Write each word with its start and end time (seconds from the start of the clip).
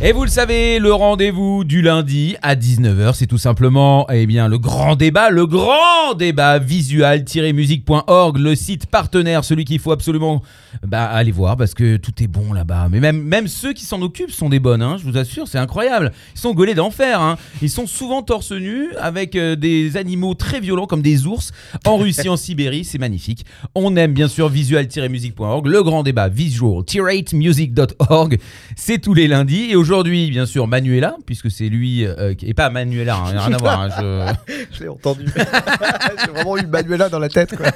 Et 0.00 0.12
vous 0.12 0.22
le 0.22 0.30
savez, 0.30 0.78
le 0.78 0.92
rendez-vous 0.92 1.64
du 1.64 1.82
lundi 1.82 2.36
à 2.40 2.54
19h, 2.54 3.14
c'est 3.14 3.26
tout 3.26 3.36
simplement 3.36 4.06
eh 4.08 4.26
bien, 4.26 4.46
le 4.46 4.56
grand 4.56 4.94
débat, 4.94 5.28
le 5.28 5.44
grand 5.44 6.14
débat 6.16 6.60
visual-musique.org, 6.60 8.38
le 8.38 8.54
site 8.54 8.86
partenaire, 8.86 9.42
celui 9.42 9.64
qu'il 9.64 9.80
faut 9.80 9.90
absolument 9.90 10.40
bah, 10.86 11.06
aller 11.06 11.32
voir 11.32 11.56
parce 11.56 11.74
que 11.74 11.96
tout 11.96 12.12
est 12.22 12.28
bon 12.28 12.52
là-bas. 12.52 12.86
Mais 12.92 13.00
même, 13.00 13.20
même 13.20 13.48
ceux 13.48 13.72
qui 13.72 13.86
s'en 13.86 14.00
occupent 14.00 14.30
sont 14.30 14.48
des 14.48 14.60
bonnes, 14.60 14.82
hein, 14.82 14.98
je 14.98 15.04
vous 15.04 15.18
assure, 15.18 15.48
c'est 15.48 15.58
incroyable. 15.58 16.12
Ils 16.36 16.40
sont 16.40 16.54
gaulés 16.54 16.74
d'enfer, 16.74 17.20
hein. 17.20 17.36
ils 17.60 17.68
sont 17.68 17.88
souvent 17.88 18.22
torse 18.22 18.52
nu 18.52 18.90
avec 19.00 19.34
euh, 19.34 19.56
des 19.56 19.96
animaux 19.96 20.34
très 20.34 20.60
violents 20.60 20.86
comme 20.86 21.02
des 21.02 21.26
ours 21.26 21.50
en 21.84 21.96
Russie, 21.96 22.28
en 22.28 22.36
Sibérie, 22.36 22.84
c'est 22.84 22.98
magnifique. 22.98 23.44
On 23.74 23.96
aime 23.96 24.12
bien 24.12 24.28
sûr 24.28 24.48
visual-musique.org, 24.48 25.66
le 25.66 25.82
grand 25.82 26.04
débat 26.04 26.28
visual-music.org, 26.28 28.38
c'est 28.76 28.98
tous 28.98 29.14
les 29.14 29.26
lundis 29.26 29.72
et 29.72 29.87
Aujourd'hui, 29.87 29.87
bien 30.30 30.46
sûr, 30.46 30.66
Manuela, 30.66 31.16
puisque 31.26 31.50
c'est 31.50 31.68
lui, 31.68 32.06
euh, 32.06 32.34
qui- 32.34 32.46
et 32.48 32.54
pas 32.54 32.70
Manuela, 32.70 33.16
hein, 33.16 33.24
rien 33.40 33.52
à 33.54 33.56
voir. 33.58 33.80
hein, 33.80 33.88
je- 33.98 34.54
Je 34.72 34.82
l'ai 34.82 34.88
entendu. 34.88 35.24
J'ai 36.24 36.30
vraiment 36.32 36.56
eu 36.56 36.66
Manuela 36.66 37.08
dans 37.08 37.18
la 37.18 37.28
tête. 37.28 37.54
Quoi. 37.56 37.66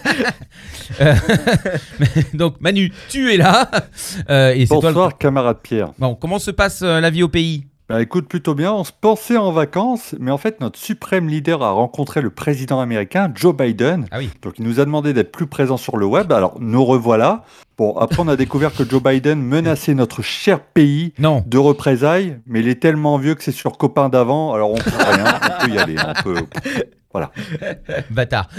Donc 2.35 2.61
Manu, 2.61 2.93
tu 3.09 3.33
es 3.33 3.37
là. 3.37 3.71
Euh, 4.31 4.53
et 4.55 4.61
c'est 4.67 4.69
toi 4.69 4.91
le- 4.91 4.95
Bonsoir, 4.95 5.19
camarade 5.19 5.59
Pierre. 5.63 5.91
Bon, 5.99 6.15
comment 6.15 6.39
se 6.39 6.51
passe 6.51 6.83
euh, 6.83 7.01
la 7.01 7.11
vie 7.11 7.23
au 7.23 7.29
pays? 7.29 7.65
Bah 7.89 8.01
écoute, 8.01 8.27
plutôt 8.29 8.55
bien. 8.55 8.73
On 8.73 8.85
se 8.85 8.93
pensait 8.99 9.37
en 9.37 9.53
vacances, 9.53 10.15
mais 10.19 10.31
en 10.31 10.39
fait, 10.39 10.61
notre 10.61 10.79
suprême 10.79 11.29
leader 11.29 11.63
a 11.63 11.73
rencontré 11.73 12.23
le 12.23 12.31
président 12.31 12.81
américain, 12.81 13.31
Joe 13.35 13.55
Biden. 13.55 14.07
Ah 14.11 14.19
oui. 14.19 14.31
Donc, 14.41 14.55
il 14.59 14.65
nous 14.65 14.81
a 14.81 14.85
demandé 14.85 15.13
d'être 15.13 15.33
plus 15.33 15.47
présents 15.47 15.77
sur 15.77 15.97
le 15.97 16.07
web. 16.07 16.33
Alors, 16.33 16.55
nous 16.61 16.85
revoilà. 16.85 17.45
Bon, 17.77 17.95
après, 17.99 18.21
on 18.21 18.29
a 18.29 18.37
découvert 18.45 18.73
que 18.73 18.89
Joe 18.89 19.03
Biden 19.03 19.43
menaçait 19.43 19.95
notre 19.95 20.23
cher 20.23 20.61
pays 20.61 21.13
Non. 21.19 21.43
de 21.47 21.59
représailles, 21.59 22.39
mais 22.47 22.61
il 22.61 22.69
est 22.69 22.81
tellement 22.81 23.19
vieux 23.19 23.35
que 23.35 23.43
c'est 23.43 23.53
sur 23.53 23.77
copain 23.77 24.09
d'avant. 24.09 24.55
Alors, 24.55 24.71
on 24.71 24.77
peut 24.77 24.91
rien. 24.97 25.25
On 25.61 25.67
peut 25.67 25.73
y 25.73 25.79
aller. 25.79 25.97
On 25.99 26.23
peut... 26.23 26.47
Voilà. 27.13 27.31
Bâtard. 28.11 28.49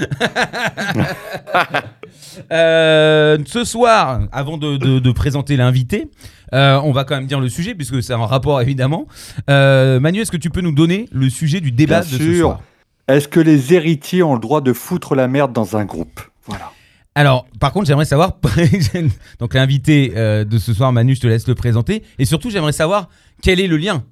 Euh, 2.51 3.37
ce 3.45 3.63
soir, 3.63 4.21
avant 4.31 4.57
de, 4.57 4.77
de- 4.77 4.97
de 4.99 5.11
présenter 5.11 5.55
l'invité, 5.55 6.09
euh, 6.53 6.79
on 6.83 6.91
va 6.91 7.03
quand 7.03 7.15
même 7.15 7.27
dire 7.27 7.39
le 7.39 7.49
sujet, 7.49 7.75
puisque 7.75 8.01
c'est 8.01 8.13
un 8.13 8.25
rapport 8.25 8.59
évidemment. 8.61 9.07
Euh, 9.49 9.99
Manu, 9.99 10.19
est-ce 10.21 10.31
que 10.31 10.37
tu 10.37 10.49
peux 10.49 10.61
nous 10.61 10.71
donner 10.73 11.07
le 11.11 11.29
sujet 11.29 11.59
du 11.61 11.71
débat 11.71 12.01
Bien 12.01 12.09
de 12.09 12.23
ce 12.23 12.23
sûr. 12.33 12.45
soir 12.47 12.61
Est-ce 13.07 13.27
que 13.27 13.39
les 13.39 13.73
héritiers 13.73 14.23
ont 14.23 14.33
le 14.33 14.39
droit 14.39 14.61
de 14.61 14.73
foutre 14.73 15.13
la 15.15 15.27
merde 15.27 15.53
dans 15.53 15.77
un 15.77 15.85
groupe? 15.85 16.21
Voilà. 16.45 16.71
Alors, 17.15 17.45
par 17.59 17.71
contre, 17.71 17.85
j'aimerais 17.85 18.05
savoir, 18.05 18.37
donc 19.39 19.53
l'invité 19.53 20.09
de 20.09 20.57
ce 20.57 20.73
soir, 20.73 20.91
Manu, 20.91 21.13
je 21.15 21.21
te 21.21 21.27
laisse 21.27 21.47
le 21.47 21.53
présenter, 21.55 22.01
et 22.17 22.25
surtout, 22.25 22.49
j'aimerais 22.49 22.71
savoir 22.71 23.09
quel 23.43 23.59
est 23.59 23.67
le 23.67 23.77
lien. 23.77 24.03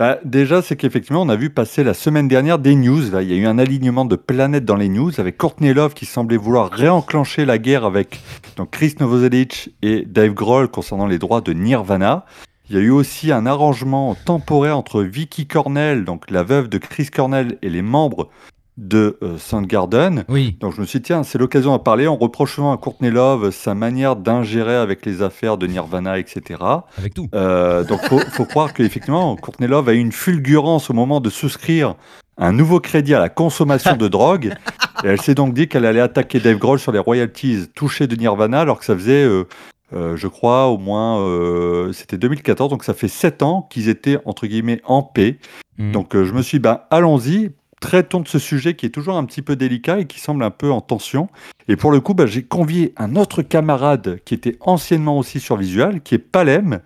Bah, 0.00 0.18
déjà, 0.24 0.62
c'est 0.62 0.76
qu'effectivement, 0.76 1.20
on 1.20 1.28
a 1.28 1.36
vu 1.36 1.50
passer 1.50 1.84
la 1.84 1.92
semaine 1.92 2.26
dernière 2.26 2.58
des 2.58 2.74
news. 2.74 3.10
Là. 3.10 3.20
Il 3.20 3.30
y 3.30 3.34
a 3.34 3.36
eu 3.36 3.44
un 3.44 3.58
alignement 3.58 4.06
de 4.06 4.16
planètes 4.16 4.64
dans 4.64 4.76
les 4.76 4.88
news 4.88 5.12
avec 5.20 5.36
Courtney 5.36 5.74
Love 5.74 5.92
qui 5.92 6.06
semblait 6.06 6.38
vouloir 6.38 6.70
réenclencher 6.70 7.44
la 7.44 7.58
guerre 7.58 7.84
avec 7.84 8.18
donc, 8.56 8.70
Chris 8.70 8.94
Novoselic 8.98 9.74
et 9.82 10.06
Dave 10.06 10.32
Grohl 10.32 10.68
concernant 10.68 11.06
les 11.06 11.18
droits 11.18 11.42
de 11.42 11.52
Nirvana. 11.52 12.24
Il 12.70 12.76
y 12.76 12.78
a 12.78 12.82
eu 12.82 12.88
aussi 12.88 13.30
un 13.30 13.44
arrangement 13.44 14.14
temporaire 14.14 14.78
entre 14.78 15.02
Vicky 15.02 15.46
Cornell, 15.46 16.06
donc 16.06 16.30
la 16.30 16.44
veuve 16.44 16.70
de 16.70 16.78
Chris 16.78 17.08
Cornell, 17.08 17.58
et 17.60 17.68
les 17.68 17.82
membres 17.82 18.30
de 18.80 19.18
euh, 19.22 19.36
Soundgarden. 19.38 20.24
Oui. 20.28 20.56
Donc 20.58 20.74
je 20.74 20.80
me 20.80 20.86
suis 20.86 20.98
dit, 20.98 21.04
tiens, 21.04 21.22
c'est 21.22 21.38
l'occasion 21.38 21.76
de 21.76 21.82
parler. 21.82 22.08
On 22.08 22.16
reproche 22.16 22.54
souvent 22.56 22.72
à 22.72 22.78
Courtney 22.78 23.10
Love 23.10 23.50
sa 23.50 23.74
manière 23.74 24.16
d'ingérer 24.16 24.74
avec 24.74 25.06
les 25.06 25.22
affaires 25.22 25.58
de 25.58 25.66
Nirvana, 25.66 26.18
etc. 26.18 26.60
Avec 26.98 27.14
tout. 27.14 27.28
Euh, 27.34 27.84
donc 27.84 28.00
faut, 28.08 28.18
faut 28.18 28.46
croire 28.46 28.72
qu'effectivement, 28.72 29.36
Courtney 29.36 29.68
Love 29.68 29.88
a 29.90 29.92
eu 29.92 29.98
une 29.98 30.12
fulgurance 30.12 30.90
au 30.90 30.94
moment 30.94 31.20
de 31.20 31.30
souscrire 31.30 31.94
un 32.38 32.52
nouveau 32.52 32.80
crédit 32.80 33.14
à 33.14 33.20
la 33.20 33.28
consommation 33.28 33.96
de 33.96 34.08
drogue. 34.08 34.54
Et 35.04 35.08
elle 35.08 35.20
s'est 35.20 35.34
donc 35.34 35.54
dit 35.54 35.68
qu'elle 35.68 35.84
allait 35.84 36.00
attaquer 36.00 36.40
Dave 36.40 36.58
Grohl 36.58 36.78
sur 36.78 36.92
les 36.92 36.98
royalties 36.98 37.66
touchées 37.74 38.06
de 38.06 38.16
Nirvana, 38.16 38.60
alors 38.60 38.78
que 38.78 38.84
ça 38.84 38.94
faisait, 38.94 39.24
euh, 39.24 39.44
euh, 39.92 40.16
je 40.16 40.26
crois, 40.26 40.66
au 40.68 40.78
moins, 40.78 41.20
euh, 41.20 41.92
c'était 41.92 42.18
2014, 42.18 42.70
donc 42.70 42.84
ça 42.84 42.94
fait 42.94 43.08
7 43.08 43.42
ans 43.42 43.68
qu'ils 43.70 43.88
étaient, 43.88 44.18
entre 44.24 44.46
guillemets, 44.46 44.80
en 44.84 45.02
paix. 45.02 45.38
Mm. 45.78 45.92
Donc 45.92 46.14
euh, 46.14 46.24
je 46.24 46.32
me 46.32 46.42
suis 46.42 46.58
dit, 46.58 46.62
ben, 46.62 46.80
allons-y, 46.90 47.50
traitons 47.80 48.20
de 48.20 48.28
ce 48.28 48.38
sujet 48.38 48.74
qui 48.74 48.86
est 48.86 48.90
toujours 48.90 49.16
un 49.16 49.24
petit 49.24 49.42
peu 49.42 49.56
délicat 49.56 50.00
et 50.00 50.06
qui 50.06 50.20
semble 50.20 50.44
un 50.44 50.50
peu 50.50 50.70
en 50.70 50.80
tension. 50.80 51.28
Et 51.68 51.76
pour 51.76 51.90
le 51.90 52.00
coup, 52.00 52.14
ben, 52.14 52.26
j'ai 52.26 52.42
convié 52.42 52.92
un 52.96 53.16
autre 53.16 53.42
camarade 53.42 54.20
qui 54.24 54.34
était 54.34 54.56
anciennement 54.60 55.18
aussi 55.18 55.40
sur 55.40 55.56
Visual, 55.56 56.02
qui 56.02 56.14
est 56.14 56.18
Palem, 56.18 56.80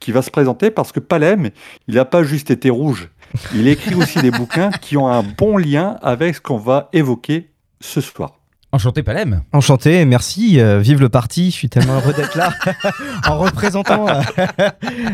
qui 0.00 0.12
va 0.12 0.22
se 0.22 0.30
présenter 0.30 0.70
parce 0.70 0.92
que 0.92 1.00
Palem, 1.00 1.50
il 1.88 1.94
n'a 1.94 2.04
pas 2.04 2.24
juste 2.24 2.50
été 2.50 2.68
rouge. 2.68 3.08
Il 3.54 3.68
écrit 3.68 3.94
aussi 3.94 4.20
des 4.20 4.30
bouquins 4.32 4.70
qui 4.70 4.96
ont 4.96 5.08
un 5.08 5.22
bon 5.22 5.56
lien 5.56 5.96
avec 6.02 6.34
ce 6.34 6.40
qu'on 6.40 6.58
va 6.58 6.88
évoquer 6.92 7.50
ce 7.80 8.00
soir. 8.00 8.43
Enchanté, 8.74 9.04
Palem. 9.04 9.42
Enchanté, 9.52 10.04
merci. 10.04 10.58
euh, 10.58 10.80
vive 10.80 11.00
le 11.00 11.08
parti. 11.08 11.46
Je 11.52 11.54
suis 11.54 11.68
tellement 11.68 11.94
heureux 11.94 12.12
d'être 12.12 12.34
là 12.36 12.52
en 13.28 13.38
représentant 13.38 14.06
euh, 14.08 14.20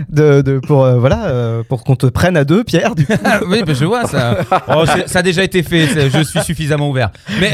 de, 0.09 0.41
de- 0.41 0.59
pour 0.61 0.85
euh, 0.85 0.99
voilà 0.99 1.63
pour 1.69 1.85
qu'on 1.85 1.95
te 1.95 2.07
prenne 2.07 2.37
à 2.39 2.45
deux, 2.45 2.65
Pierre. 2.65 2.95
Du 2.95 3.05
coup. 3.07 3.13
Oui, 3.49 3.63
bah, 3.67 3.75
je 3.75 3.85
vois 3.85 4.07
ça. 4.07 4.39
Oh, 4.69 4.85
ça 5.07 5.19
a 5.19 5.23
déjà 5.23 5.45
été 5.45 5.63
fait. 5.63 6.09
Je 6.11 6.23
suis 6.23 6.41
suffisamment 6.41 6.89
ouvert. 6.89 7.11
Mais 7.41 7.53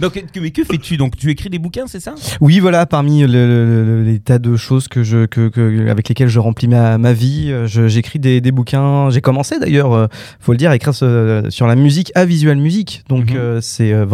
donc, 0.00 0.14
que- 0.32 0.40
mais 0.40 0.50
que 0.50 0.64
fais-tu 0.64 0.96
Donc, 0.96 1.16
tu 1.16 1.30
écris 1.30 1.50
des 1.50 1.58
bouquins, 1.58 1.84
c'est 1.86 2.00
ça? 2.00 2.14
Oui, 2.40 2.58
voilà, 2.58 2.86
parmi 2.86 3.20
le- 3.22 3.26
le- 3.28 3.84
le- 3.84 4.02
les 4.02 4.18
tas 4.18 4.38
de 4.38 4.56
choses 4.56 4.88
que 4.88 5.02
je, 5.02 5.26
que, 5.26 5.48
que- 5.48 5.88
avec 5.88 6.08
lesquelles 6.08 6.28
je 6.28 6.38
remplis 6.40 6.68
ma, 6.68 6.98
ma 6.98 7.12
vie, 7.12 7.52
j'écris 7.66 8.18
des, 8.18 8.40
des 8.40 8.52
bouquins. 8.52 9.10
J'ai 9.10 9.20
commencé 9.20 9.58
d'ailleurs, 9.58 9.92
euh, 9.92 10.06
faut 10.40 10.52
le 10.52 10.58
dire, 10.58 10.70
à 10.70 10.76
écrire 10.76 10.94
ce- 10.94 11.44
sur 11.48 11.66
la 11.66 11.76
musique 11.76 12.10
à 12.14 12.24
Visual 12.24 12.56
Music. 12.56 13.04
Donc 13.08 13.30
Mhm. 13.32 13.60
c'est 13.60 13.92
euh, 13.92 14.04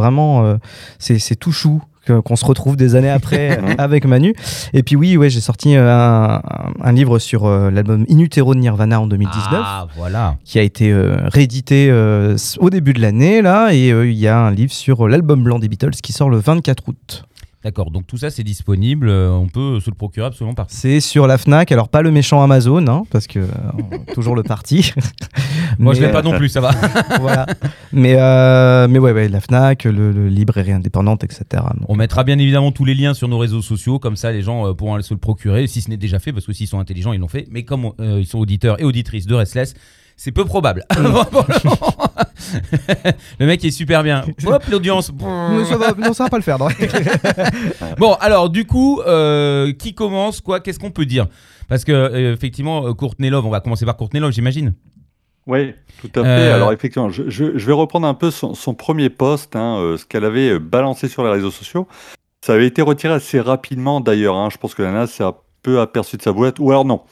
vraiment, 0.42 0.54
euh, 0.54 0.56
c'est 0.98 1.36
tout 1.36 1.52
chou 1.52 1.82
qu'on 2.22 2.36
se 2.36 2.44
retrouve 2.44 2.76
des 2.76 2.96
années 2.96 3.08
après 3.08 3.58
avec 3.78 4.04
Manu. 4.04 4.34
Et 4.74 4.82
puis 4.82 4.94
oui, 4.94 5.16
ouais, 5.16 5.30
j'ai 5.30 5.40
sorti 5.40 5.74
euh, 5.74 5.90
un, 5.90 6.42
un 6.82 6.92
livre 6.92 7.18
sur 7.18 7.46
euh, 7.46 7.70
l'album 7.70 8.04
In 8.10 8.18
Utero 8.18 8.54
de 8.54 8.60
Nirvana 8.60 9.00
en 9.00 9.06
2019 9.06 9.42
Ah, 9.54 9.86
voilà. 9.96 10.36
qui 10.44 10.58
a 10.58 10.62
été 10.62 10.92
euh, 10.92 11.16
réédité 11.24 11.88
euh, 11.90 12.36
au 12.58 12.68
début 12.68 12.92
de 12.92 13.00
l'année 13.00 13.40
là 13.40 13.72
et 13.72 13.88
il 13.88 14.12
y 14.18 14.28
a 14.28 14.38
un 14.38 14.50
livre 14.50 14.72
sur 14.72 15.08
l'album 15.08 15.42
blanc 15.42 15.58
des 15.58 15.68
Beatles 15.68 15.92
qui 16.02 16.12
sort 16.12 16.28
le 16.28 16.36
24 16.36 16.88
août. 16.88 17.24
D'accord. 17.64 17.90
Donc, 17.90 18.06
tout 18.06 18.18
ça, 18.18 18.30
c'est 18.30 18.42
disponible. 18.44 19.08
euh, 19.08 19.30
On 19.30 19.48
peut 19.48 19.80
se 19.80 19.88
le 19.90 19.96
procurer 19.96 20.26
absolument 20.26 20.54
partout. 20.54 20.74
C'est 20.76 21.00
sur 21.00 21.26
la 21.26 21.38
Fnac, 21.38 21.72
alors 21.72 21.88
pas 21.88 22.02
le 22.02 22.10
méchant 22.10 22.42
Amazon, 22.42 22.86
hein, 22.88 23.04
parce 23.10 23.26
que 23.26 23.38
euh, 23.38 23.46
toujours 24.14 24.36
le 24.36 24.42
parti. 24.42 24.92
Moi, 25.78 25.94
je 25.94 26.02
l'ai 26.02 26.12
pas 26.12 26.20
non 26.22 26.36
plus, 26.36 26.50
ça 26.50 26.60
va. 26.60 26.70
euh, 26.70 27.16
voilà. 27.20 27.46
Mais 27.92 28.16
euh, 28.18 28.86
mais 28.88 28.98
ouais, 28.98 29.12
ouais, 29.12 29.28
la 29.28 29.40
Fnac, 29.40 29.84
le, 29.84 30.12
le 30.12 30.28
librairie 30.28 30.72
indépendante, 30.72 31.24
etc. 31.24 31.44
Donc, 31.52 31.88
On 31.88 31.96
mettra 31.96 32.22
bien 32.22 32.38
évidemment 32.38 32.70
tous 32.70 32.84
les 32.84 32.94
liens 32.94 33.14
sur 33.14 33.28
nos 33.28 33.38
réseaux 33.38 33.62
sociaux, 33.62 33.98
comme 33.98 34.16
ça 34.16 34.30
les 34.30 34.42
gens 34.42 34.66
euh, 34.68 34.74
pourront 34.74 34.94
aller 34.94 35.02
se 35.02 35.14
le 35.14 35.20
procurer, 35.20 35.66
si 35.66 35.80
ce 35.80 35.88
n'est 35.88 35.96
déjà 35.96 36.18
fait, 36.18 36.32
parce 36.34 36.44
que 36.46 36.52
s'ils 36.52 36.68
sont 36.68 36.78
intelligents, 36.80 37.12
ils 37.14 37.20
l'ont 37.20 37.28
fait. 37.28 37.46
Mais 37.50 37.62
comme 37.62 37.92
euh, 38.00 38.18
ils 38.20 38.26
sont 38.26 38.38
auditeurs 38.38 38.78
et 38.80 38.84
auditrices 38.84 39.26
de 39.26 39.34
Restless, 39.34 39.72
c'est 40.16 40.32
peu 40.32 40.44
probable. 40.44 40.84
Le 43.38 43.46
mec 43.46 43.64
est 43.64 43.70
super 43.70 44.02
bien. 44.02 44.24
Hop, 44.46 44.62
l'audience. 44.70 45.10
Mais 45.12 45.64
ça 45.64 45.76
va, 45.76 45.92
non, 45.96 46.12
ça 46.12 46.24
va 46.24 46.30
pas 46.30 46.36
le 46.36 46.42
faire. 46.42 46.58
non. 46.58 46.68
Bon, 47.98 48.14
alors 48.20 48.50
du 48.50 48.66
coup, 48.66 49.00
euh, 49.06 49.72
qui 49.72 49.94
commence 49.94 50.40
quoi 50.40 50.60
Qu'est-ce 50.60 50.78
qu'on 50.78 50.90
peut 50.90 51.06
dire? 51.06 51.26
Parce 51.68 51.84
que 51.84 51.92
euh, 51.92 52.32
effectivement, 52.34 52.86
euh, 52.86 52.92
Courtney 52.92 53.30
Love, 53.30 53.46
on 53.46 53.50
va 53.50 53.60
commencer 53.60 53.86
par 53.86 53.96
Courtney 53.96 54.20
Love, 54.20 54.32
j'imagine. 54.32 54.74
Oui, 55.46 55.74
tout 56.00 56.08
à 56.20 56.22
fait. 56.22 56.28
Euh, 56.28 56.54
Alors 56.54 56.72
effectivement, 56.72 57.10
je, 57.10 57.24
je- 57.28 57.56
je 57.58 57.66
vais 57.66 57.72
reprendre 57.72 58.06
un 58.06 58.14
peu 58.14 58.30
son, 58.30 58.54
son 58.54 58.74
premier 58.74 59.10
post, 59.10 59.54
hein, 59.56 59.76
euh, 59.78 59.96
ce 59.98 60.06
qu'elle 60.06 60.24
avait 60.24 60.58
balancé 60.58 61.08
sur 61.08 61.22
les 61.24 61.30
réseaux 61.30 61.50
sociaux. 61.50 61.86
Ça 62.40 62.54
avait 62.54 62.66
été 62.66 62.82
retiré 62.82 63.14
assez 63.14 63.40
rapidement 63.40 64.00
d'ailleurs. 64.00 64.36
hein. 64.36 64.48
Je 64.50 64.58
pense 64.58 64.74
que 64.74 64.82
la 64.82 64.90
NAS 64.92 65.06
s'est 65.08 65.24
un 65.24 65.34
peu 65.62 65.80
aperçue 65.80 66.16
de 66.16 66.22
sa 66.22 66.32
boulette. 66.32 66.58
Ou 66.58 66.70
alors 66.70 66.84
non. 66.84 67.02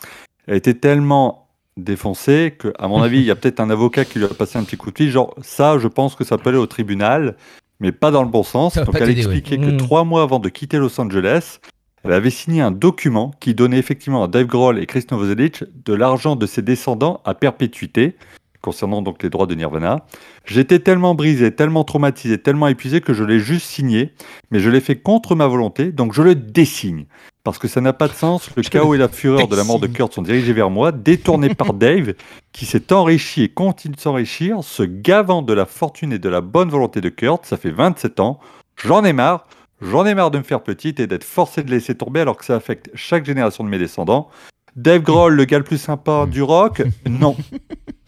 Elle 0.47 0.57
était 0.57 0.75
tellement 0.75 1.42
défoncée 1.77 2.55
que, 2.59 2.73
à 2.79 2.89
mon 2.89 3.03
avis, 3.03 3.19
il 3.19 3.25
y 3.25 3.31
a 3.31 3.37
peut-être 3.37 3.61
un 3.61 3.71
avocat 3.71 4.05
qui 4.05 4.19
lui 4.19 4.27
a 4.27 4.29
passé 4.29 4.59
un 4.59 4.65
petit 4.65 4.77
coup 4.77 4.91
de 4.91 4.99
fil. 4.99 5.11
Genre, 5.11 5.35
ça, 5.43 5.79
je 5.79 5.89
pense 5.89 6.15
que 6.15 6.25
ça 6.25 6.39
peut 6.39 6.51
aller 6.51 6.59
au 6.59 6.67
tribunal, 6.67 7.37
mais 7.81 7.93
pas 7.93 8.11
dans 8.11 8.23
le 8.23 8.29
bon 8.29 8.43
sens. 8.43 8.77
Donc 8.77 8.95
elle 8.95 9.05
ouais. 9.05 9.13
expliquait 9.13 9.59
que 9.59 9.71
Mm. 9.71 9.77
trois 9.79 10.05
mois 10.05 10.23
avant 10.23 10.39
de 10.39 10.49
quitter 10.49 10.79
Los 10.79 11.01
Angeles, 11.01 11.59
elle 12.05 12.13
avait 12.13 12.31
signé 12.31 12.61
un 12.61 12.73
document 12.73 13.33
qui 13.41 13.55
donnait 13.55 13.79
effectivement 13.79 14.25
à 14.25 14.29
Dave 14.29 14.47
Grohl 14.47 14.79
et 14.79 14.87
Chris 14.87 15.07
Novoselic 15.11 15.65
de 15.85 15.95
l'argent 15.95 16.37
de 16.37 16.47
ses 16.47 16.63
descendants 16.63 17.21
à 17.25 17.35
perpétuité 17.35 18.17
concernant 18.63 19.03
donc 19.03 19.23
les 19.23 19.29
droits 19.29 19.47
de 19.47 19.55
Nirvana. 19.55 20.07
J'étais 20.47 20.79
tellement 20.79 21.15
brisé, 21.15 21.55
tellement 21.55 21.85
traumatisé, 21.85 22.39
tellement 22.39 22.69
épuisé 22.69 23.01
que 23.01 23.13
je 23.13 23.25
l'ai 23.25 23.41
juste 23.41 23.67
signé, 23.67 24.15
mais 24.51 24.61
je 24.61 24.71
l'ai 24.71 24.81
fait 24.81 24.97
contre 24.97 25.35
ma 25.35 25.47
volonté, 25.47 25.93
donc 25.93 26.15
je 26.15 26.23
le 26.23 26.35
désigne. 26.35 27.05
Parce 27.45 27.59
que 27.59 27.67
ça 27.67 27.81
n'a 27.81 27.93
pas 27.93 28.07
de 28.09 28.13
sens, 28.13 28.51
le 28.57 28.63
chaos 28.71 28.95
et 28.95 28.99
la 28.99 29.09
fureur 29.09 29.49
de 29.49 29.57
la 29.57 29.65
mort 29.65 29.81
de 29.81 29.89
Kurt 29.89 30.15
sont 30.15 30.23
dirigés 30.23 30.53
vers 30.53 30.71
moi, 30.71 30.93
détournés 30.93 31.55
par 31.55 31.75
Dave, 31.75 32.15
qui 32.53 32.65
s'est 32.65 32.93
enrichi 32.93 33.43
et 33.43 33.49
continue 33.49 33.97
de 33.97 34.01
s'enrichir, 34.01 34.63
se 34.63 34.85
gavant 34.85 35.43
de 35.43 35.53
la 35.53 35.67
fortune 35.67 36.13
et 36.13 36.19
de 36.19 36.29
la 36.29 36.41
bonne 36.41 36.71
volonté 36.71 37.01
de 37.01 37.09
Kurt, 37.09 37.45
ça 37.45 37.57
fait 37.57 37.73
27 37.73 38.21
ans, 38.21 38.39
j'en 38.77 39.05
ai 39.05 39.13
marre, 39.13 39.47
j'en 39.81 40.07
ai 40.07 40.15
marre 40.15 40.31
de 40.31 40.39
me 40.39 40.45
faire 40.45 40.63
petite 40.63 41.01
et 41.01 41.09
d'être 41.09 41.25
forcé 41.25 41.65
de 41.65 41.71
laisser 41.71 41.97
tomber 41.97 42.21
alors 42.21 42.37
que 42.37 42.45
ça 42.45 42.55
affecte 42.55 42.91
chaque 42.95 43.27
génération 43.27 43.65
de 43.65 43.69
mes 43.69 43.79
descendants. 43.79 44.31
Dave 44.77 45.03
Grohl, 45.03 45.35
le 45.35 45.45
gars 45.45 45.59
le 45.59 45.65
plus 45.65 45.79
sympa 45.79 46.27
du 46.27 46.43
rock? 46.43 46.83
Non. 47.07 47.37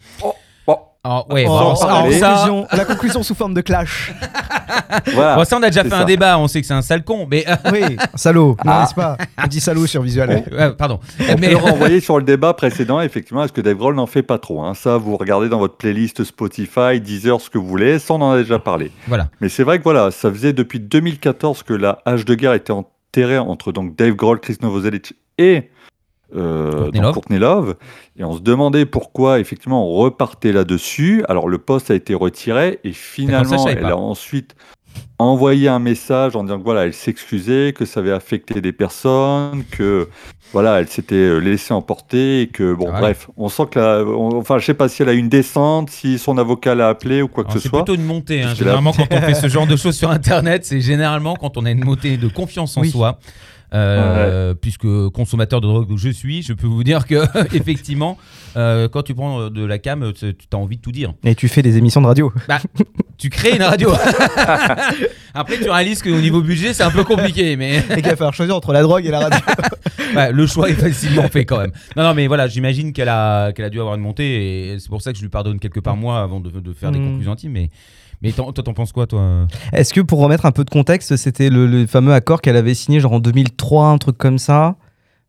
Oh, 1.07 1.23
ouais, 1.31 1.45
bon, 1.45 1.55
alors, 1.57 1.77
ça, 1.77 1.85
la, 1.87 2.11
ça- 2.17 2.27
conclusion, 2.29 2.67
la 2.71 2.85
conclusion 2.85 3.21
sous 3.23 3.35
forme 3.35 3.53
de 3.53 3.61
clash. 3.61 4.11
Voilà. 5.13 5.35
bon, 5.35 5.43
ça, 5.43 5.57
on 5.57 5.63
a 5.63 5.67
déjà 5.69 5.83
fait 5.83 5.93
un 5.93 6.05
débat, 6.05 6.39
on 6.39 6.47
sait 6.47 6.61
que 6.61 6.67
c'est 6.67 6.73
un 6.73 6.81
sale 6.81 7.03
con, 7.03 7.27
mais. 7.29 7.45
Oui, 7.71 7.97
salaud, 8.15 8.57
Ah. 8.65 8.81
n'est-ce 8.81 8.95
pas 8.95 9.17
On 9.43 9.47
dit 9.47 9.59
salaud 9.59 9.85
sur 9.85 10.01
visuel. 10.01 10.43
ouais, 10.51 10.71
pardon. 10.73 10.99
On 11.19 11.23
Mais- 11.37 11.47
peut 11.47 11.49
le 11.51 11.57
renvoyer 11.71 11.99
sur 11.99 12.17
le 12.17 12.23
débat 12.23 12.53
précédent, 12.53 12.99
effectivement, 13.01 13.43
est-ce 13.43 13.53
que 13.53 13.61
Dave 13.61 13.75
Grohl 13.77 13.95
n'en 13.95 14.07
fait 14.07 14.23
pas 14.23 14.39
trop 14.39 14.63
hein 14.63 14.73
Ça, 14.73 14.97
vous 14.97 15.15
regardez 15.17 15.49
dans 15.49 15.59
votre 15.59 15.77
playlist 15.77 16.23
Spotify, 16.23 16.99
Deezer, 16.99 17.39
ce 17.39 17.49
que 17.49 17.57
vous 17.57 17.67
voulez, 17.67 17.99
ça 17.99 18.13
on 18.15 18.21
en 18.21 18.31
a 18.31 18.37
déjà 18.37 18.57
parlé. 18.59 18.91
Voilà. 19.07 19.27
Mais 19.41 19.49
c'est 19.49 19.63
vrai 19.63 19.77
que 19.77 19.83
voilà, 19.83 20.11
ça 20.11 20.31
faisait 20.31 20.53
depuis 20.53 20.79
2014 20.79 21.63
que 21.63 21.73
la 21.73 21.99
hache 22.05 22.25
de 22.25 22.33
guerre 22.35 22.53
était 22.53 22.73
enterrée 22.73 23.37
entre 23.37 23.71
donc 23.71 23.95
Dave 23.95 24.13
Grohl, 24.15 24.39
Chris 24.39 24.57
Novoselic 24.61 25.13
et 25.37 25.69
euh, 26.35 26.71
Courtney 26.83 26.99
Love. 27.01 27.13
Courtney 27.13 27.39
Love. 27.39 27.75
Et 28.17 28.23
on 28.23 28.33
se 28.33 28.41
demandait 28.41 28.85
pourquoi, 28.85 29.39
effectivement, 29.39 29.87
on 29.89 29.93
repartait 29.95 30.51
là-dessus. 30.51 31.23
Alors 31.27 31.47
le 31.49 31.57
poste 31.57 31.91
a 31.91 31.95
été 31.95 32.13
retiré 32.13 32.79
et 32.83 32.93
finalement, 32.93 33.67
elle 33.67 33.81
pas. 33.81 33.89
a 33.91 33.95
ensuite 33.95 34.55
envoyé 35.19 35.67
un 35.67 35.79
message 35.79 36.35
en 36.35 36.43
disant 36.43 36.57
que 36.59 36.63
voilà, 36.63 36.85
elle 36.85 36.93
s'excusait, 36.93 37.73
que 37.73 37.85
ça 37.85 37.99
avait 37.99 38.11
affecté 38.11 38.61
des 38.61 38.71
personnes, 38.71 39.63
que 39.71 40.09
voilà, 40.53 40.79
elle 40.79 40.87
s'était 40.87 41.15
euh, 41.15 41.39
laissée 41.39 41.73
emporter 41.73 42.41
et 42.41 42.47
que 42.47 42.73
bon, 42.73 42.87
Ah 42.89 42.93
ouais. 42.95 42.99
bref, 43.01 43.29
on 43.35 43.49
sent 43.49 43.63
que 43.71 43.79
la, 43.79 44.03
on- 44.05 44.37
enfin, 44.37 44.57
je 44.57 44.65
sais 44.65 44.73
pas 44.73 44.87
si 44.87 45.01
elle 45.01 45.09
a 45.09 45.13
eu 45.13 45.17
une 45.17 45.27
descente, 45.29 45.89
si 45.89 46.17
son 46.17 46.37
avocat 46.37 46.75
l'a 46.75 46.87
appelé 46.89 47.21
ou 47.21 47.27
quoi 47.27 47.43
que 47.43 47.51
ce 47.53 47.59
C'est 47.59 47.69
soit. 47.69 47.83
plutôt 47.83 47.95
une 47.99 48.05
montée. 48.05 48.43
hein. 48.43 48.53
Généralement, 48.55 48.93
quand 48.93 49.07
on 49.11 49.21
fait 49.21 49.33
ce 49.35 49.47
genre 49.49 49.67
de 49.67 49.75
choses 49.75 49.95
sur 49.97 50.11
Internet, 50.11 50.65
c'est 50.65 50.79
généralement 50.81 51.35
quand 51.35 51.57
on 51.57 51.65
a 51.65 51.71
une 51.71 51.83
montée 51.83 52.15
de 52.17 52.27
confiance 52.29 52.77
en 52.77 52.81
Oui. 52.81 52.89
soi. 52.91 53.19
Euh, 53.75 54.53
Puisque 54.53 54.87
consommateur 55.09 55.61
de 55.61 55.67
drogue 55.67 55.87
je 55.97 56.09
suis, 56.09 56.41
je 56.43 56.53
peux 56.53 56.67
vous 56.67 56.83
dire 56.83 57.05
que 57.05 57.23
effectivement, 57.55 58.17
euh, 58.55 58.87
quand 58.87 59.03
tu 59.03 59.13
prends 59.13 59.41
euh, 59.41 59.49
de 59.49 59.65
la 59.65 59.77
cam, 59.79 60.11
tu 60.13 60.25
as 60.53 60.57
envie 60.57 60.77
de 60.77 60.81
tout 60.81 60.91
dire. 60.91 61.13
Et 61.23 61.35
tu 61.35 61.47
fais 61.47 61.61
des 61.61 61.77
émissions 61.77 62.01
de 62.01 62.07
radio. 62.07 62.31
Tu 63.17 63.29
crées 63.29 63.55
une 63.55 63.63
radio. 63.63 63.91
Après, 65.33 65.57
tu 65.57 65.69
réalises 65.69 66.01
qu'au 66.01 66.09
niveau 66.21 66.41
budget, 66.41 66.73
c'est 66.73 66.83
un 66.83 66.91
peu 66.91 67.03
compliqué, 67.03 67.55
mais 67.57 67.77
Et 67.91 67.95
qu'il 67.95 68.03
va 68.05 68.15
falloir 68.15 68.33
choisir 68.33 68.55
entre 68.55 68.71
la 68.73 68.81
drogue 68.81 69.05
et 69.05 69.11
la 69.11 69.19
radio. 69.19 69.39
ouais, 70.15 70.31
le 70.31 70.47
choix 70.47 70.69
est 70.69 70.73
facilement 70.73 71.27
fait 71.27 71.45
quand 71.45 71.59
même. 71.59 71.71
Non, 71.95 72.03
non, 72.03 72.13
mais 72.13 72.27
voilà, 72.27 72.47
j'imagine 72.47 72.93
qu'elle 72.93 73.09
a, 73.09 73.51
qu'elle 73.51 73.65
a 73.65 73.69
dû 73.69 73.79
avoir 73.79 73.95
une 73.95 74.01
montée 74.01 74.71
et 74.73 74.79
c'est 74.79 74.89
pour 74.89 75.01
ça 75.01 75.11
que 75.11 75.17
je 75.17 75.23
lui 75.23 75.29
pardonne 75.29 75.59
quelques 75.59 75.81
par 75.81 75.97
mois 75.97 76.21
avant 76.21 76.39
de, 76.39 76.49
de 76.49 76.73
faire 76.73 76.91
des 76.91 76.99
Mm. 76.99 77.05
conclusions 77.09 77.31
intimes. 77.33 77.51
Mais, 77.51 77.69
mais 78.21 78.31
toi, 78.31 78.51
t'en 78.53 78.73
penses 78.73 78.91
quoi, 78.91 79.07
toi? 79.07 79.47
Est-ce 79.73 79.93
que 79.93 80.01
pour 80.01 80.19
remettre 80.19 80.45
un 80.45 80.51
peu 80.51 80.63
de 80.63 80.69
contexte, 80.69 81.15
c'était 81.15 81.49
le, 81.49 81.67
le 81.67 81.85
fameux 81.87 82.13
accord 82.13 82.41
qu'elle 82.41 82.57
avait 82.57 82.73
signé 82.73 82.99
genre 82.99 83.13
en 83.13 83.19
2003, 83.19 83.87
un 83.87 83.97
truc 83.97 84.17
comme 84.17 84.37
ça? 84.37 84.75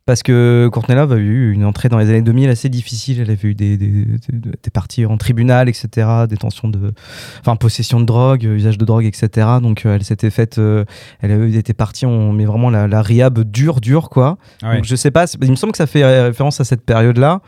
Parce 0.07 0.23
que 0.23 0.69
Courtney 0.73 0.95
Love 0.97 1.13
a 1.13 1.17
eu 1.17 1.53
une 1.53 1.65
entrée 1.65 1.89
dans 1.89 1.99
les 1.99 2.09
années 2.09 2.23
2000 2.23 2.49
assez 2.49 2.69
difficile. 2.69 3.21
Elle 3.21 3.31
avait 3.31 3.49
eu 3.49 3.55
des, 3.57 3.77
des, 3.77 3.89
des- 3.89 4.17
des 4.63 4.71
parties 4.73 5.05
en 5.05 5.17
tribunal, 5.17 5.69
etc. 5.69 6.07
Détention 6.29 6.69
de. 6.69 6.93
Enfin, 7.41 7.57
possession 7.57 7.99
de 7.99 8.05
drogue, 8.05 8.45
usage 8.45 8.79
de 8.79 8.85
drogue, 8.85 9.05
etc. 9.05 9.49
Donc 9.61 9.85
euh, 9.85 9.97
elle 9.97 10.05
s'était 10.05 10.31
faite. 10.31 10.59
euh, 10.59 10.85
elle 11.21 11.33
avait 11.33 11.51
été 11.53 11.75
partie, 11.75 12.07
on 12.07 12.33
met 12.33 12.45
vraiment 12.45 12.71
la, 12.71 12.87
la 12.87 13.03
riab 13.03 13.41
dure, 13.41 13.81
dure, 13.81 14.09
quoi. 14.09 14.39
Ah 14.63 14.77
Donc 14.77 14.85
je 14.85 14.95
sais 14.95 15.11
pas, 15.11 15.25
il 15.43 15.51
me 15.51 15.57
semble 15.57 15.73
que 15.73 15.79
ça 15.79 15.89
fait 15.89 16.05
référence 16.23 16.61
à 16.61 16.65
cette 16.65 16.83
période-là. 16.85 17.41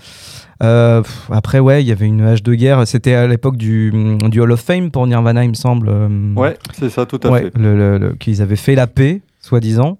Euh, 0.64 1.02
pff, 1.02 1.30
après, 1.30 1.60
ouais, 1.60 1.84
il 1.84 1.86
y 1.86 1.92
avait 1.92 2.06
une 2.06 2.22
hache 2.22 2.42
de 2.42 2.54
guerre. 2.54 2.84
C'était 2.88 3.14
à 3.14 3.28
l'époque 3.28 3.56
du, 3.56 3.92
du 4.30 4.40
Hall 4.40 4.50
of 4.50 4.60
Fame 4.60 4.90
pour 4.90 5.06
Nirvana, 5.06 5.44
il 5.44 5.50
me 5.50 5.54
semble. 5.54 5.88
Ouais, 6.36 6.56
c'est 6.76 6.90
ça, 6.90 7.06
tout 7.06 7.20
à 7.22 7.30
ouais, 7.30 7.42
fait. 7.42 7.52
le- 7.56 7.76
le- 7.76 7.98
le- 7.98 8.14
qu'ils 8.14 8.42
avaient 8.42 8.56
fait 8.56 8.74
la 8.74 8.88
paix, 8.88 9.22
soi-disant. 9.40 9.96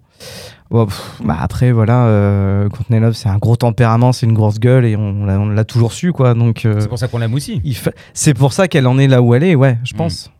Bon, 0.71 0.85
pff, 0.85 1.21
bah 1.25 1.35
après, 1.39 1.71
voilà, 1.71 2.05
euh, 2.05 2.69
Courtney 2.69 2.99
Love, 2.99 3.13
c'est 3.13 3.27
un 3.29 3.37
gros 3.39 3.55
tempérament, 3.55 4.11
c'est 4.11 4.27
une 4.27 4.33
grosse 4.35 4.59
gueule 4.59 4.85
et 4.85 4.95
on, 4.95 5.25
l'a- 5.25 5.39
on 5.39 5.47
l'a 5.49 5.65
toujours 5.65 5.93
su, 5.93 6.11
quoi. 6.13 6.35
Donc, 6.35 6.63
euh, 6.65 6.79
C'est 6.79 6.87
pour 6.87 6.99
ça 6.99 7.07
qu'on 7.07 7.17
l'aime 7.17 7.33
aussi. 7.33 7.59
fa- 7.73 7.91
c'est 8.13 8.35
pour 8.35 8.53
ça 8.53 8.67
qu'elle 8.67 8.85
en 8.85 8.99
est 8.99 9.07
là 9.07 9.21
où 9.23 9.33
elle 9.33 9.43
est, 9.43 9.55
ouais, 9.55 9.79
je 9.83 9.95
Mm. 9.95 9.97
pense. 9.97 10.31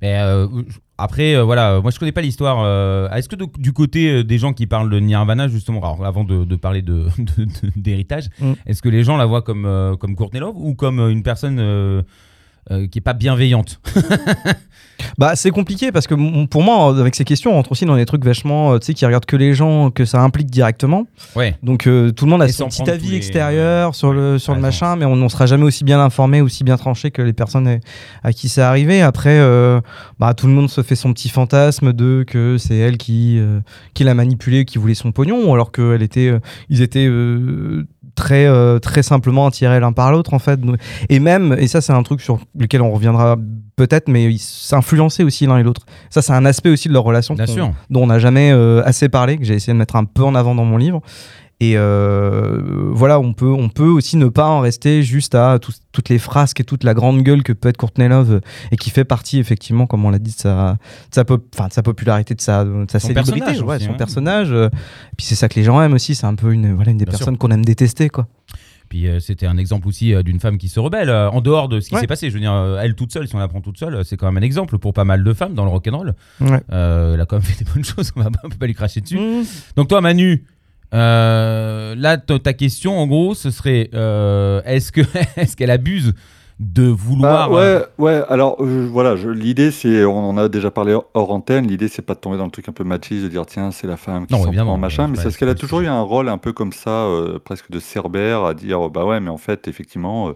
Mais 0.00 0.16
euh, 0.18 0.48
après, 0.98 1.36
euh, 1.36 1.44
voilà, 1.44 1.80
moi 1.80 1.92
je 1.92 1.98
connais 2.00 2.10
pas 2.10 2.22
l'histoire. 2.22 2.58
Est-ce 3.14 3.28
que 3.28 3.36
de- 3.36 3.46
du 3.56 3.72
côté 3.72 4.24
des 4.24 4.36
gens 4.38 4.52
qui 4.52 4.66
parlent 4.66 4.90
de 4.90 4.98
Nirvana, 4.98 5.46
justement, 5.46 5.78
alors, 5.78 6.04
avant 6.04 6.24
de, 6.24 6.44
de 6.44 6.56
parler 6.56 6.82
de- 6.82 7.06
d'héritage, 7.76 8.30
Mm. 8.40 8.52
est-ce 8.66 8.82
que 8.82 8.88
les 8.88 9.04
gens 9.04 9.16
la 9.16 9.26
voient 9.26 9.42
comme, 9.42 9.96
comme 10.00 10.16
Courtney 10.16 10.40
Love 10.40 10.56
ou 10.56 10.74
comme 10.74 10.98
une 10.98 11.22
personne 11.22 11.60
euh, 12.70 12.82
euh, 12.82 12.86
qui 12.86 12.98
est 12.98 13.02
pas 13.02 13.12
bienveillante 13.14 13.80
Bah, 15.18 15.34
c'est 15.34 15.50
compliqué 15.50 15.90
parce 15.90 16.06
que 16.06 16.14
pour 16.46 16.62
moi, 16.62 16.96
avec 16.96 17.16
ces 17.16 17.24
questions, 17.24 17.50
on 17.52 17.54
rentre 17.54 17.72
aussi 17.72 17.84
dans 17.84 17.96
des 17.96 18.06
trucs 18.06 18.24
vachement, 18.24 18.72
euh, 18.72 18.78
tu 18.78 18.86
sais, 18.86 18.94
qui 18.94 19.04
regardent 19.04 19.24
que 19.26 19.36
les 19.36 19.52
gens 19.52 19.90
que 19.90 20.04
ça 20.04 20.20
implique 20.20 20.48
directement. 20.48 21.06
Ouais. 21.34 21.56
Donc 21.62 21.86
euh, 21.86 22.12
tout 22.12 22.24
le 22.24 22.30
monde 22.30 22.42
a 22.42 22.46
Et 22.46 22.52
son 22.52 22.68
petit 22.68 22.88
avis 22.88 23.10
les- 23.10 23.16
extérieur 23.16 23.94
sur 23.96 24.12
le, 24.12 24.38
sur 24.38 24.54
le 24.54 24.60
machin, 24.60 24.94
mais 24.96 25.04
on 25.04 25.16
ne 25.16 25.28
sera 25.28 25.46
jamais 25.46 25.64
aussi 25.64 25.82
bien 25.82 26.00
informé, 26.00 26.40
aussi 26.40 26.62
bien 26.62 26.76
tranché 26.76 27.10
que 27.10 27.20
les 27.20 27.32
personnes 27.32 27.80
à, 28.22 28.32
qui 28.32 28.48
c'est 28.48 28.62
arrivé. 28.62 29.02
Après, 29.02 29.38
euh, 29.40 29.80
bah, 30.20 30.34
tout 30.34 30.46
le 30.46 30.52
monde 30.52 30.70
se 30.70 30.82
fait 30.82 30.96
son 30.96 31.12
petit 31.12 31.28
fantasme 31.30 31.92
de 31.92 32.24
que 32.26 32.56
c'est 32.58 32.76
elle 32.76 32.96
qui, 32.96 33.38
euh, 33.38 33.60
qui 33.94 34.04
l'a 34.04 34.14
manipulé, 34.14 34.64
qui 34.64 34.78
voulait 34.78 34.94
son 34.94 35.10
pognon, 35.10 35.52
alors 35.52 35.70
étaient, 36.00 36.28
euh, 36.28 36.38
ils 36.68 36.80
étaient 36.80 37.06
euh, 37.06 37.86
très, 38.14 38.46
euh, 38.46 38.78
très 38.78 39.02
simplement 39.02 39.46
attirés 39.46 39.80
l'un 39.80 39.92
par 39.92 40.12
l'autre, 40.12 40.34
en 40.34 40.38
fait. 40.38 40.60
Et 41.08 41.18
même, 41.20 41.54
et 41.58 41.66
ça 41.68 41.80
c'est 41.80 41.92
un 41.92 42.02
truc 42.02 42.20
sur 42.20 42.38
lequel 42.58 42.82
on 42.82 42.90
reviendra 42.92 43.36
peut-être, 43.76 44.08
mais 44.08 44.24
ils 44.32 44.38
s'influençaient 44.38 45.24
aussi 45.24 45.46
l'un 45.46 45.58
et 45.58 45.62
l'autre. 45.62 45.86
Ça 46.10 46.22
c'est 46.22 46.32
un 46.32 46.44
aspect 46.44 46.70
aussi 46.70 46.88
de 46.88 46.92
leur 46.92 47.04
relation 47.04 47.34
Bien 47.34 47.46
qu'on- 47.46 47.52
sûr. 47.52 47.70
dont 47.90 48.02
on 48.02 48.06
n'a 48.06 48.18
jamais 48.18 48.52
euh, 48.52 48.82
assez 48.84 49.08
parlé, 49.08 49.38
que 49.38 49.44
j'ai 49.44 49.54
essayé 49.54 49.72
de 49.72 49.78
mettre 49.78 49.96
un 49.96 50.04
peu 50.04 50.22
en 50.22 50.34
avant 50.34 50.54
dans 50.54 50.64
mon 50.64 50.76
livre. 50.76 51.00
Et 51.64 51.74
euh, 51.76 52.60
voilà, 52.92 53.20
on 53.20 53.34
peut, 53.34 53.46
on 53.46 53.68
peut 53.68 53.86
aussi 53.86 54.16
ne 54.16 54.26
pas 54.26 54.48
en 54.48 54.58
rester 54.58 55.04
juste 55.04 55.36
à 55.36 55.60
tout- 55.60 55.70
toutes 55.92 56.08
les 56.08 56.18
frasques 56.18 56.58
et 56.58 56.64
toute 56.64 56.82
la 56.82 56.92
grande 56.92 57.22
gueule 57.22 57.44
que 57.44 57.52
peut 57.52 57.68
être 57.68 57.76
Courtney 57.76 58.08
Love 58.08 58.40
et 58.72 58.76
qui 58.76 58.90
fait 58.90 59.04
partie, 59.04 59.38
effectivement, 59.38 59.86
comme 59.86 60.04
on 60.04 60.10
l'a 60.10 60.18
dit, 60.18 60.32
de 60.32 60.36
sa, 60.40 60.72
de 60.72 61.14
sa, 61.14 61.24
pop- 61.24 61.46
enfin, 61.54 61.68
de 61.68 61.72
sa 61.72 61.84
popularité, 61.84 62.34
de 62.34 62.40
sa, 62.40 62.64
de 62.64 62.84
sa 62.90 62.98
Son 62.98 63.08
célébrité, 63.08 63.38
personnage 63.38 63.62
ouais, 63.62 63.76
aussi, 63.76 63.84
son 63.84 63.92
hein. 63.92 63.96
personnage. 63.96 64.48
euh, 64.50 64.66
et 64.66 65.16
puis 65.16 65.24
c'est 65.24 65.36
ça 65.36 65.48
que 65.48 65.54
les 65.54 65.62
gens 65.62 65.80
aiment 65.80 65.92
aussi, 65.94 66.16
c'est 66.16 66.26
un 66.26 66.34
peu 66.34 66.52
une, 66.52 66.74
voilà, 66.74 66.90
une 66.90 66.98
des 66.98 67.04
Bien 67.04 67.12
personnes 67.16 67.38
qu'on 67.38 67.52
aime 67.52 67.64
détester. 67.64 68.08
Quoi. 68.08 68.26
Puis 68.88 69.06
euh, 69.06 69.20
c'était 69.20 69.46
un 69.46 69.56
exemple 69.56 69.86
aussi 69.86 70.12
euh, 70.12 70.22
d'une 70.24 70.40
femme 70.40 70.58
qui 70.58 70.68
se 70.68 70.80
rebelle 70.80 71.10
euh, 71.10 71.30
en 71.30 71.40
dehors 71.42 71.68
de 71.68 71.78
ce 71.78 71.90
qui 71.90 71.94
Ouais. 71.94 72.00
s'est 72.00 72.06
passé. 72.08 72.28
Je 72.28 72.34
veux 72.34 72.40
dire, 72.40 72.52
elle 72.82 72.94
toute 72.96 73.12
seule, 73.12 73.28
si 73.28 73.36
on 73.36 73.38
la 73.38 73.46
prend 73.46 73.60
toute 73.60 73.78
seule, 73.78 74.04
c'est 74.04 74.16
quand 74.16 74.26
même 74.26 74.42
un 74.42 74.44
exemple 74.44 74.78
pour 74.78 74.92
pas 74.94 75.04
mal 75.04 75.22
de 75.22 75.32
femmes 75.32 75.54
dans 75.54 75.64
le 75.64 75.70
rock'n'roll. 75.70 76.14
Ouais. 76.40 76.60
Elle 76.70 77.20
a 77.20 77.24
quand 77.28 77.36
même 77.36 77.42
fait 77.42 77.64
des 77.64 77.70
bonnes 77.70 77.84
choses, 77.84 78.10
on 78.16 78.20
va 78.20 78.30
on 78.42 78.48
peut 78.48 78.56
pas 78.58 78.66
lui 78.66 78.74
cracher 78.74 79.00
dessus. 79.00 79.18
Mmh. 79.18 79.44
Donc 79.76 79.86
toi 79.88 80.00
Manu, 80.00 80.44
euh, 80.92 81.94
là 81.96 82.16
ta 82.18 82.52
question 82.52 82.98
en 82.98 83.06
gros 83.06 83.34
ce 83.34 83.50
serait 83.50 83.90
euh, 83.94 84.60
est-ce 84.64 84.92
que 84.92 85.00
est-ce 85.36 85.56
qu'elle 85.56 85.70
abuse 85.70 86.14
de 86.60 86.84
vouloir 86.84 87.50
Bah, 87.50 87.56
euh, 87.58 87.80
ouais, 87.98 88.14
ouais. 88.18 88.22
Alors 88.28 88.62
voilà, 88.62 89.14
l'idée 89.16 89.70
c'est, 89.72 90.04
on 90.04 90.28
en 90.30 90.36
a 90.38 90.48
déjà 90.48 90.70
parlé 90.70 90.96
hors 91.14 91.32
antenne. 91.32 91.66
L'idée 91.66 91.88
c'est 91.88 92.02
pas 92.02 92.14
de 92.14 92.20
tomber 92.20 92.36
dans 92.36 92.44
le 92.44 92.50
truc 92.52 92.68
un 92.68 92.72
peu 92.72 92.84
machiste 92.84 93.24
de 93.24 93.28
dire 93.28 93.46
tiens 93.46 93.72
c'est 93.72 93.86
la 93.88 93.96
femme 93.96 94.26
qui 94.26 94.34
s'en 94.44 94.52
prend 94.66 94.76
machin, 94.78 95.04
ouais, 95.04 95.10
mais 95.10 95.16
c'est 95.16 95.22
parce 95.24 95.36
qu'elle 95.36 95.48
a 95.48 95.54
toujours 95.56 95.80
eu 95.80 95.86
un 95.88 96.02
rôle 96.02 96.28
un 96.28 96.38
peu 96.38 96.52
comme 96.52 96.72
ça, 96.72 96.90
euh, 96.90 97.38
presque 97.40 97.70
de 97.70 97.80
cerbère, 97.80 98.44
à 98.44 98.54
dire 98.54 98.90
bah 98.90 99.04
ouais, 99.04 99.18
mais 99.18 99.30
en 99.30 99.38
fait 99.38 99.66
effectivement, 99.66 100.32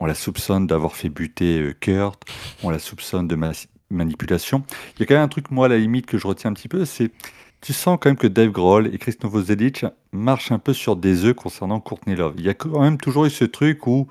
on 0.00 0.06
la 0.06 0.14
soupçonne 0.14 0.66
d'avoir 0.66 0.96
fait 0.96 1.08
buter 1.10 1.72
Kurt, 1.78 2.20
on 2.64 2.70
la 2.70 2.78
soupçonne 2.80 3.28
de 3.28 3.36
ma- 3.36 3.52
manipulation. 3.90 4.64
Il 4.96 5.00
y 5.00 5.02
a 5.02 5.06
quand 5.06 5.14
même 5.14 5.24
un 5.24 5.28
truc 5.28 5.50
moi 5.52 5.66
à 5.66 5.68
la 5.68 5.78
limite 5.78 6.06
que 6.06 6.18
je 6.18 6.26
retiens 6.26 6.50
un 6.50 6.54
petit 6.54 6.68
peu, 6.68 6.84
c'est 6.84 7.12
tu 7.60 7.72
sens 7.72 7.98
quand 8.00 8.08
même 8.10 8.16
que 8.16 8.26
Dave 8.26 8.50
Grohl 8.50 8.88
et 8.92 8.98
Chris 8.98 9.16
Novoselic 9.22 9.84
marchent 10.12 10.52
un 10.52 10.58
peu 10.58 10.72
sur 10.72 10.96
des 10.96 11.24
œufs 11.24 11.34
concernant 11.34 11.80
Courtney 11.80 12.16
Love. 12.16 12.34
Il 12.38 12.44
y 12.44 12.48
a 12.48 12.54
quand 12.54 12.80
même 12.80 12.96
toujours 12.98 13.26
eu 13.26 13.30
ce 13.30 13.44
truc 13.44 13.86
où 13.86 14.06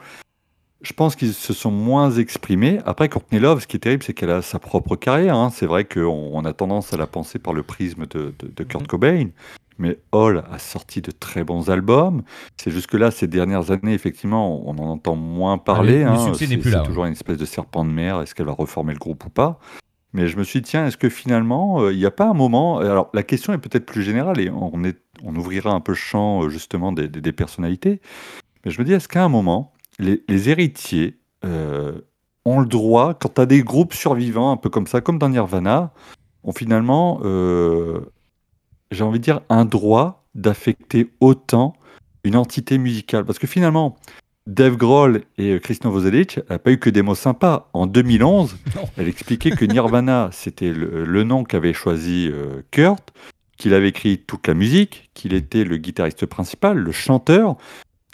je 0.82 0.94
pense 0.94 1.16
qu'ils 1.16 1.34
se 1.34 1.52
sont 1.54 1.72
moins 1.72 2.12
exprimés. 2.12 2.80
Après, 2.86 3.10
Courtney 3.10 3.40
Love, 3.40 3.62
ce 3.62 3.68
qui 3.68 3.76
est 3.78 3.80
terrible, 3.80 4.04
c'est 4.04 4.14
qu'elle 4.14 4.30
a 4.30 4.42
sa 4.42 4.60
propre 4.60 4.96
carrière. 4.96 5.36
hein. 5.36 5.50
C'est 5.54 5.66
vrai 5.66 5.84
qu'on 5.86 6.06
on 6.34 6.46
a 6.46 6.54
tendance 6.54 6.94
à 6.94 6.98
la 6.98 7.08
penser 7.08 7.38
par 7.40 7.54
le 7.54 7.64
prisme 7.64 8.06
de, 8.06 8.34
de- 8.40 8.52
de 8.56 8.64
Kurt 8.64 8.88
Cobain. 8.88 9.30
Mais 9.78 9.98
Hall 10.12 10.44
a 10.52 10.60
sorti 10.60 11.02
de 11.02 11.10
très 11.12 11.44
bons 11.44 11.70
albums. 11.70 12.22
C'est 12.58 12.70
juste 12.72 12.88
que 12.88 12.98
là, 12.98 13.12
ces 13.12 13.28
dernières 13.28 13.72
années, 13.72 13.94
effectivement, 13.94 14.62
on 14.70 14.72
en 14.78 14.90
entend 14.90 15.16
moins 15.16 15.58
parler. 15.58 16.00
le 16.04 16.08
hein. 16.10 16.26
succès 16.26 16.48
n'est 16.48 16.56
C'est- 16.56 16.62
plus 16.62 16.70
là, 16.72 16.78
C'est 16.78 16.82
ouais. 16.82 16.88
toujours 16.88 17.06
une 17.06 17.14
espèce 17.14 17.38
de 17.38 17.46
serpent 17.46 17.84
de 17.86 17.90
mer. 17.90 18.22
Est-ce 18.22 18.36
qu'elle 18.36 18.46
va 18.46 18.52
reformer 18.54 18.94
le 18.94 19.00
groupe 19.00 19.26
ou 19.26 19.30
pas? 19.30 19.60
Mais 20.14 20.28
je 20.28 20.38
me 20.38 20.44
suis 20.44 20.62
dit, 20.62 20.70
tiens, 20.70 20.88
est-ce 20.88 20.98
que 20.98 21.10
finalement, 21.10 21.82
euh, 21.82 21.94
il 21.94 22.00
n'y 22.00 22.06
a 22.06 22.12
pas 22.12 22.28
un 22.28 22.34
moment. 22.34 22.80
Alors, 22.80 23.10
la 23.14 23.24
question 23.24 23.54
est 23.54 23.60
peut-être 23.60 23.86
plus 23.86 24.02
générale 24.02 24.40
et 24.40 24.50
on, 24.50 25.36
ouvrira 25.36 25.72
un 25.72 25.82
peu 25.82 25.92
le 25.92 25.98
champ, 25.98 26.44
euh, 26.44 26.50
justement, 26.50 26.92
des, 26.92 27.32
personnalités. 27.32 28.02
Mais 28.66 28.72
je 28.72 28.80
me 28.80 28.86
dis, 28.86 28.94
est-ce 28.94 29.08
qu'à 29.08 29.24
un 29.24 29.30
moment, 29.30 29.74
les, 30.00 30.50
héritiers 30.50 31.20
euh, 31.46 32.02
ont 32.44 32.60
le 32.60 32.66
droit, 32.66 33.14
quand 33.14 33.36
tu 33.36 33.42
as 33.42 33.46
des 33.46 33.62
groupes 33.62 33.94
survivants, 33.94 34.52
un 34.52 34.58
peu 34.58 34.70
comme 34.70 34.88
ça, 34.88 35.02
comme 35.02 35.20
dans 35.20 35.30
Nirvana, 35.30 35.94
ont 36.44 36.54
finalement, 36.54 37.20
j'ai 38.92 39.04
envie 39.04 39.20
de 39.20 39.24
dire, 39.24 39.42
un 39.50 39.66
droit 39.66 40.26
d'affecter 40.34 41.12
autant 41.20 41.74
une 42.24 42.36
entité 42.36 42.78
musicale? 42.78 43.26
Parce 43.26 43.38
que 43.38 43.48
finalement, 43.48 43.98
Dave 44.50 44.78
Grohl 44.78 45.22
et 45.38 45.52
euh, 45.54 45.60
Chris 45.60 45.80
Novoselic 45.84 46.40
n'ont 46.50 46.58
pas 46.58 46.72
eu 46.72 46.78
que 46.78 46.90
des 46.90 47.02
mots 47.02 47.16
sympas. 47.16 47.70
En 47.74 47.88
2011, 47.88 48.58
Non. 48.76 48.82
elle 48.98 49.08
expliquait 49.08 49.52
que 49.52 49.66
Nirvana, 49.66 50.30
c'était 50.32 50.72
le, 50.74 51.06
le 51.06 51.24
nom 51.24 51.44
qu'avait 51.44 51.74
choisi 51.74 52.30
euh, 52.32 52.62
Kurt, 52.72 53.14
qu'il 53.58 53.74
avait 53.74 53.90
écrit 53.90 54.18
toute 54.18 54.48
la 54.48 54.54
musique, 54.54 55.10
qu'il 55.14 55.34
était 55.34 55.64
le 55.64 55.78
guitariste 55.78 56.26
principal, 56.26 56.78
le 56.78 56.92
chanteur, 56.92 57.58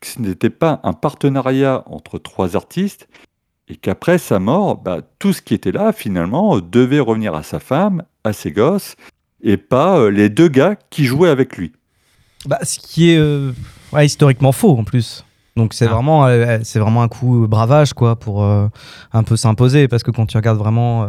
que 0.01 0.07
ce 0.07 0.19
n'était 0.19 0.49
pas 0.49 0.79
un 0.83 0.93
partenariat 0.93 1.83
entre 1.85 2.17
trois 2.19 2.55
artistes, 2.55 3.07
et 3.67 3.75
qu'après 3.75 4.17
sa 4.19 4.37
mort, 4.39 4.77
bah, 4.77 4.99
tout 5.17 5.33
ce 5.33 5.41
qui 5.41 5.53
était 5.55 5.71
là, 5.71 5.91
finalement, 5.93 6.57
euh, 6.57 6.61
devait 6.61 6.99
revenir 6.99 7.33
à 7.33 7.41
sa 7.43 7.59
femme, 7.59 8.03
à 8.23 8.33
ses 8.33 8.51
gosses, 8.51 8.95
et 9.41 9.57
pas 9.57 9.97
euh, 9.99 10.09
les 10.11 10.29
deux 10.29 10.47
gars 10.49 10.75
qui 10.89 11.05
jouaient 11.05 11.29
avec 11.29 11.57
lui. 11.57 11.71
Bah, 12.45 12.59
ce 12.63 12.77
qui 12.77 13.09
est 13.11 13.17
euh, 13.17 13.51
ouais, 13.91 14.05
historiquement 14.05 14.51
faux 14.51 14.77
en 14.77 14.83
plus. 14.83 15.24
Donc 15.57 15.73
c'est 15.73 15.87
Ah. 15.87 15.93
vraiment, 15.93 16.25
euh, 16.27 16.59
c'est 16.63 16.79
vraiment 16.79 17.01
un 17.03 17.07
coup 17.07 17.47
bravage 17.47 17.93
quoi 17.93 18.17
pour 18.17 18.43
euh, 18.43 18.67
un 19.13 19.23
peu 19.23 19.37
s'imposer 19.37 19.87
parce 19.87 20.03
que 20.03 20.11
quand 20.11 20.25
tu 20.25 20.35
regardes 20.37 20.57
vraiment 20.57 21.03
euh, 21.03 21.07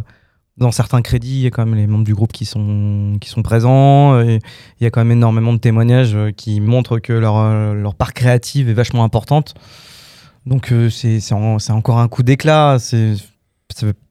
dans 0.57 0.71
certains 0.71 1.03
crédits, 1.03 1.35
il 1.37 1.41
y 1.41 1.47
a 1.47 1.51
quand 1.51 1.67
même 1.67 1.75
les 1.75 1.87
membres 1.87 2.05
du 2.05 2.15
groupe 2.15 2.33
qui 2.33 2.45
sont 2.47 3.17
qui 3.21 3.29
sont 3.29 3.43
présents. 3.43 4.15
euh, 4.15 4.39
Il 4.81 4.85
y 4.85 4.87
a 4.87 4.91
quand 4.91 5.01
même 5.01 5.11
énormément 5.13 5.53
de 5.53 5.59
témoignages 5.59 6.15
euh, 6.15 6.31
qui 6.31 6.61
montrent 6.61 6.99
que 6.99 7.13
leur 7.13 7.37
euh, 7.37 7.75
leur 7.75 7.95
part 7.95 8.15
créative 8.15 8.69
est 8.69 8.75
vachement 8.75 9.03
importante. 9.05 9.55
Donc 10.47 10.71
euh, 10.73 10.91
c'est 10.91 11.19
c'est 11.21 11.35
en- 11.35 11.57
encore 11.71 11.99
un 11.99 12.09
coup 12.09 12.23
d'éclat. 12.23 12.77
C'est 12.79 13.15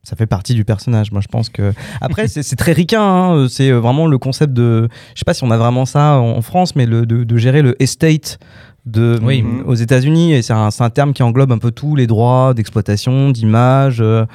ça 0.04 0.16
fait, 0.18 0.26
partie 0.28 0.54
du 0.54 0.66
personnage. 0.66 1.12
Moi, 1.14 1.22
je 1.22 1.28
pense 1.30 1.50
que. 1.50 1.74
Après, 2.02 2.28
c'est 2.28 2.56
très 2.58 2.74
ricain. 2.74 3.02
hein. 3.02 3.48
C'est 3.50 3.72
euh, 3.72 3.80
vraiment 3.80 4.06
le 4.06 4.18
concept 4.18 4.52
de. 4.54 4.90
Je 5.16 5.20
sais 5.20 5.24
pas 5.26 5.34
si 5.34 5.44
on 5.46 5.50
a 5.50 5.58
vraiment 5.58 5.86
ça 5.86 6.20
en 6.20 6.36
en 6.38 6.42
France, 6.42 6.76
mais 6.76 6.86
le, 6.86 7.06
de, 7.06 7.24
de 7.24 7.38
gérer 7.38 7.62
le 7.62 7.82
estate 7.82 8.38
de, 8.86 9.20
Oui. 9.24 9.42
mm, 9.42 9.64
aux 9.66 9.74
États-Unis. 9.76 10.34
Et 10.34 10.42
c'est 10.42 10.54
un, 10.54 10.72
c'est 10.72 10.84
un 10.84 10.90
terme 10.90 11.14
qui 11.14 11.24
englobe 11.24 11.52
un 11.52 11.58
peu 11.58 11.72
tous 11.72 11.96
les 11.96 12.08
droits 12.08 12.54
d'exploitation, 12.54 13.32
d'image, 13.32 14.00
euh, 14.02 14.26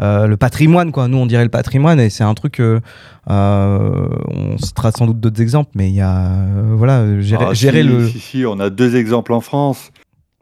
euh, 0.00 0.26
le 0.26 0.36
patrimoine, 0.36 0.92
quoi. 0.92 1.08
Nous, 1.08 1.18
on 1.18 1.26
dirait 1.26 1.44
le 1.44 1.50
patrimoine. 1.50 1.98
Et 2.00 2.10
c'est 2.10 2.24
un 2.24 2.34
truc. 2.34 2.60
euh, 2.60 2.80
euh, 3.30 4.08
on 4.28 4.56
citera 4.58 4.90
sans 4.92 5.06
doute 5.06 5.20
d'autres 5.20 5.42
exemples, 5.42 5.70
mais 5.74 5.88
il 5.90 5.94
y 5.94 6.00
a. 6.00 6.16
euh, 6.30 6.74
voilà, 6.76 7.00
euh, 7.00 7.20
gérer, 7.20 7.46
Ah, 7.50 7.54
gérer 7.54 7.82
si, 7.82 7.88
le. 7.88 8.08
Si, 8.08 8.18
si, 8.20 8.44
on 8.46 8.58
a 8.60 8.70
deux 8.70 8.96
exemples 8.96 9.32
en 9.32 9.40
France. 9.40 9.90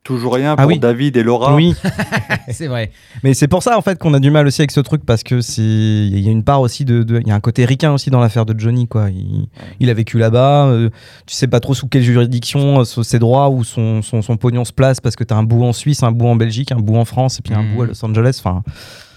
Toujours 0.07 0.35
rien 0.35 0.53
Ah 0.57 0.63
pour 0.63 0.67
oui. 0.69 0.79
David 0.79 1.17
et 1.17 1.23
Laura. 1.25 1.55
Oui, 1.57 1.75
C'est 2.51 2.69
vrai. 2.69 2.93
mais 3.25 3.35
c'est 3.35 3.49
pour 3.49 3.63
ça 3.65 3.77
en 3.77 3.83
fait 3.83 3.99
qu'on 3.99 4.15
a 4.15 4.21
du 4.21 4.31
mal 4.31 4.47
aussi 4.47 4.61
avec 4.63 4.71
ce 4.71 4.79
truc 4.79 5.05
parce 5.05 5.25
que 5.25 5.41
c'est 5.41 5.63
il 5.63 6.21
y 6.21 6.29
a 6.29 6.31
une 6.31 6.45
part 6.45 6.61
aussi 6.61 6.85
de 6.85 7.03
de- 7.03 7.19
il 7.21 7.27
y 7.27 7.33
a 7.33 7.35
un 7.35 7.41
côté 7.41 7.65
ricain 7.65 7.93
aussi 7.93 8.09
dans 8.11 8.21
l'affaire 8.21 8.47
de 8.47 8.59
Johnny 8.59 8.87
quoi. 8.87 9.11
Il, 9.11 9.49
il 9.81 9.91
a 9.91 9.95
vécu 9.95 10.17
là-bas, 10.19 10.67
euh, 10.67 10.91
tu 11.27 11.35
sais 11.35 11.49
pas 11.49 11.59
trop 11.59 11.75
sous 11.75 11.89
quelle 11.89 12.03
juridiction 12.05 12.81
euh, 12.81 12.85
ses 12.85 13.19
droits 13.19 13.49
ou 13.51 13.65
son, 13.65 14.01
son, 14.03 14.23
son 14.23 14.37
pognon 14.37 14.65
se 14.65 14.73
place 14.73 15.01
parce 15.01 15.17
que 15.17 15.25
t'as 15.25 15.35
un 15.37 15.43
bout 15.43 15.65
en 15.65 15.73
Suisse, 15.73 16.03
un 16.05 16.13
bout 16.13 16.27
en 16.29 16.37
Belgique, 16.37 16.71
un 16.71 16.77
bout 16.79 16.97
en 16.97 17.05
France 17.05 17.41
et 17.41 17.43
puis 17.43 17.53
un 17.55 17.63
Mhm. 17.63 17.75
bout 17.75 17.83
à 17.83 17.87
Los 17.87 18.05
Angeles. 18.05 18.37
Enfin, 18.45 18.63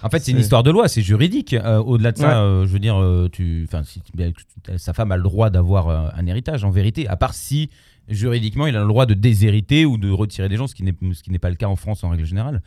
En 0.02 0.10
fait, 0.10 0.20
c'est 0.20 0.32
une 0.32 0.40
histoire 0.40 0.64
de 0.64 0.72
loi, 0.72 0.88
c'est 0.88 1.02
juridique. 1.04 1.54
Euh, 1.54 1.78
Au-delà 1.78 2.14
de 2.14 2.18
ça, 2.18 2.28
Ouais. 2.30 2.34
euh, 2.34 2.66
je 2.66 2.72
veux 2.72 2.80
dire, 2.80 3.00
euh, 3.00 3.28
tu, 3.32 3.68
enfin, 3.72 3.84
si, 3.84 4.02
bien, 4.16 4.32
sa 4.78 4.94
femme 4.94 5.12
a 5.12 5.18
le 5.18 5.24
droit 5.24 5.50
d'avoir 5.52 5.90
euh, 5.90 6.08
un 6.18 6.26
héritage, 6.26 6.64
en 6.64 6.72
vérité, 6.72 7.08
à 7.08 7.16
part 7.18 7.34
si 7.34 7.70
juridiquement 8.10 8.68
il 8.68 8.76
a 8.76 8.82
le 8.82 8.88
droit 8.88 9.06
de 9.06 9.14
déshériter 9.14 9.86
ou 9.86 9.98
de 9.98 10.10
retirer 10.10 10.50
des 10.50 10.58
gens, 10.58 10.68
ce 10.68 10.76
qui 10.76 10.84
n'est 10.84 11.40
pas 11.40 11.50
le 11.50 11.56
cas 11.56 11.68
en 11.68 11.76
France 11.76 12.04
en 12.04 12.10
règle 12.10 12.26
générale. 12.26 12.62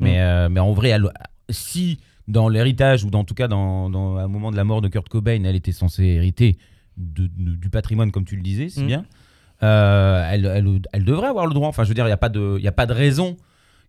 Mais, 0.00 0.20
euh, 0.20 0.48
mais 0.48 0.60
en 0.60 0.72
vrai, 0.72 0.96
si 1.50 1.98
dans 2.28 2.48
l'héritage 2.48 3.04
ou 3.04 3.10
dans, 3.10 3.20
en 3.20 3.24
tout 3.24 3.34
cas 3.34 3.48
dans, 3.48 3.90
dans 3.90 4.16
un 4.16 4.28
moment 4.28 4.50
de 4.50 4.56
la 4.56 4.64
mort 4.64 4.80
de 4.80 4.88
Kurt 4.88 5.08
Cobain, 5.08 5.42
elle 5.44 5.56
était 5.56 5.72
censée 5.72 6.04
hériter 6.04 6.56
de- 6.96 7.28
de- 7.36 7.56
du 7.56 7.70
patrimoine, 7.70 8.10
comme 8.12 8.24
tu 8.24 8.36
le 8.36 8.42
disais, 8.42 8.68
si 8.68 8.82
Mm. 8.84 8.86
bien, 8.86 9.04
euh, 9.62 10.28
elle, 10.30 10.46
elle- 10.46 10.80
elle 10.92 11.04
devrait 11.04 11.28
avoir 11.28 11.46
le 11.46 11.54
droit. 11.54 11.68
Enfin, 11.68 11.84
je 11.84 11.88
veux 11.88 11.94
dire, 11.94 12.04
il 12.04 12.08
n'y 12.08 12.12
a, 12.12 12.16
pas 12.18 12.28
de- 12.28 12.56
il 12.58 12.64
y 12.64 12.68
a 12.68 12.72
pas 12.72 12.86
de 12.86 12.92
raison 12.92 13.36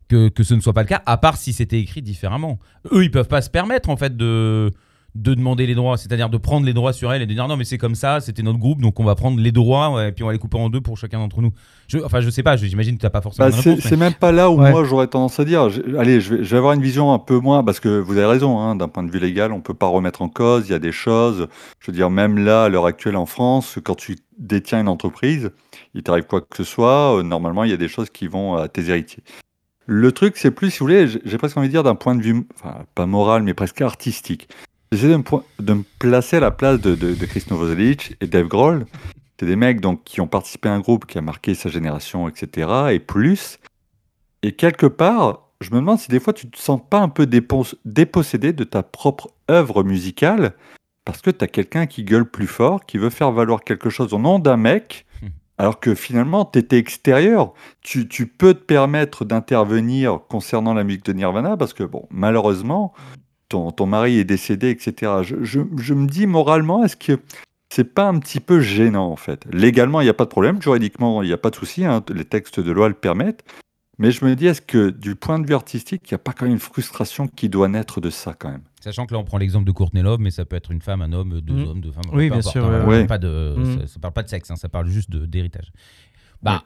que, 0.08 0.30
que 0.30 0.44
ce 0.44 0.54
ne 0.56 0.62
soit 0.62 0.74
pas 0.74 0.82
le 0.82 0.88
cas, 0.88 1.04
à 1.06 1.18
part 1.18 1.38
si 1.38 1.54
c'était 1.54 1.80
écrit 1.80 2.02
différemment. 2.02 2.60
Eux, 2.92 3.04
ils 3.04 3.12
peuvent 3.12 3.28
pas 3.28 3.42
se 3.42 3.50
permettre, 3.50 3.90
en 3.90 3.98
fait, 3.98 4.16
de, 4.18 4.72
de 5.16 5.34
demander 5.34 5.66
les 5.66 5.76
droits, 5.76 5.98
c'est-à-dire 5.98 6.30
de 6.30 6.38
prendre 6.38 6.66
les 6.66 6.74
droits 6.74 6.94
sur 6.94 7.12
elle 7.12 7.22
et 7.22 7.26
de 7.26 7.34
dire 7.34 7.48
non, 7.48 7.58
mais 7.58 7.64
c'est 7.64 7.78
comme 7.80 7.96
ça, 7.96 8.20
c'était 8.22 8.44
notre 8.44 8.60
groupe, 8.60 8.82
donc 8.82 9.00
on 9.00 9.04
va 9.04 9.16
prendre 9.16 9.40
les 9.40 9.52
droits 9.52 9.92
ouais, 9.94 10.10
et 10.10 10.12
puis 10.12 10.24
on 10.24 10.28
va 10.28 10.34
les 10.34 10.40
couper 10.40 10.58
en 10.58 10.70
deux 10.70 10.82
pour 10.82 10.98
chacun 10.98 11.18
d'entre 11.20 11.42
nous. 11.42 11.52
Je, 11.88 11.98
enfin, 12.00 12.22
je 12.22 12.30
sais 12.30 12.44
pas, 12.44 12.56
j'imagine 12.58 12.96
que 12.96 13.00
tu 13.02 13.06
n'as 13.06 13.10
pas 13.10 13.22
forcément 13.22 13.50
Bah, 13.50 13.56
c'est 13.62 13.92
mais- 13.92 13.98
même 13.98 14.14
pas 14.14 14.32
là 14.32 14.50
où 14.52 14.60
Ouais. 14.62 14.72
moi 14.72 14.84
j'aurais 14.84 15.08
tendance 15.08 15.40
à 15.40 15.46
dire. 15.46 15.68
Allez, 15.98 16.22
je 16.22 16.36
vais, 16.36 16.44
je 16.44 16.50
vais 16.52 16.58
avoir 16.58 16.74
une 16.74 16.82
vision 16.82 17.12
un 17.14 17.20
peu 17.20 17.40
moins 17.40 17.64
parce 17.64 17.80
que 17.80 18.00
vous 18.00 18.18
avez 18.18 18.28
raison. 18.28 18.60
hein, 18.60 18.76
D'un 18.76 18.88
point 18.88 19.04
de 19.04 19.12
vue 19.12 19.20
légal, 19.20 19.52
on 19.52 19.62
peut 19.62 19.74
pas 19.74 19.88
remettre 19.88 20.22
en 20.22 20.30
cause. 20.30 20.68
Il 20.68 20.72
y 20.72 20.76
a 20.76 20.80
des 20.80 20.92
choses. 20.92 21.48
Je 21.80 21.90
veux 21.92 21.96
dire, 21.96 22.10
même 22.12 22.38
là, 22.38 22.66
à 22.66 22.70
l'heure 22.70 22.86
actuelle 22.86 23.16
en 23.16 23.26
France, 23.26 23.80
quand 23.84 23.96
tu 23.96 24.18
détiens 24.38 24.80
une 24.82 24.88
entreprise, 24.88 25.50
il 25.96 26.04
t'arrive 26.04 26.26
quoi 26.26 26.42
que 26.42 26.56
ce 26.56 26.64
soit. 26.64 27.18
euh, 27.18 27.24
normalement, 27.24 27.64
il 27.64 27.72
y 27.72 27.74
a 27.74 27.78
des 27.78 27.88
choses 27.88 28.10
qui 28.12 28.28
vont 28.28 28.56
à 28.56 28.68
tes 28.68 28.88
héritiers. 28.90 29.24
Le 29.88 30.12
truc, 30.12 30.38
c'est 30.38 30.52
plus, 30.52 30.70
si 30.70 30.80
vous 30.80 30.86
voulez, 30.86 31.08
j'ai 31.08 31.20
j'ai 31.26 31.38
presque 31.40 31.58
envie 31.58 31.68
de 31.68 31.72
dire 31.74 31.82
d'un 31.84 31.96
point 31.96 32.14
de 32.14 32.22
vue, 32.22 32.46
enfin, 32.54 32.84
pas 32.94 33.08
moral, 33.08 33.42
mais 33.42 33.56
presque 33.56 33.82
artistique. 33.82 34.48
J'essaie 34.92 35.10
de 35.10 35.18
me, 35.18 35.24
po- 35.24 35.44
de 35.60 35.74
me 35.74 35.84
placer 36.00 36.38
à 36.38 36.40
la 36.40 36.52
place 36.52 36.80
de, 36.82 36.96
de, 36.96 37.14
de 37.14 37.26
Chris 37.26 37.44
Novoselic 37.52 38.16
et 38.22 38.28
Dave 38.28 38.48
Grohl. 38.48 38.86
C'est 39.40 39.46
des 39.46 39.56
mecs 39.56 39.82
donc, 39.82 40.04
qui 40.04 40.20
ont 40.20 40.28
participé 40.28 40.68
à 40.70 40.74
un 40.74 40.80
groupe 40.80 41.06
qui 41.06 41.18
a 41.18 41.22
marqué 41.22 41.54
sa 41.54 41.70
génération, 41.70 42.28
etc. 42.28 42.68
Et 42.92 43.00
plus. 43.00 43.60
Et 44.42 44.54
quelque 44.54 44.88
part, 44.88 45.50
je 45.62 45.70
me 45.72 45.76
demande 45.76 46.00
si 46.00 46.08
des 46.10 46.20
fois 46.20 46.34
tu 46.34 46.50
te 46.50 46.58
sens 46.58 46.82
pas 46.90 47.00
un 47.00 47.10
peu 47.10 47.26
dépos- 47.26 47.76
dépossédé 47.86 48.52
de 48.52 48.64
ta 48.64 48.82
propre 48.84 49.30
œuvre 49.50 49.84
musicale 49.84 50.54
parce 51.06 51.22
que 51.22 51.30
tu 51.32 51.44
as 51.44 51.48
quelqu'un 51.48 51.86
qui 51.86 52.04
gueule 52.04 52.26
plus 52.30 52.48
fort, 52.48 52.86
qui 52.86 52.98
veut 52.98 53.10
faire 53.10 53.32
valoir 53.32 53.64
quelque 53.64 53.90
chose 53.90 54.14
au 54.14 54.20
nom 54.20 54.40
d'un 54.40 54.58
mec, 54.58 55.06
Hmm. 55.22 55.28
alors 55.58 55.80
que 55.82 55.96
finalement 55.96 56.46
tu 56.46 56.60
étais 56.60 56.78
extérieur. 56.78 57.54
Tu, 57.82 58.08
tu 58.08 58.26
peux 58.26 58.54
te 58.54 58.64
permettre 58.64 59.26
d'intervenir 59.26 60.20
concernant 60.30 60.74
la 60.74 60.84
musique 60.86 61.04
de 61.06 61.12
Nirvana 61.14 61.58
parce 61.58 61.74
que, 61.74 61.84
bon, 61.84 62.08
malheureusement, 62.10 62.94
ton, 63.50 63.72
ton 63.72 63.86
mari 63.86 64.18
est 64.20 64.24
décédé, 64.26 64.70
etc. 64.70 65.12
Je, 65.24 65.44
je- 65.44 65.60
je 65.78 65.94
me 65.94 66.08
dis 66.08 66.28
moralement, 66.28 66.84
est-ce 66.84 66.96
que 66.96 67.20
c'est 67.72 67.84
pas 67.94 68.08
un 68.08 68.18
petit 68.20 68.40
peu 68.40 68.62
gênant 68.62 69.12
en 69.12 69.16
fait? 69.16 69.46
Légalement, 69.52 70.02
il 70.02 70.06
n'y 70.06 70.10
a 70.10 70.14
pas 70.14 70.26
de 70.26 70.30
problème, 70.30 70.62
juridiquement, 70.62 71.22
il 71.24 71.28
n'y 71.28 71.34
a 71.34 71.38
pas 71.38 71.50
de 71.50 71.56
souci, 71.56 71.84
hein, 71.86 72.04
les 72.14 72.26
textes 72.26 72.60
de 72.60 72.72
loi 72.72 72.88
le 72.88 72.94
permettent. 72.96 73.44
Mais 74.02 74.12
je 74.12 74.24
me 74.24 74.34
dis, 74.34 74.46
est-ce 74.48 74.62
que 74.62 74.92
du 74.92 75.16
point 75.16 75.40
de 75.40 75.46
vue 75.48 75.54
artistique, 75.56 76.04
il 76.10 76.14
n'y 76.14 76.16
a 76.16 76.20
pas 76.20 76.32
quand 76.32 76.46
même 76.46 76.54
une 76.54 76.60
frustration 76.60 77.28
qui 77.28 77.50
doit 77.50 77.68
naître 77.68 78.00
de 78.00 78.10
ça 78.10 78.34
quand 78.34 78.50
même? 78.50 78.62
Sachant 78.80 79.06
que 79.06 79.14
là, 79.14 79.20
on 79.20 79.26
prend 79.26 79.38
l'exemple 79.38 79.66
de 79.66 79.74
Courtney 79.74 80.02
Love, 80.02 80.22
mais 80.22 80.32
ça 80.32 80.46
peut 80.46 80.56
être 80.56 80.72
une 80.72 80.82
femme, 80.82 81.02
un 81.02 81.12
homme, 81.12 81.42
deux 81.42 81.54
Mm. 81.54 81.68
hommes, 81.68 81.82
deux 81.82 81.92
femmes. 81.92 82.04
Oui, 82.14 82.30
bien 82.30 82.38
importe, 82.40 82.54
sûr, 82.54 82.66
hein, 82.66 82.86
ouais, 82.88 83.06
pas 83.06 83.18
de, 83.18 83.56
ça, 83.82 83.88
ça 83.88 84.00
parle 84.00 84.14
pas 84.14 84.24
de 84.24 84.30
sexe, 84.30 84.50
hein, 84.52 84.56
ça 84.56 84.70
parle 84.70 84.88
juste 84.88 85.10
de- 85.10 85.26
d'héritage. 85.26 85.74
Bah. 86.42 86.64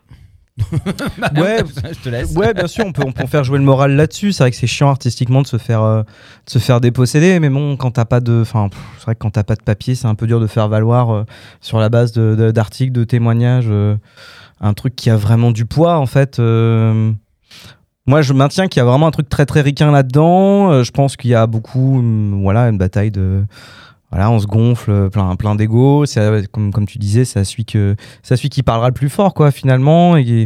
Ouais. 1.35 1.63
je 1.91 1.99
te 2.03 2.09
laisse. 2.09 2.33
Ouais, 2.35 2.53
bien 2.53 2.67
sûr, 2.67 2.85
on 2.85 2.91
peut, 2.91 3.03
on 3.05 3.11
peut 3.11 3.25
faire 3.27 3.43
jouer 3.43 3.57
le 3.57 3.63
moral 3.63 3.95
là-dessus. 3.95 4.31
C'est 4.33 4.43
vrai 4.43 4.51
que 4.51 4.57
c'est 4.57 4.67
chiant 4.67 4.89
artistiquement 4.89 5.41
de 5.41 5.47
se 5.47 5.57
faire, 5.57 5.81
euh, 5.81 6.03
de 6.03 6.49
se 6.51 6.59
faire 6.59 6.79
déposséder, 6.79 7.39
mais 7.39 7.49
bon, 7.49 7.75
quand 7.77 7.91
t'as 7.91 8.05
pas 8.05 8.19
de, 8.19 8.41
enfin, 8.41 8.69
c'est 8.97 9.03
vrai 9.05 9.15
que 9.15 9.19
quand 9.19 9.31
t'as 9.31 9.43
pas 9.43 9.55
de 9.55 9.63
papier, 9.63 9.95
c'est 9.95 10.07
un 10.07 10.15
peu 10.15 10.27
dur 10.27 10.39
de 10.39 10.47
faire 10.47 10.67
valoir 10.69 11.09
euh, 11.11 11.23
sur 11.61 11.79
la 11.79 11.89
base 11.89 12.11
de- 12.11 12.35
de- 12.37 12.51
d'articles, 12.51 12.91
de, 12.91 13.03
témoignages, 13.03 13.65
euh, 13.67 13.95
un 14.61 14.73
truc 14.73 14.95
qui 14.95 15.09
a 15.09 15.15
vraiment 15.17 15.51
du 15.51 15.65
poids 15.65 15.97
en 15.97 16.05
fait. 16.05 16.39
Moi, 18.05 18.21
je 18.21 18.33
maintiens 18.33 18.67
qu'il 18.67 18.79
y 18.79 18.83
a 18.83 18.85
vraiment 18.85 19.07
un 19.07 19.11
truc 19.11 19.29
très 19.29 19.45
très 19.45 19.61
ricain 19.61 19.89
là-dedans. 19.91 20.83
Je 20.83 20.91
pense 20.91 21.15
qu'il 21.15 21.31
y 21.31 21.35
a 21.35 21.47
beaucoup, 21.47 21.99
hum, 21.99 22.41
voilà, 22.43 22.67
une 22.69 22.77
bataille 22.77 23.11
de. 23.11 23.43
Voilà, 24.13 24.29
on 24.29 24.37
se 24.39 24.45
gonfle, 24.45 25.09
plein, 25.09 25.35
plein 25.35 25.55
d'ego. 25.55 26.05
Comme, 26.51 26.71
comme 26.71 26.85
tu 26.85 26.99
disais, 26.99 27.25
c'est 27.25 27.39
à 27.39 27.43
celui, 27.43 27.65
que, 27.65 27.95
c'est 28.21 28.35
celui 28.37 28.49
qui 28.49 28.61
parlera 28.61 28.89
le 28.89 28.93
plus 28.93 29.09
fort, 29.09 29.33
quoi, 29.33 29.49
finalement. 29.49 30.15
Et, 30.17 30.45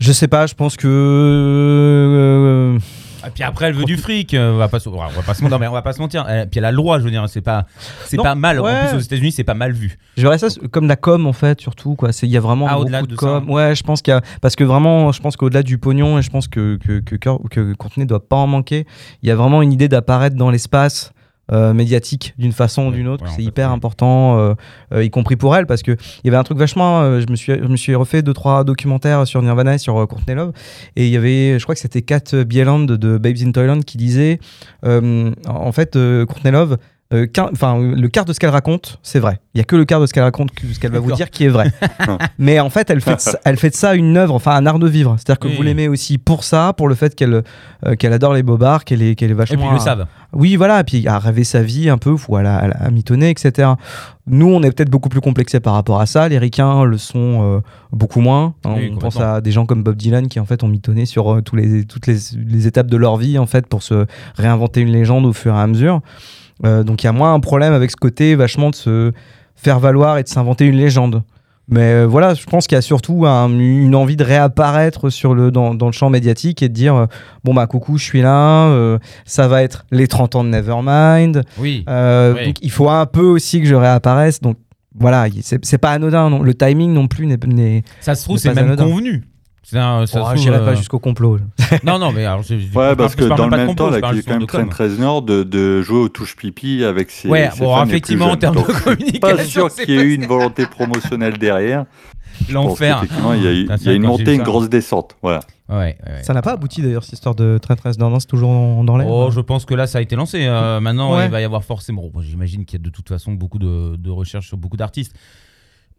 je 0.00 0.10
sais 0.12 0.26
pas, 0.26 0.46
je 0.48 0.54
pense 0.54 0.76
que. 0.76 0.88
euh, 0.88 2.78
Et 3.26 3.30
puis 3.30 3.42
après, 3.44 3.66
elle 3.66 3.74
veut 3.74 3.84
du 3.84 3.96
fric. 3.96 4.34
On 4.36 4.56
va 4.56 4.66
pas, 4.68 4.80
se- 4.80 4.88
on 4.88 4.96
va 4.96 5.08
pas 5.24 5.34
se 5.34 5.42
mentir. 5.42 5.58
mais 5.58 5.66
on 5.68 5.72
va 5.72 5.82
pas 5.82 5.92
se 5.92 6.00
mentir. 6.00 6.24
Elle- 6.28 6.48
puis 6.48 6.58
elle 6.58 6.64
a 6.64 6.70
le 6.70 6.76
droit, 6.76 6.98
je 6.98 7.04
veux 7.04 7.10
dire. 7.10 7.24
C'est 7.28 7.42
pas, 7.42 7.66
c'est 8.06 8.16
pas 8.16 8.34
mal. 8.34 8.60
ouais. 8.60 8.70
En 8.72 8.88
plus, 8.88 8.96
aux 8.96 9.00
États-Unis, 9.00 9.32
c'est 9.32 9.44
pas 9.44 9.54
mal 9.54 9.72
vu. 9.72 9.98
je 10.16 10.22
verrais 10.22 10.38
ça 10.38 10.48
comme 10.72 10.88
la 10.88 10.96
com 10.96 11.26
en 11.26 11.32
fait, 11.32 11.60
surtout 11.60 11.94
quoi. 11.96 12.10
Il 12.22 12.28
y 12.30 12.36
a 12.36 12.40
vraiment 12.40 12.66
Ah, 12.68 12.76
beaucoup 12.76 13.06
de, 13.06 13.12
de 13.12 13.16
com. 13.16 13.44
ça. 13.46 13.52
Ouais, 13.52 13.74
je 13.74 13.82
pense 13.82 14.00
qu'il 14.02 14.12
y 14.12 14.16
a 14.16 14.22
parce 14.40 14.56
que 14.56 14.64
vraiment, 14.64 15.12
je 15.12 15.20
pense 15.20 15.36
qu'au-delà 15.36 15.62
du 15.62 15.78
pognon 15.78 16.18
et 16.18 16.22
je 16.22 16.30
pense 16.30 16.48
que 16.48 16.76
que 16.84 17.00
que, 17.00 17.14
que, 17.16 17.48
que 17.48 17.72
Courtney 17.74 18.06
doit 18.06 18.26
pas 18.26 18.36
en 18.36 18.46
manquer. 18.46 18.86
Il 19.22 19.28
y 19.28 19.32
a 19.32 19.36
vraiment 19.36 19.60
une 19.62 19.72
idée 19.72 19.88
d'apparaître 19.88 20.34
dans 20.36 20.50
l'espace. 20.50 21.12
Euh, 21.52 21.72
médiatique 21.72 22.34
d'une 22.38 22.52
façon 22.52 22.86
ou 22.86 22.92
d'une 22.92 23.08
autre, 23.08 23.24
ouais, 23.24 23.30
c'est 23.34 23.42
hyper 23.42 23.70
important, 23.70 24.38
euh, 24.38 24.54
euh, 24.92 25.04
y 25.04 25.10
compris 25.10 25.36
pour 25.36 25.56
elle, 25.56 25.66
parce 25.66 25.82
que 25.82 25.92
il 25.92 26.26
y 26.26 26.28
avait 26.28 26.36
un 26.36 26.44
truc 26.44 26.58
vachement. 26.58 27.20
je 27.20 27.26
me 27.30 27.36
suis, 27.36 27.52
je 27.52 27.66
me 27.66 27.76
suis 27.76 27.94
refait 27.94 28.22
deux 28.22 28.32
trois 28.32 28.64
documentaires 28.64 29.26
sur 29.26 29.42
Nirvana 29.42 29.74
et 29.74 29.78
sur 29.78 30.06
Courtney 30.06 30.34
Love, 30.34 30.52
et 30.96 31.06
il 31.06 31.12
y 31.12 31.16
avait, 31.16 31.58
je 31.58 31.62
crois 31.64 31.74
que 31.74 31.80
c'était 31.80 32.02
Kat 32.02 32.44
Bieland 32.46 32.80
de 32.80 33.18
Babes 33.18 33.38
in 33.42 33.52
Toyland 33.52 33.80
qui 33.80 33.98
disait, 33.98 34.38
en 34.84 35.72
fait, 35.72 35.98
Courtney 36.26 36.52
Love 36.52 36.78
euh, 37.12 37.26
enfin, 37.52 37.76
euh, 37.80 37.94
le 37.96 38.08
quart 38.08 38.24
de 38.24 38.32
ce 38.32 38.38
qu'elle 38.38 38.50
raconte, 38.50 38.98
c'est 39.02 39.18
vrai. 39.18 39.40
Il 39.54 39.58
y 39.58 39.60
a 39.60 39.64
que 39.64 39.74
le 39.74 39.84
quart 39.84 40.00
de 40.00 40.06
ce 40.06 40.12
qu'elle 40.12 40.22
raconte, 40.22 40.50
ce 40.72 40.78
qu'elle 40.78 40.92
va 40.92 41.00
vous 41.00 41.10
dire 41.10 41.28
qui 41.30 41.44
est 41.44 41.48
vrai. 41.48 41.72
Mais 42.38 42.60
en 42.60 42.70
fait, 42.70 42.88
elle 42.88 43.00
fait, 43.00 43.16
de 43.16 43.20
ça, 43.20 43.38
elle 43.44 43.56
fait 43.56 43.70
de 43.70 43.74
ça 43.74 43.96
une 43.96 44.16
œuvre, 44.16 44.32
enfin 44.34 44.52
un 44.52 44.64
art 44.64 44.78
de 44.78 44.88
vivre. 44.88 45.16
C'est-à-dire 45.18 45.40
que 45.40 45.48
Oui. 45.48 45.56
vous 45.56 45.62
l'aimez 45.62 45.88
aussi 45.88 46.18
pour 46.18 46.44
ça, 46.44 46.72
pour 46.76 46.86
le 46.86 46.94
fait 46.94 47.16
qu'elle 47.16 47.42
euh, 47.86 47.96
qu'elle 47.96 48.12
adore 48.12 48.32
les 48.34 48.44
bobards, 48.44 48.84
qu'elle 48.84 49.02
est, 49.02 49.16
qu'elle 49.16 49.30
est 49.30 49.32
Et 49.32 49.36
vachement. 49.36 49.58
puis 49.58 49.66
ils 49.70 49.74
le 49.74 49.80
savent. 49.80 50.06
Oui, 50.32 50.54
voilà, 50.54 50.78
et 50.80 50.84
puis 50.84 51.08
à 51.08 51.18
rêver 51.18 51.42
sa 51.42 51.62
vie 51.62 51.90
un 51.90 51.98
peu, 51.98 52.14
ou 52.28 52.36
à, 52.36 52.90
mitonner, 52.92 53.30
etc. 53.30 53.70
Nous, 54.28 54.46
on 54.46 54.62
est 54.62 54.70
peut-être 54.70 54.90
beaucoup 54.90 55.08
plus 55.08 55.20
complexés 55.20 55.58
par 55.58 55.74
rapport 55.74 56.00
à 56.00 56.06
ça. 56.06 56.28
Les 56.28 56.38
ricains 56.38 56.84
le 56.84 56.98
sont 56.98 57.40
euh, 57.42 57.60
beaucoup 57.90 58.20
moins. 58.20 58.54
hein. 58.64 58.74
Oui, 58.76 58.92
on 58.94 58.98
pense 58.98 59.18
à 59.18 59.40
des 59.40 59.50
gens 59.50 59.66
comme 59.66 59.82
Bob 59.82 59.96
Dylan 59.96 60.28
qui, 60.28 60.38
en 60.38 60.44
fait, 60.44 60.62
ont 60.62 60.68
mitonné 60.68 61.04
sur 61.06 61.32
euh, 61.34 61.40
tous 61.42 61.56
les, 61.56 61.84
toutes 61.84 62.06
les, 62.06 62.16
les 62.36 62.66
étapes 62.68 62.86
de 62.86 62.96
leur 62.96 63.16
vie, 63.16 63.38
en 63.38 63.46
fait, 63.46 63.66
pour 63.66 63.82
se 63.82 64.06
réinventer 64.36 64.82
une 64.82 64.92
légende 64.92 65.26
au 65.26 65.32
fur 65.32 65.52
et 65.56 65.58
à 65.58 65.66
mesure. 65.66 66.00
Euh, 66.64 66.82
donc, 66.84 67.02
il 67.02 67.06
y 67.06 67.08
a 67.08 67.12
moins 67.12 67.32
un 67.34 67.40
problème 67.40 67.72
avec 67.72 67.90
ce 67.90 67.96
côté 67.96 68.34
vachement 68.34 68.70
de 68.70 68.74
se 68.74 69.12
faire 69.56 69.78
valoir 69.80 70.18
et 70.18 70.22
de 70.22 70.28
s'inventer 70.28 70.66
une 70.66 70.76
légende. 70.76 71.22
Mais 71.72 71.92
euh, 71.92 72.04
voilà, 72.06 72.34
je 72.34 72.44
pense 72.46 72.66
qu'il 72.66 72.74
y 72.74 72.78
a 72.78 72.82
surtout 72.82 73.26
un- 73.26 73.48
une 73.48 73.94
envie 73.94 74.16
de 74.16 74.24
réapparaître 74.24 75.08
sur 75.08 75.34
le, 75.34 75.52
dans, 75.52 75.72
dans 75.74 75.86
le 75.86 75.92
champ 75.92 76.10
médiatique 76.10 76.62
et 76.64 76.68
de 76.68 76.74
dire 76.74 76.94
euh, 76.96 77.06
bon, 77.44 77.54
bah, 77.54 77.66
coucou, 77.68 77.96
je 77.96 78.04
suis 78.04 78.22
là, 78.22 78.66
euh, 78.70 78.98
ça 79.24 79.46
va 79.46 79.62
être 79.62 79.84
les 79.92 80.08
30 80.08 80.34
ans 80.34 80.42
de 80.44 80.48
Nevermind. 80.48 81.42
Oui. 81.58 81.84
Oui. 81.86 82.44
Donc 82.46 82.56
il 82.62 82.70
faut 82.72 82.88
un 82.88 83.06
peu 83.06 83.22
aussi 83.24 83.60
que 83.60 83.66
je 83.66 83.76
réapparaisse. 83.76 84.40
Donc 84.40 84.56
voilà, 84.98 85.28
il- 85.28 85.42
c'est 85.44 85.78
pas 85.78 85.92
anodin. 85.92 86.28
Non. 86.30 86.42
Le 86.42 86.54
timing 86.54 86.92
non 86.92 87.06
plus 87.06 87.26
n'est. 87.26 87.84
Ça 88.00 88.16
se 88.16 88.24
trouve, 88.24 88.38
C'est 88.38 88.52
même 88.52 88.64
anodin. 88.66 88.86
convenu. 88.86 89.22
Un- 89.78 90.06
ça 90.06 90.20
se 90.24 90.24
Oh, 90.32 90.36
J'irai 90.36 90.58
pas 90.58 90.70
euh, 90.72 90.76
jusqu'au 90.76 90.98
complot. 90.98 91.38
Non, 91.84 91.98
non, 91.98 92.12
mais 92.12 92.24
alors. 92.24 92.42
Ouais, 92.74 92.96
parce 92.96 93.14
que 93.14 93.24
dans 93.24 93.46
le 93.46 93.56
même 93.56 93.74
temps, 93.74 93.86
complot, 93.86 93.90
là, 93.90 93.96
je 93.96 94.00
parle 94.00 94.16
il 94.16 94.18
est 94.20 94.22
quand 94.22 94.38
même 94.38 94.46
com. 94.46 94.68
13 94.68 94.98
Nord 94.98 95.22
de, 95.22 95.42
de 95.42 95.82
jouer 95.82 95.98
au 95.98 96.08
touche 96.08 96.36
pipi 96.36 96.84
avec 96.84 97.10
ses. 97.10 97.28
Ouais, 97.28 97.50
ses 97.52 97.60
bon, 97.60 97.74
fans 97.74 97.80
les 97.84 97.86
plus 97.86 97.90
effectivement, 97.96 98.30
en 98.30 98.36
termes 98.36 98.56
de 98.56 98.60
Donc, 98.60 98.68
je 98.70 98.74
suis 98.74 98.84
communication, 98.84 99.20
Pas 99.36 99.44
sûr 99.44 99.74
qu'il 99.74 99.94
y 99.94 99.98
ait 99.98 100.02
eu 100.02 100.14
une 100.14 100.26
volonté 100.26 100.66
promotionnelle 100.66 101.38
derrière. 101.38 101.84
L'enfer. 102.50 103.04
il 103.36 103.42
y 103.42 103.46
a, 103.46 103.52
eu- 103.52 103.62
Putain, 103.62 103.76
il 103.76 103.82
y 103.82 103.88
a 103.88 103.90
c'est 103.90 103.96
une 103.96 104.02
montée, 104.02 104.34
une 104.34 104.42
grosse 104.42 104.68
descente. 104.68 105.16
Voilà. 105.22 105.40
Ouais, 105.68 105.76
ouais, 105.76 105.96
ouais. 106.06 106.22
Ça 106.22 106.32
n'a 106.32 106.42
pas 106.42 106.52
abouti 106.52 106.80
d'ailleurs 106.82 107.04
cette 107.04 107.12
histoire 107.12 107.34
de 107.34 107.58
train 107.58 107.76
13 107.76 107.98
Non, 107.98 108.10
non, 108.10 108.18
c'est 108.18 108.26
toujours 108.26 108.50
dans, 108.50 108.82
dans 108.84 108.96
l'air. 108.96 109.08
Oh, 109.08 109.30
je 109.30 109.40
pense 109.40 109.64
que 109.66 109.74
là, 109.74 109.86
ça 109.86 109.98
a 109.98 110.00
été 110.00 110.16
lancé. 110.16 110.46
Euh, 110.46 110.80
maintenant, 110.80 111.14
Ouais. 111.16 111.26
il 111.26 111.30
va 111.30 111.40
y 111.40 111.44
avoir 111.44 111.62
forcément. 111.64 112.02
bon, 112.12 112.20
J'imagine 112.22 112.64
qu'il 112.64 112.78
y 112.78 112.82
a 112.82 112.84
de 112.84 112.90
toute 112.90 113.08
façon 113.08 113.32
beaucoup 113.32 113.58
de, 113.58 113.94
de 113.96 114.10
recherches 114.10 114.48
sur 114.48 114.56
beaucoup 114.56 114.76
d'artistes. 114.76 115.14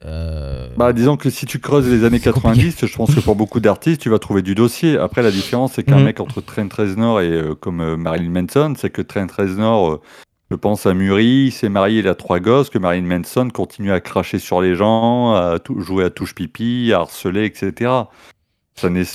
Euh, 0.05 0.67
Bah, 0.77 0.93
disons 0.93 1.17
que 1.17 1.29
si 1.29 1.45
tu 1.45 1.59
creuses 1.59 1.87
les 1.89 2.03
années 2.03 2.19
C'est 2.19 2.31
compliqué. 2.31 2.69
90, 2.71 2.85
je 2.87 2.95
pense 2.97 3.13
que 3.13 3.19
pour 3.19 3.35
beaucoup 3.35 3.59
d'artistes, 3.59 4.01
tu 4.01 4.09
vas 4.09 4.19
trouver 4.19 4.41
du 4.41 4.55
dossier. 4.55 4.97
Après, 4.97 5.21
la 5.21 5.31
différence, 5.31 5.73
c'est 5.73 5.83
qu'un 5.83 5.97
Mhm. 5.99 6.05
mec 6.05 6.19
entre 6.19 6.41
Train 6.41 6.67
13 6.67 6.97
Nord 6.97 7.21
et 7.21 7.29
euh, 7.29 7.55
comme 7.55 7.81
euh, 7.81 7.97
Marilyn 7.97 8.29
Manson, 8.31 8.73
c'est 8.77 8.89
que 8.89 9.01
Train 9.01 9.27
13 9.27 9.57
Nord, 9.57 9.91
euh, 9.91 10.01
je 10.49 10.55
pense, 10.55 10.85
a 10.85 10.93
mûri, 10.93 11.45
il 11.47 11.51
s'est 11.51 11.69
marié, 11.69 11.99
il 11.99 12.07
a 12.07 12.15
trois 12.15 12.39
gosses, 12.39 12.69
que 12.69 12.77
Marilyn 12.79 13.05
Manson 13.19 13.49
continue 13.53 13.91
à 13.91 13.99
cracher 14.01 14.39
sur 14.39 14.59
les 14.61 14.75
gens, 14.75 15.33
à 15.35 15.57
jouer 15.77 16.03
à 16.05 16.09
touche 16.09 16.33
pipi, 16.35 16.91
à 16.93 16.99
harceler, 17.01 17.45
etc. 17.45 17.91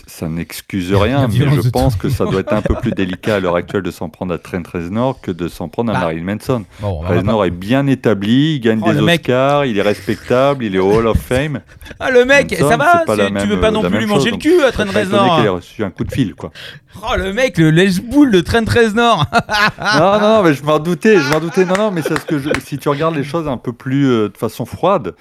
Ça 0.07 0.29
n'excuse 0.29 0.95
rien, 0.95 1.27
mais 1.29 1.35
je 1.63 1.69
pense 1.71 1.97
que 1.97 2.09
ça 2.09 2.25
doit 2.25 2.41
être 2.41 2.53
un 2.53 2.63
peu 2.63 2.75
plus 2.81 2.93
délicat 2.93 3.37
à 3.37 3.41
l'heure 3.41 3.57
actuelle 3.57 3.83
de 3.83 3.91
s'en 3.91 4.09
prendre 4.09 4.33
à 4.35 4.39
Train 4.39 4.63
13 4.63 4.91
Nord 4.91 5.21
que 5.21 5.31
de 5.31 5.49
s'en 5.49 5.69
prendre 5.69 5.91
à 5.91 5.95
Bah, 5.95 6.01
Marilyn 6.01 6.25
Manson. 6.35 6.65
bon, 6.81 6.99
on 6.99 7.03
va 7.03 7.09
13 7.09 7.17
pas- 7.25 7.31
Nord 7.33 7.45
est 7.45 7.51
bien 7.51 7.87
établi, 7.87 8.55
il 8.57 8.61
gagne 8.61 8.81
Oh, 8.85 8.93
des 8.93 9.01
mec. 9.01 9.23
Oscars, 9.23 9.65
il 9.67 9.79
est 9.79 9.83
respectable, 9.83 10.65
il 10.65 10.75
est 10.77 10.79
au 10.79 10.93
Hall 10.93 11.07
of 11.07 11.19
Fame. 11.19 11.61
Ah, 12.01 12.11
le 12.11 12.25
mec, 12.25 12.53
Manson, 12.53 12.69
ça 12.69 12.77
va 12.77 13.05
Tu 13.27 13.33
même- 13.33 13.49
veux 13.49 13.61
pas 13.61 13.71
non 13.71 13.83
plus 13.83 13.99
lui 13.99 14.07
manger 14.07 14.31
chose, 14.31 14.33
le 14.33 14.39
cul 14.39 14.63
à 14.63 14.67
Je 14.69 14.73
Train 14.73 14.83
serais 14.85 14.93
13 15.05 15.09
étonné 15.09 15.27
Nord 15.27 15.37
qu'il 15.37 15.45
ait 15.47 15.49
reçu 15.49 15.85
un 15.85 15.91
coup 15.91 16.05
de 16.05 16.13
fil, 16.13 16.35
quoi. 16.35 16.51
Oh, 17.03 17.17
le 17.17 17.33
mec, 17.33 17.59
le 17.59 17.71
lèche-boule 17.71 18.31
de 18.31 18.41
Train 18.41 18.65
13 18.65 18.95
Nord 18.95 19.27
non, 19.99 20.21
non, 20.21 20.21
non, 20.21 20.43
mais 20.43 20.55
je 20.55 20.63
m'en 20.65 20.79
doutais, 20.79 21.19
je 21.19 21.29
m'en 21.31 21.41
doutais. 21.41 21.65
Non, 21.65 21.75
non, 21.77 21.91
mais 21.91 22.03
c'est 22.03 22.19
ce 22.19 22.25
que 22.25 22.39
je- 22.39 22.51
si 22.65 22.79
tu 22.79 22.89
regardes 22.89 23.15
les 23.17 23.25
choses 23.25 23.49
un 23.49 23.57
peu 23.57 23.73
plus 23.73 24.07
euh, 24.09 24.29
de 24.29 24.37
façon 24.37 24.65
froide, 24.65 25.15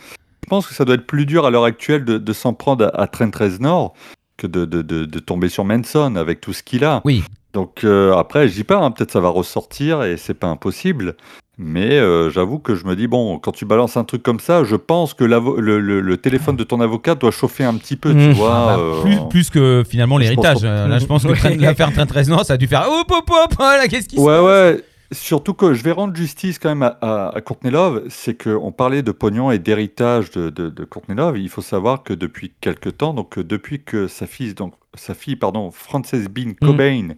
je 0.44 0.50
pense 0.50 0.68
que 0.68 0.74
ça 0.74 0.86
doit 0.86 0.96
être 0.96 1.08
plus 1.08 1.26
dur 1.26 1.46
à 1.46 1.50
l'heure 1.50 1.64
actuelle 1.66 2.06
de, 2.06 2.18
de 2.18 2.34
s'en 2.34 2.54
prendre 2.54 2.86
à, 2.94 3.02
à 3.02 3.08
Train 3.08 3.30
13 3.30 3.60
Nord 3.62 3.94
que 4.38 4.48
de, 4.48 4.66
de, 4.66 4.82
de, 4.82 5.06
de 5.06 5.20
tomber 5.20 5.50
sur 5.50 5.66
Manson 5.66 6.16
avec 6.16 6.42
tout 6.42 6.54
ce 6.54 6.64
qu'il 6.64 6.84
a. 6.84 7.02
Oui. 7.06 7.24
Donc 7.54 7.84
euh, 7.84 8.14
après, 8.16 8.48
je 8.50 8.54
dis 8.54 8.64
pas, 8.66 8.78
hein, 8.78 8.92
peut-être 8.92 9.12
ça 9.12 9.22
va 9.22 9.30
ressortir 9.30 10.04
et 10.04 10.18
c'est 10.18 10.34
pas 10.34 10.48
impossible. 10.48 11.16
Mais 11.58 11.94
euh, 12.00 12.30
j'avoue 12.30 12.60
que 12.60 12.76
je 12.76 12.84
me 12.86 12.98
dis, 12.98 13.08
bon, 13.08 13.40
quand 13.40 13.54
tu 13.54 13.64
balances 13.64 13.96
un 13.96 14.04
truc 14.04 14.22
comme 14.24 14.42
ça, 14.42 14.66
je 14.66 14.76
pense 14.76 15.14
que 15.14 15.24
le, 15.24 15.40
le- 15.80 16.02
le 16.02 16.18
téléphone 16.18 16.58
de 16.58 16.66
ton 16.66 16.82
avocat 16.82 17.16
doit 17.16 17.32
chauffer 17.32 17.64
un 17.64 17.76
petit 17.76 17.96
peu, 17.96 18.12
tu 18.12 18.18
Mmh. 18.18 18.32
vois. 18.34 18.50
Bah, 18.50 18.78
euh, 18.78 19.02
plus, 19.02 19.18
plus 19.30 19.50
que 19.50 19.84
finalement 19.88 20.18
l'héritage. 20.18 20.64
Là, 20.66 21.00
je 21.00 21.06
pense 21.06 21.24
que 21.24 21.30
Ouais. 21.30 21.56
l'affaire 21.56 21.94
Train 21.94 22.06
13 22.06 22.28
Nord, 22.28 22.46
ça 22.46 22.56
a 22.56 22.58
dû 22.58 22.68
faire 22.68 22.86
hop 22.90 23.10
hop 23.10 23.30
hop, 23.32 23.56
là, 23.60 23.88
qu'est-ce 23.88 24.10
qui 24.10 24.18
se 24.18 24.22
Ouais, 24.22 24.36
passe 24.36 24.44
ouais. 24.76 24.84
Surtout 25.12 25.54
que 25.54 25.74
je 25.74 25.84
vais 25.84 25.92
rendre 25.92 26.16
justice 26.16 26.58
quand 26.58 26.70
même 26.70 26.84
à, 26.84 26.98
à, 27.02 27.36
à 27.36 27.42
Courtney 27.42 27.72
Love, 27.72 28.06
c'est 28.10 28.42
qu'on 28.42 28.72
parlait 28.72 29.04
de 29.04 29.12
pognon 29.12 29.52
et 29.52 29.60
d'héritage 29.60 30.32
de, 30.32 30.50
de, 30.50 30.70
de 30.70 30.84
Courtney 30.84 31.16
Love. 31.16 31.38
Il 31.38 31.50
faut 31.50 31.62
savoir 31.62 32.04
que 32.04 32.14
depuis 32.14 32.54
quelque 32.60 32.90
temps, 32.90 33.14
donc 33.14 33.38
euh, 33.38 33.44
depuis 33.44 33.84
que 33.84 34.08
sa 34.08 34.26
fille, 34.26 34.54
donc 34.54 34.74
sa 34.96 35.14
fille, 35.14 35.36
pardon, 35.36 35.70
Frances 35.72 36.16
Bean 36.16 36.54
Cobain 36.60 37.10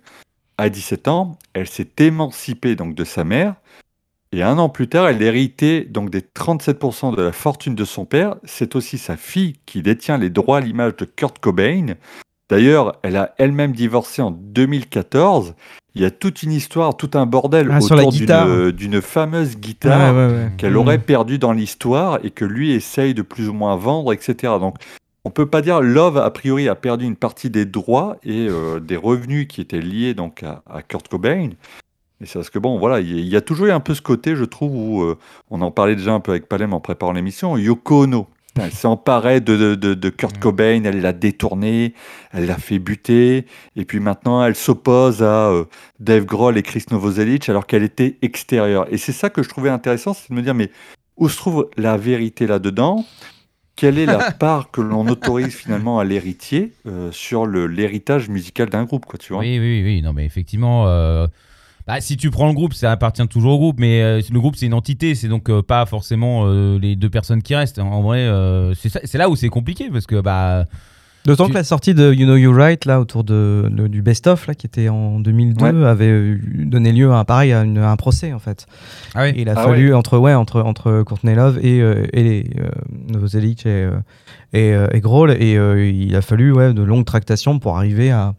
a 0.58 0.70
17 0.70 1.08
ans, 1.08 1.38
elle 1.54 1.68
s'est 1.68 1.90
émancipée 2.00 2.76
donc 2.76 2.94
de 2.96 3.04
sa 3.04 3.24
mère. 3.24 3.56
Et 4.34 4.44
un 4.44 4.58
an 4.58 4.68
plus 4.68 4.90
tard, 4.90 5.08
elle 5.08 5.22
héritait 5.22 5.86
donc 5.86 6.10
des 6.10 6.20
37% 6.20 7.16
de 7.16 7.22
la 7.22 7.32
fortune 7.32 7.76
de 7.76 7.86
son 7.86 8.06
père. 8.06 8.36
C'est 8.44 8.76
aussi 8.76 8.98
sa 8.98 9.16
fille 9.16 9.56
qui 9.66 9.82
détient 9.82 10.18
les 10.18 10.30
droits 10.30 10.58
à 10.58 10.62
l'image 10.62 10.98
de 10.98 11.06
Kurt 11.06 11.40
Cobain. 11.40 11.96
D'ailleurs, 12.50 12.98
elle 13.04 13.18
a 13.18 13.34
elle-même 13.38 13.74
divorcé 13.74 14.22
en 14.22 14.32
2014. 14.32 15.54
Il 15.96 16.02
y 16.02 16.06
a 16.06 16.12
toute 16.12 16.44
une 16.44 16.52
histoire, 16.52 16.96
tout 16.96 17.12
un 17.16 17.26
bordel 17.26 17.70
Ah, 17.72 17.80
autour 17.82 17.98
d'une- 18.12 18.22
guitare. 18.22 18.72
d'une 18.74 19.02
fameuse 19.02 19.58
guitare 19.58 20.14
Ouais, 20.14 20.28
ouais, 20.28 20.34
ouais. 20.34 20.52
qu'elle 20.58 20.74
Mmh. 20.74 20.78
aurait 20.78 21.00
perdue 21.00 21.40
dans 21.40 21.52
l'histoire 21.54 22.20
et 22.24 22.30
que 22.30 22.46
lui 22.46 22.72
essaye 22.72 23.14
de 23.14 23.22
plus 23.24 23.50
ou 23.50 23.54
moins 23.54 23.76
vendre, 23.76 24.14
etc. 24.14 24.54
Donc, 24.62 24.76
on 25.26 25.30
peut 25.32 25.48
pas 25.48 25.62
dire 25.62 25.82
Love 25.82 26.18
a 26.18 26.30
priori 26.30 26.70
a 26.70 26.76
perdu 26.76 27.04
une 27.06 27.16
partie 27.18 27.50
des 27.50 27.66
droits 27.66 28.18
et 28.24 28.48
euh, 28.50 28.80
des 28.80 28.96
revenus 28.96 29.48
qui 29.48 29.60
étaient 29.60 29.82
liés 29.82 30.14
donc 30.14 30.44
à, 30.44 30.62
à 30.70 30.82
Kurt 30.84 31.08
Cobain. 31.10 31.50
Et 32.22 32.26
c'est 32.26 32.40
parce 32.40 32.50
que 32.50 32.60
bon, 32.60 32.80
voilà, 32.80 33.00
il 33.02 33.12
y, 33.12 33.18
a- 33.18 33.22
il 33.22 33.28
y 33.28 33.36
a 33.36 33.42
toujours 33.42 33.66
eu 33.68 33.72
un 33.72 33.80
peu 33.82 33.94
ce 33.94 34.02
côté, 34.02 34.36
je 34.36 34.46
trouve, 34.46 34.74
où 34.76 35.02
euh, 35.02 35.18
on 35.52 35.62
en 35.62 35.72
parlait 35.72 35.96
déjà 35.96 36.14
un 36.14 36.20
peu 36.20 36.32
avec 36.32 36.48
Palem 36.48 36.74
en 36.74 36.80
préparant 36.80 37.12
l'émission, 37.12 37.58
Yoko 37.58 38.04
Ono. 38.04 38.28
Elle 38.60 38.72
s'est 38.72 38.88
emparée 38.88 39.40
de, 39.42 39.56
de, 39.56 39.76
de- 39.76 39.94
de 39.94 40.10
Kurt 40.10 40.36
Mm. 40.38 40.40
Cobain, 40.40 40.84
elle 40.84 41.02
l'a 41.02 41.14
détourné, 41.14 41.94
elle 42.32 42.46
l'a 42.48 42.58
fait 42.58 42.80
buter, 42.80 43.46
et 43.76 43.86
puis 43.86 44.00
maintenant 44.00 44.44
elle 44.44 44.56
s'oppose 44.56 45.22
à 45.24 45.50
euh, 45.50 45.66
Dave 46.00 46.26
Grohl 46.26 46.58
et 46.58 46.64
Chris 46.64 46.86
Novoselic 46.92 47.48
alors 47.50 47.66
qu'elle 47.68 47.84
était 47.84 48.18
extérieure. 48.22 48.86
Et 48.92 48.98
c'est 48.98 49.12
ça 49.14 49.30
que 49.30 49.44
je 49.44 49.50
trouvais 49.50 49.70
intéressant, 49.70 50.14
c'est 50.14 50.30
de 50.30 50.36
me 50.36 50.42
dire, 50.42 50.54
mais 50.54 50.72
où 51.18 51.30
se 51.30 51.38
trouve 51.38 51.70
la 51.78 51.98
vérité 51.98 52.46
là-dedans? 52.48 53.06
Quelle 53.76 54.00
est 54.00 54.06
la 54.08 54.32
part 54.40 54.72
que 54.72 54.82
l'on 54.82 55.08
autorise 55.08 55.54
finalement 55.54 56.00
à 56.00 56.04
l'héritier 56.04 56.74
euh, 56.88 57.12
sur 57.12 57.46
l'héritage 57.46 58.28
musical 58.28 58.70
d'un 58.70 58.86
groupe, 58.86 59.06
quoi, 59.06 59.20
tu 59.20 59.34
vois? 59.34 59.42
Oui, 59.42 59.60
oui, 59.60 59.84
oui, 59.84 60.02
non, 60.02 60.14
mais 60.14 60.26
effectivement, 60.26 60.88
euh, 60.88 61.28
bah, 61.88 62.02
si 62.02 62.18
tu 62.18 62.30
prends 62.32 62.48
le 62.48 62.54
groupe, 62.54 62.74
ça 62.74 62.92
appartient 62.92 63.28
toujours 63.28 63.54
au 63.54 63.58
groupe, 63.60 63.80
mais 63.80 64.02
euh, 64.02 64.22
le 64.32 64.40
groupe 64.40 64.56
c'est 64.58 64.66
une 64.66 64.74
entité, 64.74 65.16
c'est 65.16 65.28
donc 65.30 65.50
euh, 65.50 65.62
pas 65.62 65.86
forcément 65.86 66.44
euh, 66.46 66.78
les 66.80 66.96
deux 66.96 67.10
personnes 67.10 67.42
qui 67.42 67.56
restent. 67.56 67.80
En 67.80 68.02
vrai, 68.02 68.20
euh, 68.20 68.74
c'est 68.76 69.18
là 69.18 69.30
où 69.30 69.36
c'est 69.36 69.50
compliqué 69.50 69.90
parce 69.92 70.06
que 70.06 70.20
bah 70.22 70.66
D'autant 71.26 71.46
Tu- 71.48 71.52
que 71.52 71.58
la 71.58 71.66
sortie 71.66 71.94
de 71.94 72.14
You 72.14 72.26
Know 72.26 72.38
You're 72.38 72.56
Right, 72.56 72.86
là, 72.86 73.02
autour 73.02 73.26
de, 73.26 73.70
du 73.90 74.02
best-of, 74.02 74.48
là, 74.48 74.56
qui 74.56 74.66
était 74.66 74.88
en 74.88 75.20
2002, 75.20 75.62
Ouais. 75.82 75.86
avait 75.86 76.38
donné 76.56 76.94
lieu 76.94 77.12
à 77.12 77.18
un, 77.20 77.26
pareil, 77.26 77.52
à, 77.52 77.64
une- 77.64 77.80
à 77.80 77.92
un 77.92 77.98
procès, 77.98 78.32
en 78.32 78.40
fait. 78.40 78.66
ah 79.14 79.24
oui. 79.24 79.34
Il 79.36 79.50
a 79.50 79.54
Ah 79.58 79.64
fallu, 79.64 79.94
entre, 79.94 80.18
ouais, 80.20 80.34
entre, 80.34 80.62
entre 80.62 81.04
Courtney 81.04 81.36
Love 81.36 81.60
et, 81.62 81.82
euh, 81.82 82.06
et 82.14 82.24
les 82.24 82.50
euh, 82.60 82.70
Novoselic 83.10 83.66
et, 83.66 83.70
euh, 83.70 83.92
et, 84.54 84.74
euh, 84.74 84.88
et 84.94 85.02
Grohl, 85.02 85.32
et 85.38 85.58
euh, 85.58 85.86
il 85.90 86.16
a 86.16 86.22
fallu 86.22 86.54
ouais, 86.54 86.74
de 86.74 86.82
longues 86.82 87.04
tractations 87.06 87.60
pour 87.60 87.76
arriver 87.76 88.10
à, 88.10 88.34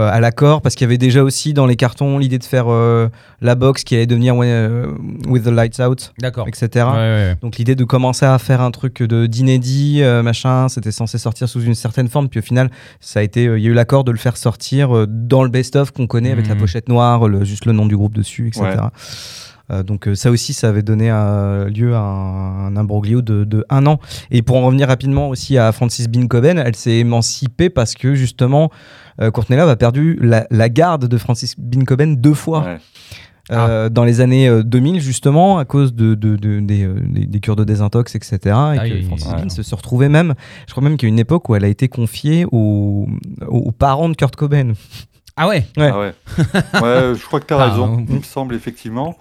euh, 0.00 0.10
à 0.10 0.18
l'accord, 0.20 0.62
parce 0.62 0.74
qu'il 0.74 0.84
y 0.84 0.88
avait 0.88 0.98
déjà 0.98 1.22
aussi 1.22 1.52
dans 1.54 1.66
les 1.66 1.76
cartons 1.76 2.18
l'idée 2.18 2.38
de 2.38 2.44
faire 2.44 2.64
euh, 2.68 3.08
la 3.40 3.54
box 3.54 3.84
qui 3.84 3.94
allait 3.94 4.06
devenir 4.06 4.34
euh, 4.38 4.92
With 5.28 5.44
the 5.44 5.48
Lights 5.48 5.78
Out, 5.80 6.12
D'accord. 6.20 6.48
etc. 6.48 6.68
Ouais, 6.74 6.82
ouais, 6.92 6.98
ouais. 6.98 7.36
Donc 7.42 7.56
l'idée 7.58 7.74
de 7.74 7.84
commencer 7.84 8.26
à 8.26 8.38
faire 8.38 8.60
un 8.60 8.70
truc 8.70 9.02
de 9.02 9.26
d'inédit, 9.26 10.02
euh, 10.02 10.22
machin, 10.22 10.68
c'était 10.68 10.92
censé 10.92 11.18
sortir 11.18 11.48
sous 11.48 11.62
une 11.62 11.74
certaine 11.74 12.08
forme, 12.08 12.28
puis 12.28 12.40
au 12.40 12.42
final, 12.42 12.70
ça 13.00 13.20
a 13.20 13.22
été, 13.22 13.46
euh, 13.46 13.58
il 13.58 13.64
y 13.64 13.66
a 13.68 13.70
eu 13.70 13.74
l'accord 13.74 14.04
de 14.04 14.10
le 14.12 14.18
faire 14.18 14.36
sortir 14.36 14.96
euh, 14.96 15.06
dans 15.08 15.42
le 15.44 15.50
best-of 15.50 15.90
qu'on 15.92 16.06
connaît 16.06 16.32
avec 16.32 16.48
la 16.48 16.54
Mhm. 16.54 16.60
pochette 16.60 16.88
noire, 16.88 17.28
le- 17.28 17.44
juste 17.44 17.66
le 17.66 17.72
nom 17.72 17.86
du 17.86 17.96
groupe 17.96 18.14
dessus, 18.14 18.48
etc. 18.48 18.62
Ouais. 18.64 18.76
Euh, 19.70 19.82
donc 19.82 20.08
euh, 20.08 20.14
ça 20.14 20.30
aussi, 20.30 20.52
ça 20.52 20.68
avait 20.68 20.82
donné 20.82 21.10
euh, 21.10 21.68
lieu 21.68 21.94
à 21.94 22.00
un, 22.00 22.66
un 22.66 22.76
imbroglio 22.76 23.22
de, 23.22 23.44
de 23.44 23.64
un 23.70 23.86
an. 23.86 23.98
Et 24.30 24.42
pour 24.42 24.56
en 24.56 24.62
revenir 24.66 24.88
rapidement 24.88 25.28
aussi 25.28 25.58
à 25.58 25.70
Francis 25.72 26.08
Bean 26.08 26.26
Cobain, 26.26 26.56
elle 26.56 26.74
s'est 26.76 26.98
émancipée 26.98 27.70
parce 27.70 27.94
que 27.94 28.14
justement, 28.14 28.70
euh, 29.20 29.30
Courtney 29.30 29.56
Love 29.58 29.68
a 29.68 29.76
perdu 29.76 30.18
la, 30.20 30.46
la 30.50 30.68
garde 30.68 31.06
de 31.06 31.16
Francis 31.18 31.54
Bean 31.58 31.84
Cobain 31.84 32.08
deux 32.08 32.34
fois. 32.34 32.64
Ouais. 32.64 32.78
Euh, 33.52 33.88
dans 33.88 34.04
les 34.04 34.20
années 34.20 34.48
euh, 34.48 34.62
2000 34.62 35.00
justement 35.00 35.58
à 35.58 35.64
cause 35.64 35.92
de, 35.92 36.14
de- 36.14 36.36
de- 36.36 36.60
des, 36.60 36.86
des- 36.86 37.26
des 37.26 37.40
cures 37.40 37.56
de 37.56 37.64
désintox 37.64 38.14
etc 38.14 38.38
et 38.44 38.50
Ah 38.52 38.76
que 38.88 38.94
oui, 38.94 39.02
Francis. 39.02 39.26
Bean 39.32 39.48
se, 39.48 39.64
se 39.64 39.74
retrouvait 39.74 40.08
même 40.08 40.34
je 40.68 40.72
crois 40.72 40.84
même 40.84 40.96
qu'il 40.96 41.08
y 41.08 41.10
a 41.10 41.12
une 41.12 41.18
époque 41.18 41.48
où 41.48 41.56
elle 41.56 41.64
a 41.64 41.68
été 41.68 41.88
confiée 41.88 42.46
aux, 42.52 43.08
aux 43.48 43.72
parents 43.72 44.08
de 44.08 44.14
Kurt 44.14 44.36
Cobain 44.36 44.74
Ah 45.36 45.48
ouais. 45.48 45.66
Ouais. 45.76 45.90
Ah 45.92 45.98
ouais. 45.98 46.12
ouais, 46.80 47.14
je 47.18 47.26
crois 47.26 47.40
que 47.40 47.46
tu 47.46 47.54
as 47.54 47.58
Ah, 47.58 47.70
raison, 47.70 47.98
euh, 47.98 48.04
il 48.08 48.16
me 48.18 48.22
semble 48.22 48.54
effectivement. 48.54 49.16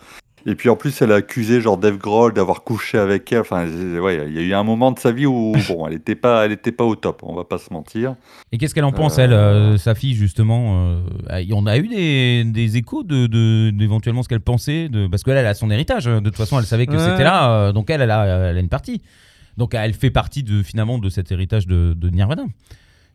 Et 0.50 0.56
puis 0.56 0.68
en 0.70 0.76
plus, 0.76 1.00
elle 1.04 1.12
a 1.12 1.16
accusé 1.16 1.62
genre 1.62 1.78
Dave 1.78 1.98
Grohl 1.98 2.34
d'avoir 2.34 2.64
couché 2.64 2.98
avec 2.98 3.32
elle. 3.32 3.42
Enfin, 3.42 3.68
ouais, 3.68 4.24
il 4.28 4.34
y 4.34 4.40
a 4.40 4.42
eu 4.42 4.54
un 4.54 4.64
moment 4.64 4.92
de 4.92 4.98
sa 4.98 5.12
vie 5.12 5.28
où 5.28 5.54
bon, 5.70 5.86
elle 5.86 5.94
n'était 5.94 6.16
pas, 6.16 6.44
elle 6.46 6.52
était 6.52 6.72
pas 6.72 6.86
au 6.86 6.96
top. 6.96 7.22
On 7.24 7.36
va 7.36 7.44
pas 7.44 7.60
se 7.60 7.72
mentir. 7.72 8.16
Et 8.52 8.58
qu'est-ce 8.58 8.74
qu'elle 8.74 8.84
en 8.86 8.92
pense, 8.92 9.20
Euh, 9.20 9.24
elle, 9.24 9.34
euh, 9.34 9.78
sa 9.78 9.94
fille, 9.94 10.16
justement 10.16 10.90
euh, 11.30 11.44
On 11.54 11.68
a 11.68 11.78
eu 11.78 11.88
des, 11.88 12.44
des 12.46 12.78
échos 12.78 13.04
de, 13.04 13.28
de- 13.28 13.70
d'éventuellement 13.70 14.24
ce 14.24 14.28
qu'elle 14.30 14.40
pensait, 14.40 14.90
de, 14.90 15.06
parce 15.08 15.22
qu'elle 15.24 15.38
elle 15.38 15.46
a 15.46 15.54
son 15.54 15.70
héritage. 15.70 16.08
hein. 16.08 16.20
De 16.22 16.30
toute 16.30 16.38
façon, 16.38 16.58
elle 16.58 16.66
savait 16.66 16.88
que 16.88 16.94
Ouais. 16.94 16.98
c'était 17.12 17.24
là, 17.24 17.52
euh, 17.68 17.72
donc 17.72 17.90
elle, 17.92 18.02
elle 18.02 18.10
a, 18.12 18.50
elle 18.50 18.58
a 18.58 18.60
une 18.60 18.70
partie. 18.70 19.04
Donc 19.58 19.76
elle 19.76 19.94
fait 19.94 20.10
partie 20.10 20.42
de, 20.42 20.64
finalement 20.64 20.98
de 20.98 21.10
cet 21.10 21.32
héritage 21.32 21.68
de, 21.68 21.94
de 21.96 22.10
Nirvana. 22.10 22.46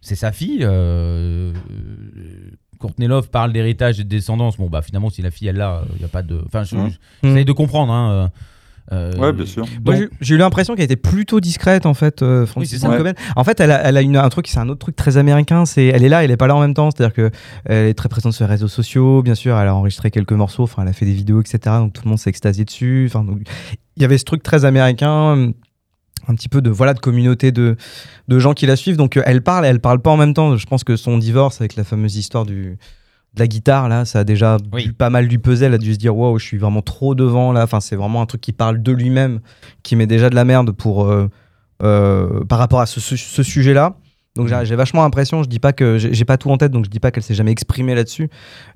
C'est 0.03 0.15
sa 0.15 0.31
fille. 0.31 0.65
Euh, 2.85 2.89
Courtney 2.89 3.07
Love 3.09 3.29
parle 3.31 3.53
d'héritage 3.53 4.01
et 4.01 4.05
de 4.05 4.09
descendance. 4.09 4.57
Bon, 4.57 4.69
bah 4.69 4.83
finalement, 4.83 5.11
si 5.11 5.23
la 5.23 5.31
fille, 5.31 5.49
elle 5.49 5.57
l'a, 5.57 5.83
il 5.95 5.99
n'y 6.01 6.05
a 6.05 6.09
pas 6.09 6.23
de. 6.23 6.41
Enfin, 6.47 6.65
je- 6.65 6.77
Mhm. 6.77 6.91
j'essaye 7.23 7.45
de 7.45 7.53
comprendre. 7.53 7.93
Hein, 7.93 8.31
euh, 8.93 9.17
Ouais, 9.17 9.33
bien 9.33 9.47
sûr. 9.47 9.65
Moi, 9.85 9.97
donc- 9.99 10.11
j'ai- 10.21 10.35
eu 10.35 10.39
l'impression 10.39 10.75
qu'elle 10.75 10.85
était 10.85 10.95
plutôt 10.97 11.41
discrète 11.41 11.87
en 11.87 11.95
fait, 11.95 12.21
euh, 12.23 12.45
Francis 12.45 12.83
Oui. 12.83 13.13
En 13.35 13.43
fait, 13.43 13.59
elle 13.61 13.71
a, 13.71 13.81
elle 13.83 13.97
a 13.97 14.03
une, 14.03 14.17
un 14.19 14.29
truc, 14.29 14.47
c'est 14.47 14.59
un 14.59 14.69
autre 14.69 14.81
truc 14.81 14.95
très 14.95 15.17
américain. 15.17 15.65
C'est, 15.65 15.87
elle 15.87 16.05
est 16.05 16.09
là, 16.11 16.23
elle 16.23 16.31
est 16.31 16.37
pas 16.37 16.47
là 16.47 16.55
en 16.55 16.61
même 16.61 16.75
temps. 16.75 16.91
C'est-à-dire 16.91 17.15
que 17.15 17.31
elle 17.65 17.87
est 17.87 17.95
très 17.95 18.11
présente 18.11 18.35
sur 18.35 18.45
les 18.45 18.51
réseaux 18.51 18.69
sociaux. 18.69 19.23
Bien 19.23 19.35
sûr, 19.35 19.59
elle 19.59 19.69
a 19.69 19.75
enregistré 19.75 20.11
quelques 20.11 20.33
morceaux. 20.33 20.65
Enfin, 20.65 20.83
elle 20.83 20.89
a 20.89 20.93
fait 20.93 21.07
des 21.07 21.15
vidéos, 21.15 21.41
etc. 21.41 21.59
Donc 21.79 21.95
tout 21.95 22.03
le 22.05 22.11
monde 22.11 22.19
s'est 22.19 22.29
extasié 22.31 22.67
dessus. 22.67 23.07
Enfin, 23.09 23.25
donc, 23.25 23.41
il 23.97 24.03
y 24.03 24.05
avait 24.05 24.19
ce 24.19 24.25
truc 24.25 24.43
très 24.43 24.67
américain. 24.67 25.53
Un 26.29 26.35
petit 26.35 26.49
peu 26.49 26.61
de 26.63 26.71
voilà 26.71 26.95
de 26.95 27.01
communauté 27.01 27.53
de, 27.53 27.77
de 28.29 28.39
gens 28.39 28.53
qui 28.55 28.67
la 28.67 28.77
suivent. 28.77 28.97
Donc 28.97 29.17
euh, 29.17 29.23
elle 29.27 29.43
parle, 29.43 29.65
et 29.67 29.69
elle 29.69 29.81
parle 29.81 30.01
pas 30.01 30.11
en 30.11 30.17
même 30.17 30.35
temps. 30.35 30.57
Je 30.57 30.67
pense 30.67 30.85
que 30.85 30.97
son 30.97 31.19
divorce 31.19 31.61
avec 31.61 31.77
la 31.77 31.85
fameuse 31.85 32.17
histoire 32.17 32.45
du 32.47 32.79
de 33.35 33.41
la 33.41 33.49
guitare 33.49 33.89
là, 33.89 34.05
ça 34.05 34.21
a 34.21 34.25
déjà 34.25 34.59
Oui. 34.73 34.85
dû 34.85 34.93
pas 34.93 35.11
mal 35.11 35.27
du 35.27 35.41
puzzle. 35.41 35.65
Elle 35.65 35.75
a 35.75 35.79
dû 35.79 35.93
se 35.95 35.99
dire 35.99 36.17
waouh, 36.17 36.39
je 36.39 36.45
suis 36.45 36.57
vraiment 36.59 36.83
trop 36.83 37.15
devant 37.17 37.53
là. 37.53 37.65
Enfin, 37.65 37.81
c'est 37.81 37.97
vraiment 37.97 38.23
un 38.23 38.27
truc 38.27 38.41
qui 38.41 38.53
parle 38.53 38.81
de 38.81 38.93
lui-même 38.93 39.41
qui 39.83 39.97
met 39.97 40.07
déjà 40.07 40.31
de 40.31 40.37
la 40.37 40.45
merde 40.45 40.71
pour, 40.71 41.05
euh, 41.07 41.29
euh, 41.83 42.45
par 42.45 42.59
rapport 42.61 42.81
à 42.81 42.87
ce, 42.87 43.01
ce- 43.01 43.17
ce 43.17 43.43
sujet-là. 43.43 43.97
Donc 44.37 44.49
j'ai 44.49 44.57
j'ai 44.65 44.75
vachement 44.75 45.03
l'impression, 45.03 45.45
je 45.45 45.49
dis 45.49 45.61
pas 45.61 45.73
que 45.73 45.97
j'ai 45.97 46.25
pas 46.25 46.37
tout 46.37 46.51
en 46.51 46.57
tête, 46.57 46.73
donc 46.73 46.85
je 46.85 46.91
dis 46.91 46.99
pas 46.99 47.13
qu'elle 47.13 47.23
s'est 47.23 47.35
jamais 47.35 47.53
exprimée 47.53 47.95
là-dessus. 47.95 48.29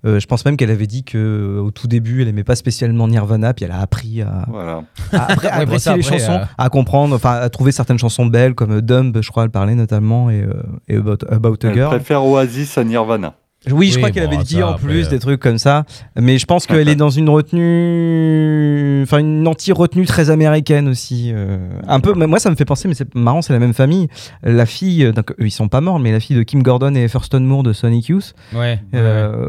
Euh, 0.06 0.20
je 0.20 0.26
pense 0.28 0.44
même 0.44 0.56
qu'elle 0.56 0.70
avait 0.70 0.86
dit 0.86 1.02
que 1.02 1.18
euh, 1.18 1.60
au 1.60 1.72
tout 1.72 1.88
début, 1.88 2.22
elle 2.22 2.28
aimait 2.28 2.44
pas 2.44 2.54
spécialement 2.54 3.08
Nirvana, 3.08 3.52
puis 3.54 3.64
elle 3.64 3.72
a 3.72 3.80
appris 3.80 4.22
à, 4.22 4.44
Voilà. 4.48 4.82
à, 5.12 5.32
après- 5.32 5.48
à 5.48 5.58
Ouais, 5.58 5.66
bon, 5.66 5.72
apprécier 5.72 5.78
ça, 5.90 5.96
les 5.96 6.04
après, 6.06 6.18
chansons, 6.20 6.32
euh, 6.40 6.44
à 6.56 6.68
comprendre, 6.68 7.16
enfin 7.16 7.32
à 7.32 7.48
trouver 7.48 7.72
certaines 7.72 7.98
chansons 7.98 8.26
belles 8.26 8.54
comme 8.54 8.80
Dumb, 8.80 9.18
je 9.20 9.28
crois, 9.30 9.42
elle 9.44 9.50
parlait 9.50 9.74
notamment 9.74 10.30
et, 10.30 10.42
euh, 10.42 10.62
et 10.86 10.94
About, 10.96 11.24
About 11.28 11.54
a 11.64 11.68
Elle 11.68 11.74
Girl. 11.74 11.88
préfère 11.88 12.24
Oasis 12.24 12.78
à 12.78 12.84
Nirvana. 12.84 13.34
Oui, 13.70 13.90
je 13.90 13.98
crois 13.98 14.12
qu'elle 14.12 14.22
avait 14.22 14.36
dit 14.44 14.62
en 14.62 14.74
plus 14.74 15.06
euh. 15.06 15.10
des 15.10 15.18
trucs 15.18 15.40
comme 15.40 15.58
ça, 15.58 15.84
mais 16.16 16.38
je 16.38 16.46
pense 16.46 16.66
qu'elle 16.66 16.88
est 16.88 16.94
dans 16.94 17.10
une 17.10 17.28
retenue, 17.28 19.02
enfin 19.02 19.18
une 19.18 19.46
anti-retenue 19.48 20.06
très 20.06 20.30
américaine 20.30 20.86
aussi. 20.88 21.32
euh, 21.34 21.58
un 21.86 21.98
peu, 21.98 22.12
moi 22.12 22.38
ça 22.38 22.50
me 22.50 22.56
fait 22.56 22.64
penser, 22.64 22.86
mais 22.86 22.94
c'est 22.94 23.12
marrant, 23.16 23.42
c'est 23.42 23.52
la 23.52 23.58
même 23.58 23.74
famille. 23.74 24.08
La 24.44 24.64
fille, 24.64 25.04
euh, 25.04 25.12
donc, 25.12 25.32
eux, 25.32 25.46
ils 25.46 25.50
sont 25.50 25.68
pas 25.68 25.80
morts, 25.80 25.98
mais 25.98 26.12
la 26.12 26.20
fille 26.20 26.36
de 26.36 26.44
Kim 26.44 26.62
Gordon 26.62 26.94
et 26.94 27.08
Thurston 27.08 27.40
Moore 27.40 27.64
de 27.64 27.72
Sonic 27.72 28.06
Youth, 28.06 28.34
Ouais, 28.54 28.78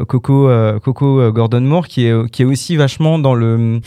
Coco, 0.08 0.50
Coco 0.82 1.30
Gordon 1.32 1.60
Moore, 1.60 1.86
qui 1.86 2.06
est, 2.06 2.30
qui 2.30 2.42
est 2.42 2.46
aussi 2.46 2.76
vachement 2.76 3.18
dans 3.18 3.34
le. 3.34 3.80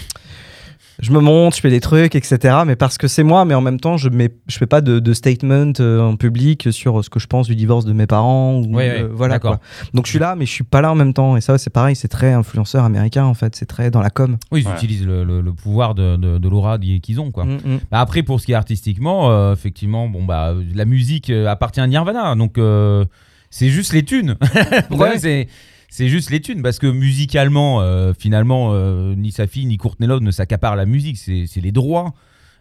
Je 1.01 1.11
me 1.11 1.19
monte, 1.19 1.55
je 1.55 1.61
fais 1.61 1.69
des 1.71 1.79
trucs, 1.79 2.15
etc. 2.15 2.57
Mais 2.67 2.75
parce 2.75 2.97
que 2.97 3.07
c'est 3.07 3.23
moi, 3.23 3.45
mais 3.45 3.55
en 3.55 3.61
même 3.61 3.79
temps, 3.79 3.97
je 3.97 4.09
mets, 4.09 4.29
je 4.47 4.57
fais 4.57 4.67
pas 4.67 4.81
de, 4.81 4.99
de 4.99 5.13
statement 5.13 5.73
euh, 5.79 5.99
en 6.01 6.15
public 6.15 6.67
sur 6.71 7.03
ce 7.03 7.09
que 7.09 7.19
je 7.19 7.27
pense 7.27 7.47
du 7.47 7.55
divorce 7.55 7.83
de 7.85 7.93
mes 7.93 8.05
parents. 8.07 8.55
Ou, 8.59 8.65
Ouais, 8.75 8.89
ouais, 8.89 9.01
euh, 9.03 9.09
voilà 9.11 9.39
quoi. 9.39 9.59
Donc 9.93 10.05
je 10.05 10.11
suis 10.11 10.19
là, 10.19 10.35
mais 10.35 10.45
je 10.45 10.51
suis 10.51 10.63
pas 10.63 10.81
là 10.81 10.91
en 10.91 10.95
même 10.95 11.13
temps. 11.13 11.35
Et 11.35 11.41
ça, 11.41 11.57
c'est 11.57 11.69
pareil, 11.71 11.95
c'est 11.95 12.07
très 12.07 12.31
influenceur 12.33 12.83
américain 12.83 13.25
en 13.25 13.33
fait. 13.33 13.55
C'est 13.55 13.65
très 13.65 13.89
dans 13.91 14.01
la 14.01 14.09
com. 14.11 14.37
Oui, 14.51 14.61
ils 14.61 14.67
Ouais. 14.67 14.73
utilisent 14.75 15.05
le, 15.05 15.23
le- 15.23 15.41
le 15.41 15.53
pouvoir 15.53 15.95
de, 15.95 16.15
de, 16.15 16.37
de 16.37 16.49
l'aura 16.49 16.77
qu'ils 16.77 17.19
ont, 17.19 17.31
quoi. 17.31 17.45
Mm, 17.45 17.55
mm. 17.65 17.79
Bah, 17.91 17.99
après, 17.99 18.21
pour 18.23 18.39
ce 18.39 18.45
qui 18.45 18.51
est 18.51 18.55
artistiquement, 18.55 19.31
euh, 19.31 19.53
effectivement, 19.53 20.07
bon 20.07 20.23
bah 20.23 20.53
la 20.75 20.85
musique 20.85 21.29
appartient 21.29 21.81
à 21.81 21.87
Nirvana, 21.87 22.35
donc 22.35 22.57
euh, 22.57 23.03
c'est 23.49 23.69
juste 23.69 23.93
les 23.93 24.03
thunes. 24.03 24.37
Le 24.41 24.81
problème, 24.87 25.13
Ouais. 25.13 25.19
c'est 25.19 25.47
c'est 25.95 26.07
juste 26.07 26.31
les 26.31 26.41
parce 26.63 26.79
que 26.79 26.87
musicalement, 26.87 27.79
euh, 27.81 28.13
finalement, 28.17 28.71
euh, 28.73 29.13
ni 29.13 29.31
sa 29.31 29.45
fille 29.45 29.67
ni 29.67 29.77
Courtney 29.77 30.07
Love 30.07 30.23
ne 30.23 30.31
s'accaparent 30.31 30.75
la 30.75 30.87
musique, 30.87 31.19
c'est 31.19 31.45
c'est 31.45 31.61
les 31.61 31.71
droits. 31.71 32.15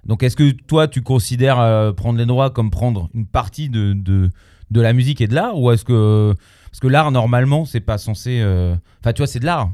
Donc, 0.05 0.23
est-ce 0.23 0.37
que 0.37 0.51
toi, 0.51 0.87
tu 0.87 1.01
considères 1.01 1.59
euh, 1.59 1.93
prendre 1.95 2.19
les 2.19 2.27
droits 2.27 2.51
comme 2.51 2.71
prendre 2.71 3.09
une 3.15 3.25
partie 3.25 3.71
de, 3.71 3.95
de, 3.95 4.29
de 4.71 4.81
la 4.83 4.93
musique 4.93 5.23
et 5.23 5.29
de 5.29 5.35
l'art, 5.35 5.59
ou 5.59 5.71
est-ce 5.71 5.87
que 5.87 6.35
parce 6.73 6.81
que 6.81 6.89
l'art 6.89 7.13
normalement, 7.13 7.65
c'est 7.67 7.81
pas 7.81 7.99
censé. 7.99 8.41
euh, 8.43 8.75
Enfin, 9.01 9.13
tu 9.13 9.21
vois, 9.21 9.27
c'est 9.29 9.39
de 9.39 9.45
l'art. 9.47 9.71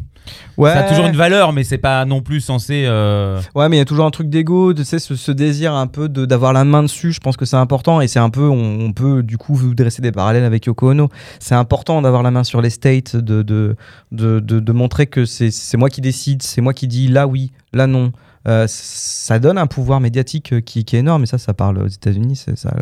Ouais. 0.58 0.70
Ça 0.72 0.80
a 0.80 0.88
toujours 0.90 1.06
une 1.06 1.16
valeur, 1.16 1.54
mais 1.54 1.64
c'est 1.64 1.78
pas 1.78 2.04
non 2.04 2.20
plus 2.20 2.40
censé. 2.42 2.84
euh, 2.86 3.40
Ouais, 3.54 3.68
mais 3.70 3.76
il 3.76 3.78
y 3.78 3.82
a 3.82 3.86
toujours 3.86 4.04
un 4.04 4.10
truc 4.10 4.28
d'ego, 4.28 4.74
tu 4.74 4.84
sais, 4.84 4.98
ce, 4.98 5.16
ce 5.16 5.32
désir 5.32 5.72
un 5.74 5.86
peu 5.86 6.08
de- 6.10 6.26
d'avoir 6.26 6.52
la 6.52 6.64
main 6.64 6.82
dessus. 6.82 7.12
Je 7.12 7.20
pense 7.20 7.38
que 7.38 7.46
c'est 7.46 7.56
important 7.56 8.02
et 8.02 8.08
c'est 8.08 8.18
un 8.18 8.28
peu, 8.28 8.42
on, 8.48 8.80
on 8.80 8.92
peut 8.92 9.22
du 9.22 9.38
coup 9.38 9.54
vous 9.54 9.74
dresser 9.74 10.02
des 10.02 10.12
parallèles 10.12 10.44
avec 10.44 10.66
Yoko 10.66 10.90
Ono. 10.90 11.08
C'est 11.40 11.54
important 11.54 12.02
d'avoir 12.02 12.22
la 12.22 12.30
main 12.30 12.44
sur 12.44 12.60
les 12.60 12.68
states, 12.68 13.16
de, 13.16 13.40
de, 13.42 13.74
de, 14.12 14.40
de, 14.40 14.60
de 14.60 14.72
montrer 14.72 15.06
que 15.06 15.24
c'est 15.24 15.50
c'est 15.50 15.78
moi 15.78 15.88
qui 15.88 16.02
décide, 16.02 16.42
c'est 16.42 16.60
moi 16.60 16.74
qui 16.74 16.88
dis 16.88 17.08
là 17.08 17.26
oui, 17.26 17.52
là 17.72 17.86
non. 17.86 18.12
Euh, 18.46 18.66
ça 18.68 19.38
donne 19.38 19.56
un 19.58 19.66
pouvoir 19.66 20.00
médiatique 20.00 20.62
qui, 20.64 20.84
qui 20.84 20.96
est 20.96 21.00
énorme 21.00 21.22
et 21.22 21.26
ça, 21.26 21.38
ça 21.38 21.54
parle 21.54 21.78
aux 21.78 21.86
États-Unis, 21.88 22.36
c'est 22.36 22.56
ça, 22.58 22.74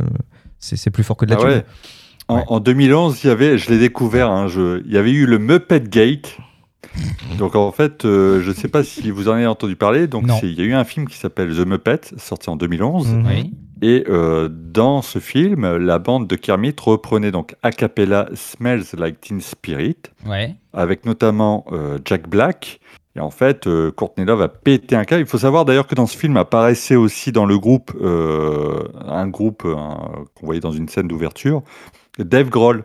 c'est 0.59 0.76
c'est 0.76 0.90
plus 0.90 1.05
fort 1.05 1.16
que 1.16 1.24
de 1.26 1.31
la 1.31 1.37
Ah 1.37 1.40
thune. 1.42 1.50
ouais. 1.50 1.64
En, 2.29 2.37
Ouais. 2.39 2.45
en 2.49 2.61
2011, 2.61 3.23
il 3.23 3.27
y 3.29 3.31
avait, 3.31 3.57
je 3.59 3.71
l'ai 3.71 3.79
découvert, 3.79 4.31
hein, 4.31 4.49
je- 4.49 4.83
il 4.85 4.93
y 4.93 4.97
avait 4.99 5.12
eu 5.12 5.27
le 5.27 5.39
Muppet 5.39 5.81
Gate. 5.89 6.37
Donc 7.39 7.55
en 7.57 7.71
fait, 7.73 8.05
euh, 8.05 8.41
je 8.41 8.49
ne 8.51 8.55
sais 8.55 8.69
pas 8.69 8.83
si 8.83 9.11
vous 9.11 9.29
en 9.29 9.33
avez 9.33 9.47
entendu 9.47 9.77
parler. 9.77 10.07
Donc 10.07 10.25
il 10.43 10.53
y 10.55 10.62
a 10.62 10.65
eu 10.65 10.73
un 10.75 10.85
film 10.85 11.07
qui 11.07 11.17
s'appelle 11.19 11.55
The 11.55 11.67
Muppet, 11.67 12.01
sorti 12.17 12.49
en 12.49 12.57
2011. 12.57 13.12
Mhm. 13.12 13.27
Oui. 13.27 13.53
Et 13.83 14.05
euh, 14.09 14.49
dans 14.51 15.03
ce 15.03 15.19
film, 15.19 15.77
la 15.77 15.99
bande 15.99 16.27
de 16.27 16.35
Kermit 16.37 16.75
reprenait 16.81 17.31
donc 17.33 17.55
a 17.62 17.71
cappella 17.73 18.29
Smells 18.35 18.85
Like 18.97 19.21
Teen 19.21 19.41
Spirit, 19.43 19.97
Ouais. 20.27 20.55
avec 20.73 21.05
notamment 21.05 21.67
euh, 21.73 21.99
Jack 22.05 22.29
Black. 22.29 22.81
Et 23.17 23.21
en 23.21 23.31
fait, 23.31 23.67
euh, 23.67 23.91
Courtney 23.91 24.27
Love 24.27 24.43
a 24.43 24.49
pété 24.49 24.95
un 24.97 25.05
câble. 25.05 25.23
Il 25.23 25.27
faut 25.29 25.39
savoir 25.39 25.65
d'ailleurs 25.65 25.87
que 25.87 25.95
dans 25.95 26.07
ce 26.07 26.17
film 26.17 26.37
apparaissait 26.37 26.97
aussi 26.97 27.33
dans 27.33 27.47
le 27.47 27.59
groupe, 27.59 27.93
euh, 28.03 28.85
un 29.07 29.27
groupe 29.29 29.65
un- 29.67 30.25
qu'on 30.35 30.47
voyait 30.47 30.61
dans 30.61 30.73
une 30.73 30.89
scène 30.89 31.09
d'ouverture, 31.09 31.62
Dave 32.18 32.48
Grohl. 32.48 32.85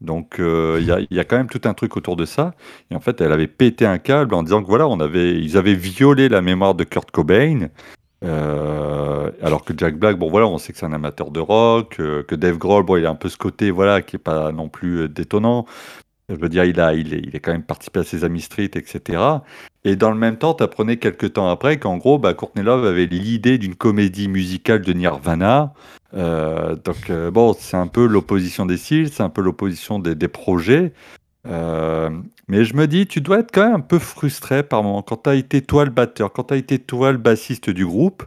Donc 0.00 0.40
euh, 0.40 0.78
il 0.80 1.16
y, 1.16 1.20
a, 1.20 1.24
quand 1.24 1.36
même 1.36 1.48
tout 1.48 1.60
un 1.64 1.74
truc 1.74 1.96
autour 1.96 2.16
de 2.16 2.24
ça. 2.24 2.54
Et 2.90 2.94
en 2.94 3.00
fait, 3.00 3.20
elle 3.20 3.32
avait 3.32 3.46
pété 3.46 3.84
un 3.84 3.98
câble 3.98 4.34
en 4.34 4.42
disant 4.42 4.62
que 4.62 4.68
voilà, 4.68 4.88
on 4.88 4.98
avait, 5.00 5.38
ils 5.38 5.56
avaient 5.56 5.74
violé 5.74 6.28
la 6.28 6.40
mémoire 6.40 6.74
de 6.74 6.84
Kurt 6.84 7.10
Cobain. 7.10 7.68
Euh, 8.22 9.30
alors 9.42 9.64
que 9.64 9.72
Jack 9.76 9.98
Black, 9.98 10.18
bon 10.18 10.30
voilà, 10.30 10.46
on 10.46 10.58
sait 10.58 10.72
que 10.72 10.78
c'est 10.78 10.86
un 10.86 10.92
amateur 10.92 11.30
de 11.30 11.40
rock, 11.40 11.96
euh, 12.00 12.22
que 12.22 12.34
Dave 12.34 12.58
Grohl, 12.58 12.84
bon, 12.84 12.96
il 12.96 13.06
a 13.06 13.10
un 13.10 13.14
peu 13.14 13.30
ce 13.30 13.38
côté 13.38 13.70
voilà 13.70 14.02
qui 14.02 14.16
est 14.16 14.20
pas 14.20 14.52
non 14.52 14.68
plus 14.68 15.08
détonnant. 15.08 15.66
Je 16.30 16.36
veux 16.36 16.48
dire, 16.48 16.64
il 16.64 16.80
a, 16.80 16.94
il 16.94 17.12
est, 17.12 17.22
il 17.26 17.34
est 17.34 17.40
quand 17.40 17.52
même 17.52 17.62
participé 17.62 18.00
à 18.00 18.04
ses 18.04 18.24
Amis 18.24 18.42
Street, 18.42 18.70
etc. 18.74 19.18
Et 19.84 19.96
dans 19.96 20.10
le 20.10 20.16
même 20.16 20.36
temps, 20.36 20.54
tu 20.54 20.62
apprenais 20.62 20.98
quelques 20.98 21.32
temps 21.34 21.48
après 21.48 21.78
qu'en 21.78 21.96
gros, 21.96 22.18
bah, 22.18 22.34
Courtney 22.34 22.64
Love 22.64 22.84
avait 22.84 23.06
l'idée 23.06 23.58
d'une 23.58 23.74
comédie 23.74 24.28
musicale 24.28 24.82
de 24.82 24.92
Nirvana. 24.92 25.72
Euh, 26.14 26.76
donc 26.76 27.10
euh, 27.10 27.30
bon, 27.30 27.54
c'est 27.58 27.76
un 27.76 27.86
peu 27.86 28.06
l'opposition 28.06 28.66
des 28.66 28.76
styles, 28.76 29.10
c'est 29.10 29.22
un 29.22 29.30
peu 29.30 29.42
l'opposition 29.42 29.98
des, 29.98 30.28
projets. 30.28 30.92
Euh, 31.46 32.10
mais 32.48 32.64
je 32.64 32.74
me 32.74 32.86
dis, 32.86 33.06
tu 33.06 33.20
dois 33.20 33.40
être 33.40 33.52
quand 33.52 33.64
même 33.64 33.76
un 33.76 33.80
peu 33.80 33.98
frustré 33.98 34.62
par 34.62 34.82
moment 34.82 35.02
quand 35.02 35.24
tu 35.24 35.30
as 35.30 35.34
été 35.34 35.62
toi 35.62 35.84
le 35.84 35.90
batteur, 35.90 36.32
quand 36.32 36.44
tu 36.44 36.54
as 36.54 36.56
été 36.58 36.78
toi 36.78 37.12
le 37.12 37.18
bassiste 37.18 37.70
du 37.70 37.86
groupe, 37.86 38.24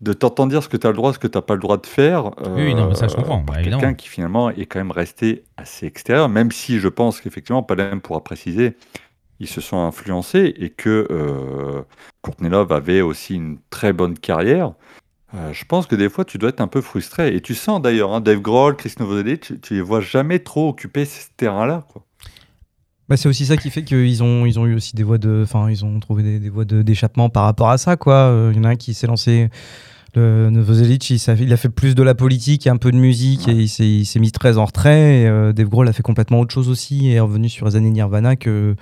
de 0.00 0.12
t'entendre 0.12 0.50
dire 0.50 0.62
ce 0.62 0.68
que 0.68 0.76
tu 0.76 0.86
as 0.86 0.90
le 0.90 0.96
droit, 0.96 1.12
ce 1.12 1.18
que 1.18 1.26
tu 1.26 1.36
n'as 1.36 1.42
pas 1.42 1.54
le 1.54 1.60
droit 1.60 1.76
de 1.76 1.86
faire. 1.86 2.26
Oui, 2.48 2.66
oui, 2.66 2.74
non, 2.74 2.88
mais 2.88 2.94
ça, 2.94 3.06
je 3.08 3.12
euh, 3.12 3.16
comprends, 3.16 3.38
bah, 3.38 3.60
évidemment. 3.60 3.80
quelqu'un 3.80 3.94
qui 3.94 4.08
finalement 4.08 4.50
est 4.50 4.66
quand 4.66 4.78
même 4.80 4.90
resté 4.92 5.44
assez 5.56 5.86
extérieur, 5.86 6.28
même 6.28 6.50
si 6.52 6.78
je 6.78 6.88
pense 6.88 7.20
qu'effectivement, 7.20 7.62
Palem 7.62 8.00
pourra 8.00 8.24
préciser, 8.24 8.76
ils 9.40 9.48
se 9.48 9.60
sont 9.60 9.78
influencés 9.78 10.54
et 10.58 10.70
que 10.70 11.06
euh, 11.10 11.82
Courtney 12.22 12.48
Love 12.48 12.72
avait 12.72 13.00
aussi 13.02 13.34
une 13.34 13.58
très 13.70 13.92
bonne 13.92 14.18
carrière. 14.18 14.72
Euh, 15.34 15.52
je 15.52 15.64
pense 15.64 15.86
que 15.86 15.94
des 15.94 16.08
fois, 16.08 16.24
tu 16.24 16.38
dois 16.38 16.48
être 16.48 16.60
un 16.60 16.66
peu 16.66 16.80
frustré. 16.80 17.34
Et 17.36 17.40
tu 17.40 17.54
sens 17.54 17.80
d'ailleurs, 17.80 18.12
hein, 18.12 18.20
Dave 18.20 18.40
Grohl, 18.40 18.76
Chris 18.76 18.94
Novoselic, 18.98 19.40
tu, 19.40 19.60
tu 19.60 19.74
les 19.74 19.80
vois 19.80 20.00
jamais 20.00 20.40
trop 20.40 20.70
occuper 20.70 21.04
ce 21.04 21.28
terrain-là. 21.36 21.86
quoi. 21.92 22.04
Bah, 23.08 23.16
c'est 23.16 23.28
aussi 23.28 23.46
ça 23.46 23.56
qui 23.56 23.70
fait 23.70 23.82
qu'ils 23.84 24.22
ont, 24.22 24.44
ils 24.46 24.58
ont 24.58 24.66
eu 24.66 24.74
aussi 24.74 24.94
des 24.96 25.02
voies 25.02 25.18
de. 25.18 25.40
Enfin, 25.44 25.70
ils 25.70 25.84
ont 25.84 25.98
trouvé 26.00 26.22
des, 26.22 26.38
des 26.38 26.48
voies 26.48 26.64
de- 26.64 26.82
d'échappement 26.82 27.28
par 27.28 27.44
rapport 27.44 27.70
à 27.70 27.78
ça, 27.78 27.96
quoi. 27.96 28.14
Euh, 28.14 28.50
Il 28.52 28.58
y 28.58 28.60
en 28.60 28.64
a 28.64 28.70
un 28.70 28.76
qui 28.76 28.92
s'est 28.94 29.06
lancé 29.06 29.50
le 30.16 30.50
Novoselic, 30.50 31.08
il, 31.10 31.18
il 31.40 31.52
a 31.52 31.56
fait 31.56 31.68
plus 31.68 31.94
de 31.94 32.02
la 32.02 32.14
politique 32.14 32.66
et 32.66 32.70
un 32.70 32.76
peu 32.76 32.90
de 32.90 32.96
musique 32.96 33.46
et 33.48 33.52
il 33.52 33.68
s'est, 33.68 34.18
mis 34.18 34.32
très 34.32 34.58
en 34.58 34.64
retrait. 34.64 35.20
Et, 35.20 35.26
euh, 35.28 35.52
Dave 35.52 35.68
Grohl 35.68 35.88
a 35.88 35.92
fait 35.92 36.02
complètement 36.02 36.40
autre 36.40 36.52
chose 36.52 36.68
aussi 36.68 37.08
et 37.08 37.14
est 37.14 37.20
revenu 37.20 37.48
sur 37.48 37.66
les 37.66 37.76
années 37.76 37.90
Nirvana 37.90 38.34
que 38.36 38.74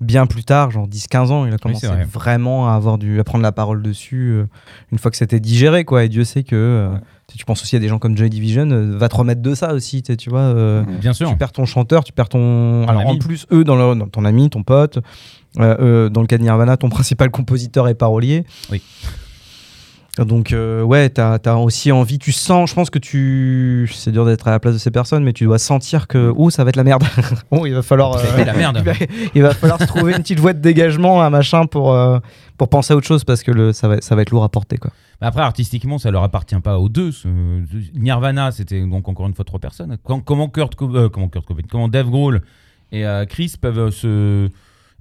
bien 0.00 0.26
plus 0.26 0.44
tard, 0.44 0.70
genre 0.70 0.86
10-15 0.86 1.30
ans, 1.32 1.46
il 1.46 1.52
a 1.54 1.58
commencé 1.58 1.86
vrai. 1.86 2.04
vraiment 2.04 2.68
à 2.70 2.74
avoir 2.74 2.98
du, 2.98 3.18
à 3.18 3.24
prendre 3.24 3.42
la 3.42 3.52
parole 3.52 3.82
dessus 3.82 4.30
euh, 4.30 4.46
une 4.92 4.98
fois 4.98 5.10
que 5.10 5.16
c'était 5.16 5.40
digéré, 5.40 5.84
quoi. 5.84 6.04
Et 6.04 6.08
Dieu 6.08 6.24
sait 6.24 6.42
que 6.44 6.54
euh, 6.54 6.88
Ouais. 6.90 7.00
tu 7.36 7.44
penses 7.44 7.62
aussi 7.62 7.74
à 7.74 7.80
des 7.80 7.88
gens 7.88 7.98
comme 7.98 8.16
Joy 8.16 8.30
Division, 8.30 8.70
euh, 8.70 8.96
va 8.96 9.08
te 9.08 9.16
remettre 9.16 9.42
de 9.42 9.54
ça 9.54 9.74
aussi, 9.74 10.02
tu 10.02 10.30
vois. 10.30 10.54
Bien 11.00 11.12
sûr. 11.12 11.28
tu 11.30 11.36
perds 11.36 11.52
ton 11.52 11.64
chanteur, 11.64 12.04
tu 12.04 12.12
perds 12.12 12.28
ton. 12.28 12.84
Ton 12.84 12.88
Alors 12.88 13.06
en 13.08 13.16
plus, 13.18 13.46
eux, 13.52 13.64
dans, 13.64 13.74
leur- 13.76 13.96
dans 13.96 14.06
ton 14.06 14.24
ami, 14.24 14.50
ton 14.50 14.62
pote, 14.62 15.00
dans 15.56 15.64
le 16.20 16.26
cas 16.26 16.38
de 16.38 16.42
Nirvana, 16.42 16.76
ton 16.76 16.88
principal 16.90 17.30
compositeur 17.30 17.88
et 17.88 17.94
parolier. 17.94 18.44
Oui. 18.70 18.82
Donc, 20.24 20.52
euh, 20.52 20.82
ouais, 20.82 21.10
t'as 21.10 21.38
as 21.44 21.56
aussi 21.56 21.92
envie, 21.92 22.18
tu 22.18 22.32
sens, 22.32 22.70
je 22.70 22.74
pense 22.74 22.88
que 22.88 22.98
tu. 22.98 23.90
C'est 23.92 24.12
dur 24.12 24.24
d'être 24.24 24.48
à 24.48 24.50
la 24.50 24.58
place 24.58 24.72
de 24.72 24.78
ces 24.78 24.90
personnes, 24.90 25.22
mais 25.22 25.34
tu 25.34 25.44
dois 25.44 25.58
sentir 25.58 26.06
que. 26.08 26.32
Oh, 26.36 26.48
ça 26.48 26.64
va 26.64 26.70
être 26.70 26.76
la 26.76 26.84
merde. 26.84 27.04
oh, 27.50 27.66
il 27.66 27.74
va 27.74 27.82
falloir. 27.82 28.18
Ça 28.18 28.26
a 28.26 28.30
euh, 28.30 28.36
été 28.36 28.44
la 28.46 28.54
merde. 28.54 28.78
il 28.78 28.84
va, 28.84 28.92
il 29.34 29.42
va 29.42 29.52
falloir 29.54 29.78
se 29.80 29.86
trouver 29.86 30.12
une 30.12 30.22
petite 30.22 30.40
voie 30.40 30.54
de 30.54 30.60
dégagement, 30.60 31.22
un 31.22 31.28
machin 31.28 31.66
pour, 31.66 31.92
euh, 31.92 32.18
pour 32.56 32.68
penser 32.70 32.94
à 32.94 32.96
autre 32.96 33.06
chose 33.06 33.24
parce 33.24 33.42
que 33.42 33.50
le, 33.50 33.72
ça, 33.74 33.88
va, 33.88 34.00
ça 34.00 34.16
va 34.16 34.22
être 34.22 34.30
lourd 34.30 34.44
à 34.44 34.48
porter, 34.48 34.78
quoi. 34.78 34.90
Mais 35.20 35.26
Après, 35.26 35.42
artistiquement, 35.42 35.98
ça 35.98 36.10
leur 36.10 36.22
appartient 36.22 36.60
pas 36.60 36.78
aux 36.78 36.88
deux. 36.88 37.12
ce- 37.12 37.28
Nirvana, 37.94 38.52
c'était 38.52 38.80
donc 38.86 39.08
encore 39.08 39.26
une 39.26 39.34
fois 39.34 39.44
trois 39.44 39.60
personnes. 39.60 39.96
Quand- 40.02 40.20
comment, 40.20 40.48
Kurt 40.48 40.74
Co- 40.76 40.94
euh, 40.96 41.08
comment 41.10 41.28
Kurt 41.28 41.44
Cobain, 41.46 41.62
comment 41.70 41.88
Dave 41.88 42.08
Grohl 42.10 42.42
et 42.92 43.04
euh, 43.06 43.24
Chris 43.26 43.54
peuvent 43.60 43.78
euh, 43.78 43.90
se 43.90 44.48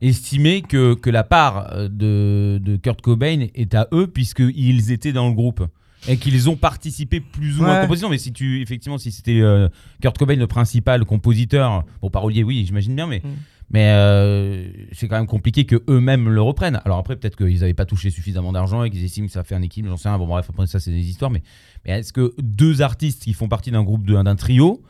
estimer 0.01 0.61
que, 0.61 0.93
que 0.93 1.09
la 1.09 1.23
part 1.23 1.71
euh, 1.71 1.87
de, 1.87 2.59
de 2.63 2.75
Kurt 2.77 3.01
Cobain 3.01 3.47
est 3.55 3.73
à 3.75 3.87
eux 3.93 4.07
puisqu'ils 4.07 4.91
étaient 4.91 5.13
dans 5.13 5.27
le 5.27 5.33
groupe 5.33 5.63
et 6.07 6.17
qu'ils 6.17 6.49
ont 6.49 6.55
participé 6.55 7.19
plus 7.19 7.57
ou 7.57 7.63
moins 7.63 7.71
à 7.71 7.75
la 7.75 7.81
composition. 7.81 8.09
Mais 8.09 8.19
si 8.19 8.31
tu, 8.31 8.61
effectivement, 8.61 8.97
si 8.97 9.11
c'était 9.11 9.41
euh, 9.41 9.69
Kurt 10.01 10.17
Cobain 10.17 10.35
le 10.35 10.47
principal 10.47 11.03
compositeur, 11.05 11.83
bon 12.01 12.09
parolier, 12.09 12.43
oui, 12.43 12.63
j'imagine 12.65 12.95
bien, 12.95 13.07
mais 13.07 13.21
Mm. 13.23 13.29
Mais 13.71 13.89
euh, 13.91 14.67
c'est 14.93 15.07
quand 15.07 15.17
même 15.17 15.27
compliqué 15.27 15.65
que 15.65 15.81
eux-mêmes 15.89 16.29
le 16.29 16.41
reprennent. 16.41 16.79
Alors 16.85 16.97
après, 16.99 17.15
peut-être 17.15 17.35
qu'ils 17.35 17.59
n'avaient 17.59 17.73
pas 17.73 17.85
touché 17.85 18.09
suffisamment 18.09 18.51
d'argent 18.51 18.83
et 18.83 18.89
qu'ils 18.89 19.03
estiment 19.03 19.27
que 19.27 19.33
ça 19.33 19.43
fait 19.43 19.55
un 19.55 19.61
équilibre. 19.61 19.89
J'en 19.89 19.97
sais 19.97 20.09
rien. 20.09 20.17
Bon, 20.17 20.27
bref, 20.27 20.45
après 20.49 20.67
ça, 20.67 20.79
c'est 20.79 20.91
des 20.91 21.09
histoires. 21.09 21.31
Mais, 21.31 21.41
mais 21.85 21.99
est-ce 21.99 22.13
que 22.13 22.33
deux 22.37 22.81
artistes 22.81 23.23
qui 23.23 23.33
font 23.33 23.47
partie 23.47 23.71
d'un 23.71 23.83
groupe, 23.83 24.05
d'un 24.05 24.35
trio, 24.35 24.81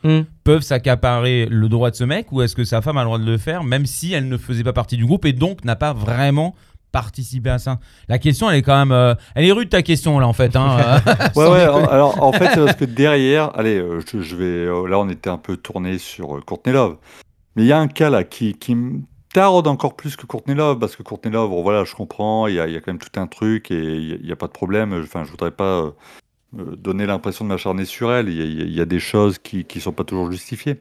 peuvent 0.43 0.61
s'accaparer 0.61 1.47
le 1.49 1.69
droit 1.69 1.89
de 1.89 1.95
ce 1.95 2.03
mec 2.03 2.31
ou 2.31 2.41
est-ce 2.41 2.55
que 2.55 2.63
sa 2.65 2.81
femme 2.81 2.97
a 2.97 3.01
le 3.01 3.05
droit 3.05 3.19
de 3.19 3.25
le 3.25 3.37
faire, 3.37 3.63
même 3.63 3.85
si 3.85 4.13
elle 4.13 4.27
ne 4.27 4.37
faisait 4.37 4.63
pas 4.63 4.73
partie 4.73 4.97
du 4.97 5.05
groupe 5.05 5.25
et 5.25 5.33
donc 5.33 5.63
n'a 5.65 5.75
pas 5.75 5.93
vraiment 5.93 6.53
participé 6.91 7.49
à 7.49 7.57
ça? 7.59 7.79
La 8.07 8.19
question, 8.19 8.49
elle 8.49 8.57
est 8.57 8.61
quand 8.61 8.77
même. 8.77 8.91
euh, 8.91 9.15
elle 9.35 9.45
est 9.45 9.51
rude 9.51 9.69
ta 9.69 9.81
question 9.81 10.19
là 10.19 10.27
en 10.27 10.33
fait. 10.33 10.55
Hein, 10.55 10.77
euh, 11.07 11.13
Ouais, 11.35 11.47
ouais, 11.47 11.87
alors 11.89 12.21
en 12.23 12.31
fait, 12.31 12.49
c'est 12.53 12.63
parce 12.63 12.75
que 12.77 12.85
derrière, 12.85 13.51
allez, 13.57 13.81
je, 14.11 14.21
je 14.21 14.35
vais, 14.35 14.43
euh, 14.45 14.87
là 14.87 14.99
on 14.99 15.09
était 15.09 15.29
un 15.29 15.37
peu 15.37 15.57
tourné 15.57 15.97
sur 15.97 16.37
euh, 16.37 16.41
Courtney 16.45 16.73
Love, 16.73 16.97
mais 17.55 17.63
il 17.63 17.67
y 17.67 17.71
a 17.71 17.79
un 17.79 17.87
cas 17.87 18.09
là 18.09 18.23
qui, 18.23 18.53
qui 18.53 18.75
me 18.75 19.01
taraude 19.33 19.67
encore 19.67 19.95
plus 19.95 20.15
que 20.15 20.25
Courtney 20.25 20.55
Love, 20.55 20.79
parce 20.79 20.95
que 20.95 21.03
Courtney 21.03 21.31
Love, 21.33 21.49
bon 21.49 21.61
voilà, 21.61 21.83
je 21.83 21.93
comprends, 21.93 22.47
il 22.47 22.55
y 22.55 22.59
a, 22.59 22.67
il 22.67 22.73
y 22.73 22.77
a 22.77 22.79
quand 22.81 22.91
même 22.91 22.99
tout 23.01 23.19
un 23.19 23.27
truc 23.27 23.69
et 23.71 23.75
il 23.97 24.13
a- 24.13 24.17
n'y 24.17 24.31
a, 24.31 24.35
pas 24.35 24.47
de 24.47 24.53
problème, 24.53 24.93
enfin 25.03 25.23
je 25.25 25.31
voudrais 25.31 25.51
pas 25.51 25.81
euh, 25.81 25.91
euh, 26.59 26.75
donner 26.77 27.05
l'impression 27.05 27.43
de 27.45 27.49
m'acharner 27.49 27.85
sur 27.85 28.13
elle, 28.13 28.29
il 28.29 28.35
y 28.37 28.41
a, 28.41 28.45
il 28.45 28.57
y 28.59 28.61
a- 28.61 28.65
il 28.65 28.73
y 28.75 28.81
a 28.81 28.85
des 28.85 28.99
choses 28.99 29.37
qui 29.39 29.65
ne 29.75 29.79
sont 29.81 29.91
pas 29.91 30.03
toujours 30.05 30.31
justifiées. 30.31 30.79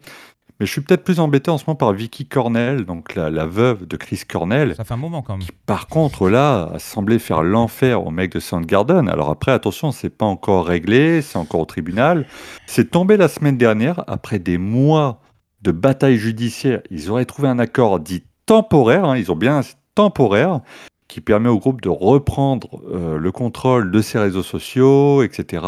Mais 0.60 0.66
je 0.66 0.70
suis 0.70 0.82
peut-être 0.82 1.02
plus 1.02 1.18
embêté 1.18 1.50
en 1.50 1.58
ce 1.58 1.64
moment 1.66 1.74
par 1.74 1.92
Vicky 1.92 2.26
Cornell, 2.26 2.84
donc 2.84 3.16
la, 3.16 3.28
la 3.28 3.44
veuve 3.44 3.86
de 3.88 3.96
Chris 3.96 4.20
Cornell, 4.28 4.76
Ça 4.76 4.84
fait 4.84 4.94
un 4.94 4.98
moment 4.98 5.20
quand 5.20 5.32
même. 5.36 5.44
qui 5.44 5.50
par 5.66 5.88
contre 5.88 6.28
là 6.30 6.70
a 6.72 6.78
semblé 6.78 7.18
faire 7.18 7.42
l'enfer 7.42 8.06
au 8.06 8.12
mec 8.12 8.30
de 8.30 8.38
Soundgarden. 8.38 9.08
Alors 9.08 9.30
après 9.30 9.50
attention, 9.50 9.90
c'est 9.90 10.10
pas 10.16 10.26
encore 10.26 10.64
réglé, 10.66 11.22
c'est 11.22 11.38
encore 11.38 11.58
au 11.60 11.64
tribunal. 11.64 12.24
C'est 12.66 12.92
tombé 12.92 13.16
la 13.16 13.26
semaine 13.26 13.58
dernière 13.58 14.04
après 14.06 14.38
des 14.38 14.56
mois 14.58 15.18
de 15.64 15.72
bataille 15.72 16.18
judiciaire. 16.18 16.82
Ils 16.90 17.10
auraient 17.10 17.24
trouvé 17.24 17.48
un 17.48 17.58
accord 17.58 17.98
dit 17.98 18.22
temporaire, 18.46 19.04
hein, 19.06 19.16
ils 19.16 19.32
ont 19.32 19.36
bien 19.36 19.62
c'est 19.62 19.74
temporaire 19.96 20.60
qui 21.08 21.20
permet 21.20 21.48
au 21.48 21.58
groupe 21.58 21.80
de 21.80 21.88
reprendre 21.88 22.80
euh, 22.92 23.18
le 23.18 23.32
contrôle 23.32 23.90
de 23.90 24.00
ses 24.00 24.18
réseaux 24.18 24.42
sociaux, 24.42 25.22
etc. 25.22 25.64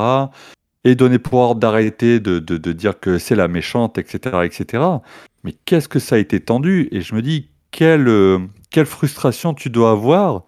Et 0.85 0.94
donner 0.94 1.18
pouvoir 1.18 1.54
d'arrêter 1.54 2.20
de, 2.20 2.38
de- 2.38 2.59
de 2.59 2.72
dire 2.72 2.98
que 3.00 3.18
c'est 3.18 3.35
la 3.37 3.48
méchante, 3.48 3.98
etc., 3.98 4.38
etc. 4.44 4.85
Mais 5.44 5.54
qu'est-ce 5.64 5.88
que 5.88 5.98
ça 5.98 6.16
a 6.16 6.18
été 6.18 6.40
tendu? 6.40 6.88
Et 6.92 7.00
je 7.00 7.14
me 7.14 7.22
dis, 7.22 7.50
quelle, 7.70 8.09
euh, 8.09 8.38
quelle 8.70 8.87
frustration 8.87 9.54
tu 9.54 9.70
dois 9.70 9.90
avoir 9.92 10.44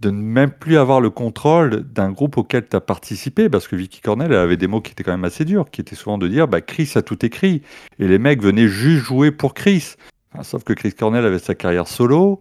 de 0.00 0.10
ne 0.10 0.20
même 0.20 0.50
plus 0.50 0.76
avoir 0.76 1.00
le 1.00 1.10
contrôle 1.10 1.82
d'un 1.82 2.10
groupe 2.10 2.36
auquel 2.36 2.66
tu 2.68 2.76
as 2.76 2.80
participé, 2.80 3.48
parce 3.48 3.68
que 3.68 3.76
Vicky 3.76 4.00
Cornell 4.00 4.32
elle 4.32 4.38
avait 4.38 4.56
des 4.56 4.66
mots 4.66 4.80
qui 4.80 4.92
étaient 4.92 5.04
quand 5.04 5.12
même 5.12 5.24
assez 5.24 5.44
durs, 5.44 5.70
qui 5.70 5.80
étaient 5.80 5.94
souvent 5.94 6.18
de 6.18 6.28
dire 6.28 6.48
bah, 6.48 6.60
Chris 6.60 6.92
a 6.96 7.02
tout 7.02 7.24
écrit, 7.24 7.62
et 7.98 8.08
les 8.08 8.18
mecs 8.18 8.42
venaient 8.42 8.68
juste 8.68 9.04
jouer 9.04 9.30
pour 9.30 9.54
Chris. 9.54 9.94
Enfin, 10.32 10.42
sauf 10.42 10.64
que 10.64 10.72
Chris 10.72 10.92
Cornell 10.92 11.24
avait 11.24 11.38
sa 11.38 11.54
carrière 11.54 11.86
solo, 11.86 12.40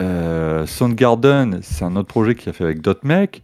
euh, 0.00 0.66
Soundgarden, 0.66 1.60
c'est 1.62 1.84
un 1.84 1.96
autre 1.96 2.08
projet 2.08 2.34
qu'il 2.34 2.48
a 2.48 2.52
fait 2.52 2.64
avec 2.64 2.80
d'autres 2.80 3.06
mecs. 3.06 3.42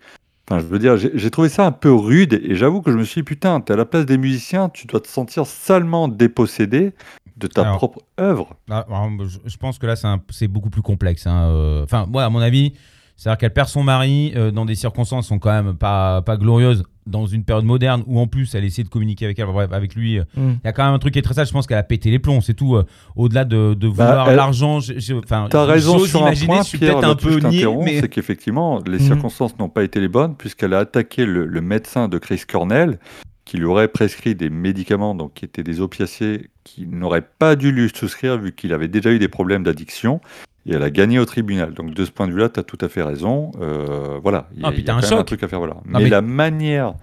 Enfin, 0.49 0.61
je 0.61 0.67
veux 0.67 0.79
dire, 0.79 0.97
j'ai 0.99 1.31
trouvé 1.31 1.49
ça 1.49 1.65
un 1.65 1.73
peu 1.73 1.93
rude, 1.93 2.35
et 2.35 2.55
j'avoue 2.55 2.83
que 2.83 2.93
je 2.93 2.99
me 2.99 3.05
suis 3.05 3.23
dit 3.23 3.25
putain, 3.25 3.61
t'es 3.61 3.73
à 3.73 3.77
la 3.77 3.87
place 3.87 4.05
des 4.05 4.19
musiciens, 4.19 4.69
tu 4.69 4.87
dois 4.87 5.01
te 5.01 5.09
sentir 5.09 5.47
salement 5.47 6.07
dépossédé 6.07 6.93
de 7.37 7.47
ta 7.47 7.63
Alors, 7.63 7.77
propre 7.77 8.01
œuvre. 8.21 8.55
Ah, 8.71 8.85
alors, 8.87 9.11
je, 9.27 9.57
pense 9.57 9.79
que 9.79 9.87
là, 9.87 9.95
c'est 10.31 10.49
beaucoup 10.49 10.71
plus 10.71 10.83
complexe. 10.83 11.27
hein, 11.27 11.49
euh. 11.49 11.85
Enfin, 11.85 12.07
moi, 12.07 12.25
à 12.25 12.31
mon 12.31 12.41
avis, 12.41 12.75
c'est-à-dire 13.17 13.39
qu'elle 13.39 13.53
perd 13.53 13.69
son 13.69 13.83
mari 13.83 14.33
euh, 14.37 14.51
dans 14.51 14.65
des 14.65 14.75
circonstances 14.75 15.25
qui 15.27 15.29
sont 15.29 15.39
quand 15.39 15.51
même 15.63 15.75
pas, 15.77 16.23
pas 16.23 16.37
glorieuses, 16.37 16.85
dans 17.07 17.27
une 17.27 17.45
période 17.45 17.67
moderne 17.67 18.03
où 18.07 18.19
en 18.19 18.27
plus 18.27 18.55
elle 18.55 18.65
essaie 18.65 18.83
de 18.83 18.89
communiquer 18.89 19.27
avec 19.27 19.39
elle, 19.39 19.47
bref, 19.47 19.71
avec 19.73 19.95
lui. 19.95 20.19
euh, 20.19 20.25
Mm. 20.37 20.51
Il 20.53 20.61
y 20.65 20.69
a 20.69 20.73
quand 20.73 20.85
même 20.85 20.95
un 20.95 20.99
truc 20.99 21.13
qui 21.13 21.19
est 21.19 21.23
très 21.23 21.35
sage. 21.35 21.49
Je 21.49 21.53
pense 21.53 21.67
qu'elle 21.67 21.77
a 21.79 21.83
pété 21.83 22.11
les 22.11 22.19
plombs, 22.19 22.41
c'est 22.41 22.55
tout. 22.55 22.77
euh, 22.77 22.85
Au-delà 23.15 23.45
de, 23.45 23.75
de 23.75 23.89
Bah, 23.89 24.07
vouloir 24.07 24.35
l'argent, 24.35 24.79
enfin, 24.79 25.49
T'as 25.51 25.65
raison 25.67 25.99
sur 25.99 26.25
un 26.25 26.33
point, 26.33 26.63
je 26.63 26.69
suis 26.69 26.79
Pierre, 26.79 26.95
peut-être 27.01 27.05
un 27.11 27.15
peu 27.15 27.39
t'interromps, 27.41 27.85
mais 27.85 28.01
c'est 28.01 28.09
qu'effectivement, 28.09 28.81
les 28.87 28.95
Mhm. 28.99 28.99
circonstances 29.01 29.59
n'ont 29.59 29.69
pas 29.69 29.85
été 29.85 30.01
les 30.01 30.09
bonnes, 30.09 30.35
puisqu'elle 30.35 30.73
a 30.75 30.79
attaqué 30.79 31.27
le, 31.27 31.45
le 31.47 31.61
médecin 31.61 32.09
de 32.09 32.17
Chris 32.19 32.43
Cornell, 32.49 32.99
qui 33.45 33.59
lui 33.59 33.67
aurait 33.67 33.89
prescrit 33.89 34.35
des 34.35 34.49
médicaments, 34.49 35.15
donc 35.15 35.35
qui 35.35 35.45
étaient 35.45 35.63
des 35.63 35.83
opiacés, 35.83 36.49
qu'il 36.65 36.89
n'aurait 36.91 37.29
pas 37.39 37.55
dû 37.57 37.71
lui 37.71 37.91
souscrire, 37.95 38.39
vu 38.39 38.53
qu'il 38.53 38.73
avait 38.73 38.89
déjà 38.89 39.11
eu 39.13 39.19
des 39.19 39.29
problèmes 39.29 39.63
d'addiction, 39.63 40.23
et 40.67 40.75
elle 40.75 40.83
a 40.83 40.91
gagné 40.91 41.19
au 41.19 41.25
tribunal. 41.25 41.75
Donc 41.75 41.95
de 41.95 42.05
ce 42.05 42.11
point 42.11 42.27
de 42.27 42.33
vue-là, 42.33 42.49
tu 42.49 42.61
as 42.61 42.63
tout 42.63 42.79
à 42.81 42.89
fait 42.89 43.03
raison. 43.03 43.51
Euh, 43.61 44.19
voilà, 44.23 44.49
il 44.55 44.61
y 44.63 44.65
a, 44.65 44.69
Ah, 44.69 44.73
puis 44.73 44.81
il 44.83 44.87
y 44.87 44.91
a 44.91 44.93
t'as 44.93 44.99
un 44.99 45.01
quand 45.01 45.11
même 45.11 45.19
choc. 45.19 45.27
truc 45.27 45.43
à 45.43 45.49
faire. 45.49 45.59
Voilà. 45.59 45.75
Non, 45.87 45.99
mais, 45.99 46.05
mais- 46.05 46.11
la 46.11 46.23
manière 46.23 46.95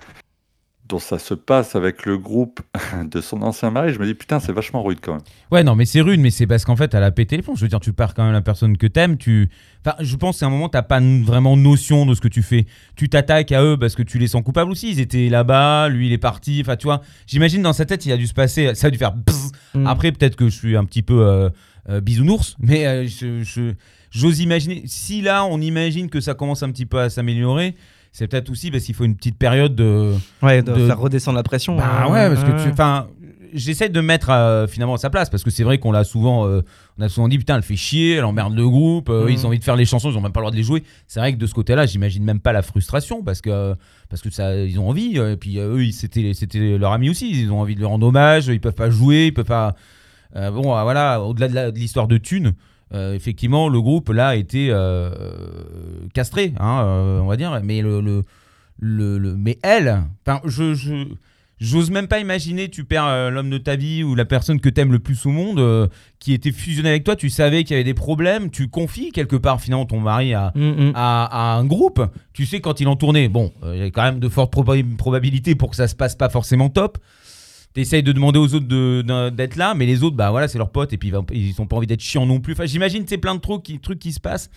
dont 0.90 1.00
ça 1.00 1.20
se 1.20 1.34
passe 1.34 1.78
avec 1.78 2.06
le 2.06 2.18
groupe 2.18 2.60
de 3.10 3.22
son 3.22 3.42
ancien 3.44 3.72
mari, 3.72 3.94
je 3.94 4.00
me 4.00 4.06
dis, 4.06 4.14
putain, 4.14 4.42
c'est 4.42 4.52
vachement 4.52 4.84
rude 4.84 4.98
quand 5.02 5.14
même. 5.14 5.22
Ouais, 5.50 5.64
non, 5.64 5.74
mais 5.74 5.86
c'est 5.86 6.02
rude, 6.02 6.20
mais 6.20 6.32
c'est 6.32 6.48
parce 6.48 6.66
qu'en 6.66 6.76
fait, 6.76 6.94
elle 6.94 7.04
a 7.04 7.12
pété 7.12 7.38
les 7.38 7.44
plombs. 7.44 7.56
Je 7.56 7.62
veux 7.62 7.70
dire, 7.70 7.80
tu 7.80 7.94
pars 7.94 8.14
quand 8.14 8.26
même 8.26 8.34
la 8.34 8.42
personne 8.42 8.76
que 8.76 8.88
t'aimes. 8.88 9.16
Tu... 9.16 9.50
Enfin, 9.86 9.96
je 10.02 10.16
pense 10.18 10.42
qu'à 10.42 10.48
un 10.48 10.50
moment, 10.50 10.68
t'as 10.68 10.82
pas 10.82 11.00
vraiment 11.00 11.56
notion 11.56 12.06
de 12.06 12.14
ce 12.14 12.20
que 12.20 12.28
tu 12.28 12.42
fais. 12.42 12.66
Tu 12.98 13.08
t'attaques 13.08 13.54
à 13.54 13.64
eux 13.64 13.78
parce 13.80 13.96
que 13.96 14.04
tu 14.04 14.18
les 14.20 14.28
sens 14.28 14.44
coupables 14.44 14.70
aussi. 14.70 14.92
Ils 14.92 15.00
étaient 15.00 15.30
là-bas, 15.30 15.88
lui, 15.88 16.08
il 16.08 16.12
est 16.14 16.18
parti. 16.18 16.60
Enfin, 16.60 16.76
tu 16.76 16.88
vois, 16.88 17.00
j'imagine 17.26 17.62
dans 17.62 17.72
sa 17.74 17.86
tête, 17.86 18.06
il 18.06 18.12
a 18.12 18.18
dû 18.18 18.28
se 18.28 18.34
passer. 18.34 18.76
Ça 18.76 18.88
a 18.88 18.90
dû 18.90 18.98
faire. 18.98 19.14
Mm. 19.76 19.88
Après, 19.88 20.12
peut-être 20.12 20.36
que 20.36 20.50
je 20.50 20.58
suis 20.58 20.76
un 20.76 20.84
petit 20.84 21.04
peu 21.04 21.26
euh, 21.26 21.50
bisounours, 22.02 22.56
mais 22.60 22.86
euh, 22.86 23.08
je- 23.08 23.74
j'ose 24.12 24.40
imaginer. 24.40 24.84
Si 24.86 25.22
là, 25.22 25.46
on 25.46 25.60
imagine 25.62 26.10
que 26.10 26.20
ça 26.22 26.34
commence 26.34 26.64
un 26.64 26.72
petit 26.72 26.86
peu 26.86 27.00
à 27.00 27.10
s'améliorer, 27.10 27.76
c'est 28.12 28.28
peut-être 28.28 28.50
aussi 28.50 28.72
parce 28.72 28.84
qu'il 28.84 28.94
faut 28.96 29.06
une 29.06 29.16
petite 29.16 29.38
période 29.38 29.76
de. 29.76 30.14
Ouais, 30.42 30.62
de, 30.62 30.74
de- 30.74 30.86
faire 30.88 31.00
redescendre 31.00 31.38
la 31.38 31.44
pression. 31.44 31.78
Bah 31.78 32.04
hein. 32.06 32.12
ouais, 32.12 32.28
parce 32.34 32.44
que 32.44 32.64
tu. 32.64 32.70
Enfin, 32.70 33.08
j'essaie 33.54 33.88
de 33.90 34.00
me 34.02 34.06
mettre 34.06 34.30
euh, 34.30 34.68
finalement 34.68 34.94
à 34.96 34.98
sa 34.98 35.10
place 35.10 35.30
parce 35.30 35.44
que 35.44 35.50
c'est 35.50 35.64
vrai 35.64 35.78
qu'on 35.78 35.92
l'a 35.94 36.04
souvent. 36.04 36.46
euh, 36.46 36.62
on 36.98 37.04
a 37.04 37.10
souvent 37.10 37.30
dit 37.30 37.38
putain, 37.38 37.56
elle 37.56 37.64
fait 37.64 37.78
chier, 37.78 38.16
elle 38.16 38.26
emmerde 38.26 38.54
le 38.54 38.68
groupe, 38.68 39.10
euh, 39.10 39.28
ils 39.32 39.46
ont 39.46 39.48
envie 39.48 39.60
de 39.60 39.64
faire 39.64 39.78
les 39.78 39.86
chansons, 39.86 40.12
ils 40.12 40.18
ont 40.18 40.22
même 40.22 40.34
pas 40.34 40.42
le 40.42 40.44
droit 40.44 40.52
de 40.52 40.58
les 40.58 40.64
jouer. 40.64 40.84
C'est 41.08 41.20
vrai 41.22 41.32
que 41.34 41.38
de 41.38 41.48
ce 41.48 41.54
côté-là, 41.54 41.86
j'imagine 41.86 42.24
même 42.26 42.42
pas 42.42 42.52
la 42.52 42.62
frustration 42.62 43.24
parce 43.24 43.40
que 43.42 43.76
parce 44.10 44.22
que 44.22 44.30
ça, 44.30 44.56
ils 44.58 44.78
ont 44.78 44.90
envie. 44.90 45.18
euh, 45.18 45.32
et 45.34 45.38
puis 45.38 45.58
euh, 45.58 45.78
eux, 45.78 45.92
c'était 45.92 46.34
c'était 46.34 46.78
leur 46.78 46.92
ami 46.92 47.10
aussi. 47.10 47.32
Ils 47.32 47.50
ont 47.50 47.62
envie 47.62 47.76
de 47.76 47.82
leur 47.82 47.92
rendre 47.92 48.06
hommage. 48.08 48.48
Ils 48.48 48.60
peuvent 48.60 48.74
pas 48.76 48.90
jouer, 48.90 49.28
ils 49.28 49.34
peuvent 49.34 49.46
pas. 49.46 49.74
Euh, 50.36 50.52
bon, 50.52 50.76
euh, 50.78 50.84
voilà. 50.84 51.22
Au-delà 51.22 51.48
de 51.48 51.56
la- 51.56 51.72
de 51.72 51.78
l'histoire 51.80 52.08
de 52.08 52.18
Thune. 52.18 52.54
euh, 52.94 53.14
effectivement, 53.16 53.70
le 53.70 53.80
groupe 53.82 54.10
là 54.10 54.30
a 54.30 54.36
été 54.36 54.68
euh, 54.70 55.12
castré, 56.14 56.54
hein, 56.60 57.20
on 57.24 57.28
va 57.28 57.38
dire. 57.38 57.60
Mais 57.64 57.82
le, 57.82 58.02
le, 58.02 58.24
le, 58.80 59.18
le- 59.18 59.36
mais 59.38 59.58
elle, 59.64 60.02
je, 60.46 60.74
je, 60.74 61.06
j'ose 61.60 61.92
même 61.92 62.08
pas 62.08 62.20
imaginer, 62.20 62.70
tu 62.70 62.84
perds 62.84 63.32
l'homme 63.32 63.50
de 63.50 63.58
ta 63.58 63.76
vie 63.76 64.04
ou 64.04 64.16
la 64.16 64.26
personne 64.26 64.60
que 64.60 64.68
t'aimes 64.70 64.92
le 64.92 65.00
plus 65.00 65.26
au 65.26 65.30
monde, 65.30 65.60
euh, 65.60 65.88
qui 66.20 66.34
était 66.34 66.52
fusionné 66.52 66.90
avec 66.90 67.04
toi, 67.04 67.16
tu 67.16 67.30
savais 67.30 67.64
qu'il 67.64 67.76
y 67.76 67.76
avait 67.76 67.84
des 67.86 67.94
problèmes, 67.94 68.50
tu 68.50 68.68
confies 68.68 69.12
quelque 69.12 69.36
part 69.38 69.62
finalement 69.62 69.86
ton 69.86 70.00
mari 70.00 70.34
à, 70.34 70.52
Mm, 70.56 70.62
mm. 70.90 70.92
à, 70.96 71.54
à 71.54 71.58
un 71.58 71.66
groupe, 71.66 72.02
tu 72.34 72.46
sais 72.46 72.60
quand 72.60 72.80
il 72.82 72.88
en 72.88 72.96
tournait, 72.96 73.30
bon, 73.30 73.54
euh, 73.64 73.74
il 73.76 73.80
y 73.80 73.84
a 73.86 73.92
quand 73.92 74.04
même 74.04 74.20
de 74.20 74.28
fortes 74.30 74.52
proba- 74.54 74.96
probabilités 74.98 75.56
pour 75.56 75.70
que 75.70 75.76
ça 75.76 75.88
se 75.88 75.96
passe 75.96 76.16
pas 76.16 76.30
forcément 76.30 76.70
top. 76.70 76.98
T'essayes 77.74 78.04
de 78.04 78.12
demander 78.12 78.38
aux 78.38 78.54
autres 78.54 79.30
d'être 79.30 79.56
là, 79.56 79.74
mais 79.76 79.86
les 79.86 80.04
autres, 80.04 80.16
bah 80.18 80.30
voilà, 80.32 80.48
c'est 80.48 80.58
leurs 80.58 80.72
potes 80.72 80.92
et 80.94 80.98
puis 80.98 81.10
ils 81.10 81.16
ont- 81.16 81.26
ils 81.32 81.62
ont 81.62 81.68
pas 81.68 81.78
envie 81.78 81.88
d'être 81.88 82.02
chiants 82.02 82.26
non 82.26 82.40
plus. 82.40 82.54
Enfin, 82.54 82.66
j'imagine 82.66 83.06
c'est 83.08 83.18
plein 83.18 83.36
de 83.36 83.40
trucs 83.40 83.64
qui, 83.64 83.80
trucs 83.80 84.00
qui 84.00 84.12
se 84.12 84.20
passent. 84.20 84.50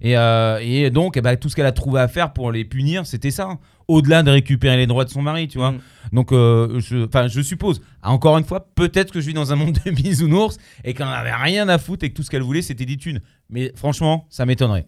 Et, 0.00 0.16
euh, 0.16 0.58
et 0.62 0.90
donc, 0.90 1.16
eh 1.16 1.20
ben, 1.20 1.36
tout 1.36 1.48
ce 1.48 1.56
qu'elle 1.56 1.66
a 1.66 1.72
trouvé 1.72 2.00
à 2.00 2.08
faire 2.08 2.32
pour 2.32 2.52
les 2.52 2.64
punir, 2.64 3.06
c'était 3.06 3.30
ça. 3.30 3.58
Au-delà 3.88 4.22
de 4.22 4.30
récupérer 4.30 4.76
les 4.76 4.86
droits 4.86 5.04
de 5.04 5.10
son 5.10 5.22
mari, 5.22 5.48
tu 5.48 5.58
vois. 5.58 5.72
Mm. 5.72 5.80
Donc, 6.12 6.32
euh, 6.32 6.80
je, 6.80 7.40
suppose, 7.40 7.80
encore 8.02 8.36
une 8.36 8.44
fois, 8.44 8.68
peut-être 8.74 9.12
que 9.12 9.20
je 9.20 9.28
vis 9.28 9.34
dans 9.34 9.52
un 9.52 9.56
monde 9.56 9.78
de 9.86 9.90
bisounours 9.90 10.58
et 10.84 10.92
qu'elle 10.92 11.06
n'en 11.06 11.12
avait 11.12 11.32
rien 11.32 11.68
à 11.68 11.78
foutre 11.78 12.04
et 12.04 12.10
que 12.10 12.14
tout 12.14 12.22
ce 12.22 12.30
qu'elle 12.30 12.42
voulait, 12.42 12.62
c'était 12.62 12.84
des 12.84 12.96
thunes. 12.96 13.20
Mais 13.48 13.72
franchement, 13.74 14.26
ça 14.28 14.44
m'étonnerait. 14.44 14.86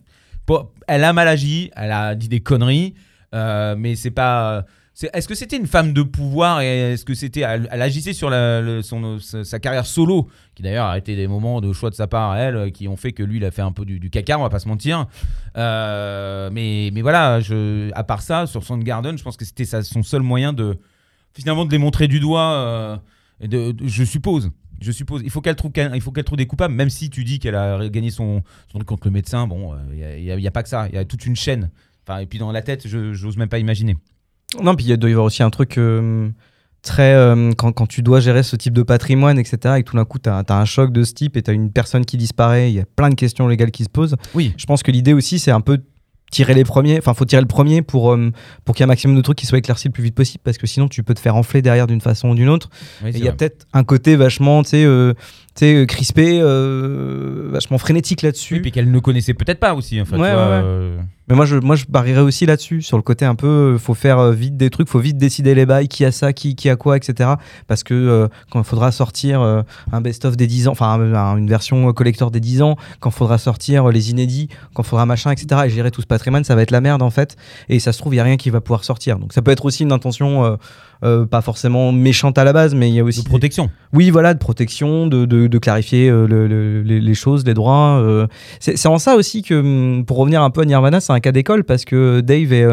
Elle 0.86 1.04
a 1.04 1.12
mal 1.12 1.28
agi, 1.28 1.70
elle 1.76 1.92
a 1.92 2.14
dit 2.14 2.28
des 2.28 2.40
conneries, 2.40 2.94
euh, 3.34 3.76
mais 3.78 3.96
c'est 3.96 4.10
pas. 4.10 4.64
Est-ce 5.12 5.28
que 5.28 5.36
c'était 5.36 5.56
une 5.56 5.68
femme 5.68 5.92
de 5.92 6.02
pouvoir 6.02 6.60
et 6.60 6.92
est-ce 6.94 7.04
que 7.04 7.14
c'était 7.14 7.42
elle, 7.42 7.68
agissait 7.70 8.12
sur 8.12 8.30
sa, 8.30 9.60
carrière 9.60 9.86
solo, 9.86 10.28
qui 10.56 10.62
d'ailleurs 10.64 10.86
a 10.86 10.98
été 10.98 11.14
des 11.14 11.28
moments 11.28 11.60
de 11.60 11.72
choix 11.72 11.90
de 11.90 11.94
sa 11.94 12.08
part 12.08 12.32
à 12.32 12.38
elle 12.38 12.56
euh, 12.56 12.70
qui 12.70 12.88
ont 12.88 12.96
fait 12.96 13.12
que 13.12 13.22
lui 13.22 13.36
il 13.36 13.44
a 13.44 13.52
fait 13.52 13.62
un 13.62 13.70
peu 13.70 13.84
du, 13.84 14.00
du 14.00 14.10
caca, 14.10 14.36
on 14.36 14.42
va 14.42 14.48
pas 14.48 14.58
se 14.58 14.66
mentir. 14.66 15.06
Euh, 15.56 16.50
mais, 16.52 16.90
mais 16.92 17.02
voilà, 17.02 17.38
à 17.94 18.04
part 18.04 18.22
ça, 18.22 18.46
sur 18.46 18.64
Soundgarden, 18.64 19.16
je 19.16 19.22
pense 19.22 19.36
que 19.36 19.44
c'était 19.44 19.64
son 19.64 20.02
seul 20.02 20.22
moyen 20.22 20.52
de 20.52 20.78
finalement 21.32 21.64
de 21.64 21.70
les 21.70 21.78
montrer 21.78 22.08
du 22.08 22.18
doigt. 22.18 23.00
euh, 23.52 23.72
je 23.84 24.04
suppose. 24.04 24.50
Je 24.80 24.90
suppose. 24.90 25.22
Il 25.24 25.30
faut 25.30 25.40
qu'elle 25.40 25.56
trouve, 25.56 25.72
il 25.94 26.00
faut 26.00 26.10
qu'elle 26.10 26.24
trouve 26.24 26.38
des 26.38 26.46
coupables, 26.46 26.74
même 26.74 26.90
si 26.90 27.08
tu 27.08 27.22
dis 27.22 27.38
qu'elle 27.38 27.56
a 27.56 27.88
gagné 27.88 28.10
son, 28.10 28.42
son 28.72 28.78
contre 28.80 29.06
le 29.06 29.12
médecin. 29.12 29.46
Bon, 29.46 29.74
il 29.92 30.24
n'y 30.24 30.46
a, 30.46 30.48
a 30.48 30.52
pas 30.52 30.64
que 30.64 30.68
ça. 30.68 30.88
Il 30.88 30.94
y 30.96 30.98
a 30.98 31.04
toute 31.04 31.24
une 31.24 31.36
chaîne. 31.36 31.70
Enfin, 32.04 32.18
et 32.18 32.26
puis 32.26 32.38
dans 32.38 32.50
la 32.50 32.62
tête, 32.62 32.88
je 32.88 33.12
j'ose 33.12 33.36
même 33.36 33.48
pas 33.48 33.58
imaginer. 33.58 33.96
Non, 34.62 34.74
puis 34.74 34.86
il 34.86 34.96
doit 34.96 35.10
y 35.10 35.12
avoir 35.12 35.26
aussi 35.26 35.42
un 35.42 35.50
truc 35.50 35.78
euh, 35.78 36.30
très. 36.82 37.14
euh, 37.14 37.52
quand, 37.56 37.72
quand 37.72 37.86
tu 37.86 38.02
dois 38.02 38.20
gérer 38.20 38.42
ce 38.42 38.56
type 38.56 38.72
de 38.72 38.82
patrimoine, 38.82 39.38
etc., 39.38 39.74
et 39.78 39.82
que 39.82 39.90
tout 39.90 39.96
d'un 39.96 40.04
coup, 40.04 40.18
tu 40.18 40.28
as, 40.30 40.44
un 40.48 40.64
choc 40.64 40.92
de 40.92 41.02
ce 41.02 41.12
type 41.12 41.36
et 41.36 41.42
tu 41.42 41.50
as 41.50 41.54
une 41.54 41.70
personne 41.70 42.04
qui 42.04 42.16
disparaît, 42.16 42.70
il 42.70 42.74
y 42.74 42.80
a 42.80 42.84
plein 42.96 43.10
de 43.10 43.14
questions 43.14 43.46
légales 43.46 43.70
qui 43.70 43.84
se 43.84 43.90
posent. 43.90 44.16
Oui. 44.34 44.54
Je 44.56 44.66
pense 44.66 44.82
que 44.82 44.90
l'idée 44.90 45.12
aussi, 45.12 45.38
c'est 45.38 45.50
un 45.50 45.60
peu 45.60 45.78
tirer 46.30 46.54
les 46.54 46.64
premiers. 46.64 46.98
Enfin, 46.98 47.14
faut 47.14 47.24
tirer 47.24 47.42
le 47.42 47.48
premier 47.48 47.82
pour, 47.82 48.12
euh, 48.12 48.30
pour 48.64 48.74
qu'il 48.74 48.82
y 48.82 48.84
ait 48.84 48.84
un 48.84 48.88
maximum 48.88 49.16
de 49.16 49.22
trucs 49.22 49.38
qui 49.38 49.46
soient 49.46 49.58
éclaircis 49.58 49.88
le 49.88 49.92
plus 49.92 50.02
vite 50.02 50.14
possible, 50.14 50.40
parce 50.42 50.58
que 50.58 50.66
sinon, 50.66 50.88
tu 50.88 51.02
peux 51.02 51.14
te 51.14 51.20
faire 51.20 51.36
enfler 51.36 51.60
derrière 51.60 51.86
d'une 51.86 52.00
façon 52.00 52.30
ou 52.30 52.34
d'une 52.34 52.48
autre. 52.48 52.70
Oui, 53.04 53.10
il 53.14 53.22
y 53.22 53.28
a 53.28 53.32
peut-être 53.32 53.66
un 53.74 53.84
côté 53.84 54.16
vachement, 54.16 54.62
tu 54.62 54.70
sais, 54.70 55.14
tu 55.58 55.64
euh, 55.76 55.86
crispé, 55.86 56.38
euh, 56.40 57.48
vachement 57.52 57.78
frénétique 57.78 58.22
là-dessus. 58.22 58.54
Oui, 58.54 58.60
puis 58.60 58.72
qu'elle 58.72 58.90
ne 58.90 58.98
connaissait 59.00 59.34
peut-être 59.34 59.60
pas 59.60 59.74
aussi. 59.74 60.00
En 60.00 60.04
fait, 60.04 60.16
Ouais, 60.16 60.28
tu 60.28 60.34
vois, 60.34 60.44
ouais, 60.44 60.50
ouais. 60.50 60.60
euh, 60.64 60.98
Mais 61.28 61.34
moi, 61.36 61.44
je, 61.44 61.56
moi, 61.56 61.76
je 61.76 61.84
parierais 61.84 62.20
aussi 62.20 62.46
là-dessus, 62.46 62.80
sur 62.82 62.96
le 62.96 63.02
côté 63.02 63.24
un 63.24 63.34
peu, 63.34 63.74
euh, 63.74 63.78
faut 63.78 63.94
faire 63.94 64.30
vite 64.32 64.56
des 64.56 64.70
trucs, 64.70 64.88
faut 64.88 64.98
vite 64.98 65.18
décider 65.18 65.54
les 65.54 65.66
bails, 65.66 65.88
qui 65.88 66.04
a 66.04 66.12
ça, 66.12 66.32
qui, 66.32 66.54
qui 66.54 66.68
a 66.70 66.76
quoi, 66.76 66.96
etc. 66.96 67.30
Parce 67.66 67.82
que 67.82 67.92
euh, 67.94 68.28
quand 68.50 68.60
il 68.60 68.64
faudra 68.64 68.92
sortir 68.92 69.40
un 69.40 70.00
best-of 70.00 70.36
des 70.36 70.46
10 70.46 70.68
ans, 70.68 70.72
enfin 70.72 70.88
un- 70.92 71.14
un- 71.14 71.36
une 71.36 71.48
version 71.48 71.92
collector 71.92 72.30
des 72.30 72.40
10 72.40 72.62
ans, 72.62 72.76
quand 73.00 73.10
il 73.10 73.14
faudra 73.16 73.38
sortir 73.38 73.88
les 73.88 74.10
inédits, 74.10 74.48
quand 74.74 74.82
il 74.82 74.86
faudra 74.88 75.06
machin, 75.06 75.30
etc. 75.32 75.62
et 75.66 75.70
gérer 75.70 75.90
tout 75.90 76.00
ce 76.02 76.06
patrimoine, 76.06 76.44
ça 76.44 76.54
va 76.54 76.62
être 76.62 76.70
la 76.70 76.80
merde 76.80 77.02
en 77.02 77.10
fait. 77.10 77.36
Et 77.68 77.78
ça 77.80 77.92
se 77.92 77.98
trouve, 77.98 78.14
il 78.14 78.16
n'y 78.16 78.20
a 78.20 78.24
rien 78.24 78.36
qui 78.36 78.50
va 78.50 78.60
pouvoir 78.60 78.84
sortir. 78.84 79.18
Donc 79.18 79.32
ça 79.32 79.42
peut 79.42 79.50
être 79.50 79.64
aussi 79.64 79.82
une 79.82 79.92
intention. 79.92 80.58
Euh, 81.04 81.26
pas 81.26 81.40
forcément 81.40 81.92
méchante 81.92 82.38
à 82.38 82.44
la 82.44 82.52
base, 82.52 82.74
mais 82.74 82.88
il 82.88 82.94
y 82.94 83.00
a 83.00 83.04
aussi 83.04 83.20
de 83.20 83.24
des- 83.24 83.28
protection. 83.30 83.70
oui, 83.92 84.10
voilà, 84.10 84.34
de 84.34 84.38
protection, 84.38 85.06
de, 85.06 85.24
de- 85.26 85.46
de 85.46 85.58
clarifier 85.58 86.08
euh, 86.10 86.26
le- 86.26 86.46
le- 86.46 86.82
les, 86.82 87.00
les 87.00 87.14
choses, 87.14 87.44
les 87.46 87.54
droits. 87.54 87.98
euh. 88.00 88.26
C'est 88.60 88.86
en 88.86 88.98
ça 88.98 89.14
aussi 89.16 89.42
que, 89.42 89.54
hum, 89.54 90.04
pour 90.04 90.16
revenir 90.18 90.42
un 90.42 90.50
peu 90.50 90.62
à 90.62 90.64
Nirvana, 90.64 91.00
c'est 91.00 91.12
un 91.12 91.20
cas 91.20 91.32
d'école 91.32 91.64
parce 91.64 91.84
que 91.84 92.20
Dave 92.20 92.52
et, 92.52 92.66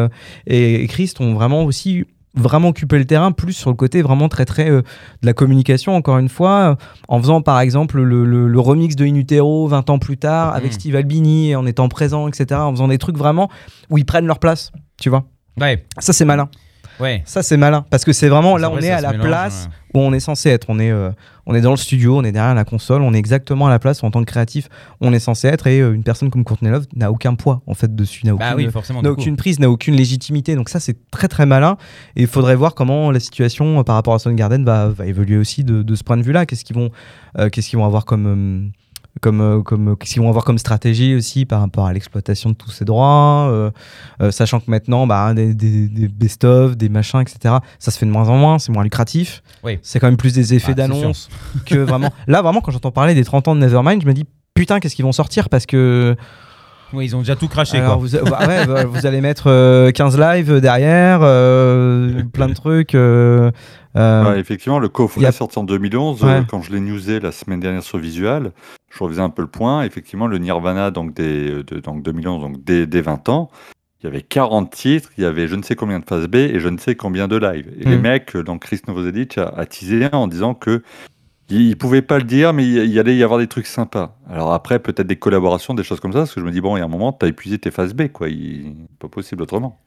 et, 0.46 0.82
et 0.82 0.86
Chris 0.86 1.12
ont 1.20 1.34
vraiment 1.34 1.64
aussi 1.64 2.04
vraiment 2.38 2.68
occupé 2.68 2.98
le 2.98 3.06
terrain 3.06 3.32
plus 3.32 3.54
sur 3.54 3.70
le 3.70 3.76
côté 3.76 4.02
vraiment 4.02 4.28
très 4.28 4.44
très 4.44 4.68
euh, 4.70 4.82
de 5.22 5.26
la 5.26 5.32
communication 5.32 5.96
encore 5.96 6.18
une 6.18 6.28
fois 6.28 6.76
en 7.08 7.18
faisant 7.18 7.40
par 7.40 7.60
exemple 7.60 7.98
le, 8.02 8.26
le- 8.26 8.46
le 8.46 8.60
remix 8.60 8.94
de 8.94 9.06
In 9.06 9.14
Utero 9.14 9.66
20 9.68 9.88
ans 9.88 9.98
plus 9.98 10.18
tard 10.18 10.54
avec 10.54 10.72
Mhm. 10.72 10.78
Steve 10.78 10.96
Albini 10.96 11.56
en 11.56 11.64
étant 11.64 11.88
présent 11.88 12.28
etc 12.28 12.60
en 12.60 12.72
faisant 12.72 12.88
des 12.88 12.98
trucs 12.98 13.16
vraiment 13.16 13.48
où 13.88 13.96
ils 13.96 14.04
prennent 14.04 14.26
leur 14.26 14.38
place 14.38 14.70
tu 15.00 15.08
vois 15.08 15.24
Ouais, 15.58 15.86
ça 15.98 16.12
c'est 16.12 16.26
malin 16.26 16.50
ouais. 17.00 17.22
ça 17.24 17.42
c'est 17.42 17.56
malin 17.56 17.84
parce 17.90 18.04
que 18.04 18.12
c'est 18.12 18.28
vraiment 18.28 18.56
là 18.56 18.68
vrai, 18.68 18.78
on 18.80 18.82
est 18.82 18.90
à 18.90 19.00
la 19.00 19.12
mélange, 19.12 19.26
place 19.26 19.68
ouais. 19.94 20.00
où 20.00 20.04
on 20.04 20.12
est 20.12 20.20
censé 20.20 20.50
être. 20.50 20.66
On 20.68 20.78
est, 20.78 20.90
euh, 20.90 21.10
on 21.46 21.54
est 21.54 21.60
dans 21.60 21.70
le 21.70 21.76
studio, 21.76 22.18
on 22.18 22.24
est 22.24 22.32
derrière 22.32 22.54
la 22.54 22.64
console, 22.64 23.02
on 23.02 23.12
est 23.14 23.18
exactement 23.18 23.66
à 23.66 23.70
la 23.70 23.78
place 23.78 24.02
où 24.02 24.06
en 24.06 24.10
tant 24.10 24.20
que 24.20 24.30
créatif 24.30 24.68
on 25.00 25.12
est 25.12 25.18
censé 25.18 25.48
être. 25.48 25.66
Et 25.66 25.80
euh, 25.80 25.92
une 25.92 26.02
personne 26.02 26.30
comme 26.30 26.44
Courtney 26.44 26.70
Love 26.70 26.86
n'a 26.94 27.10
aucun 27.10 27.34
poids 27.34 27.62
en 27.66 27.74
fait 27.74 27.94
dessus, 27.94 28.26
n'a 28.26 28.34
aucune, 28.34 28.46
Bah 28.46 28.54
oui, 28.56 28.66
n'a 28.66 28.70
coup. 28.72 29.06
aucune 29.08 29.36
prise, 29.36 29.58
n'a 29.60 29.70
aucune 29.70 29.94
légitimité. 29.94 30.54
Donc 30.56 30.68
ça 30.68 30.80
c'est 30.80 30.96
très 31.10 31.28
très 31.28 31.46
malin. 31.46 31.76
Et 32.16 32.22
il 32.22 32.26
faudrait 32.26 32.56
voir 32.56 32.74
comment 32.74 33.10
la 33.10 33.20
situation 33.20 33.80
euh, 33.80 33.82
par 33.82 33.94
rapport 33.94 34.14
à 34.14 34.18
Soundgarden 34.18 34.64
va, 34.64 34.88
va 34.88 35.06
évoluer 35.06 35.36
aussi 35.36 35.64
de, 35.64 35.82
de 35.82 35.94
ce 35.94 36.02
point 36.04 36.16
de 36.16 36.22
vue-là. 36.22 36.46
Qu'est-ce 36.46 36.64
qu'ils 36.64 36.76
vont, 36.76 36.90
euh, 37.38 37.48
qu'est-ce 37.48 37.68
qu'ils 37.68 37.78
vont 37.78 37.84
avoir 37.84 38.04
comme 38.04 38.26
euh, 38.26 38.70
comme, 39.20 39.40
euh, 39.40 39.62
comme 39.62 39.96
qu'est-ce 39.96 40.12
qu'ils 40.14 40.22
vont 40.22 40.28
avoir 40.28 40.44
comme 40.44 40.58
stratégie 40.58 41.14
aussi 41.14 41.44
par 41.46 41.60
rapport 41.60 41.86
à 41.86 41.92
l'exploitation 41.92 42.50
de 42.50 42.54
tous 42.54 42.70
ces 42.70 42.84
droits, 42.84 43.48
euh, 43.50 43.70
euh, 44.20 44.30
sachant 44.30 44.60
que 44.60 44.70
maintenant 44.70 45.06
bah, 45.06 45.32
des, 45.34 45.54
des, 45.54 45.88
des 45.88 46.08
best-of, 46.08 46.76
des 46.76 46.88
machins, 46.88 47.20
etc. 47.20 47.56
Ça 47.78 47.90
se 47.90 47.98
fait 47.98 48.06
de 48.06 48.10
moins 48.10 48.28
en 48.28 48.36
moins, 48.36 48.58
c'est 48.58 48.72
moins 48.72 48.84
lucratif. 48.84 49.42
Oui. 49.64 49.78
C'est 49.82 50.00
quand 50.00 50.06
même 50.08 50.16
plus 50.16 50.32
des 50.34 50.54
effets 50.54 50.72
Ah, 50.72 50.74
d'annonce 50.74 51.28
que 51.66 51.76
vraiment. 51.76 52.10
Là, 52.26 52.42
vraiment, 52.42 52.60
quand 52.60 52.72
j'entends 52.72 52.90
parler 52.92 53.14
des 53.14 53.24
30 53.24 53.48
ans 53.48 53.54
de 53.54 53.60
Nevermind, 53.60 54.02
je 54.02 54.06
me 54.06 54.12
dis 54.12 54.24
putain, 54.54 54.80
qu'est-ce 54.80 54.96
qu'ils 54.96 55.04
vont 55.04 55.12
sortir? 55.12 55.48
Parce 55.48 55.66
que 55.66 56.16
Oui, 56.92 57.06
ils 57.06 57.16
ont 57.16 57.20
déjà 57.20 57.36
tout 57.36 57.48
craché. 57.48 57.78
alors, 57.78 57.98
quoi. 57.98 58.06
vous, 58.06 58.30
bah 58.30 58.46
ouais, 58.46 58.66
bah, 58.66 58.84
vous 58.84 59.06
allez 59.06 59.20
mettre 59.20 59.44
euh, 59.48 59.90
15 59.92 60.18
lives 60.18 60.60
derrière, 60.60 61.20
euh, 61.22 62.22
plein 62.32 62.48
de 62.48 62.54
trucs. 62.54 62.94
Euh, 63.96 64.24
euh, 64.24 64.30
Ouais, 64.32 64.40
effectivement, 64.40 64.78
le 64.78 64.88
coffret 64.88 65.24
a- 65.26 65.32
sorti 65.32 65.58
en 65.58 65.64
2011. 65.64 66.22
Ouais. 66.22 66.30
euh, 66.30 66.42
quand 66.48 66.62
je 66.62 66.72
l'ai 66.72 66.80
newsé 66.80 67.20
la 67.20 67.32
semaine 67.32 67.60
dernière 67.60 67.82
sur 67.82 67.98
Visual, 67.98 68.52
je 68.90 69.02
refaisais 69.04 69.20
un 69.22 69.30
peu 69.30 69.42
le 69.42 69.48
point. 69.48 69.82
Effectivement, 69.82 70.26
le 70.26 70.38
Nirvana, 70.38 70.90
donc, 70.90 71.14
des, 71.14 71.62
de, 71.62 71.80
donc 71.80 72.02
2011, 72.02 72.40
donc 72.42 72.64
des, 72.64 72.86
des 72.86 73.00
20 73.00 73.28
ans, 73.28 73.50
il 74.02 74.04
y 74.04 74.08
avait 74.08 74.22
40 74.22 74.70
titres, 74.70 75.10
il 75.16 75.22
y 75.24 75.26
avait 75.26 75.48
je 75.48 75.56
ne 75.56 75.62
sais 75.62 75.74
combien 75.74 75.98
de 76.00 76.04
phase 76.04 76.26
B 76.28 76.36
et 76.36 76.60
je 76.60 76.68
ne 76.68 76.78
sais 76.78 76.94
combien 76.94 77.28
de 77.28 77.36
live. 77.36 77.72
Et 77.80 77.84
les 77.84 77.96
Mm. 77.96 78.00
mecs, 78.02 78.36
euh, 78.36 78.42
donc 78.42 78.62
Chris 78.62 78.80
Novoselic 78.86 79.38
a, 79.38 79.48
a 79.48 79.64
teasé 79.66 80.08
en 80.12 80.26
disant 80.28 80.54
que 80.54 80.82
il, 81.48 81.76
pouvait 81.78 82.02
pas 82.02 82.18
le 82.18 82.24
dire, 82.24 82.52
mais 82.52 82.66
il, 82.66 82.98
allait 82.98 83.16
y 83.16 83.22
avoir 83.22 83.38
des 83.38 83.46
trucs 83.46 83.66
sympas. 83.66 84.16
Alors 84.28 84.52
après, 84.52 84.80
peut-être 84.80 85.06
des 85.06 85.14
collaborations, 85.16 85.74
des 85.74 85.84
choses 85.84 86.00
comme 86.00 86.12
ça, 86.12 86.18
parce 86.20 86.34
que 86.34 86.40
je 86.40 86.44
me 86.44 86.50
dis, 86.50 86.60
bon, 86.60 86.76
il 86.76 86.80
y 86.80 86.82
a 86.82 86.84
un 86.84 86.88
moment, 86.88 87.12
tu 87.12 87.24
as 87.24 87.28
épuisé 87.28 87.56
tes 87.58 87.70
phases 87.70 87.94
B, 87.94 88.08
quoi. 88.08 88.28
Il, 88.28 88.74
pas 88.98 89.06
possible 89.08 89.42
autrement. 89.42 89.78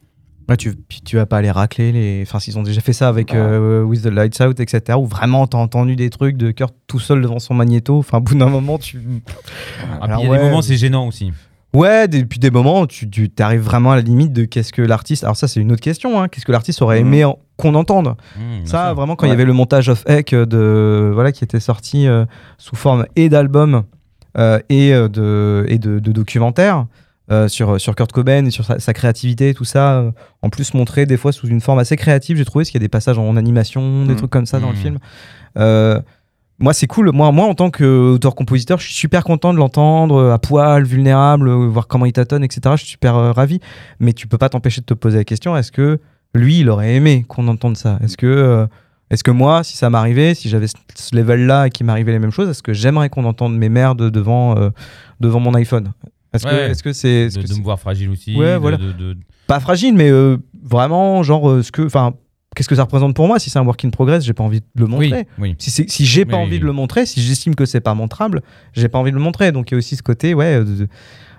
Là, 0.48 0.56
tu, 0.56 0.74
puis 0.88 1.00
tu 1.04 1.16
vas 1.16 1.26
pas 1.26 1.38
aller 1.38 1.50
racler 1.50 1.92
les. 1.92 2.20
Enfin, 2.26 2.38
s'ils 2.40 2.58
ont 2.58 2.62
déjà 2.62 2.80
fait 2.80 2.92
ça 2.92 3.08
avec 3.08 3.32
Ah. 3.32 3.36
euh, 3.36 3.82
With 3.82 4.02
the 4.02 4.06
Lights 4.06 4.40
Out, 4.40 4.58
etc. 4.60 4.98
Où 4.98 5.06
vraiment 5.06 5.46
t'as 5.46 5.58
entendu 5.58 5.96
des 5.96 6.10
trucs 6.10 6.36
de 6.36 6.50
Kurt 6.50 6.74
tout 6.86 6.98
seul 7.00 7.22
devant 7.22 7.38
son 7.38 7.54
magnéto. 7.54 7.98
Enfin, 7.98 8.18
au 8.18 8.20
bout 8.20 8.34
d'un 8.34 8.48
moment, 8.48 8.78
tu. 8.78 8.98
Ah, 8.98 9.84
puis 9.84 9.98
Alors, 10.02 10.20
il 10.20 10.24
y 10.24 10.26
a 10.26 10.30
ouais. 10.30 10.38
des 10.38 10.44
moments, 10.44 10.62
c'est 10.62 10.76
gênant 10.76 11.06
aussi. 11.06 11.32
Ouais, 11.72 12.08
des- 12.08 12.24
puis 12.24 12.40
des 12.40 12.50
moments, 12.50 12.80
où 12.80 12.86
tu, 12.88 13.08
tu 13.08 13.30
arrives 13.38 13.60
vraiment 13.60 13.92
à 13.92 13.96
la 13.96 14.02
limite 14.02 14.32
de 14.32 14.44
qu'est-ce 14.44 14.72
que 14.72 14.82
l'artiste. 14.82 15.22
Alors, 15.22 15.36
ça, 15.36 15.46
c'est 15.46 15.60
une 15.60 15.70
autre 15.70 15.80
question. 15.82 16.20
Hein, 16.20 16.26
qu'est-ce 16.26 16.44
que 16.44 16.50
l'artiste 16.50 16.82
aurait 16.82 16.98
aimé 16.98 17.24
en- 17.24 17.38
qu'on 17.56 17.76
entende 17.76 18.16
Mmh, 18.36 18.64
Ça, 18.66 18.86
sûr. 18.86 18.94
vraiment, 18.96 19.14
quand 19.14 19.26
il 19.26 19.28
y 19.28 19.30
Ouais. 19.30 19.36
avait 19.36 19.44
le 19.44 19.52
montage 19.52 19.88
of 19.88 20.02
Heck 20.08 20.34
de, 20.34 21.10
voilà, 21.14 21.30
qui 21.30 21.44
était 21.44 21.60
sorti 21.60 22.08
euh, 22.08 22.24
sous 22.58 22.74
forme 22.74 23.06
et 23.14 23.28
d'album 23.28 23.84
euh, 24.36 24.58
et, 24.68 24.92
euh, 24.92 25.08
de, 25.08 25.64
et 25.68 25.78
de, 25.78 26.00
de 26.00 26.12
documentaire 26.12 26.86
euh, 27.30 27.48
sur, 27.48 27.80
sur 27.80 27.94
Kurt 27.94 28.10
Cobain 28.12 28.44
et 28.46 28.50
sur 28.50 28.64
sa, 28.64 28.78
sa 28.78 28.92
créativité, 28.92 29.54
tout 29.54 29.64
ça, 29.64 29.98
euh, 29.98 30.10
en 30.42 30.50
plus 30.50 30.74
montré 30.74 31.06
des 31.06 31.16
fois 31.16 31.32
sous 31.32 31.46
une 31.48 31.60
forme 31.60 31.78
assez 31.78 31.96
créative, 31.96 32.36
j'ai 32.36 32.44
trouvé, 32.44 32.62
parce 32.62 32.70
qu'il 32.70 32.80
y 32.80 32.82
a 32.82 32.86
des 32.86 32.88
passages 32.88 33.18
en 33.18 33.36
animation, 33.36 34.04
des 34.04 34.10
Mhm. 34.12 34.16
trucs 34.16 34.30
comme 34.30 34.46
ça 34.46 34.58
dans 34.60 34.68
le 34.70 34.74
Mhm. 34.76 34.80
film. 34.82 34.98
Euh, 35.58 36.00
moi, 36.58 36.74
c'est 36.74 36.86
cool. 36.86 37.10
Moi, 37.12 37.30
moi, 37.32 37.46
en 37.46 37.54
tant 37.54 37.70
qu'auteur-compositeur, 37.70 38.78
je 38.78 38.84
suis 38.86 38.94
super 38.94 39.24
content 39.24 39.52
de 39.54 39.58
l'entendre 39.58 40.16
euh, 40.16 40.32
à 40.34 40.38
poil, 40.38 40.84
vulnérable, 40.84 41.48
euh, 41.48 41.66
voir 41.68 41.86
comment 41.86 42.04
il 42.06 42.12
tâtonne, 42.12 42.44
etc. 42.44 42.60
Je 42.76 42.82
suis 42.82 42.90
super 42.92 43.16
euh, 43.16 43.32
ravi. 43.32 43.60
Mais 43.98 44.12
tu 44.12 44.26
peux 44.26 44.38
pas 44.38 44.48
t'empêcher 44.48 44.80
de 44.80 44.86
te 44.86 44.94
poser 44.94 45.18
la 45.18 45.24
question 45.24 45.56
est-ce 45.56 45.72
que 45.72 45.98
lui, 46.34 46.60
il 46.60 46.68
aurait 46.68 46.94
aimé 46.94 47.24
qu'on 47.28 47.48
entende 47.48 47.76
ça? 47.76 47.98
Est-ce 48.04 48.16
que, 48.16 48.26
euh, 48.26 48.66
est-ce 49.10 49.24
que 49.24 49.30
moi, 49.30 49.64
si 49.64 49.76
ça 49.76 49.88
m'arrivait, 49.90 50.34
si 50.34 50.48
j'avais 50.48 50.66
ce, 50.66 50.74
ce 50.94 51.16
level-là 51.16 51.66
et 51.66 51.70
qu'il 51.70 51.86
m'arrivait 51.86 52.12
les 52.12 52.18
mêmes 52.18 52.30
choses, 52.30 52.48
est-ce 52.50 52.62
que 52.62 52.72
j'aimerais 52.72 53.08
qu'on 53.08 53.24
entende 53.24 53.56
mes 53.56 53.68
merdes 53.68 54.10
devant, 54.10 54.56
euh, 54.58 54.70
devant 55.20 55.40
mon 55.40 55.54
iPhone? 55.54 55.92
Est-ce 56.32 56.44
que, 56.44 56.50
Ouais. 56.50 56.70
est-ce 56.70 56.82
que 56.82 56.92
c'est 56.92 57.08
est-ce 57.08 57.36
De, 57.36 57.42
que 57.42 57.46
de 57.48 57.52
c'est 57.52 57.58
me 57.58 57.64
voir 57.64 57.78
fragile 57.80 58.10
aussi. 58.10 58.36
Ouais, 58.36 58.52
de- 58.54 58.58
voilà. 58.58 58.76
de- 58.76 58.92
de- 58.92 59.16
pas 59.46 59.58
fragile, 59.60 59.94
mais 59.94 60.10
euh, 60.10 60.36
vraiment, 60.62 61.22
genre, 61.22 61.50
euh, 61.50 61.62
ce 61.62 61.72
que, 61.72 61.82
enfin, 61.82 62.14
qu'est-ce 62.54 62.68
que 62.68 62.76
ça 62.76 62.82
représente 62.84 63.14
pour 63.16 63.26
moi 63.26 63.38
Si 63.40 63.50
c'est 63.50 63.58
un 63.58 63.64
work 63.64 63.84
in 63.84 63.90
progress, 63.90 64.24
j'ai 64.24 64.32
pas 64.32 64.44
envie 64.44 64.60
de 64.60 64.66
le 64.80 64.86
montrer. 64.86 65.26
Oui, 65.38 65.50
oui. 65.50 65.54
Si, 65.58 65.70
c'est- 65.70 65.90
si 65.90 66.06
j'ai 66.06 66.24
pas 66.24 66.36
Oui, 66.36 66.42
envie 66.44 66.60
de 66.60 66.64
le 66.66 66.72
montrer, 66.72 67.04
si 67.06 67.20
j'estime 67.20 67.54
que 67.56 67.66
c'est 67.66 67.80
pas 67.80 67.94
montrable, 67.94 68.42
j'ai 68.74 68.88
pas 68.88 68.98
envie 68.98 69.10
de 69.10 69.16
le 69.16 69.22
montrer. 69.22 69.50
Donc 69.52 69.70
il 69.70 69.74
y 69.74 69.76
a 69.76 69.78
aussi 69.78 69.96
ce 69.96 70.02
côté, 70.04 70.34
ouais, 70.34 70.64
de- 70.64 70.86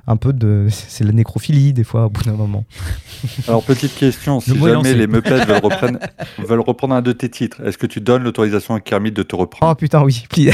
un 0.08 0.18
peu 0.18 0.34
de. 0.34 0.66
C'est 0.70 1.04
la 1.06 1.12
nécrophilie, 1.14 1.72
des 1.74 1.84
fois, 1.84 2.08
au 2.08 2.10
bout 2.10 2.24
d'un 2.24 2.34
moment. 2.34 2.66
Alors, 3.48 3.64
petite 3.64 3.96
question, 3.96 4.40
si 4.42 4.50
Le 4.50 4.56
mot 4.58 4.66
est 4.68 4.72
jamais 4.72 4.76
lancé. 4.90 4.96
les 4.96 5.08
Muppets 5.08 5.46
veulent 5.46 5.62
reprendre, 5.64 6.00
veulent 6.40 6.60
reprendre 6.60 6.96
un 6.96 7.02
de 7.04 7.12
tes 7.14 7.30
titres, 7.30 7.62
est-ce 7.66 7.78
que 7.78 7.86
tu 7.86 8.02
donnes 8.02 8.24
l'autorisation 8.24 8.74
à 8.74 8.80
Kermit 8.82 9.12
de 9.12 9.24
te 9.24 9.36
Oh 9.36 9.40
reprendre 9.40 9.76
putain, 9.78 10.04
oui, 10.04 10.24
pli- 10.30 10.50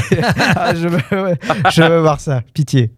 Ah, 0.56 0.76
je, 0.76 0.88
veux, 0.90 1.24
ouais, 1.24 1.40
je 1.72 1.82
veux 1.82 2.00
voir 2.02 2.20
ça, 2.20 2.42
pitié. 2.54 2.92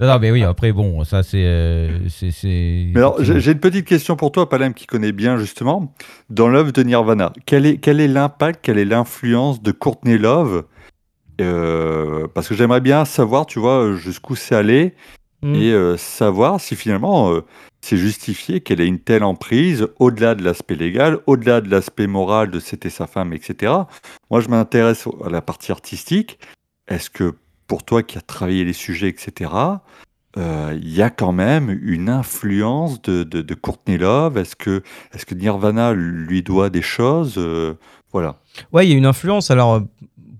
Non, 0.00 0.06
non, 0.06 0.18
mais 0.20 0.30
oui, 0.30 0.42
après, 0.44 0.72
bon, 0.72 1.04
ça, 1.04 1.22
c'est. 1.22 1.44
euh, 1.44 2.08
c'est- 2.08 2.30
c'est- 2.30 2.90
Mais 2.94 2.98
alors, 2.98 3.22
j'ai 3.22 3.52
une 3.52 3.58
petite 3.60 3.86
question 3.86 4.16
pour 4.16 4.32
toi, 4.32 4.48
Palem, 4.48 4.72
qui 4.74 4.86
connaît 4.86 5.12
bien 5.12 5.36
justement. 5.38 5.92
Dans 6.30 6.48
l'œuvre 6.48 6.72
de 6.72 6.82
Nirvana, 6.82 7.32
quel 7.46 7.66
est 7.66 7.78
quel 7.78 8.00
est 8.00 8.08
l'impact, 8.08 8.60
quelle 8.62 8.78
est 8.78 8.84
l'influence 8.84 9.62
de 9.62 9.72
Courtney 9.72 10.18
Love? 10.18 10.64
Euh, 11.40 12.26
Parce 12.34 12.48
que 12.48 12.54
j'aimerais 12.54 12.80
bien 12.80 13.04
savoir, 13.04 13.46
tu 13.46 13.58
vois, 13.58 13.94
jusqu'où 13.96 14.34
c'est 14.36 14.54
allé 14.54 14.94
Mm. 15.40 15.54
et 15.54 15.72
euh, 15.72 15.96
savoir 15.96 16.60
si 16.60 16.74
finalement 16.74 17.30
euh, 17.32 17.42
c'est 17.80 17.96
justifié 17.96 18.60
qu'elle 18.60 18.80
ait 18.80 18.88
une 18.88 18.98
telle 18.98 19.22
emprise 19.22 19.86
au-delà 20.00 20.34
de 20.34 20.42
l'aspect 20.42 20.74
légal, 20.74 21.18
au-delà 21.28 21.60
de 21.60 21.70
l'aspect 21.70 22.08
moral 22.08 22.50
de 22.50 22.58
c'était 22.58 22.90
sa 22.90 23.06
femme, 23.06 23.32
etc. 23.32 23.72
Moi, 24.32 24.40
je 24.40 24.48
m'intéresse 24.48 25.06
à 25.24 25.30
la 25.30 25.40
partie 25.40 25.70
artistique. 25.70 26.40
Est-ce 26.88 27.08
que 27.08 27.34
pour 27.68 27.84
toi 27.84 28.02
qui 28.02 28.18
as 28.18 28.22
travaillé 28.22 28.64
les 28.64 28.72
sujets, 28.72 29.08
etc., 29.08 29.50
euh, 30.36 30.76
il 30.80 30.94
y 30.94 31.02
a 31.02 31.10
quand 31.10 31.32
même 31.32 31.70
une 31.82 32.08
influence 32.08 33.00
de, 33.02 33.22
de, 33.22 33.54
Courtney 33.54 33.96
Love 33.96 34.36
Est-ce 34.36 34.56
que, 34.56 34.82
est 35.14 35.24
que 35.24 35.34
Nirvana 35.34 35.94
lui 35.94 36.42
doit 36.42 36.70
des 36.70 36.82
choses 36.82 37.36
Euh, 37.38 37.74
Voilà. 38.12 38.36
Ouais, 38.72 38.86
il 38.86 38.90
y 38.90 38.94
a 38.94 38.96
une 38.96 39.06
influence. 39.06 39.50
Alors, 39.50 39.82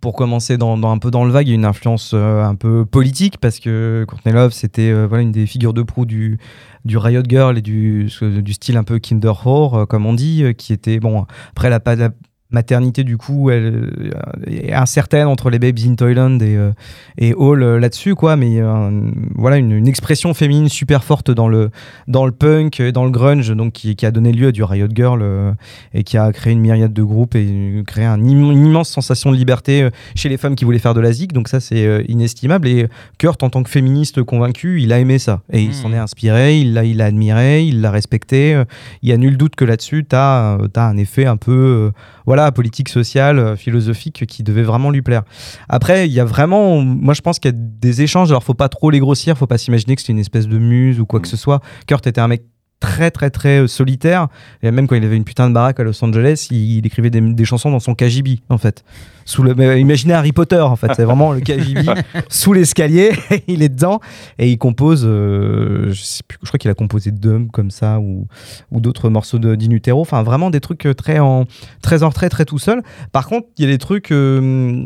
pour 0.00 0.14
commencer 0.14 0.56
dans, 0.56 0.80
un 0.90 0.98
peu 0.98 1.10
dans 1.10 1.24
le 1.24 1.30
vague, 1.32 1.46
il 1.46 1.50
y 1.50 1.52
a 1.52 1.56
une 1.56 1.64
influence 1.64 2.12
euh, 2.14 2.42
un 2.42 2.54
peu 2.54 2.84
politique 2.84 3.38
parce 3.38 3.58
que 3.58 4.04
Courtney 4.08 4.34
Love, 4.34 4.52
c'était 4.52 4.90
euh, 4.90 5.06
voilà, 5.06 5.22
une 5.22 5.32
des 5.32 5.46
figures 5.46 5.74
de 5.74 5.82
proue 5.82 6.06
du, 6.06 6.38
du 6.84 6.96
Riot 6.96 7.22
Girl 7.26 7.58
et 7.58 7.62
du, 7.62 8.08
du 8.20 8.52
style 8.52 8.76
un 8.76 8.84
peu 8.84 8.98
Kinder 8.98 9.32
euh, 9.46 9.86
comme 9.86 10.06
on 10.06 10.14
dit, 10.14 10.44
qui 10.56 10.72
était, 10.72 11.00
bon, 11.00 11.26
après 11.50 11.70
la, 11.70 11.80
la 11.94 12.10
maternité, 12.50 13.04
du 13.04 13.16
coup, 13.18 13.50
elle 13.50 13.90
euh, 14.14 14.50
est 14.50 14.72
incertaine 14.72 15.26
entre 15.26 15.50
les 15.50 15.58
Babes 15.58 15.78
in 15.86 15.94
Toyland 15.94 16.38
et, 16.40 16.56
euh, 16.56 16.70
et 17.18 17.34
Hall 17.34 17.62
euh, 17.62 17.78
là-dessus, 17.78 18.14
quoi, 18.14 18.36
mais 18.36 18.60
euh, 18.60 19.10
voilà, 19.34 19.58
une, 19.58 19.72
une 19.72 19.86
expression 19.86 20.32
féminine 20.32 20.68
super 20.68 21.04
forte 21.04 21.30
dans 21.30 21.48
le, 21.48 21.70
dans 22.06 22.24
le 22.24 22.32
punk, 22.32 22.80
et 22.80 22.92
dans 22.92 23.04
le 23.04 23.10
grunge, 23.10 23.54
donc 23.54 23.74
qui, 23.74 23.96
qui 23.96 24.06
a 24.06 24.10
donné 24.10 24.32
lieu 24.32 24.48
à 24.48 24.52
du 24.52 24.62
Riot 24.62 24.88
Girl 24.94 25.20
euh, 25.22 25.52
et 25.92 26.04
qui 26.04 26.16
a 26.16 26.32
créé 26.32 26.52
une 26.54 26.60
myriade 26.60 26.92
de 26.92 27.02
groupes 27.02 27.34
et 27.34 27.82
créé 27.86 28.04
un 28.06 28.20
im- 28.20 28.50
une 28.50 28.66
immense 28.66 28.88
sensation 28.88 29.30
de 29.30 29.36
liberté 29.36 29.88
chez 30.14 30.28
les 30.28 30.38
femmes 30.38 30.54
qui 30.54 30.64
voulaient 30.64 30.78
faire 30.78 30.94
de 30.94 31.00
la 31.00 31.12
zik. 31.12 31.32
Donc 31.32 31.48
ça, 31.48 31.60
c'est 31.60 32.04
inestimable. 32.08 32.66
Et 32.68 32.88
Kurt, 33.18 33.42
en 33.42 33.50
tant 33.50 33.62
que 33.62 33.70
féministe 33.70 34.22
convaincu, 34.22 34.80
il 34.80 34.92
a 34.92 34.98
aimé 34.98 35.18
ça. 35.18 35.42
Et 35.52 35.60
il 35.60 35.74
s'en 35.74 35.92
est 35.92 35.98
inspiré, 35.98 36.58
il 36.58 36.72
l'a 36.72 36.84
il 36.84 36.96
l'a 36.96 37.06
admiré, 37.06 37.64
il 37.64 37.80
l'a 37.80 37.90
respecté. 37.90 38.62
Il 39.02 39.08
y 39.08 39.12
a 39.12 39.16
nul 39.16 39.36
doute 39.36 39.54
que 39.54 39.64
là-dessus, 39.64 40.06
tu 40.08 40.16
as, 40.16 40.58
un 40.76 40.96
effet 40.96 41.26
un 41.26 41.36
peu 41.36 41.90
voilà, 42.28 42.52
politique, 42.52 42.90
social, 42.90 43.38
euh, 43.38 43.56
philosophique 43.56 44.26
qui 44.26 44.42
devait 44.42 44.62
vraiment 44.62 44.90
lui 44.90 45.00
plaire. 45.00 45.22
Après, 45.70 46.06
il 46.06 46.12
y 46.12 46.20
a 46.20 46.26
vraiment... 46.26 46.78
Moi, 46.82 47.14
je 47.14 47.22
pense 47.22 47.38
qu'il 47.38 47.50
y 47.50 47.54
a 47.54 47.56
des 47.58 48.02
échanges. 48.02 48.28
Alors, 48.30 48.44
faut 48.44 48.52
pas 48.52 48.68
trop 48.68 48.90
les 48.90 48.98
grossir. 48.98 49.38
Faut 49.38 49.46
pas 49.46 49.56
s'imaginer 49.56 49.96
que 49.96 50.02
c'est 50.02 50.12
une 50.12 50.18
espèce 50.18 50.46
de 50.46 50.58
muse 50.58 51.00
ou 51.00 51.06
quoi 51.06 51.20
que 51.20 51.26
ce 51.26 51.38
soit. 51.38 51.62
Kurt 51.86 52.06
était 52.06 52.20
un 52.20 52.28
mec 52.28 52.42
très 52.80 53.10
très 53.10 53.30
très 53.30 53.60
euh, 53.60 53.66
solitaire. 53.66 54.28
Et 54.62 54.70
même 54.70 54.86
quand 54.86 54.94
il 54.96 55.04
avait 55.04 55.16
une 55.16 55.24
putain 55.24 55.48
de 55.48 55.54
baraque 55.54 55.80
à 55.80 55.82
Los 55.84 56.02
Angeles 56.04 56.48
il, 56.50 56.78
il 56.78 56.86
écrivait 56.86 57.10
des, 57.10 57.20
des 57.20 57.44
chansons 57.44 57.70
dans 57.70 57.80
son 57.80 57.94
KGB 57.94 58.40
en 58.48 58.58
fait. 58.58 58.84
Sous 59.24 59.42
le 59.42 59.78
imaginez 59.78 60.14
Harry 60.14 60.32
Potter 60.32 60.60
en 60.60 60.76
fait. 60.76 60.90
C'est 60.96 61.04
vraiment 61.04 61.32
le 61.32 61.40
KGB 61.40 61.82
sous 62.28 62.52
l'escalier. 62.54 63.12
Il 63.46 63.62
est 63.62 63.68
dedans 63.68 64.00
et 64.38 64.50
il 64.50 64.56
compose 64.56 65.02
euh, 65.04 65.92
je 65.92 66.02
sais 66.02 66.22
plus 66.26 66.38
je 66.42 66.48
crois 66.48 66.58
qu'il 66.58 66.70
a 66.70 66.74
composé 66.74 67.10
Dumb 67.10 67.50
comme 67.50 67.70
ça 67.70 67.98
ou, 68.00 68.26
ou 68.70 68.80
d'autres 68.80 69.10
morceaux 69.10 69.38
de 69.38 69.54
d'Inutero. 69.54 70.00
Enfin 70.00 70.22
vraiment 70.22 70.48
des 70.50 70.60
trucs 70.60 70.86
euh, 70.86 70.94
très 70.94 71.18
en 71.18 71.44
très 71.82 72.02
en 72.04 72.08
retrait 72.08 72.28
très 72.30 72.44
tout 72.46 72.58
seul. 72.58 72.82
Par 73.12 73.28
contre 73.28 73.48
il 73.58 73.64
y 73.64 73.68
a 73.68 73.70
des 73.70 73.78
trucs 73.78 74.12
euh, 74.12 74.84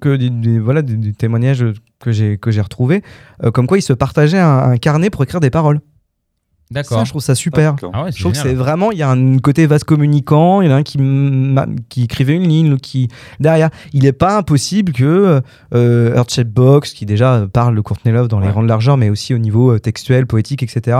que 0.00 0.14
des, 0.16 0.30
des- 0.30 0.58
voilà 0.60 0.82
des, 0.82 1.12
témoignages 1.12 1.64
que 1.98 2.12
j'ai 2.12 2.38
que 2.38 2.50
j'ai 2.52 2.60
retrouvés 2.60 3.02
euh, 3.44 3.50
comme 3.50 3.66
quoi 3.66 3.78
il 3.78 3.82
se 3.82 3.92
partageait 3.92 4.38
un, 4.38 4.58
un 4.70 4.76
carnet 4.76 5.10
pour 5.10 5.22
écrire 5.24 5.40
des 5.40 5.50
paroles 5.50 5.80
ça 6.72 6.74
D'accord. 6.82 7.04
je 7.04 7.10
trouve 7.10 7.22
ça 7.22 7.34
super. 7.34 7.74
Ah 7.92 8.04
ouais, 8.04 8.12
je 8.12 8.20
trouve 8.20 8.30
que 8.32 8.38
c'est 8.38 8.54
vraiment, 8.54 8.92
il 8.92 8.98
y 8.98 9.02
a 9.02 9.10
un 9.10 9.38
côté 9.38 9.66
vaste 9.66 9.84
communicant, 9.84 10.60
il 10.60 10.68
y 10.68 10.72
en 10.72 10.76
a 10.76 10.78
un 10.78 10.82
qui, 10.84 10.98
qui 11.88 12.04
écrivait 12.04 12.36
une 12.36 12.46
ligne, 12.48 12.70
l'autre 12.70 12.82
qui 12.82 13.08
derrière. 13.40 13.70
Il 13.92 14.04
n'est 14.04 14.12
pas 14.12 14.36
impossible 14.38 14.92
que 14.92 15.40
euh, 15.74 16.14
Earthshape 16.14 16.46
Box, 16.48 16.92
qui 16.92 17.06
déjà 17.06 17.46
parle 17.52 17.74
de 17.74 17.80
Courtney 17.80 18.14
Love 18.14 18.28
dans 18.28 18.38
les 18.38 18.46
Ouais. 18.46 18.52
rangs 18.52 18.62
de 18.62 18.68
largeur, 18.68 18.96
mais 18.96 19.10
aussi 19.10 19.34
au 19.34 19.38
niveau 19.38 19.72
euh, 19.72 19.78
textuel, 19.80 20.26
poétique, 20.26 20.62
etc., 20.62 20.98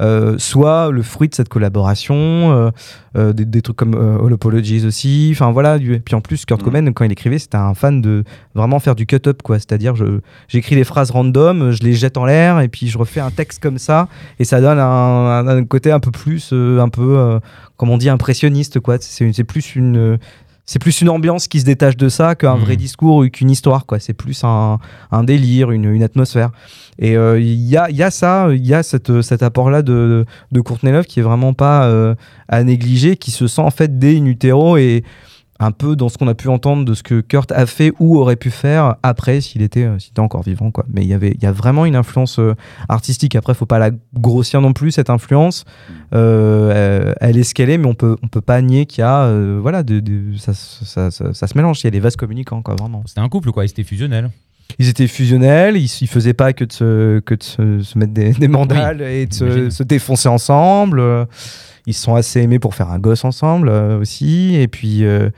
euh, 0.00 0.36
soit 0.38 0.90
le 0.90 1.02
fruit 1.02 1.28
de 1.28 1.34
cette 1.34 1.48
collaboration, 1.48 2.14
euh, 2.16 2.70
euh, 3.16 3.32
des, 3.32 3.44
des 3.44 3.62
trucs 3.62 3.76
comme 3.76 3.94
euh, 3.94 4.26
All 4.26 4.32
Apologies 4.32 4.84
aussi. 4.86 5.30
Enfin 5.32 5.52
voilà, 5.52 5.78
du- 5.78 5.94
et 5.94 6.00
puis 6.00 6.14
en 6.16 6.20
plus, 6.20 6.44
Kurt 6.46 6.60
Mhm. 6.60 6.64
Cobain, 6.64 6.92
quand 6.92 7.04
il 7.04 7.12
écrivait, 7.12 7.38
c'était 7.38 7.56
un 7.58 7.74
fan 7.74 8.00
de 8.02 8.24
vraiment 8.54 8.80
faire 8.80 8.94
du 8.96 9.06
cut-up, 9.06 9.42
quoi. 9.42 9.58
C'est-à-dire, 9.58 9.94
je- 9.94 10.20
j'écris 10.48 10.74
des 10.74 10.84
phrases 10.84 11.10
random, 11.12 11.70
je 11.70 11.82
les 11.84 11.92
jette 11.92 12.16
en 12.16 12.24
l'air, 12.24 12.60
et 12.60 12.68
puis 12.68 12.88
je 12.88 12.98
refais 12.98 13.20
un 13.20 13.30
texte 13.30 13.62
comme 13.62 13.78
ça 13.78 14.08
et 14.40 14.44
ça 14.44 14.60
donne 14.60 14.78
un, 14.78 15.11
un- 15.12 15.46
un 15.46 15.64
côté 15.64 15.92
un 15.92 16.00
peu 16.00 16.10
plus 16.10 16.50
euh, 16.52 16.80
un 16.80 16.88
peu 16.88 17.16
euh, 17.18 17.38
comme 17.76 17.90
on 17.90 17.98
dit 17.98 18.08
impressionniste 18.08 18.80
quoi. 18.80 18.96
C'est 19.00 19.44
plus 19.44 19.76
une 19.76 20.18
c'est 20.64 20.78
plus 20.78 21.00
une 21.00 21.08
ambiance 21.08 21.48
qui 21.48 21.58
se 21.60 21.64
détache 21.64 21.96
de 21.96 22.08
ça 22.08 22.34
qu'un 22.36 22.54
vrai 22.54 22.76
discours 22.76 23.16
ou 23.16 23.28
qu'une 23.28 23.50
histoire 23.50 23.84
quoi. 23.84 23.98
C'est 23.98 24.12
plus 24.14 24.42
un, 24.44 24.78
un 25.10 25.24
délire 25.24 25.70
une, 25.72 25.86
une 25.92 26.02
atmosphère. 26.04 26.50
Et 26.98 27.16
euh, 27.16 27.40
il 27.40 27.54
y, 27.68 27.76
a, 27.76 27.90
y 27.90 28.02
a 28.02 28.10
ça 28.10 28.48
il 28.52 28.64
y 28.66 28.72
a 28.74 28.82
cette, 28.82 29.22
cet 29.22 29.42
apport 29.42 29.70
là 29.70 29.82
de, 29.82 30.24
de 30.52 30.60
Courtney 30.60 30.92
Love 30.92 31.06
qui 31.06 31.20
est 31.20 31.22
vraiment 31.24 31.52
pas 31.52 31.86
euh, 31.86 32.14
à 32.48 32.62
négliger 32.62 33.16
qui 33.16 33.30
se 33.32 33.46
sent 33.48 33.62
en 33.62 33.70
fait 33.70 33.98
dès 33.98 34.16
in 34.18 34.26
utero 34.26 34.76
et 34.76 35.02
un 35.62 35.70
peu 35.72 35.96
dans 35.96 36.08
ce 36.08 36.18
qu'on 36.18 36.28
a 36.28 36.34
pu 36.34 36.48
entendre 36.48 36.84
de 36.84 36.94
ce 36.94 37.02
que 37.02 37.20
Kurt 37.20 37.50
a 37.52 37.66
fait 37.66 37.92
ou 38.00 38.18
aurait 38.18 38.36
pu 38.36 38.50
faire 38.50 38.96
après 39.02 39.40
s'il 39.40 39.62
était, 39.62 39.84
euh, 39.84 39.96
était 39.96 40.20
encore 40.20 40.42
vivant. 40.42 40.70
Quoi. 40.70 40.84
Mais 40.92 41.02
il 41.02 41.08
y 41.08 41.14
avait, 41.14 41.30
il 41.32 41.42
y 41.42 41.46
a 41.46 41.52
vraiment 41.52 41.86
une 41.86 41.96
influence 41.96 42.38
euh, 42.38 42.54
artistique. 42.88 43.34
Après, 43.36 43.54
faut 43.54 43.66
pas 43.66 43.78
la 43.78 43.90
grossir 44.14 44.60
non 44.60 44.72
plus, 44.72 44.90
cette 44.92 45.10
influence. 45.10 45.64
Euh, 46.14 46.72
euh, 46.72 47.14
elle 47.20 47.36
est 47.38 47.42
ce 47.44 47.54
qu'elle 47.54 47.70
est, 47.70 47.78
mais 47.78 47.86
on 47.86 47.94
peut, 47.94 48.16
on 48.22 48.28
peut 48.28 48.40
pas 48.40 48.60
nier 48.62 48.86
qu'il 48.86 49.00
y 49.00 49.04
a, 49.04 49.22
euh, 49.22 49.58
voilà, 49.62 49.82
de, 49.82 50.00
de- 50.00 50.36
ça, 50.36 50.52
ça, 50.54 51.10
ça- 51.10 51.32
ça 51.32 51.46
se 51.46 51.56
mélange. 51.56 51.80
Il 51.80 51.84
y 51.84 51.88
a 51.88 51.90
des 51.90 52.00
vases 52.00 52.16
communicants, 52.16 52.62
quoi, 52.62 52.74
vraiment. 52.78 53.02
C'était 53.06 53.20
un 53.20 53.28
couple, 53.28 53.50
quoi. 53.52 53.64
Ils 53.64 53.70
étaient 53.70 53.82
fusionnels. 53.84 54.30
Ils 54.78 54.88
étaient 54.88 55.06
fusionnels, 55.08 55.76
ils, 55.76 55.90
ils 56.00 56.06
faisaient 56.08 56.32
pas 56.34 56.52
que 56.54 56.64
de 56.64 56.72
se, 56.72 57.20
que 57.20 57.34
de 57.34 57.42
se, 57.42 57.82
se 57.82 57.98
mettre 57.98 58.12
des, 58.12 58.30
des 58.32 58.48
mandales 58.48 59.02
et 59.02 59.26
de 59.26 59.68
se 59.70 59.82
défoncer 59.82 60.28
ensemble. 60.28 61.02
Ils 61.86 61.94
se 61.94 62.02
sont 62.02 62.14
assez 62.14 62.40
aimés 62.40 62.58
pour 62.58 62.74
faire 62.74 62.90
un 62.90 62.98
gosse 62.98 63.24
ensemble 63.24 63.68
euh, 63.68 64.00
aussi. 64.00 64.54
Et 64.54 64.68
puis, 64.68 65.04
euh, 65.04 65.30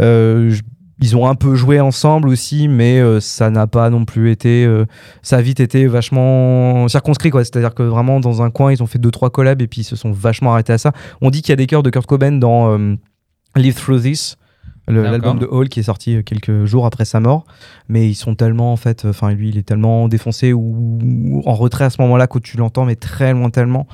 euh, 0.00 0.54
ils 1.02 1.16
ont 1.16 1.26
un 1.26 1.34
peu 1.34 1.54
joué 1.54 1.80
ensemble 1.80 2.28
aussi, 2.28 2.68
mais 2.68 3.00
euh, 3.00 3.20
ça 3.20 3.50
n'a 3.50 3.66
pas 3.66 3.88
non 3.88 4.04
plus 4.04 4.30
été. 4.30 4.64
euh, 4.64 4.84
ça 5.22 5.36
a 5.38 5.42
vite 5.42 5.60
été 5.60 5.86
vachement 5.86 6.88
circonscrit, 6.88 7.30
quoi. 7.30 7.44
C'est-à-dire 7.44 7.74
que 7.74 7.82
vraiment, 7.82 8.20
dans 8.20 8.42
un 8.42 8.50
coin, 8.50 8.72
ils 8.72 8.82
ont 8.82 8.86
fait 8.86 8.98
deux, 8.98 9.10
trois 9.10 9.30
collabs 9.30 9.62
et 9.62 9.66
puis 9.66 9.80
ils 9.82 9.84
se 9.84 9.96
sont 9.96 10.12
vachement 10.12 10.52
arrêtés 10.52 10.72
à 10.72 10.78
ça. 10.78 10.92
On 11.20 11.30
dit 11.30 11.40
qu'il 11.40 11.50
y 11.50 11.54
a 11.54 11.56
des 11.56 11.66
chœurs 11.66 11.82
de 11.82 11.90
Kurt 11.90 12.06
Cobain 12.06 12.32
dans 12.32 12.76
euh, 12.76 12.96
Live 13.56 13.76
Through 13.76 14.02
This. 14.02 14.36
L'album 14.88 15.38
de 15.38 15.46
Hall 15.46 15.68
qui 15.68 15.78
est 15.78 15.84
sorti 15.84 16.24
quelques 16.24 16.64
jours 16.64 16.84
après 16.84 17.04
sa 17.04 17.20
mort, 17.20 17.44
mais 17.88 18.08
ils 18.08 18.16
sont 18.16 18.34
tellement 18.34 18.72
en 18.72 18.76
fait, 18.76 19.04
enfin 19.04 19.30
lui 19.32 19.50
il 19.50 19.56
est 19.56 19.62
tellement 19.62 20.08
défoncé 20.08 20.52
ou, 20.52 20.98
ou 21.00 21.42
en 21.46 21.54
retrait 21.54 21.84
à 21.84 21.90
ce 21.90 22.02
moment-là 22.02 22.26
que 22.26 22.40
tu 22.40 22.56
l'entends, 22.56 22.86
mais 22.86 22.96
très 22.96 23.32
loin 23.32 23.50
tellement. 23.50 23.86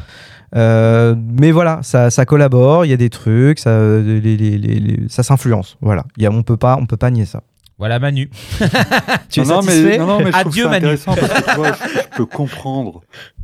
Euh, 0.55 1.15
mais 1.19 1.51
voilà, 1.51 1.81
ça, 1.83 2.11
ça 2.11 2.25
collabore, 2.25 2.85
il 2.85 2.91
y 2.91 2.95
a 2.95 2.97
des 2.97 3.11
trucs, 3.11 3.59
ça, 3.59 3.79
les- 3.99 4.21
les- 4.21 4.37
les- 4.37 4.59
les- 4.59 5.09
ça 5.09 5.23
s'influence. 5.23 5.77
Voilà, 5.81 6.05
il 6.17 6.23
y 6.23 6.27
a, 6.27 6.31
on 6.31 6.43
peut 6.43 6.57
pas, 6.57 6.77
on 6.81 6.87
peut 6.87 6.97
pas 6.97 7.11
nier 7.11 7.25
ça. 7.27 7.43
Voilà 7.79 7.99
Manu. 7.99 8.31
Tu 9.29 9.41
es 9.41 9.45
non, 9.45 9.61
satisfait 9.61 9.83
mais, 9.83 9.99
non, 9.99 10.07
non, 10.07 10.19
mais 10.21 10.27
je 10.27 10.31
trouve 10.31 10.47
Adieu, 10.47 10.65
ça 10.65 10.71
Manu. 10.71 10.87
parce 10.97 11.05
que 11.15 11.85
je, 11.95 12.01
je 12.13 12.17
peux 12.17 12.27
comprendre 12.27 13.03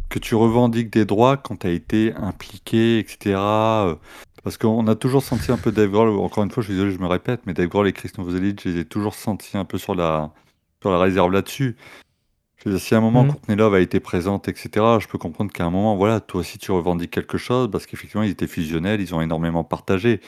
que 0.08 0.18
tu 0.18 0.34
revendiques 0.34 0.90
des 0.92 1.04
droits 1.04 1.36
quand 1.36 1.56
tu 1.60 1.66
as 1.66 1.70
été 1.70 2.14
impliqué, 2.20 2.98
etc. 2.98 3.36
Parce 4.44 4.56
qu'on 4.58 4.86
a 4.88 4.94
toujours 4.94 5.22
senti 5.22 5.52
un 5.52 5.56
peu 5.56 5.70
Dave 5.70 5.90
Grohl, 5.90 6.08
encore 6.18 6.42
une 6.44 6.50
fois, 6.50 6.62
je 6.62 6.68
suis 6.68 6.74
désolé, 6.74 6.92
je 6.92 6.98
me 6.98 7.06
répète, 7.06 7.40
mais 7.46 7.54
Dave 7.54 7.68
Grohl 7.68 7.86
et 7.88 7.92
Chris 7.92 8.10
Novoselic, 8.18 8.60
je 8.64 8.68
les 8.70 8.80
ai 8.80 8.84
toujours 8.84 9.14
sentis 9.14 9.56
un 9.56 9.64
peu 9.64 9.78
sur 9.78 9.94
la, 9.94 10.30
sur 10.80 10.90
la 10.90 10.98
réserve 10.98 11.30
là-dessus. 11.32 11.76
Dire, 12.70 12.80
si 12.80 12.94
à 12.94 12.98
un 12.98 13.00
moment 13.00 13.24
Mhm. 13.24 13.30
Courtney 13.32 13.56
Love 13.56 13.74
a 13.74 13.80
été 13.80 13.98
présente, 14.00 14.48
etc., 14.48 14.70
je 15.00 15.08
peux 15.08 15.18
comprendre 15.18 15.52
qu'à 15.52 15.64
un 15.64 15.70
moment, 15.70 15.96
voilà, 15.96 16.20
toi 16.20 16.40
aussi 16.40 16.58
tu 16.58 16.70
revendiques 16.72 17.10
quelque 17.10 17.38
chose, 17.38 17.70
parce 17.70 17.86
qu'effectivement, 17.86 18.22
ils 18.22 18.30
étaient 18.30 18.46
fusionnels, 18.46 19.00
ils 19.00 19.14
ont 19.14 19.20
énormément 19.20 19.64
partagé. 19.64 20.20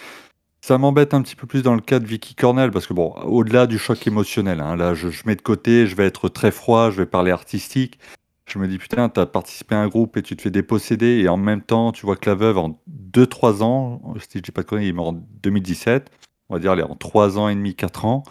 Ça 0.60 0.78
m'embête 0.78 1.12
un 1.14 1.20
petit 1.22 1.36
peu 1.36 1.46
plus 1.46 1.62
dans 1.62 1.74
le 1.74 1.80
cas 1.82 1.98
de 1.98 2.06
Vicky 2.06 2.34
Cornell, 2.34 2.70
parce 2.70 2.86
que 2.86 2.94
bon, 2.94 3.14
au-delà 3.24 3.66
du 3.66 3.78
choc 3.78 4.06
émotionnel, 4.06 4.60
hein, 4.60 4.76
là, 4.76 4.94
je, 4.94 5.10
je 5.10 5.22
mets 5.26 5.36
de 5.36 5.42
côté, 5.42 5.86
je 5.86 5.94
vais 5.94 6.06
être 6.06 6.28
très 6.28 6.50
froid, 6.50 6.90
je 6.90 6.96
vais 6.96 7.06
parler 7.06 7.30
artistique. 7.30 7.98
Je 8.46 8.58
me 8.58 8.66
dis, 8.68 8.78
putain, 8.78 9.08
t'as 9.08 9.26
participé 9.26 9.74
à 9.74 9.80
un 9.80 9.88
groupe 9.88 10.16
et 10.16 10.22
tu 10.22 10.36
te 10.36 10.42
fais 10.42 10.50
déposséder, 10.50 11.20
et 11.20 11.28
en 11.28 11.36
même 11.38 11.62
temps, 11.62 11.92
tu 11.92 12.04
vois 12.04 12.16
que 12.16 12.28
la 12.28 12.34
veuve, 12.34 12.58
en 12.58 12.78
2-3 13.12 13.62
ans, 13.62 14.02
si 14.18 14.38
je 14.38 14.42
dis 14.42 14.50
pas 14.52 14.62
de 14.62 14.66
conneries, 14.66 14.86
il 14.86 14.90
est 14.90 14.92
mort 14.92 15.08
en 15.08 15.22
2017, 15.42 16.10
on 16.48 16.54
va 16.54 16.60
dire, 16.60 16.72
elle 16.72 16.80
est 16.80 16.82
en 16.82 16.96
3 16.96 17.38
ans 17.38 17.48
et 17.48 17.54
demi, 17.54 17.74
4 17.74 18.04
ans, 18.06 18.22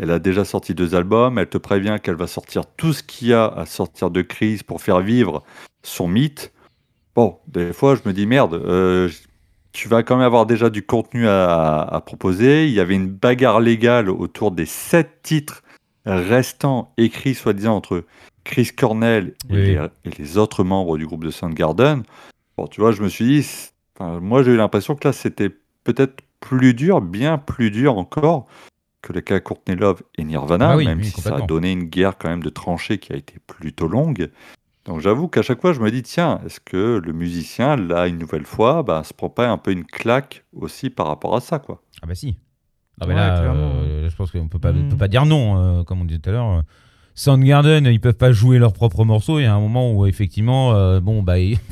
elle 0.00 0.10
a 0.10 0.18
déjà 0.18 0.44
sorti 0.44 0.74
deux 0.74 0.94
albums, 0.94 1.38
elle 1.38 1.48
te 1.48 1.58
prévient 1.58 1.98
qu'elle 2.02 2.16
va 2.16 2.26
sortir 2.26 2.64
tout 2.76 2.92
ce 2.92 3.02
qu'il 3.02 3.28
y 3.28 3.34
a 3.34 3.46
à 3.46 3.66
sortir 3.66 4.10
de 4.10 4.22
crise 4.22 4.62
pour 4.62 4.80
faire 4.80 5.00
vivre 5.00 5.42
son 5.82 6.08
mythe. 6.08 6.52
Bon, 7.14 7.38
des 7.48 7.72
fois, 7.72 7.96
je 7.96 8.00
me 8.08 8.12
dis, 8.14 8.26
merde, 8.26 8.54
euh, 8.54 9.08
tu 9.72 9.88
vas 9.88 10.02
quand 10.02 10.16
même 10.16 10.24
avoir 10.26 10.46
déjà 10.46 10.70
du 10.70 10.82
contenu 10.82 11.28
à, 11.28 11.80
à 11.82 12.00
proposer. 12.00 12.66
Il 12.66 12.72
y 12.72 12.80
avait 12.80 12.94
une 12.94 13.08
bagarre 13.08 13.60
légale 13.60 14.08
autour 14.08 14.52
des 14.52 14.66
sept 14.66 15.20
titres 15.22 15.62
restants 16.06 16.92
écrits, 16.96 17.34
soi-disant, 17.34 17.76
entre 17.76 18.04
Chris 18.44 18.70
Cornell 18.76 19.34
et, 19.50 19.52
Oui. 19.52 19.62
les, 19.66 19.88
et 20.04 20.10
les 20.18 20.38
autres 20.38 20.64
membres 20.64 20.96
du 20.96 21.06
groupe 21.06 21.24
de 21.24 21.30
Soundgarden. 21.30 22.02
Bon, 22.56 22.66
tu 22.66 22.80
vois, 22.80 22.92
je 22.92 23.02
me 23.02 23.08
suis 23.08 23.24
dit, 23.26 23.48
enfin, 23.98 24.18
moi 24.20 24.42
j'ai 24.42 24.52
eu 24.52 24.56
l'impression 24.56 24.94
que 24.94 25.06
là, 25.06 25.12
c'était 25.12 25.50
peut-être 25.84 26.22
plus 26.40 26.72
dur, 26.72 27.00
bien 27.02 27.36
plus 27.36 27.70
dur 27.70 27.98
encore 27.98 28.46
que 29.02 29.12
le 29.12 29.20
cas 29.20 29.40
Courtney 29.40 29.76
Love 29.76 30.02
et 30.16 30.24
Nirvana, 30.24 30.72
Ah 30.72 30.76
oui, 30.76 30.84
même 30.86 30.98
oui, 30.98 31.04
si 31.04 31.20
ça 31.20 31.36
a 31.36 31.40
donné 31.42 31.72
une 31.72 31.84
guerre 31.84 32.18
quand 32.18 32.28
même 32.28 32.42
de 32.42 32.50
tranchées 32.50 32.98
qui 32.98 33.12
a 33.12 33.16
été 33.16 33.38
plutôt 33.46 33.88
longue. 33.88 34.30
Donc 34.84 35.00
j'avoue 35.00 35.28
qu'à 35.28 35.42
chaque 35.42 35.60
fois, 35.60 35.72
je 35.72 35.80
me 35.80 35.90
dis, 35.90 36.02
tiens, 36.02 36.40
est-ce 36.44 36.58
que 36.60 37.00
le 37.04 37.12
musicien, 37.12 37.76
là, 37.76 38.06
une 38.08 38.18
nouvelle 38.18 38.44
fois, 38.46 38.82
bah, 38.82 39.02
se 39.04 39.12
prend 39.14 39.28
pas 39.28 39.48
un 39.48 39.58
peu 39.58 39.72
une 39.72 39.84
claque 39.84 40.44
aussi 40.52 40.90
par 40.90 41.06
rapport 41.06 41.36
à 41.36 41.40
ça, 41.40 41.58
quoi? 41.58 41.82
Ah 42.02 42.06
bah 42.06 42.14
si. 42.14 42.38
Ah 43.00 43.06
bah 43.06 43.08
Ouais, 43.08 43.14
là, 43.14 43.38
clairement. 43.40 43.72
euh, 43.82 44.08
je 44.10 44.16
pense 44.16 44.30
qu'on 44.30 44.48
peut 44.48 44.58
pas, 44.58 44.72
peut 44.72 44.96
pas 44.98 45.08
dire 45.08 45.26
non, 45.26 45.80
euh, 45.80 45.84
comme 45.84 46.00
on 46.00 46.04
disait 46.04 46.20
tout 46.20 46.30
à 46.30 46.32
l'heure. 46.32 46.62
Soundgarden, 47.24 47.84
ils 47.84 48.00
peuvent 48.00 48.14
pas 48.14 48.32
jouer 48.32 48.58
leurs 48.58 48.72
propres 48.72 49.04
morceaux. 49.04 49.38
Il 49.38 49.42
y 49.42 49.46
a 49.46 49.54
un 49.54 49.60
moment 49.60 49.92
où 49.92 50.06
effectivement, 50.06 50.72
euh, 50.74 51.00
bon 51.00 51.22
bah, 51.22 51.38
ils- 51.38 51.58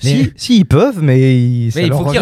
Si, 0.00 0.32
si, 0.34 0.56
ils 0.60 0.64
peuvent, 0.64 1.00
mais, 1.02 1.20
ils- 1.38 1.70
mais 1.76 1.86
il 1.86 1.92
faut 1.92 2.06
qu'ils. 2.06 2.20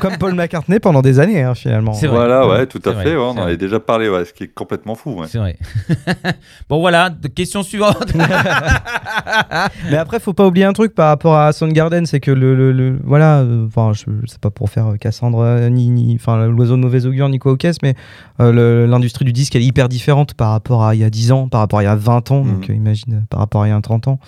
Comme 0.00 0.16
Paul 0.18 0.34
McCartney 0.34 0.78
pendant 0.78 1.02
des 1.02 1.18
années, 1.18 1.42
hein, 1.42 1.54
finalement. 1.54 1.92
C'est 1.92 2.06
vrai. 2.06 2.16
Voilà, 2.16 2.46
ouais, 2.48 2.66
tout 2.66 2.80
à 2.86 2.92
vrai, 2.92 3.02
fait, 3.04 3.10
ouais, 3.16 3.22
on 3.22 3.30
en 3.30 3.38
avait 3.42 3.56
déjà 3.56 3.80
parlé, 3.80 4.08
ouais, 4.08 4.24
ce 4.24 4.32
qui 4.32 4.44
est 4.44 4.54
complètement 4.54 4.94
fou. 4.94 5.10
ouais. 5.14 5.26
C'est 5.28 5.38
vrai. 5.38 5.58
bon 6.70 6.78
voilà, 6.78 7.10
question 7.34 7.62
suivante. 7.64 8.12
Mais 9.90 9.96
après, 9.96 10.20
faut 10.20 10.32
pas 10.32 10.46
oublier 10.46 10.64
un 10.64 10.72
truc 10.72 10.94
par 10.94 11.08
rapport 11.08 11.36
à 11.36 11.52
Soundgarden, 11.52 12.06
c'est 12.06 12.20
que 12.20 12.30
le, 12.30 12.54
le- 12.54 12.72
le- 12.72 12.98
voilà, 13.04 13.40
euh, 13.40 13.66
enfin, 13.66 13.92
je, 13.92 14.04
c'est 14.26 14.40
pas 14.40 14.50
pour 14.50 14.70
faire 14.70 14.86
euh, 14.92 14.96
Cassandre 14.96 15.68
ni, 15.68 15.88
ni 15.90 16.14
enfin 16.14 16.46
l'oiseau 16.46 16.76
de 16.76 16.80
mauvais 16.82 17.04
augure 17.06 17.28
ni 17.28 17.38
quoi 17.38 17.52
au 17.52 17.56
caisse, 17.56 17.78
mais 17.82 17.94
euh, 18.40 18.86
l'industrie 18.86 19.24
du 19.24 19.32
disque 19.32 19.56
elle 19.56 19.62
est 19.62 19.66
hyper 19.66 19.88
différente 19.88 20.34
par 20.34 20.50
rapport 20.52 20.84
à 20.84 20.94
il 20.94 21.00
y 21.00 21.04
a 21.04 21.10
10 21.10 21.32
ans, 21.32 21.48
par 21.48 21.60
rapport 21.66 21.78
à 21.78 21.82
il 21.82 21.86
y 21.86 21.88
a 21.88 21.94
20 21.96 22.30
ans, 22.30 22.44
donc 22.44 22.68
Mhm. 22.68 22.74
euh, 22.74 22.74
imagine 22.74 23.14
euh, 23.14 23.20
par 23.28 23.40
rapport 23.40 23.62
à 23.62 23.66
il 23.68 23.70
y 23.70 23.74
a 23.74 23.80
30 23.80 24.08
ans. 24.08 24.18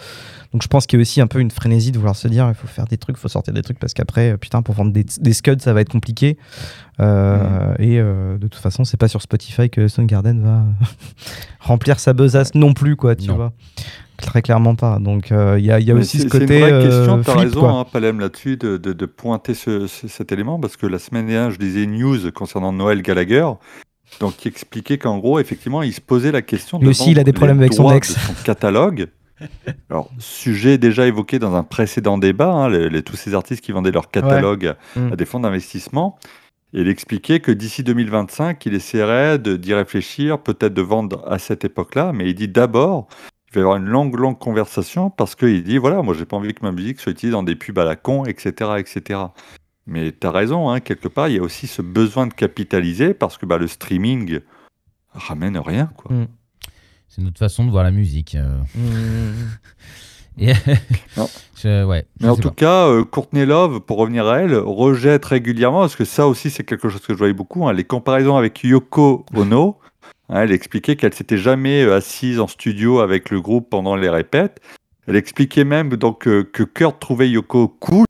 Donc 0.52 0.62
je 0.62 0.68
pense 0.68 0.86
qu'il 0.86 0.98
y 0.98 1.00
a 1.00 1.02
aussi 1.02 1.20
un 1.20 1.26
peu 1.26 1.40
une 1.40 1.50
frénésie 1.50 1.92
de 1.92 1.98
vouloir 1.98 2.16
se 2.16 2.26
dire 2.28 2.46
il 2.48 2.54
faut 2.54 2.66
faire 2.66 2.86
des 2.86 2.96
trucs, 2.98 3.16
il 3.16 3.20
faut 3.20 3.28
sortir 3.28 3.52
des 3.54 3.62
trucs 3.62 3.78
parce 3.78 3.92
qu'après, 3.94 4.32
euh, 4.32 4.36
putain, 4.36 4.62
pour 4.62 4.74
vendre 4.74 4.92
des, 4.92 5.04
des 5.20 5.32
scuds, 5.32 5.60
ça 5.60 5.72
va 5.72 5.80
être 5.82 5.90
compliqué. 5.90 6.36
Euh, 7.00 7.74
Et 7.78 7.98
euh, 8.00 8.38
de 8.38 8.48
toute 8.48 8.60
façon, 8.60 8.84
c'est 8.84 8.96
pas 8.96 9.08
sur 9.08 9.22
Spotify 9.22 9.70
que 9.70 9.88
Soundgarden 9.88 10.40
va 10.42 10.64
remplir 11.60 12.00
sa 12.00 12.12
besace 12.12 12.54
non 12.54 12.72
plus, 12.74 12.96
quoi, 12.96 13.14
tu 13.16 13.28
Non. 13.28 13.36
vois. 13.36 13.52
Très 14.16 14.42
clairement 14.42 14.74
pas. 14.74 14.98
Donc 14.98 15.30
euh, 15.30 15.56
il 15.60 15.64
y 15.64 15.70
a, 15.70 15.78
y 15.78 15.92
aussi 15.92 16.16
c'est- 16.18 16.24
ce 16.24 16.28
c'est 16.28 16.40
côté 16.40 16.58
une 16.58 16.64
vraie 16.64 16.82
question, 16.84 17.22
t'as 17.22 17.32
flip, 17.34 17.44
raison, 17.54 17.78
hein, 17.78 17.84
Palem, 17.92 18.18
là-dessus, 18.18 18.56
de, 18.56 18.76
de- 18.76 18.92
de 18.92 19.06
pointer 19.06 19.54
ce- 19.54 19.86
ce- 19.86 20.08
cet 20.08 20.32
élément, 20.32 20.58
parce 20.58 20.76
que 20.76 20.86
la 20.86 20.98
semaine 20.98 21.26
dernière, 21.26 21.52
je 21.52 21.58
lisais 21.60 21.84
une 21.84 21.96
news 21.98 22.32
concernant 22.32 22.72
Noël 22.72 23.00
Gallagher, 23.02 23.46
donc 24.20 24.36
qui 24.36 24.48
expliquait 24.48 24.98
qu'en 24.98 25.18
gros, 25.18 25.38
effectivement, 25.38 25.82
il 25.82 25.92
se 25.92 26.00
posait 26.00 26.32
la 26.32 26.42
question 26.42 26.78
de 26.78 26.82
Lui 26.84 26.90
aussi, 26.90 27.10
il 27.12 27.18
a 27.18 27.24
des 27.24 27.32
problèmes 27.32 27.58
avec 27.60 27.74
son 27.74 27.90
ex. 27.92 28.14
son 28.14 28.34
catalogue. 28.44 29.08
Alors, 29.90 30.10
sujet 30.18 30.78
déjà 30.78 31.06
évoqué 31.06 31.38
dans 31.38 31.54
un 31.54 31.62
précédent 31.62 32.18
débat, 32.18 32.50
hein, 32.52 32.68
les- 32.68 32.88
les- 32.90 33.02
tous 33.02 33.14
ces 33.16 33.34
artistes 33.34 33.62
qui 33.64 33.70
vendaient 33.72 33.92
leur 33.92 34.10
catalogue 34.10 34.74
Mm. 34.96 35.12
à 35.12 35.16
des 35.16 35.24
fonds 35.24 35.40
d'investissement. 35.40 36.18
Et 36.74 36.80
il 36.80 36.88
expliquait 36.88 37.40
que 37.40 37.52
d'ici 37.52 37.82
2025, 37.84 38.66
il 38.66 38.74
essaierait 38.74 39.38
d'y 39.38 39.72
réfléchir, 39.74 40.38
peut-être 40.40 40.74
de 40.74 40.82
vendre 40.82 41.22
à 41.26 41.38
cette 41.38 41.64
époque-là, 41.64 42.12
mais 42.12 42.28
il 42.28 42.34
dit 42.34 42.48
d'abord, 42.48 43.06
il 43.50 43.54
va 43.54 43.60
y 43.60 43.62
avoir 43.62 43.76
une 43.78 43.86
longue, 43.86 44.14
longue 44.18 44.38
conversation 44.38 45.08
parce 45.08 45.34
qu'il 45.34 45.62
dit, 45.62 45.78
voilà, 45.78 46.02
moi 46.02 46.14
j'ai 46.18 46.26
pas 46.26 46.36
envie 46.36 46.52
que 46.52 46.62
ma 46.62 46.72
musique 46.72 47.00
soit 47.00 47.12
utilisée 47.12 47.32
dans 47.32 47.42
des 47.44 47.54
pubs 47.54 47.78
à 47.78 47.84
la 47.84 47.96
con, 47.96 48.24
etc. 48.26 48.72
etc. 48.78 49.20
Mais 49.88 50.12
tu 50.12 50.26
as 50.26 50.30
raison, 50.30 50.68
hein, 50.70 50.80
quelque 50.80 51.08
part, 51.08 51.28
il 51.28 51.36
y 51.36 51.38
a 51.38 51.42
aussi 51.42 51.66
ce 51.66 51.80
besoin 51.82 52.26
de 52.26 52.34
capitaliser 52.34 53.14
parce 53.14 53.38
que 53.38 53.46
bah, 53.46 53.56
le 53.58 53.66
streaming 53.66 54.40
ramène 55.12 55.56
rien. 55.58 55.90
Quoi. 55.96 56.14
Mm. 56.14 56.26
C'est 57.08 57.22
notre 57.22 57.38
façon 57.38 57.64
de 57.64 57.70
voir 57.70 57.84
la 57.84 57.90
musique. 57.90 58.34
euh. 58.34 58.60
Mm. 58.74 59.48
Et 60.40 60.52
Non. 61.16 61.28
Je- 61.56 61.84
ouais. 61.84 62.06
je 62.20 62.26
Mais 62.26 62.30
en 62.30 62.36
tout 62.36 62.50
pas. 62.50 62.54
cas, 62.54 62.86
euh, 62.86 63.02
Courtney 63.04 63.44
Love, 63.44 63.80
pour 63.80 63.96
revenir 63.98 64.26
à 64.28 64.38
elle, 64.38 64.54
rejette 64.54 65.24
régulièrement, 65.24 65.80
parce 65.80 65.96
que 65.96 66.04
ça 66.04 66.28
aussi 66.28 66.50
c'est 66.50 66.62
quelque 66.62 66.88
chose 66.88 67.00
que 67.00 67.12
je 67.12 67.18
voyais 67.18 67.32
beaucoup, 67.32 67.66
hein, 67.66 67.72
les 67.72 67.82
comparaisons 67.82 68.36
avec 68.36 68.62
Yoko 68.62 69.26
Ono. 69.34 69.78
Hein, 70.28 70.42
elle 70.42 70.52
expliquait 70.52 70.94
qu'elle 70.94 71.14
s'était 71.14 71.38
jamais 71.38 71.82
euh, 71.82 71.96
assise 71.96 72.38
en 72.38 72.46
studio 72.46 73.00
avec 73.00 73.30
le 73.30 73.40
groupe 73.40 73.68
pendant 73.70 73.96
les 73.96 74.08
répètes. 74.10 74.60
Elle 75.08 75.16
expliquait 75.16 75.64
même 75.64 75.88
donc 75.90 76.28
euh, 76.28 76.44
que 76.44 76.62
Kurt 76.62 77.00
trouvait 77.00 77.30
Yoko 77.30 77.68
cool, 77.68 78.04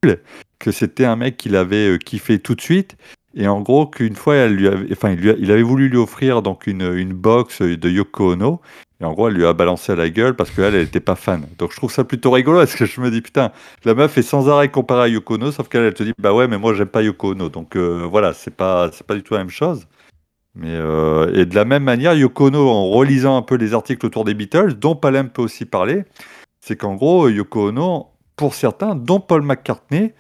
que 0.58 0.72
c'était 0.72 1.04
un 1.04 1.14
mec 1.14 1.36
qu'il 1.36 1.54
avait 1.54 1.94
euh, 1.94 1.96
kiffé 1.96 2.40
tout 2.40 2.56
de 2.56 2.60
suite. 2.60 2.96
Et 3.34 3.46
en 3.46 3.60
gros, 3.60 3.86
qu'une 3.86 4.16
fois, 4.16 4.34
elle 4.34 4.56
lui 4.56 4.66
avait, 4.66 4.88
enfin, 4.90 5.12
il, 5.12 5.50
avait 5.50 5.62
voulu 5.62 5.88
lui 5.88 5.96
offrir 5.96 6.42
donc 6.42 6.66
une, 6.66 6.92
une 6.94 7.12
box 7.12 7.62
de 7.62 7.88
Yoko 7.88 8.32
Ono. 8.32 8.60
Et 9.00 9.04
en 9.04 9.12
gros, 9.12 9.28
elle 9.28 9.34
lui 9.34 9.46
a 9.46 9.52
balancé 9.52 9.92
à 9.92 9.94
la 9.94 10.10
gueule 10.10 10.34
parce 10.34 10.50
qu'elle, 10.50 10.74
elle 10.74 10.82
n'était 10.82 10.98
pas 10.98 11.14
fan. 11.14 11.46
Donc 11.56 11.70
je 11.70 11.76
trouve 11.76 11.92
ça 11.92 12.02
plutôt 12.02 12.32
rigolo 12.32 12.58
parce 12.58 12.74
que 12.74 12.84
je 12.84 13.00
me 13.00 13.12
dis, 13.12 13.20
putain, 13.20 13.52
la 13.84 13.94
meuf 13.94 14.18
est 14.18 14.22
sans 14.22 14.48
arrêt 14.48 14.70
comparée 14.70 15.02
à 15.02 15.08
Yoko 15.08 15.34
Ono, 15.34 15.52
sauf 15.52 15.68
qu'elle, 15.68 15.84
elle 15.84 15.94
te 15.94 16.02
dit, 16.02 16.14
bah 16.18 16.34
ouais, 16.34 16.48
mais 16.48 16.58
moi, 16.58 16.74
j'aime 16.74 16.88
pas 16.88 17.02
Yoko 17.02 17.30
Ono. 17.32 17.48
Donc 17.48 17.76
euh, 17.76 18.08
voilà, 18.10 18.32
c'est 18.32 18.54
pas, 18.54 18.90
pas 19.06 19.14
du 19.14 19.22
tout 19.22 19.34
la 19.34 19.40
même 19.40 19.50
chose. 19.50 19.86
Mais 20.56 20.74
euh, 20.74 21.32
et 21.32 21.46
de 21.46 21.54
la 21.54 21.64
même 21.64 21.84
manière, 21.84 22.14
Yoko 22.14 22.48
Ono, 22.48 22.68
en 22.68 22.88
relisant 22.88 23.36
un 23.36 23.42
peu 23.42 23.54
les 23.54 23.72
articles 23.72 24.04
autour 24.04 24.24
des 24.24 24.34
Beatles, 24.34 24.74
dont 24.74 24.96
Palem 24.96 25.28
peut 25.28 25.42
aussi 25.42 25.64
parler, 25.64 26.02
c'est 26.60 26.76
qu'en 26.76 26.94
gros, 26.94 27.28
Yoko 27.28 27.68
Ono, 27.68 28.08
pour 28.36 28.54
certains, 28.54 28.94
dont 28.94 29.20
Paul 29.20 29.42
McCartney, 29.42 30.12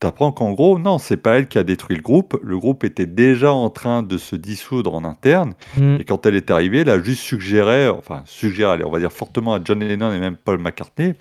t'apprends 0.00 0.32
qu'en 0.32 0.52
gros, 0.52 0.78
non, 0.78 0.98
c'est 0.98 1.16
pas 1.16 1.38
elle 1.38 1.48
qui 1.48 1.58
a 1.58 1.64
détruit 1.64 1.96
le 1.96 2.02
groupe. 2.02 2.38
Le 2.42 2.58
groupe 2.58 2.84
était 2.84 3.06
déjà 3.06 3.52
en 3.52 3.70
train 3.70 4.02
de 4.02 4.18
se 4.18 4.36
dissoudre 4.36 4.94
en 4.94 5.04
interne. 5.04 5.54
Mm. 5.76 5.96
Et 6.00 6.04
quand 6.04 6.26
elle 6.26 6.34
est 6.34 6.50
arrivée, 6.50 6.80
elle 6.80 6.90
a 6.90 7.02
juste 7.02 7.22
suggéré, 7.22 7.88
enfin, 7.88 8.22
suggéré, 8.26 8.72
allez, 8.72 8.84
on 8.84 8.90
va 8.90 8.98
dire 8.98 9.12
fortement 9.12 9.54
à 9.54 9.60
John 9.64 9.80
Lennon 9.80 10.12
et 10.12 10.20
même 10.20 10.36
Paul 10.36 10.58
McCartney, 10.58 11.14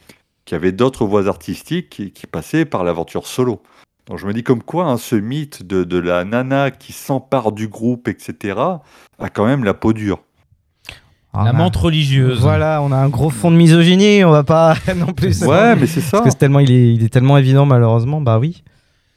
qu'il 0.46 0.56
y 0.56 0.60
avait 0.60 0.72
d'autres 0.72 1.06
voies 1.06 1.28
artistiques 1.28 1.90
qui, 1.90 2.12
qui 2.12 2.28
passaient 2.28 2.66
par 2.66 2.84
l'aventure 2.84 3.28
solo. 3.28 3.62
Donc 4.08 4.18
je 4.20 4.28
me 4.28 4.34
dis 4.34 4.44
comme 4.44 4.62
quoi 4.62 4.86
hein, 4.88 4.98
ce 4.98 5.16
mythe 5.16 5.64
de, 5.64 5.86
de 5.86 5.98
la 5.98 6.26
nana 6.26 6.72
qui 6.72 6.92
s'empare 6.92 7.54
du 7.54 7.70
groupe, 7.70 8.08
etc., 8.10 8.60
a 8.60 9.30
quand 9.30 9.46
même 9.46 9.64
la 9.64 9.74
peau 9.74 9.94
dure. 9.94 10.22
Ah, 11.36 11.46
La 11.46 11.52
bah, 11.52 11.58
menthe 11.58 11.76
religieuse. 11.76 12.40
Voilà, 12.42 12.82
on 12.84 12.92
a 12.92 12.96
un 12.98 13.10
gros 13.10 13.30
fond 13.32 13.50
de 13.50 13.56
misogynie, 13.56 14.24
on 14.24 14.30
va 14.32 14.44
pas 14.44 14.76
non 14.96 15.14
plus. 15.14 15.44
Ouais, 15.44 15.76
mais 15.76 15.88
c'est 15.88 16.02
ça. 16.02 16.12
Parce 16.18 16.26
que 16.26 16.30
c'est 16.32 16.38
tellement, 16.38 16.60
il 16.60 16.72
est, 16.72 16.94
il 16.94 17.04
est 17.04 17.10
tellement 17.10 17.38
évident 17.38 17.66
malheureusement, 17.66 18.22
bah 18.22 18.38
oui. 18.40 18.64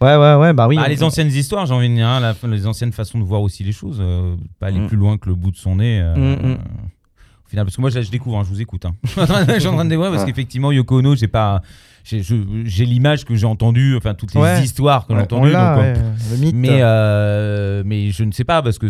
Ouais, 0.01 0.17
ouais, 0.17 0.35
ouais, 0.35 0.53
bah 0.53 0.67
oui. 0.69 0.77
Bah, 0.77 0.89
les 0.89 1.03
anciennes 1.03 1.29
histoires, 1.29 1.67
j'ai 1.67 1.75
envie 1.75 1.89
de 1.89 1.95
dire, 1.95 2.07
hein, 2.07 2.21
la- 2.21 2.35
les 2.49 2.67
anciennes 2.67 2.93
façons 2.93 3.19
de 3.19 3.25
voir 3.25 3.41
aussi 3.43 3.65
les 3.65 3.73
choses, 3.73 3.99
euh, 4.01 4.35
pas 4.61 4.67
aller 4.67 4.81
Mm. 4.81 4.87
plus 4.89 4.97
loin 4.97 5.17
que 5.19 5.29
le 5.29 5.35
bout 5.35 5.51
de 5.51 5.57
son 5.57 5.77
nez. 5.77 6.01
euh, 6.03 6.15
Mm, 6.17 6.49
mm. 6.53 6.53
Au 6.55 7.49
final, 7.49 7.65
parce 7.65 7.77
que 7.77 7.81
moi, 7.81 7.91
je, 7.91 8.01
je 8.03 8.11
découvre, 8.11 8.39
hein, 8.39 8.43
je 8.45 8.49
vous 8.51 8.61
écoute. 8.61 8.85
hein. 8.87 8.95
je 9.05 9.11
suis 9.11 9.21
en 9.21 9.27
train 9.27 9.45
de- 9.45 9.53
je 9.55 9.59
suis 9.61 9.69
en 9.69 9.75
train 9.75 9.85
de 9.85 9.91
découvrir 9.91 10.11
parce 10.13 10.25
Ouais. 10.25 10.31
qu'effectivement, 10.31 10.73
Yoko 10.73 10.99
Ono, 10.99 11.15
j'ai 11.15 11.29
pas, 11.29 11.63
j'ai 12.09 12.85
l'image 12.87 13.25
que 13.25 13.35
j'ai 13.35 13.47
entendue, 13.47 13.97
enfin 13.97 14.15
toutes 14.15 14.35
les 14.35 14.41
Ouais. 14.41 14.63
histoires 14.63 15.07
que 15.07 15.13
j'ai 15.15 15.19
Ouais, 15.19 15.25
entendues. 15.25 15.53
euh, 15.55 15.95
ouais. 15.95 16.53
Mais, 16.55 16.79
euh, 16.81 17.83
mais 17.85 18.11
je 18.13 18.23
ne 18.25 18.31
sais 18.33 18.45
pas, 18.45 18.63
parce 18.63 18.79
que 18.79 18.89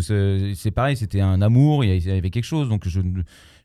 c'est 0.55 0.71
pareil, 0.71 0.95
c'était 0.95 1.21
un 1.21 1.41
amour, 1.41 1.83
il 1.83 1.97
y 2.05 2.11
avait 2.11 2.29
quelque 2.29 2.43
chose, 2.45 2.69
donc 2.69 2.87
je 2.87 2.99
ne 2.99 3.21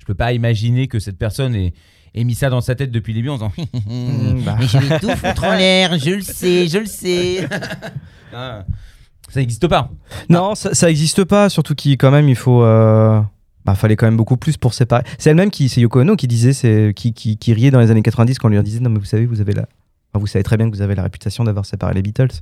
peux 0.06 0.14
pas 0.14 0.32
imaginer 0.32 0.88
que 0.88 0.98
cette 0.98 1.18
personne 1.18 1.54
ait, 1.54 1.74
ait 2.14 2.24
mis 2.24 2.34
ça 2.34 2.48
dans 2.50 2.60
sa 2.62 2.74
tête 2.74 2.90
depuis 2.90 3.12
le 3.12 3.18
début 3.18 3.28
en 3.28 3.34
disant 3.34 3.52
Mm, 3.86 4.42
bah. 4.44 4.56
Mais 4.60 4.66
je 4.66 4.78
vais 4.78 4.98
tout 4.98 5.10
foutre 5.16 5.44
en 5.44 5.52
l'air, 5.54 5.98
je 5.98 6.10
le 6.10 6.22
sais, 6.22 6.66
je 6.68 6.78
le 6.78 6.86
sais. 6.86 7.46
Ah, 8.34 8.64
ça 9.28 9.40
n'existe 9.40 9.68
pas. 9.68 9.90
Non, 10.30 10.54
ça, 10.54 10.72
ça 10.72 10.88
existe 10.90 11.24
pas, 11.24 11.50
surtout 11.50 11.74
qu'il 11.74 11.98
quand 11.98 12.10
même 12.10 12.30
il 12.30 12.36
faut. 12.36 12.62
euh, 12.62 13.20
Bah, 13.64 13.74
fallait 13.74 13.96
quand 13.96 14.06
même 14.06 14.16
beaucoup 14.16 14.36
plus 14.36 14.56
pour 14.56 14.74
séparer. 14.74 15.04
C'est 15.18 15.30
elle-même 15.30 15.50
qui, 15.50 15.68
c'est 15.68 15.80
Yoko 15.80 16.00
Ono 16.00 16.16
qui 16.16 16.26
disait, 16.26 16.52
c'est 16.52 16.92
qui, 16.94 17.12
qui, 17.12 17.36
qui 17.36 17.52
riait 17.52 17.70
dans 17.70 17.80
les 17.80 17.90
années 17.90 18.02
90 18.02 18.38
quand 18.38 18.48
on 18.48 18.50
lui 18.50 18.62
disait 18.62 18.80
non 18.80 18.90
mais 18.90 18.98
vous 18.98 19.04
savez 19.04 19.24
vous 19.24 19.40
avez 19.40 19.52
la, 19.52 19.62
enfin, 19.62 20.20
vous 20.20 20.26
savez 20.26 20.42
très 20.42 20.56
bien 20.56 20.68
que 20.68 20.74
vous 20.74 20.82
avez 20.82 20.94
la 20.94 21.04
réputation 21.04 21.44
d'avoir 21.44 21.64
séparé 21.64 21.94
les 21.94 22.02
Beatles. 22.02 22.32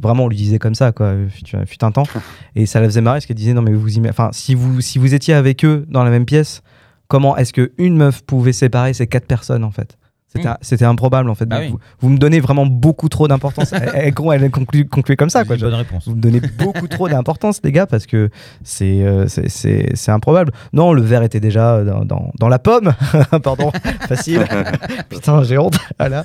Vraiment 0.00 0.24
on 0.24 0.28
lui 0.28 0.36
disait 0.36 0.58
comme 0.58 0.74
ça 0.74 0.92
quoi, 0.92 1.14
fut, 1.28 1.56
fut 1.66 1.84
un 1.84 1.92
temps. 1.92 2.04
Et 2.56 2.66
ça 2.66 2.80
la 2.80 2.86
faisait 2.86 3.02
marrer 3.02 3.16
parce 3.16 3.26
qu'elle 3.26 3.36
disait 3.36 3.52
non 3.52 3.62
mais 3.62 3.72
vous, 3.72 3.90
enfin 4.08 4.30
si 4.32 4.54
vous 4.54 4.80
si 4.80 4.98
vous 4.98 5.14
étiez 5.14 5.34
avec 5.34 5.64
eux 5.64 5.84
dans 5.88 6.02
la 6.02 6.10
même 6.10 6.24
pièce, 6.24 6.62
comment 7.08 7.36
est-ce 7.36 7.52
que 7.52 7.72
une 7.76 7.96
meuf 7.96 8.22
pouvait 8.22 8.52
séparer 8.52 8.94
ces 8.94 9.06
quatre 9.06 9.26
personnes 9.26 9.64
en 9.64 9.70
fait? 9.70 9.98
C'était, 10.32 10.48
Mm. 10.48 10.56
c'était 10.62 10.84
improbable 10.84 11.28
en 11.28 11.34
fait. 11.34 11.44
Bah 11.46 11.56
oui. 11.60 11.68
vous, 11.70 11.78
vous 12.00 12.08
me 12.08 12.16
donnez 12.18 12.40
vraiment 12.40 12.64
beaucoup 12.66 13.08
trop 13.08 13.26
d'importance. 13.28 13.72
elle, 13.72 13.90
elle, 13.94 14.14
elle 14.44 14.50
conclut, 14.50 14.86
conclut 14.88 15.16
comme 15.16 15.28
ça 15.30 15.44
quoi. 15.44 15.56
Bonne 15.56 15.74
réponse. 15.74 16.06
Vous 16.06 16.14
me 16.14 16.20
donnez 16.20 16.40
beaucoup 16.58 16.86
trop 16.88 17.08
d'importance, 17.08 17.60
les 17.64 17.72
gars, 17.72 17.86
parce 17.86 18.06
que 18.06 18.30
c'est 18.62 19.02
euh, 19.02 19.26
c'est- 19.28 20.08
improbable. 20.08 20.52
Non, 20.72 20.92
le 20.92 21.02
verre 21.02 21.22
était 21.22 21.40
déjà 21.40 21.82
dans, 21.84 22.04
dans, 22.04 22.30
dans 22.38 22.48
la 22.48 22.58
pomme. 22.58 22.92
Pardon, 23.42 23.70
facile. 24.08 24.44
Putain, 25.08 25.42
j'ai 25.42 25.58
honte. 25.58 25.78
Voilà. 25.98 26.24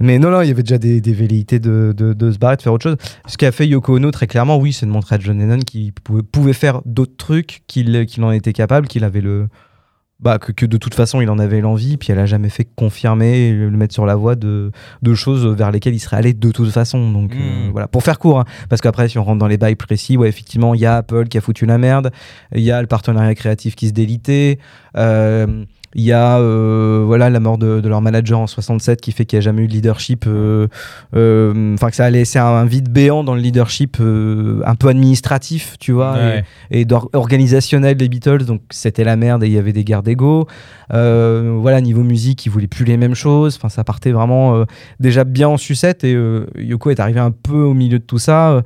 Mais 0.00 0.18
non, 0.18 0.30
non, 0.30 0.42
il 0.42 0.48
y 0.48 0.50
avait 0.50 0.62
déjà 0.62 0.78
des, 0.78 1.00
des 1.00 1.12
velléités 1.12 1.58
de, 1.60 1.94
de, 1.96 2.12
de 2.12 2.30
se 2.32 2.38
barrer, 2.38 2.56
de 2.56 2.62
faire 2.62 2.72
autre 2.72 2.82
chose. 2.82 2.96
Ce 3.26 3.36
qu'a 3.36 3.52
fait 3.52 3.66
Yoko 3.66 3.96
Ono, 3.96 4.10
très 4.10 4.26
clairement, 4.26 4.56
oui, 4.56 4.72
c'est 4.72 4.86
de 4.86 4.90
montrer 4.90 5.16
à 5.16 5.18
John 5.20 5.38
Lennon 5.38 5.60
qu'il 5.60 5.92
pouvait, 5.92 6.22
pouvait 6.22 6.52
faire 6.52 6.82
d'autres 6.84 7.16
trucs, 7.16 7.62
qu'il 7.66 8.04
qu'il 8.06 8.24
en 8.24 8.32
était 8.32 8.52
capable, 8.52 8.88
qu'il 8.88 9.04
avait 9.04 9.20
le. 9.20 9.48
Bah, 10.24 10.38
que, 10.38 10.52
que 10.52 10.64
de 10.64 10.78
toute 10.78 10.94
façon 10.94 11.20
il 11.20 11.28
en 11.28 11.38
avait 11.38 11.60
l'envie, 11.60 11.98
puis 11.98 12.10
elle 12.10 12.18
a 12.18 12.24
jamais 12.24 12.48
fait 12.48 12.66
confirmer, 12.76 13.52
le 13.52 13.70
mettre 13.70 13.92
sur 13.92 14.06
la 14.06 14.14
voie 14.16 14.36
de, 14.36 14.72
de 15.02 15.14
choses 15.14 15.46
vers 15.46 15.70
lesquelles 15.70 15.94
il 15.94 16.00
serait 16.00 16.16
allé 16.16 16.32
de 16.32 16.50
toute 16.50 16.70
façon. 16.70 17.12
Donc 17.12 17.32
euh, 17.34 17.68
Mm. 17.68 17.70
voilà, 17.72 17.88
pour 17.88 18.02
faire 18.02 18.18
court, 18.18 18.40
hein, 18.40 18.44
parce 18.70 18.80
qu'après, 18.80 19.08
si 19.08 19.18
on 19.18 19.24
rentre 19.24 19.38
dans 19.38 19.46
les 19.48 19.58
bails 19.58 19.76
précis, 19.76 20.16
ouais, 20.16 20.28
effectivement, 20.28 20.74
il 20.74 20.80
y 20.80 20.86
a 20.86 20.96
Apple 20.96 21.28
qui 21.28 21.36
a 21.36 21.40
foutu 21.42 21.66
la 21.66 21.76
merde, 21.76 22.10
il 22.54 22.62
y 22.62 22.70
a 22.70 22.80
le 22.80 22.86
partenariat 22.86 23.34
créatif 23.34 23.76
qui 23.76 23.88
se 23.88 23.92
délitait, 23.92 24.58
euh, 24.96 25.64
Il 25.94 26.02
y 26.02 26.12
a 26.12 26.38
euh, 26.38 27.02
voilà 27.06 27.30
la 27.30 27.38
mort 27.40 27.56
de, 27.58 27.80
de 27.80 27.88
leur 27.88 28.00
manager 28.00 28.40
en 28.40 28.46
67 28.46 29.00
qui 29.00 29.12
fait 29.12 29.24
qu'il 29.26 29.36
n'y 29.36 29.42
a 29.42 29.44
jamais 29.44 29.62
eu 29.62 29.68
de 29.68 29.72
leadership. 29.72 30.24
euh, 30.26 30.66
euh, 31.14 31.74
Enfin 31.74 31.90
que 31.90 31.96
ça 31.96 32.04
a 32.04 32.10
laissé 32.10 32.38
un, 32.38 32.46
un 32.46 32.64
vide 32.64 32.88
béant 32.88 33.22
dans 33.24 33.34
le 33.34 33.40
leadership 33.40 33.98
un 34.00 34.74
peu 34.74 34.88
administratif, 34.88 35.76
tu 35.78 35.92
vois, 35.92 36.16
et- 36.18 36.24
Ouais. 36.24 36.44
et, 36.70 36.84
d'or- 36.84 37.10
organisationnel 37.12 37.96
des 37.96 38.08
Beatles. 38.08 38.44
Donc 38.44 38.62
c'était 38.70 39.04
la 39.04 39.16
merde 39.16 39.44
et 39.44 39.46
il 39.46 39.52
y 39.52 39.58
avait 39.58 39.72
des 39.72 39.84
guerres 39.84 40.02
d'ego. 40.02 40.46
Voilà 40.90 41.80
niveau 41.80 42.02
musique, 42.02 42.44
ils 42.46 42.50
voulaient 42.50 42.66
plus 42.66 42.84
les 42.84 42.96
mêmes 42.96 43.14
choses. 43.14 43.56
Enfin 43.56 43.68
ça 43.68 43.84
partait 43.84 44.12
vraiment 44.12 44.64
déjà 45.00 45.24
bien 45.24 45.48
en 45.48 45.56
sucette 45.56 46.04
et 46.04 46.16
Yoko 46.58 46.90
est 46.90 47.00
arrivé 47.00 47.20
un 47.20 47.30
peu 47.30 47.62
au 47.62 47.74
milieu 47.74 47.98
de 47.98 48.04
tout 48.04 48.18
ça. 48.18 48.62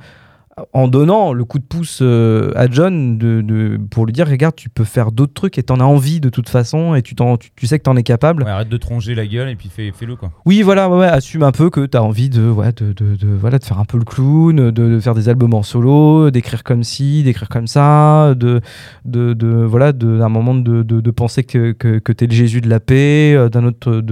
En 0.72 0.88
donnant 0.88 1.32
le 1.32 1.44
coup 1.44 1.58
de 1.58 1.64
pouce 1.64 2.00
euh, 2.02 2.52
à 2.56 2.68
John 2.70 3.18
de, 3.18 3.40
de- 3.40 3.78
pour 3.90 4.06
lui 4.06 4.12
dire 4.12 4.26
regarde 4.28 4.54
tu 4.56 4.68
peux 4.68 4.84
faire 4.84 5.12
d'autres 5.12 5.34
trucs 5.34 5.58
et 5.58 5.62
t'en 5.62 5.80
as 5.80 5.84
envie 5.84 6.20
de 6.20 6.28
toute 6.28 6.48
façon 6.48 6.94
et 6.94 7.02
tu, 7.02 7.14
t'en- 7.14 7.36
tu, 7.36 7.50
tu 7.56 7.66
sais 7.66 7.78
que 7.78 7.84
t'en 7.84 7.96
es 7.96 8.02
capable 8.02 8.42
Ouais, 8.44 8.50
arrête 8.50 8.68
de 8.68 8.76
tronger 8.76 9.14
la 9.14 9.26
gueule 9.26 9.48
et 9.48 9.56
puis 9.56 9.68
fais- 9.68 9.92
fais-le 9.92 10.16
quoi. 10.16 10.30
oui 10.46 10.62
voilà 10.62 10.88
ouais, 10.88 11.06
assume 11.06 11.42
un 11.42 11.52
peu 11.52 11.70
que 11.70 11.86
t'as 11.86 12.00
envie 12.00 12.28
de, 12.30 12.48
ouais, 12.50 12.72
de, 12.72 12.92
de, 12.92 13.16
voilà, 13.38 13.58
de 13.58 13.64
faire 13.64 13.78
un 13.78 13.84
peu 13.84 13.98
le 13.98 14.04
clown 14.04 14.70
de, 14.70 15.00
faire 15.00 15.14
des 15.14 15.28
albums 15.28 15.54
en 15.54 15.62
solo 15.62 16.30
d'écrire 16.30 16.62
comme 16.64 16.84
ci 16.84 17.22
d'écrire 17.22 17.48
comme 17.48 17.66
ça 17.66 18.34
de, 18.34 18.60
de, 19.04 19.64
voilà 19.64 19.92
d'un 19.92 20.28
moment 20.28 20.54
de, 20.54 21.10
penser 21.10 21.44
que, 21.44 21.72
que, 21.72 21.98
que 21.98 22.12
t'es 22.12 22.26
le 22.26 22.32
Jésus 22.34 22.60
de 22.60 22.68
la 22.68 22.80
paix 22.80 23.34
euh, 23.34 23.48
d'un 23.48 23.64
autre, 23.64 24.02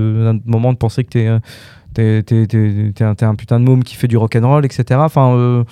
moment 0.45 0.73
de 0.73 0.79
penser 0.79 1.05
que 1.05 1.11
t'es 1.11 1.27
euh, 1.29 1.39
t'es, 1.95 2.23
t'es, 2.23 2.47
t'es, 2.47 2.93
t'es 2.95 3.05
un, 3.05 3.15
t'es 3.15 3.25
un 3.25 3.35
putain 3.35 3.59
de 3.61 3.65
môme 3.65 3.83
qui 3.85 3.95
fait 3.95 4.09
du 4.09 4.17
rock'n'roll 4.17 4.65
etc 4.65 5.01
enfin 5.03 5.35
euh, 5.35 5.65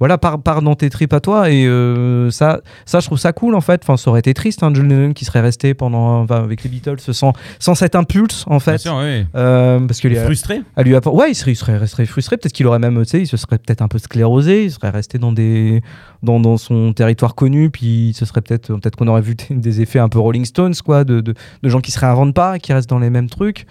voilà, 0.00 0.18
pars, 0.18 0.40
pars 0.42 0.62
dans 0.62 0.74
tes 0.74 0.90
tripes 0.90 1.12
à 1.12 1.20
toi 1.20 1.50
et 1.50 1.64
euh, 1.66 2.30
ça, 2.30 2.60
ça, 2.86 2.98
je 3.00 3.06
trouve 3.06 3.18
ça 3.18 3.32
cool 3.32 3.54
en 3.54 3.60
fait. 3.60 3.82
Enfin, 3.84 3.96
ça 3.96 4.10
aurait 4.10 4.18
été 4.20 4.34
triste, 4.34 4.62
hein, 4.64 4.70
John 4.74 4.88
Lennon 4.88 5.12
qui 5.12 5.24
serait 5.24 5.40
resté 5.40 5.74
pendant, 5.74 6.22
enfin, 6.22 6.42
avec 6.42 6.64
les 6.64 6.70
Beatles 6.70 6.96
sans, 7.12 7.32
sans 7.58 7.74
cet 7.76 7.94
impulse 7.94 8.44
en 8.46 8.52
Bien 8.52 8.60
fait. 8.60 8.78
sûr, 8.78 8.96
oui. 9.00 9.26
Euh, 9.36 9.78
parce 9.80 10.00
que 10.00 10.08
les, 10.08 10.16
Frustré 10.16 10.62
à 10.74 10.82
lui 10.82 10.94
ouais, 10.96 11.30
il 11.30 11.34
serait, 11.34 11.52
il 11.52 11.56
serait, 11.56 11.86
serait 11.86 12.06
frustré. 12.06 12.36
Peut-être 12.36 12.52
qu'il 12.52 12.66
aurait 12.66 12.78
même, 12.78 12.98
tu 13.04 13.10
sais, 13.10 13.20
il 13.20 13.26
se 13.26 13.36
serait 13.36 13.58
peut-être 13.58 13.82
un 13.82 13.88
peu 13.88 13.98
sclérosé. 13.98 14.64
Il 14.64 14.70
serait 14.70 14.90
resté 14.90 15.18
dans 15.18 15.32
des, 15.32 15.82
dans, 16.22 16.40
dans 16.40 16.56
son 16.56 16.92
territoire 16.92 17.34
connu. 17.34 17.70
Puis 17.70 18.12
ce 18.16 18.24
serait 18.24 18.40
peut-être, 18.40 18.68
peut-être 18.74 18.96
qu'on 18.96 19.08
aurait 19.08 19.20
vu 19.20 19.34
des- 19.34 19.54
des 19.54 19.80
effets 19.82 19.98
un 19.98 20.08
peu 20.08 20.18
Rolling 20.18 20.44
Stones, 20.46 20.74
quoi, 20.84 21.04
de, 21.04 21.20
de, 21.20 21.34
de 21.62 21.68
gens 21.68 21.80
qui 21.80 21.90
se 21.90 22.00
réinventent 22.00 22.34
pas, 22.34 22.58
qui 22.58 22.72
restent 22.72 22.88
dans 22.90 22.98
les 22.98 23.10
mêmes 23.10 23.28
trucs. 23.28 23.66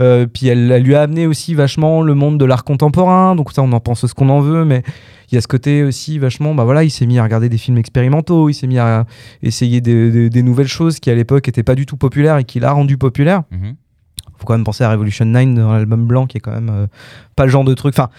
Euh, 0.00 0.26
puis 0.26 0.48
elle, 0.48 0.70
elle 0.72 0.82
lui 0.82 0.94
a 0.94 1.02
amené 1.02 1.26
aussi 1.26 1.54
vachement 1.54 2.00
le 2.02 2.14
monde 2.14 2.38
de 2.38 2.44
l'art 2.44 2.64
contemporain. 2.64 3.34
Donc 3.36 3.52
ça, 3.52 3.62
on 3.62 3.72
en 3.72 3.80
pense 3.80 4.06
ce 4.06 4.14
qu'on 4.14 4.28
en 4.30 4.40
veut, 4.40 4.64
mais 4.64 4.82
il 5.32 5.36
y 5.36 5.38
a 5.38 5.40
ce 5.40 5.48
côté 5.48 5.82
aussi 5.82 6.18
vachement. 6.18 6.54
Bah 6.54 6.64
voilà, 6.64 6.84
il 6.84 6.90
s'est 6.90 7.06
mis 7.06 7.18
à 7.18 7.22
regarder 7.24 7.48
des 7.48 7.58
films 7.58 7.78
expérimentaux. 7.78 8.48
Il 8.50 8.54
s'est 8.54 8.66
mis 8.66 8.78
à 8.78 9.06
essayer 9.42 9.80
des, 9.80 10.10
des- 10.10 10.30
des 10.30 10.42
nouvelles 10.42 10.68
choses 10.68 11.00
qui 11.00 11.10
à 11.10 11.14
l'époque 11.14 11.46
n'étaient 11.46 11.62
pas 11.62 11.74
du 11.74 11.86
tout 11.86 11.96
populaires 11.96 12.36
et 12.38 12.44
qu'il 12.44 12.64
a 12.64 12.72
rendu 12.72 12.98
populaires 12.98 13.42
Mhm. 13.50 13.74
faut 14.38 14.44
quand 14.46 14.54
même 14.54 14.64
penser 14.64 14.82
à 14.84 14.90
Revolution 14.90 15.24
9 15.24 15.54
dans 15.54 15.72
l'album 15.72 16.04
blanc 16.06 16.26
qui 16.26 16.36
est 16.38 16.40
quand 16.40 16.50
même 16.52 16.70
euh, 16.70 16.86
pas 17.36 17.44
le 17.44 17.50
genre 17.50 17.64
de 17.64 17.74
truc 17.74 17.94
enfin 17.96 18.10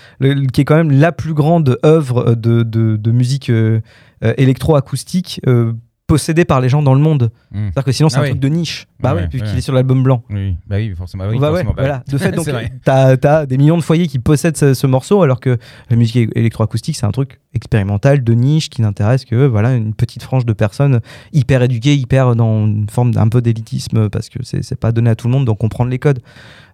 qui 0.53 0.61
est 0.61 0.65
quand 0.65 0.75
même 0.77 0.91
la 0.91 1.11
plus 1.11 1.33
grande 1.33 1.77
œuvre 1.85 2.29
euh, 2.29 2.35
de, 2.35 2.63
de, 2.63 2.95
de 2.97 3.11
musique 3.11 3.49
euh, 3.49 3.81
euh, 4.23 4.33
électroacoustique 4.37 5.41
euh, 5.47 5.73
possédée 6.05 6.43
par 6.45 6.59
les 6.59 6.67
gens 6.69 6.81
dans 6.83 6.93
le 6.93 6.99
monde 6.99 7.31
Mhm. 7.51 7.61
c'est-à-dire 7.67 7.83
que 7.85 7.91
sinon 7.93 8.09
c'est 8.09 8.17
Ah 8.17 8.19
un 8.19 8.23
oui. 8.23 8.29
truc 8.31 8.41
de 8.41 8.47
niche 8.49 8.87
bah 8.99 9.09
Ah 9.11 9.15
ouais, 9.15 9.29
ouais. 9.33 9.57
est 9.57 9.61
sur 9.61 9.73
l'album 9.73 10.03
blanc 10.03 10.23
Oui, 10.29 10.55
bah 10.67 10.75
oui, 10.77 10.93
forcément. 10.95 11.25
oui, 11.29 11.39
bah 11.39 11.47
forcément, 11.47 11.71
bah 11.71 11.81
voilà. 11.81 12.03
De 12.07 12.17
fait, 12.17 12.31
donc, 12.31 12.45
t'as 12.83 13.15
as 13.23 13.45
des 13.45 13.57
millions 13.57 13.77
de 13.77 13.81
foyers 13.83 14.07
qui 14.07 14.19
possèdent 14.19 14.57
ce, 14.57 14.73
ce 14.73 14.85
morceau, 14.87 15.21
alors 15.23 15.39
que 15.39 15.57
la 15.89 15.95
musique 15.95 16.29
électroacoustique, 16.35 16.97
c'est 16.97 17.05
un 17.05 17.11
truc 17.11 17.39
expérimental, 17.53 18.23
de 18.23 18.33
niche, 18.33 18.69
qui 18.69 18.81
n'intéresse 18.81 19.23
que 19.25 19.45
voilà 19.47 19.75
une 19.75 19.93
petite 19.93 20.23
frange 20.23 20.45
de 20.45 20.53
personnes 20.53 20.99
hyper 21.31 21.61
éduquées, 21.63 21.95
hyper 21.95 22.35
dans 22.35 22.65
une 22.67 22.89
forme 22.89 23.13
d'un 23.13 23.29
peu 23.29 23.41
d'élitisme, 23.41 24.09
parce 24.09 24.29
que 24.29 24.39
c'est 24.43 24.75
pas 24.79 24.91
donné 24.91 25.09
à 25.09 25.15
tout 25.15 25.27
le 25.27 25.33
monde 25.33 25.47
de 25.47 25.51
comprendre 25.51 25.89
les 25.89 25.99
codes. 25.99 26.19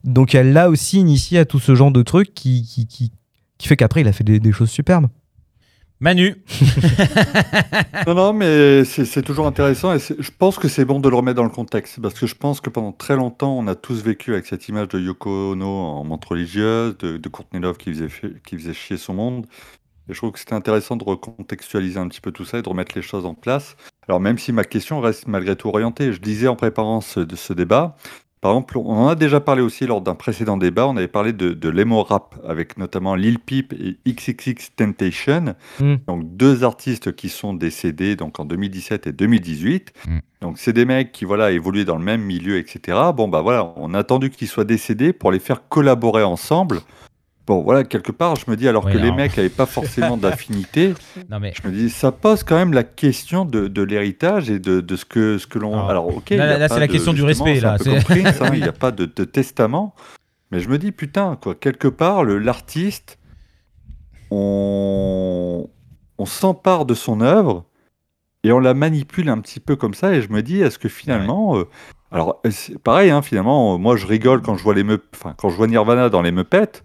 Donc 0.04 0.34
elle 0.34 0.54
l'a 0.54 0.70
aussi 0.70 0.98
initié 1.00 1.40
à 1.40 1.46
tout 1.46 1.60
ce 1.60 1.76
genre 1.76 1.92
de 1.92 2.02
trucs 2.02 2.34
qui, 2.34 2.64
qui, 2.64 2.88
qui, 2.88 3.12
qui 3.58 3.68
fait 3.68 3.76
qu'après, 3.76 4.02
il 4.02 4.08
a 4.08 4.14
fait 4.14 4.24
des, 4.24 4.40
des 4.40 4.52
choses 4.52 4.70
superbes. 4.70 5.08
Manu, 6.02 6.42
Non, 8.08 8.16
non, 8.16 8.34
mais 8.34 8.86
c'est 8.86 9.22
toujours 9.22 9.46
intéressant 9.48 9.94
et 9.94 10.00
je 10.00 10.32
pense 10.38 10.58
que 10.58 10.70
c'est 10.70 10.86
bon 10.86 11.02
de 11.02 11.10
le 11.10 11.16
remettre 11.18 11.36
dans 11.36 11.44
le 11.44 11.50
contexte 11.50 12.02
parce 12.02 12.18
que 12.18 12.26
je 12.26 12.36
pense 12.36 12.62
que 12.62 12.70
pendant 12.70 12.94
très 12.94 13.18
longtemps, 13.18 13.58
on 13.58 13.68
a 13.68 13.76
tous 13.76 14.02
vécu 14.02 14.32
avec 14.32 14.46
cette 14.46 14.70
image 14.70 14.88
de 14.88 15.00
Yoko 15.00 15.52
Ono 15.52 15.68
en 15.68 16.06
montre 16.06 16.30
religieuse, 16.30 16.98
de, 17.00 17.28
Courtney 17.28 17.62
Love 17.62 17.76
qui 17.76 17.94
faisait, 17.94 18.08
qui 18.46 18.58
faisait 18.58 18.74
chier 18.74 18.96
son 18.96 19.14
monde. 19.14 19.46
Et 20.08 20.14
je 20.14 20.18
trouve 20.18 20.32
que 20.32 20.40
c'était 20.40 20.54
intéressant 20.54 20.96
de 20.96 21.04
recontextualiser 21.04 22.00
un 22.00 22.08
petit 22.08 22.22
peu 22.22 22.32
tout 22.32 22.46
ça 22.46 22.60
et 22.60 22.62
de 22.62 22.70
remettre 22.70 22.94
les 22.96 23.02
choses 23.02 23.26
en 23.26 23.34
place. 23.34 23.76
Alors, 24.08 24.22
même 24.22 24.38
si 24.38 24.54
ma 24.54 24.64
question 24.64 25.02
reste 25.02 25.28
malgré 25.28 25.56
tout 25.58 25.68
orientée, 25.68 26.14
je 26.14 26.22
disais 26.22 26.48
en 26.48 26.56
préparant 26.56 27.02
ce, 27.02 27.20
de 27.20 27.36
ce 27.36 27.52
débat, 27.52 27.98
par 28.42 28.52
exemple, 28.52 28.78
on 28.78 28.92
en 28.92 29.08
a 29.10 29.16
déjà 29.16 29.42
parlé 29.42 29.62
aussi 29.62 29.86
lors 29.86 30.00
d'un 30.00 30.16
précédent 30.16 30.56
débat, 30.56 30.88
on 30.88 30.96
avait 30.96 31.10
parlé 31.10 31.34
de, 31.34 31.52
de 31.52 31.70
l'emo 31.70 32.04
rap 32.04 32.36
avec 32.48 32.78
notamment 32.78 33.16
Lil 33.16 33.38
Peep 33.38 33.74
et 33.74 33.98
XXX 34.10 34.76
Temptation. 34.78 35.56
Mm. 35.80 35.96
Donc 36.08 36.38
deux 36.38 36.64
artistes 36.64 37.14
qui 37.14 37.28
sont 37.28 37.54
décédés 37.54 38.16
donc 38.16 38.40
en 38.40 38.46
2017 38.46 39.08
et 39.08 39.12
2018. 39.12 39.94
Mm. 40.08 40.18
Donc 40.42 40.58
c'est 40.58 40.72
des 40.72 40.86
mecs 40.86 41.12
qui 41.12 41.26
voilà 41.26 41.52
évoluaient 41.52 41.84
dans 41.84 41.98
le 41.98 42.04
même 42.04 42.22
milieu, 42.22 42.58
etc. 42.58 42.98
Bon 43.14 43.28
bah 43.28 43.42
voilà, 43.42 43.74
on 43.76 43.94
a 43.94 44.00
attendu 44.00 44.30
qu'ils 44.30 44.48
soient 44.48 44.64
décédés 44.64 45.12
pour 45.12 45.34
les 45.34 45.40
faire 45.40 45.68
collaborer 45.68 46.24
ensemble. 46.24 46.80
Bon 47.50 47.64
voilà, 47.64 47.84
quelque 47.84 48.12
part, 48.12 48.36
je 48.36 48.46
me 48.48 48.56
dis 48.56 48.68
alors 48.68 48.86
Oui, 48.86 48.94
que 48.94 49.00
les 49.00 49.12
mecs 49.12 49.36
n'avaient 49.36 49.50
pas 49.50 49.66
forcément 49.66 50.18
d'affinité, 50.18 50.94
mais. 51.42 51.52
je 51.60 51.68
me 51.68 51.74
dis 51.74 51.90
ça 51.90 52.12
pose 52.12 52.44
quand 52.44 52.56
même 52.56 52.74
la 52.74 52.84
question 52.84 53.44
de, 53.44 53.68
de 53.68 53.82
l'héritage 53.82 54.52
et 54.52 54.60
de, 54.60 54.82
de 54.82 54.96
ce 54.96 55.04
que 55.04 55.40
ce 55.40 55.48
que 55.48 55.58
l'on. 55.58 55.88
Alors, 55.88 56.16
ok. 56.16 56.30
là- 56.30 56.68
c'est 56.70 56.80
la 56.80 56.88
question 56.88 57.12
du 57.12 57.24
respect, 57.24 57.60
là, 57.60 57.78
hein, 57.80 58.52
il 58.54 58.62
n'y 58.62 58.68
a 58.68 58.72
pas 58.72 58.92
de, 58.92 59.06
de 59.06 59.24
testament. 59.24 59.96
Mais 60.52 60.60
je 60.60 60.70
me 60.70 60.78
dis 60.78 60.92
putain 60.92 61.40
quoi, 61.42 61.56
quelque 61.56 61.88
part 61.88 62.24
l'artiste, 62.24 63.18
on 64.30 65.68
on 66.20 66.26
s'empare 66.28 66.86
de 66.86 66.94
son 66.94 67.20
œuvre 67.20 67.66
et 68.44 68.52
on 68.52 68.60
la 68.60 68.76
manipule 68.76 69.28
un 69.28 69.40
petit 69.40 69.60
peu 69.60 69.76
comme 69.76 69.96
ça 69.96 70.14
et 70.14 70.22
je 70.22 70.30
me 70.30 70.44
dis 70.44 70.62
est-ce 70.62 70.78
que 70.78 70.88
finalement 70.88 71.58
euh, 71.58 71.64
alors 72.12 72.44
pareil 72.84 73.10
hein, 73.10 73.24
finalement 73.24 73.80
moi 73.80 73.96
je 73.96 74.06
rigole 74.06 74.44
quand 74.44 74.56
je 74.56 74.64
vois 74.64 74.76
les 74.76 74.84
me 74.84 75.02
enfin 75.16 75.34
quand 75.36 75.50
je 75.50 75.56
vois 75.56 75.66
Nirvana 75.66 76.10
dans 76.10 76.22
les 76.22 76.32
Muppets 76.32 76.84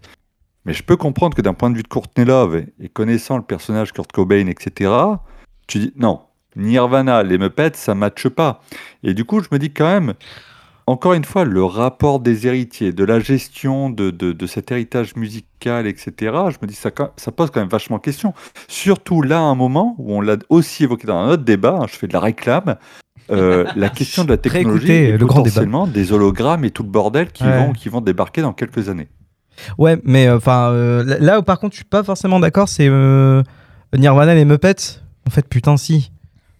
mais 0.65 0.73
je 0.73 0.83
peux 0.83 0.97
comprendre 0.97 1.35
que 1.35 1.41
d'un 1.41 1.53
point 1.53 1.69
de 1.69 1.75
vue 1.77 1.83
de 1.83 1.87
Courtney 1.87 2.25
Love 2.25 2.55
et, 2.55 2.67
et 2.79 2.89
connaissant 2.89 3.37
le 3.37 3.43
personnage 3.43 3.93
Kurt 3.93 4.11
Cobain 4.11 4.47
etc 4.47 4.91
tu 5.67 5.79
dis 5.79 5.93
non 5.97 6.21
Nirvana 6.55 7.23
les 7.23 7.37
Muppets 7.37 7.71
ça 7.75 7.95
matche 7.95 8.27
pas 8.29 8.61
et 9.03 9.13
du 9.13 9.25
coup 9.25 9.41
je 9.41 9.47
me 9.51 9.59
dis 9.59 9.71
quand 9.71 9.87
même 9.87 10.13
encore 10.87 11.13
une 11.13 11.23
fois, 11.25 11.45
le 11.45 11.63
rapport 11.63 12.19
des 12.19 12.45
héritiers, 12.45 12.93
de 12.93 13.03
la 13.03 13.19
gestion 13.19 13.89
de, 13.89 14.11
de, 14.11 14.33
de 14.33 14.45
cet 14.45 14.71
héritage 14.71 15.15
musical, 15.15 15.87
etc., 15.87 16.11
je 16.51 16.57
me 16.61 16.67
dis 16.67 16.75
ça, 16.75 16.91
ça 17.17 17.31
pose 17.31 17.49
quand 17.49 17.59
même 17.59 17.69
vachement 17.69 17.97
question. 17.97 18.35
Surtout 18.67 19.23
là, 19.23 19.39
à 19.39 19.41
un 19.41 19.55
moment 19.55 19.95
où 19.97 20.13
on 20.15 20.21
l'a 20.21 20.37
aussi 20.49 20.83
évoqué 20.83 21.07
dans 21.07 21.17
un 21.17 21.29
autre 21.29 21.43
débat, 21.43 21.79
hein, 21.81 21.85
je 21.89 21.95
fais 21.95 22.05
de 22.07 22.13
la 22.13 22.19
réclame, 22.19 22.75
euh, 23.31 23.65
la 23.75 23.89
question 23.89 24.25
de 24.25 24.29
la 24.29 24.37
technologie 24.37 24.91
et 24.91 25.17
le 25.17 25.25
grand 25.25 25.39
débat. 25.41 25.45
potentiellement 25.49 25.87
des 25.87 26.13
hologrammes 26.13 26.65
et 26.65 26.69
tout 26.69 26.83
le 26.83 26.89
bordel 26.89 27.31
qui, 27.31 27.45
Ouais. 27.45 27.65
vont, 27.65 27.73
qui 27.73 27.89
vont 27.89 28.01
débarquer 28.01 28.43
dans 28.43 28.53
quelques 28.53 28.87
années. 28.87 29.07
Ouais, 29.77 29.97
mais 30.03 30.29
enfin, 30.29 30.71
là 31.03 31.39
où 31.39 31.43
par 31.43 31.59
contre, 31.59 31.73
je 31.73 31.77
suis 31.77 31.85
pas 31.85 32.03
forcément 32.03 32.39
d'accord, 32.39 32.67
c'est 32.69 32.87
euh, 32.89 33.41
Nirvana 33.97 34.35
les 34.35 34.45
Muppets. 34.45 34.99
En 35.27 35.31
fait, 35.31 35.47
putain, 35.47 35.77
si. 35.77 36.11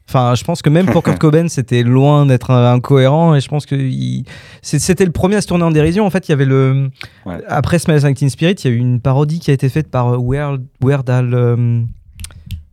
Enfin, 0.07 0.35
je 0.35 0.43
pense 0.43 0.61
que 0.61 0.69
même 0.69 0.85
pour 0.85 1.01
Kurt 1.01 1.17
Cobain, 1.19 1.47
c'était 1.47 1.81
loin 1.81 2.25
d'être 2.27 2.51
euh, 2.51 2.71
incohérent 2.73 3.33
et 3.35 3.41
je 3.41 3.47
pense 3.47 3.65
que 3.65 3.73
il- 3.75 4.23
c'était 4.61 5.03
le 5.05 5.11
premier 5.11 5.35
à 5.37 5.41
se 5.41 5.47
tourner 5.47 5.63
en 5.63 5.71
dérision. 5.71 6.05
En 6.05 6.09
fait, 6.11 6.27
il 6.27 6.31
y 6.31 6.33
avait 6.33 6.45
le. 6.45 6.89
Ouais. 7.25 7.37
Après 7.47 7.79
Smells 7.79 8.01
Like 8.03 8.15
Teen 8.17 8.29
Spirit, 8.29 8.53
il 8.63 8.69
y 8.69 8.73
a 8.73 8.75
eu 8.75 8.79
une 8.79 8.99
parodie 9.01 9.39
qui 9.39 9.49
a 9.49 9.53
été 9.55 9.67
faite 9.67 9.89
par 9.89 10.13
euh, 10.13 10.17
Weird, 10.21 10.63
Weird 10.83 11.09
Al 11.09 11.33
euh, 11.33 11.81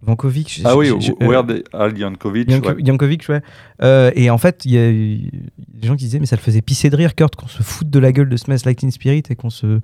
Vankovic. 0.05 0.61
Ah 0.65 0.77
oui, 0.77 0.89
euh, 0.91 1.27
Weird 1.29 1.63
Al 1.73 1.97
Yankovic. 1.97 2.51
Yanko- 2.51 3.31
ouais. 3.31 3.41
Euh, 3.83 4.11
et 4.17 4.31
en 4.31 4.39
fait, 4.39 4.65
il 4.65 4.73
y 4.73 4.79
a 4.79 4.91
eu 4.91 5.31
des 5.69 5.87
gens 5.87 5.95
qui 5.95 6.05
disaient, 6.05 6.19
mais 6.19 6.27
ça 6.27 6.35
le 6.37 6.41
faisait 6.43 6.61
pisser 6.61 6.91
de 6.91 6.97
rire, 6.97 7.15
Kurt, 7.15 7.37
qu'on 7.37 7.47
se 7.47 7.63
foute 7.63 7.89
de 7.89 7.99
la 8.01 8.11
gueule 8.13 8.29
de 8.29 8.37
Smells 8.37 8.59
Like 8.65 8.79
Teen 8.79 8.91
Spirit 8.91 9.23
et 9.31 9.37
qu'on 9.37 9.51
se, 9.51 9.81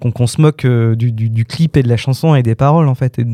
qu'on, 0.00 0.10
qu'on 0.10 0.26
se 0.26 0.40
moque 0.40 0.64
euh, 0.64 0.94
du, 0.96 1.12
du- 1.12 1.28
du 1.30 1.44
clip 1.44 1.76
et 1.76 1.82
de 1.82 1.88
la 1.88 1.98
chanson 1.98 2.34
et 2.34 2.42
des 2.42 2.54
paroles, 2.54 2.88
en 2.88 2.94
fait. 2.94 3.18
Et 3.18 3.26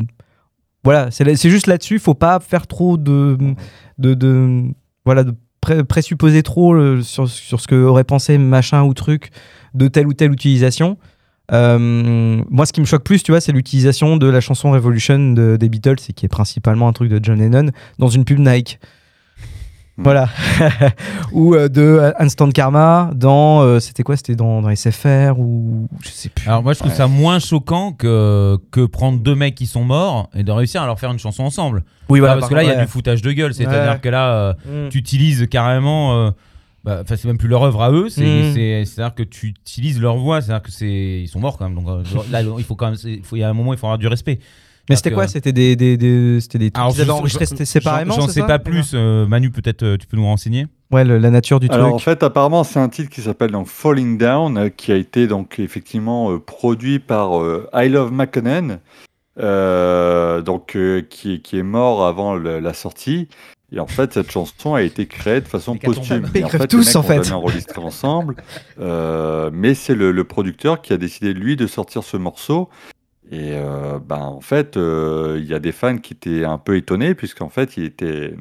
voilà, 0.83 1.09
c'est, 1.09 1.49
juste 1.49 1.67
là-dessus, 1.67 1.99
faut 1.99 2.13
pas 2.13 2.39
faire 2.39 2.67
trop 2.67 2.97
de. 2.97 3.37
de, 3.97 4.13
de 4.13 4.63
voilà, 5.05 5.23
de 5.23 5.33
pré- 5.61 5.83
présupposer 5.83 6.43
trop 6.43 7.01
sur, 7.01 7.29
sur 7.29 7.59
ce 7.61 7.67
que 7.67 7.75
aurait 7.75 8.03
pensé 8.03 8.37
machin 8.37 8.83
ou 8.83 8.93
truc 8.93 9.29
de 9.73 9.87
telle 9.87 10.05
ou 10.07 10.13
telle 10.13 10.31
utilisation. 10.33 10.97
Euh, 11.51 12.41
moi, 12.49 12.65
ce 12.65 12.73
qui 12.73 12.81
me 12.81 12.85
choque 12.85 13.03
plus, 13.03 13.21
tu 13.23 13.31
vois, 13.31 13.41
c'est 13.41 13.51
l'utilisation 13.51 14.17
de 14.17 14.27
la 14.27 14.41
chanson 14.41 14.71
Revolution 14.71 15.33
de- 15.33 15.57
des 15.57 15.69
Beatles, 15.69 15.95
et 16.09 16.13
qui 16.13 16.25
est 16.25 16.29
principalement 16.29 16.87
un 16.87 16.93
truc 16.93 17.09
de 17.09 17.19
John 17.21 17.37
Lennon, 17.39 17.71
dans 17.99 18.09
une 18.09 18.25
pub 18.25 18.39
Nike. 18.39 18.79
Hmm. 19.97 20.03
Voilà. 20.03 20.27
ou 21.31 21.55
euh, 21.55 21.69
de 21.69 21.81
euh, 21.81 22.11
Instant 22.19 22.49
Karma 22.51 23.11
dans. 23.15 23.61
euh, 23.61 23.79
c'était 23.79 24.03
quoi 24.03 24.17
C'était 24.17 24.35
dans, 24.35 24.61
dans 24.61 24.75
SFR 24.75 25.39
ou. 25.39 25.87
Je 26.03 26.09
sais 26.09 26.27
plus. 26.27 26.49
Alors 26.49 26.63
moi 26.63 26.73
je 26.73 26.79
trouve 26.79 26.91
ça 26.93 27.07
moins 27.07 27.39
choquant 27.39 27.93
que, 27.93 28.57
que 28.71 28.85
prendre 28.85 29.19
deux 29.19 29.35
mecs 29.35 29.55
qui 29.55 29.67
sont 29.67 29.85
morts 29.85 30.29
et 30.35 30.43
de 30.43 30.51
réussir 30.51 30.81
à 30.81 30.85
leur 30.85 30.99
faire 30.99 31.11
une 31.11 31.19
chanson 31.19 31.43
ensemble. 31.43 31.85
oui, 32.09 32.19
Ah, 32.23 32.27
parce 32.27 32.39
par 32.41 32.49
que 32.49 32.55
là 32.55 32.63
il 32.63 32.67
y 32.69 32.73
a 32.73 32.81
du 32.81 32.87
foutage 32.91 33.21
de 33.21 33.31
gueule, 33.31 33.53
c'est-à-dire 33.53 33.93
Ouais. 33.93 33.99
que 34.01 34.09
là 34.09 34.27
euh, 34.33 34.53
ouais. 34.65 34.87
Mm. 34.87 34.89
tu 34.89 34.97
utilises 34.97 35.47
carrément 35.49 36.33
Bah, 36.85 36.99
Enfin, 37.01 37.15
c'est 37.15 37.27
même 37.27 37.39
plus 37.39 37.47
leur 37.49 37.63
œuvre 37.63 37.81
à 37.81 37.91
eux, 37.91 38.09
c'est, 38.09 38.53
c'est, 38.53 38.85
c'est-à-dire 38.85 39.15
que 39.15 39.23
tu 39.23 39.47
utilises 39.47 39.99
leur 39.99 40.17
voix, 40.17 40.39
c'est-à-dire 40.39 40.61
que 40.61 40.71
c'est, 40.71 41.21
ils 41.21 41.27
sont 41.27 41.39
morts 41.39 41.57
quand 41.57 41.67
même. 41.67 41.73
Donc 41.75 41.87
euh, 41.89 42.03
là, 42.29 42.43
il 42.43 42.63
faut 42.63 42.75
quand 42.75 42.85
même, 42.85 42.95
c'est- 42.95 43.13
il 43.13 43.23
faut, 43.23 43.35
il 43.35 43.39
y 43.39 43.43
a 43.43 43.49
un 43.49 43.53
moment, 43.53 43.73
il 43.73 43.79
faut 43.79 43.87
avoir 43.87 43.97
du 43.97 44.07
respect. 44.07 44.39
Mais 44.87 44.95
c'était 44.95 45.09
quoi? 45.11 45.23
euh, 45.23 45.27
C'était 45.27 45.51
des, 45.51 45.75
des, 45.75 45.97
des- 45.97 46.39
c'était 46.41 46.59
des 46.59 46.69
trucs 46.69 46.79
Alors, 46.79 46.91
qu'ils 46.93 47.01
avaient 47.01 47.09
enregistrés? 47.11 47.65
Séparément 47.65 48.13
J'en, 48.13 48.21
j'en 48.21 48.27
c'est 48.27 48.33
sais 48.41 48.45
pas 48.45 48.59
plus. 48.59 48.91
euh, 48.93 49.25
Manu, 49.25 49.49
peut-être, 49.49 49.81
euh, 49.81 49.97
tu 49.97 50.05
peux 50.05 50.15
nous 50.15 50.25
renseigner? 50.25 50.67
Ouais, 50.91 51.03
le- 51.03 51.17
la 51.17 51.31
nature 51.31 51.59
du 51.59 51.67
Alors 51.71 51.95
en 51.95 51.97
fait, 51.97 52.21
apparemment, 52.21 52.63
c'est 52.63 52.79
un 52.79 52.87
titre 52.89 53.09
qui 53.09 53.21
s'appelle 53.21 53.49
donc 53.49 53.65
Falling 53.65 54.19
Down, 54.19 54.55
euh, 54.55 54.69
qui 54.69 54.91
a 54.91 54.95
été 54.95 55.25
donc 55.25 55.57
effectivement 55.57 56.31
euh, 56.31 56.37
produit 56.39 56.99
par 56.99 57.41
euh, 57.41 57.67
I 57.73 57.89
Love 57.89 58.11
McConnell, 58.11 58.79
euh, 59.39 60.41
donc 60.43 60.75
euh, 60.75 61.01
qui, 61.01 61.41
qui 61.41 61.57
est 61.57 61.63
mort 61.63 62.05
avant 62.05 62.35
le- 62.35 62.59
la 62.59 62.73
sortie. 62.73 63.27
Et 63.71 63.79
en 63.79 63.87
fait, 63.87 64.13
cette 64.13 64.31
chanson 64.31 64.75
a 64.75 64.81
été 64.81 65.07
créée 65.07 65.41
de 65.41 65.47
façon 65.47 65.75
posthume. 65.75 66.29
Ils 66.35 66.45
en 66.45 66.49
fait, 66.49 66.67
tous, 66.67 66.79
les 66.79 66.85
mecs 66.85 66.95
en 66.95 67.03
fait. 67.03 67.31
enregistré 67.31 67.81
ensemble, 67.81 68.35
euh, 68.79 69.49
mais 69.51 69.73
c'est 69.73 69.95
le, 69.95 70.11
le 70.11 70.23
producteur 70.23 70.81
qui 70.81 70.93
a 70.93 70.97
décidé 70.97 71.33
lui 71.33 71.55
de 71.55 71.67
sortir 71.67 72.03
ce 72.03 72.15
morceau. 72.17 72.69
Et 73.31 73.53
euh, 73.53 73.97
ben 73.99 74.19
en 74.19 74.41
fait, 74.41 74.77
euh, 74.77 75.39
il 75.41 75.47
y 75.47 75.53
a 75.53 75.59
des 75.59 75.71
fans 75.71 75.97
qui 75.97 76.13
étaient 76.13 76.45
un 76.45 76.59
peu 76.59 76.77
étonnés 76.77 77.15
puisqu'en 77.15 77.49
fait, 77.49 77.75
il 77.75 77.83
était 77.83 78.35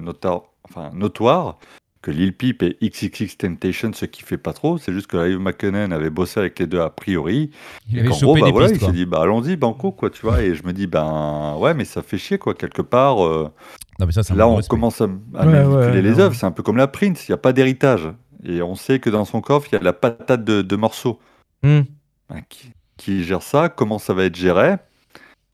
enfin, 0.68 0.90
notoire 0.92 1.58
que 2.04 2.10
Lil 2.10 2.36
Peep 2.36 2.62
et 2.62 2.76
XXX 2.82 3.36
Temptation 3.38 3.92
se 3.94 4.04
kiffaient 4.04 4.36
pas 4.38 4.52
trop. 4.52 4.76
C'est 4.78 4.92
juste 4.92 5.06
que 5.06 5.16
Live 5.16 5.38
McKinnon 5.40 5.90
avait 5.90 6.10
bossé 6.10 6.38
avec 6.40 6.58
les 6.58 6.66
deux 6.66 6.80
a 6.80 6.90
priori. 6.90 7.50
Il 7.88 7.98
Et 7.98 8.00
avait 8.00 8.12
chopé 8.12 8.26
gros, 8.26 8.36
bah 8.40 8.46
des 8.46 8.52
voilà, 8.52 8.68
pistes. 8.68 8.82
il 8.82 8.86
s'est 8.86 8.92
dit, 8.92 9.06
bah 9.06 9.22
allons-y, 9.22 9.56
banco, 9.56 9.90
quoi, 9.92 10.10
tu 10.10 10.20
vois. 10.22 10.42
Et 10.42 10.54
je 10.54 10.62
me 10.64 10.72
dis, 10.74 10.86
ben 10.86 11.56
ouais, 11.58 11.74
mais 11.74 11.84
ça 11.86 12.02
fait 12.02 12.18
chier, 12.18 12.38
quoi, 12.38 12.54
quelque 12.54 12.82
part. 12.82 13.24
euh, 13.24 13.50
Non, 13.98 14.06
mais 14.06 14.12
ça, 14.12 14.22
c'est 14.22 14.34
un 14.34 14.36
là, 14.36 14.46
on 14.48 14.56
respect. 14.56 14.68
commence 14.68 15.00
à, 15.00 15.04
à 15.34 15.46
Ouais, 15.46 15.52
manipuler 15.52 15.76
ouais, 15.96 16.02
les 16.02 16.20
œuvres. 16.20 16.34
C'est 16.34 16.46
un 16.46 16.52
peu 16.52 16.62
comme 16.62 16.76
la 16.76 16.88
Prince, 16.88 17.26
il 17.26 17.30
n'y 17.32 17.34
a 17.34 17.38
pas 17.38 17.52
d'héritage. 17.54 18.12
Et 18.44 18.60
on 18.62 18.74
sait 18.74 19.00
que 19.00 19.08
dans 19.10 19.24
son 19.24 19.40
coffre, 19.40 19.68
il 19.72 19.76
y 19.76 19.78
a 19.78 19.82
la 19.82 19.94
patate 19.94 20.44
de, 20.44 20.60
de 20.62 20.76
morceaux. 20.76 21.18
Hmm. 21.62 21.80
Ben, 22.28 22.42
qui, 22.50 22.72
qui 22.98 23.24
gère 23.24 23.42
ça 23.42 23.68
Comment 23.70 23.98
ça 23.98 24.12
va 24.14 24.24
être 24.24 24.36
géré? 24.36 24.76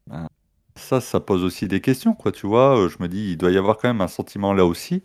Ben, 0.09 0.27
Ça, 0.75 1.01
ça 1.01 1.21
pose 1.21 1.45
aussi 1.45 1.69
des 1.69 1.81
questions, 1.81 2.15
quoi, 2.15 2.33
tu 2.33 2.47
vois. 2.47 2.77
Euh, 2.79 2.89
Je 2.89 2.97
me 3.01 3.09
dis, 3.09 3.33
il 3.33 3.37
doit 3.37 3.51
y 3.53 3.59
avoir 3.59 3.77
quand 3.79 3.89
même 3.89 4.01
un 4.01 4.09
sentiment 4.09 4.53
là 4.53 4.65
aussi 4.67 5.03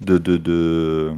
de. 0.00 0.18
de, 0.18 0.36
de- 0.36 1.12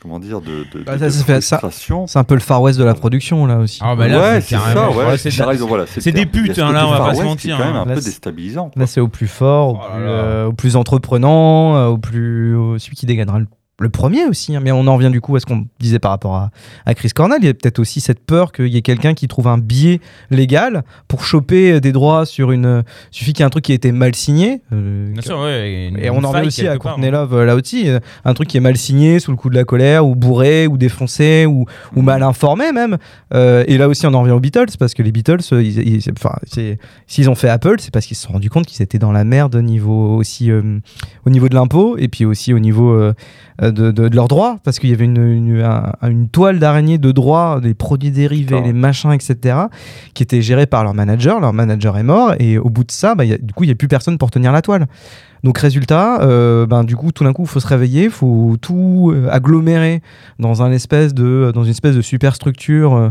comment 0.00 0.18
dire 0.18 0.40
De, 0.40 0.64
de, 0.72 0.84
Bah, 0.84 0.96
de- 0.98 1.04
de. 1.06 2.06
C'est 2.06 2.18
un 2.18 2.24
peu 2.24 2.34
le 2.34 2.40
Far 2.40 2.60
West 2.62 2.78
de 2.78 2.84
la 2.84 2.94
production 2.94 3.46
là 3.46 3.56
aussi. 3.58 3.78
Ah, 3.82 3.96
bah 3.96 4.06
là, 4.08 4.20
ouais, 4.20 4.40
c'est 4.40 4.56
c'est 4.56 4.56
ça, 4.56 4.90
ouais. 4.90 5.18
c'est- 5.18 5.42
raison, 5.44 5.66
voilà, 5.66 5.86
c'est 5.86 6.12
des 6.12 6.26
putes, 6.26 6.58
hein, 6.58 6.72
là, 6.72 6.86
on 6.86 6.90
va 6.90 6.98
pas 6.98 7.14
se 7.14 7.22
mentir, 7.22 7.56
qui 7.56 7.60
est 7.60 7.64
quand 7.64 7.68
même 7.70 7.76
hein. 7.76 7.82
un 7.82 7.88
Là, 7.88 7.94
peu 7.94 8.00
c'est- 8.00 8.10
déstabilisant. 8.10 8.68
quoi. 8.70 8.80
Là, 8.80 8.86
c'est 8.86 9.00
au 9.00 9.08
plus 9.08 9.28
fort, 9.28 9.68
au 9.68 9.78
Oh 9.82 9.94
plus, 9.94 10.04
là 10.04 10.10
euh, 10.10 10.46
au 10.46 10.52
plus 10.52 10.76
entreprenant, 10.76 11.76
euh, 11.76 11.86
au 11.86 11.96
plus 11.98 12.54
au- 12.54 12.78
celui 12.78 12.96
qui 12.96 13.06
dégainera 13.06 13.38
le, 13.38 13.46
le 13.80 13.88
premier 13.88 14.24
aussi. 14.26 14.54
hein. 14.54 14.60
Mais 14.62 14.70
on 14.70 14.86
en 14.86 14.94
revient 14.96 15.10
du 15.10 15.20
coup 15.20 15.34
à 15.34 15.40
ce 15.40 15.46
qu'on 15.46 15.66
disait 15.80 15.98
par 15.98 16.12
rapport 16.12 16.36
à, 16.36 16.50
à 16.86 16.94
Chris 16.94 17.08
Cornell. 17.10 17.38
Il 17.42 17.46
y 17.46 17.48
a 17.48 17.54
peut-être 17.54 17.80
aussi 17.80 18.00
cette 18.00 18.20
peur 18.24 18.52
qu'il 18.52 18.68
y 18.68 18.76
ait 18.76 18.82
quelqu'un 18.82 19.14
qui 19.14 19.26
trouve 19.26 19.48
un 19.48 19.58
biais 19.58 20.00
légal 20.30 20.84
pour 21.08 21.24
choper 21.24 21.80
des 21.80 21.90
droits 21.92 22.24
sur 22.24 22.52
une. 22.52 22.84
Suffit 23.10 23.32
qu'il 23.32 23.40
y 23.40 23.42
ait 23.42 23.46
un 23.46 23.50
truc 23.50 23.64
qui 23.64 23.72
a 23.72 23.74
été 23.74 23.90
mal 23.90 24.14
signé. 24.14 24.60
euh, 24.72 25.10
Bien 25.12 25.22
sûr, 25.22 25.38
ouais. 25.40 25.88
une- 25.88 25.98
Et 25.98 26.08
on 26.10 26.22
en 26.22 26.30
revient 26.30 26.46
aussi 26.46 26.68
à 26.68 26.78
Courtney 26.78 27.08
hein. 27.08 27.10
Love 27.10 27.34
euh, 27.34 27.44
là 27.44 27.56
aussi, 27.56 27.88
euh, 27.88 27.98
un 28.24 28.32
truc 28.34 28.48
qui 28.48 28.56
est 28.56 28.60
mal 28.60 28.76
signé 28.76 29.18
sous 29.18 29.32
le 29.32 29.36
coup 29.36 29.50
de 29.50 29.56
la 29.56 29.64
colère, 29.64 30.06
ou 30.06 30.14
bourré, 30.14 30.66
ou 30.68 30.76
défoncé, 30.78 31.44
ou, 31.46 31.64
ou 31.96 32.02
mal 32.02 32.22
informé 32.22 32.70
même. 32.72 32.98
Euh, 33.34 33.64
et 33.66 33.76
là 33.76 33.88
aussi, 33.88 34.06
on 34.06 34.14
en 34.14 34.20
revient 34.22 34.32
aux 34.32 34.40
Beatles, 34.40 34.66
parce 34.78 34.94
que 34.94 35.02
les 35.02 35.10
Beatles, 35.10 35.40
euh, 35.52 35.62
ils, 35.62 35.78
ils- 35.96 36.12
enfin, 36.16 36.36
c'est- 36.46 36.78
s'ils 37.08 37.28
ont 37.28 37.34
fait 37.34 37.48
Apple, 37.48 37.76
c'est 37.80 37.92
parce 37.92 38.06
qu'ils 38.06 38.16
se 38.16 38.22
sont 38.26 38.32
rendus 38.34 38.50
compte 38.50 38.66
qu'ils 38.66 38.82
étaient 38.82 38.98
dans 39.00 39.12
la 39.12 39.24
merde 39.24 39.56
au 39.56 39.62
niveau, 39.62 40.14
aussi, 40.16 40.50
euh, 40.50 40.78
au 41.26 41.30
niveau 41.30 41.48
de 41.48 41.54
l'impôt, 41.56 41.96
et 41.98 42.06
puis 42.08 42.24
aussi 42.24 42.52
au 42.54 42.60
niveau 42.60 42.92
euh, 42.92 43.12
de, 43.60 43.70
de- 43.70 43.90
de 44.08 44.16
leurs 44.16 44.28
droits, 44.28 44.58
parce 44.64 44.78
qu'il 44.78 44.90
y 44.90 44.92
avait 44.92 45.04
une, 45.04 45.16
une, 45.24 45.60
un- 45.60 45.92
une 46.08 46.28
toile 46.28 46.58
d'araignée 46.58 46.98
de 46.98 47.12
droits, 47.12 47.60
des 47.62 47.74
produits 47.74 48.10
dérivés, 48.10 48.56
les 48.64 48.72
machins, 48.72 49.12
etc., 49.12 49.56
qui 50.14 50.22
était 50.22 50.42
gérée 50.42 50.66
par 50.66 50.82
leur 50.84 50.94
manager. 50.94 51.40
Leur 51.40 51.52
manager 51.52 51.96
est 51.98 52.02
mort, 52.02 52.34
et 52.38 52.58
au 52.58 52.68
bout 52.70 52.84
de 52.84 52.90
ça, 52.90 53.14
bah, 53.14 53.24
il 53.24 53.30
y 53.30 53.34
a- 53.34 53.38
du 53.38 53.52
coup, 53.54 53.64
il 53.64 53.68
n'y 53.68 53.72
a 53.72 53.76
plus 53.76 53.88
personne 53.88 54.18
pour 54.18 54.30
tenir 54.30 54.50
la 54.52 54.60
toile. 54.62 54.86
Donc 55.44 55.58
résultat, 55.58 56.22
euh, 56.22 56.64
ben, 56.64 56.84
du 56.84 56.96
coup, 56.96 57.12
tout 57.12 57.22
d'un 57.22 57.34
coup, 57.34 57.42
il 57.42 57.48
faut 57.48 57.60
se 57.60 57.66
réveiller, 57.66 58.04
il 58.04 58.10
faut 58.10 58.56
tout 58.62 59.12
euh, 59.14 59.28
agglomérer 59.30 60.00
dans, 60.38 60.62
un 60.62 60.72
espèce 60.72 61.12
de, 61.12 61.52
dans 61.54 61.64
une 61.64 61.70
espèce 61.70 61.94
de 61.94 62.00
superstructure 62.00 62.94
euh, 62.94 63.10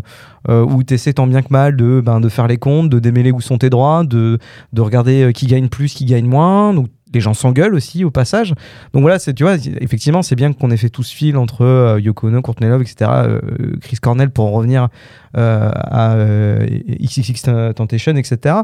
euh, 0.50 0.66
où 0.66 0.82
tu 0.84 0.96
essaies 0.96 1.14
tant 1.14 1.28
bien 1.28 1.44
que 1.44 1.50
mal 1.52 1.76
de, 1.78 2.02
ben, 2.04 2.20
de 2.20 2.30
faire 2.30 2.48
les 2.48 2.58
comptes, 2.58 2.90
de 2.90 2.98
démêler 2.98 3.32
où 3.32 3.40
sont 3.40 3.60
tes 3.60 3.70
droits, 3.70 4.04
de, 4.04 4.40
de 4.74 4.82
regarder 4.82 5.26
euh, 5.26 5.32
qui 5.32 5.46
gagne 5.46 5.68
plus, 5.70 5.94
qui 5.94 6.06
gagne 6.06 6.26
moins. 6.26 6.74
Donc 6.74 6.88
les 7.14 7.22
gens 7.22 7.34
s'engueulent 7.34 7.76
aussi 7.76 8.04
au 8.04 8.12
passage. 8.12 8.54
Donc 8.94 9.02
voilà, 9.02 9.20
tu 9.20 9.44
vois, 9.44 9.56
effectivement, 9.80 10.22
c'est 10.22 10.36
bien 10.36 10.54
qu'on 10.54 10.72
ait 10.72 10.78
fait 10.78 10.90
tout 10.90 11.04
ce 11.04 11.14
fil 11.14 11.38
entre 11.38 11.64
euh, 11.64 12.00
Yoko 12.00 12.28
Ono, 12.28 12.42
Courtney 12.42 12.70
Love, 12.70 12.82
etc., 12.82 13.12
euh, 13.12 13.40
Chris 13.82 13.98
Cornell 13.98 14.30
pour 14.30 14.46
en 14.46 14.52
revenir 14.52 14.90
euh, 15.38 15.70
à 15.74 16.14
euh, 16.16 16.66
XXX 17.00 17.74
Temptation, 17.76 18.16
etc. 18.16 18.56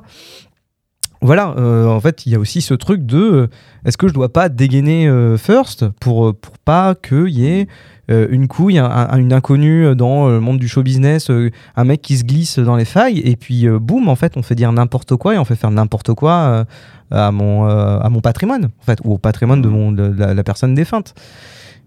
Voilà, 1.21 1.53
euh, 1.57 1.87
en 1.87 1.99
fait, 1.99 2.25
il 2.25 2.31
y 2.31 2.35
a 2.35 2.39
aussi 2.39 2.61
ce 2.61 2.73
truc 2.73 3.05
de 3.05 3.17
euh, 3.17 3.47
est-ce 3.83 3.97
que 3.97 4.07
je 4.07 4.13
dois 4.13 4.31
pas 4.31 4.47
dégainer 4.47 5.07
euh, 5.07 5.37
first 5.37 5.89
pour, 5.99 6.29
euh, 6.29 6.33
pour 6.33 6.57
pas 6.59 6.95
qu'il 6.95 7.29
y 7.29 7.45
ait 7.45 7.61
euh, 7.63 7.65
une 8.09 8.47
couille, 8.47 8.77
un- 8.79 8.85
un- 8.89 9.17
une 9.17 9.33
inconnue 9.33 9.95
dans 9.95 10.27
le 10.29 10.39
monde 10.39 10.57
du 10.59 10.67
show 10.67 10.81
business, 10.83 11.29
euh, 11.29 11.51
un 11.75 11.83
mec 11.83 12.01
qui 12.01 12.17
se 12.17 12.23
glisse 12.23 12.57
dans 12.59 12.75
les 12.75 12.85
failles, 12.85 13.19
et 13.19 13.35
puis 13.35 13.67
euh, 13.67 13.77
boum, 13.79 14.09
en 14.09 14.15
fait, 14.15 14.35
on 14.35 14.41
fait 14.41 14.55
dire 14.55 14.71
n'importe 14.71 15.15
quoi 15.15 15.35
et 15.35 15.37
on 15.37 15.45
fait 15.45 15.55
faire 15.55 15.71
n'importe 15.71 16.13
quoi 16.13 16.33
euh, 16.33 16.63
à, 17.11 17.31
mon, 17.31 17.67
euh, 17.67 17.99
à 17.99 18.09
mon 18.09 18.21
patrimoine, 18.21 18.65
en 18.65 18.83
fait, 18.83 18.99
ou 19.03 19.13
au 19.13 19.17
patrimoine 19.17 19.61
de, 19.61 19.67
mon, 19.69 19.91
de 19.91 20.11
la, 20.17 20.33
la 20.33 20.43
personne 20.43 20.73
défunte. 20.73 21.13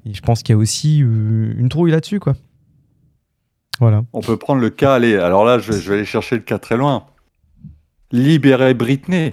Et 0.07 0.14
je 0.14 0.20
pense 0.23 0.43
qu'il 0.43 0.53
y 0.55 0.57
a 0.57 0.59
aussi 0.59 1.03
euh, 1.03 1.55
une 1.59 1.68
trouille 1.68 1.91
là-dessus, 1.91 2.20
quoi. 2.20 2.35
Voilà. 3.81 4.03
On 4.12 4.20
peut 4.20 4.37
prendre 4.37 4.61
le 4.61 4.70
cas, 4.70 4.95
allez, 4.95 5.16
alors 5.16 5.45
là, 5.45 5.59
je 5.59 5.73
vais, 5.73 5.81
je 5.81 5.89
vais 5.91 5.97
aller 5.97 6.05
chercher 6.05 6.37
le 6.37 6.43
cas 6.43 6.59
très 6.59 6.77
loin. 6.77 7.05
Libérer 8.12 8.75
Britney. 8.75 9.33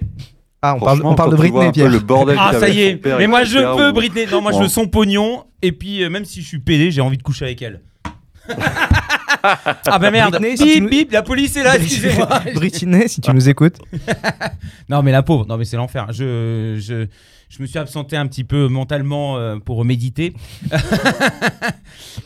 Ah, 0.62 0.76
on 0.76 0.80
parle, 0.80 1.02
on 1.06 1.16
parle 1.16 1.32
de 1.32 1.36
Britney, 1.38 1.72
Pierre. 1.72 1.90
le 1.90 2.00
bordel 2.00 2.38
Ah, 2.40 2.52
ça 2.60 2.68
y 2.70 2.82
est. 2.82 3.06
Mais 3.18 3.28
moi, 3.28 3.44
je 3.46 3.58
veux 3.60 3.92
Britney. 3.92 4.26
Non, 4.32 4.42
moi, 4.42 4.52
je 4.52 4.60
veux 4.60 4.68
son 4.68 4.88
pognon. 4.88 5.46
Et 5.62 5.72
puis, 5.72 6.04
euh, 6.04 6.10
même 6.10 6.26
si 6.26 6.42
je 6.42 6.48
suis 6.48 6.60
pédé, 6.60 6.92
j'ai 6.92 7.02
envie 7.02 7.18
de 7.18 7.24
coucher 7.24 7.46
avec 7.46 7.62
elle. 7.62 7.82
ah, 9.44 10.00
bah 10.00 10.10
merde. 10.12 10.32
Britney, 10.40 10.58
si 10.58 10.64
bip, 10.64 10.84
nous- 10.84 10.90
bip, 10.90 11.12
la 11.12 11.22
police 11.22 11.56
est 11.56 11.64
là, 11.64 11.76
excusez-moi. 11.78 12.28
Britney, 12.56 13.08
si 13.08 13.22
tu 13.22 13.32
nous 13.34 13.48
écoutes. 13.50 13.78
Non, 14.90 15.04
mais 15.04 15.12
la 15.12 15.22
pauvre, 15.22 15.46
non, 15.48 15.56
mais 15.58 15.66
c'est 15.66 15.78
l'enfer. 15.78 16.08
Je, 16.12 16.78
je, 16.80 17.06
je 17.50 17.62
me 17.62 17.68
suis 17.68 17.78
absenté 17.78 18.18
un 18.18 18.26
petit 18.26 18.44
peu 18.44 18.68
mentalement 18.68 19.38
euh, 19.38 19.58
pour 19.58 19.86
méditer. 19.86 20.34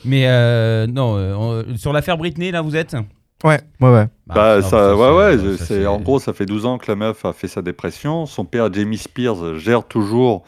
mais 0.05 0.27
euh, 0.27 0.87
non, 0.87 1.17
euh, 1.17 1.35
on- 1.73 1.77
sur 1.77 1.91
l'affaire 1.93 2.17
Britney, 2.17 2.51
là, 2.51 2.61
vous 2.61 2.75
êtes? 2.75 2.95
Ouais, 3.43 3.59
ouais, 3.81 3.89
ouais. 3.91 4.07
Bah, 4.27 4.61
non, 4.61 4.67
ça, 4.69 4.95
ouais, 4.95 5.15
ouais, 5.17 5.37
c'est- 5.37 5.43
je- 5.43 5.55
ça, 5.57 5.65
c'est, 5.65 5.85
en 5.85 5.99
gros, 5.99 6.19
ça 6.19 6.33
fait 6.33 6.45
12 6.45 6.65
ans 6.65 6.77
que 6.77 6.89
la 6.89 6.95
meuf 6.95 7.25
a 7.25 7.33
fait 7.33 7.47
sa 7.49 7.61
dépression. 7.61 8.25
Son 8.25 8.45
père, 8.45 8.71
Jamie 8.73 8.97
Spears, 8.97 9.57
gère 9.59 9.83
toujours 9.85 10.43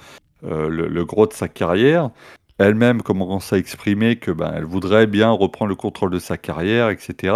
euh, 0.45 0.69
le, 0.69 0.87
le 0.87 1.05
gros 1.05 1.27
de 1.27 1.33
sa 1.33 1.47
carrière. 1.47 2.09
Elle-même 2.57 3.01
commence 3.01 3.51
à 3.51 3.57
exprimer 3.57 4.15
que 4.15 4.31
ben, 4.31 4.53
elle 4.55 4.63
voudrait 4.63 5.07
bien 5.07 5.29
reprendre 5.29 5.67
le 5.67 5.75
contrôle 5.75 6.09
de 6.11 6.19
sa 6.19 6.37
carrière, 6.37 6.89
etc. 6.89 7.33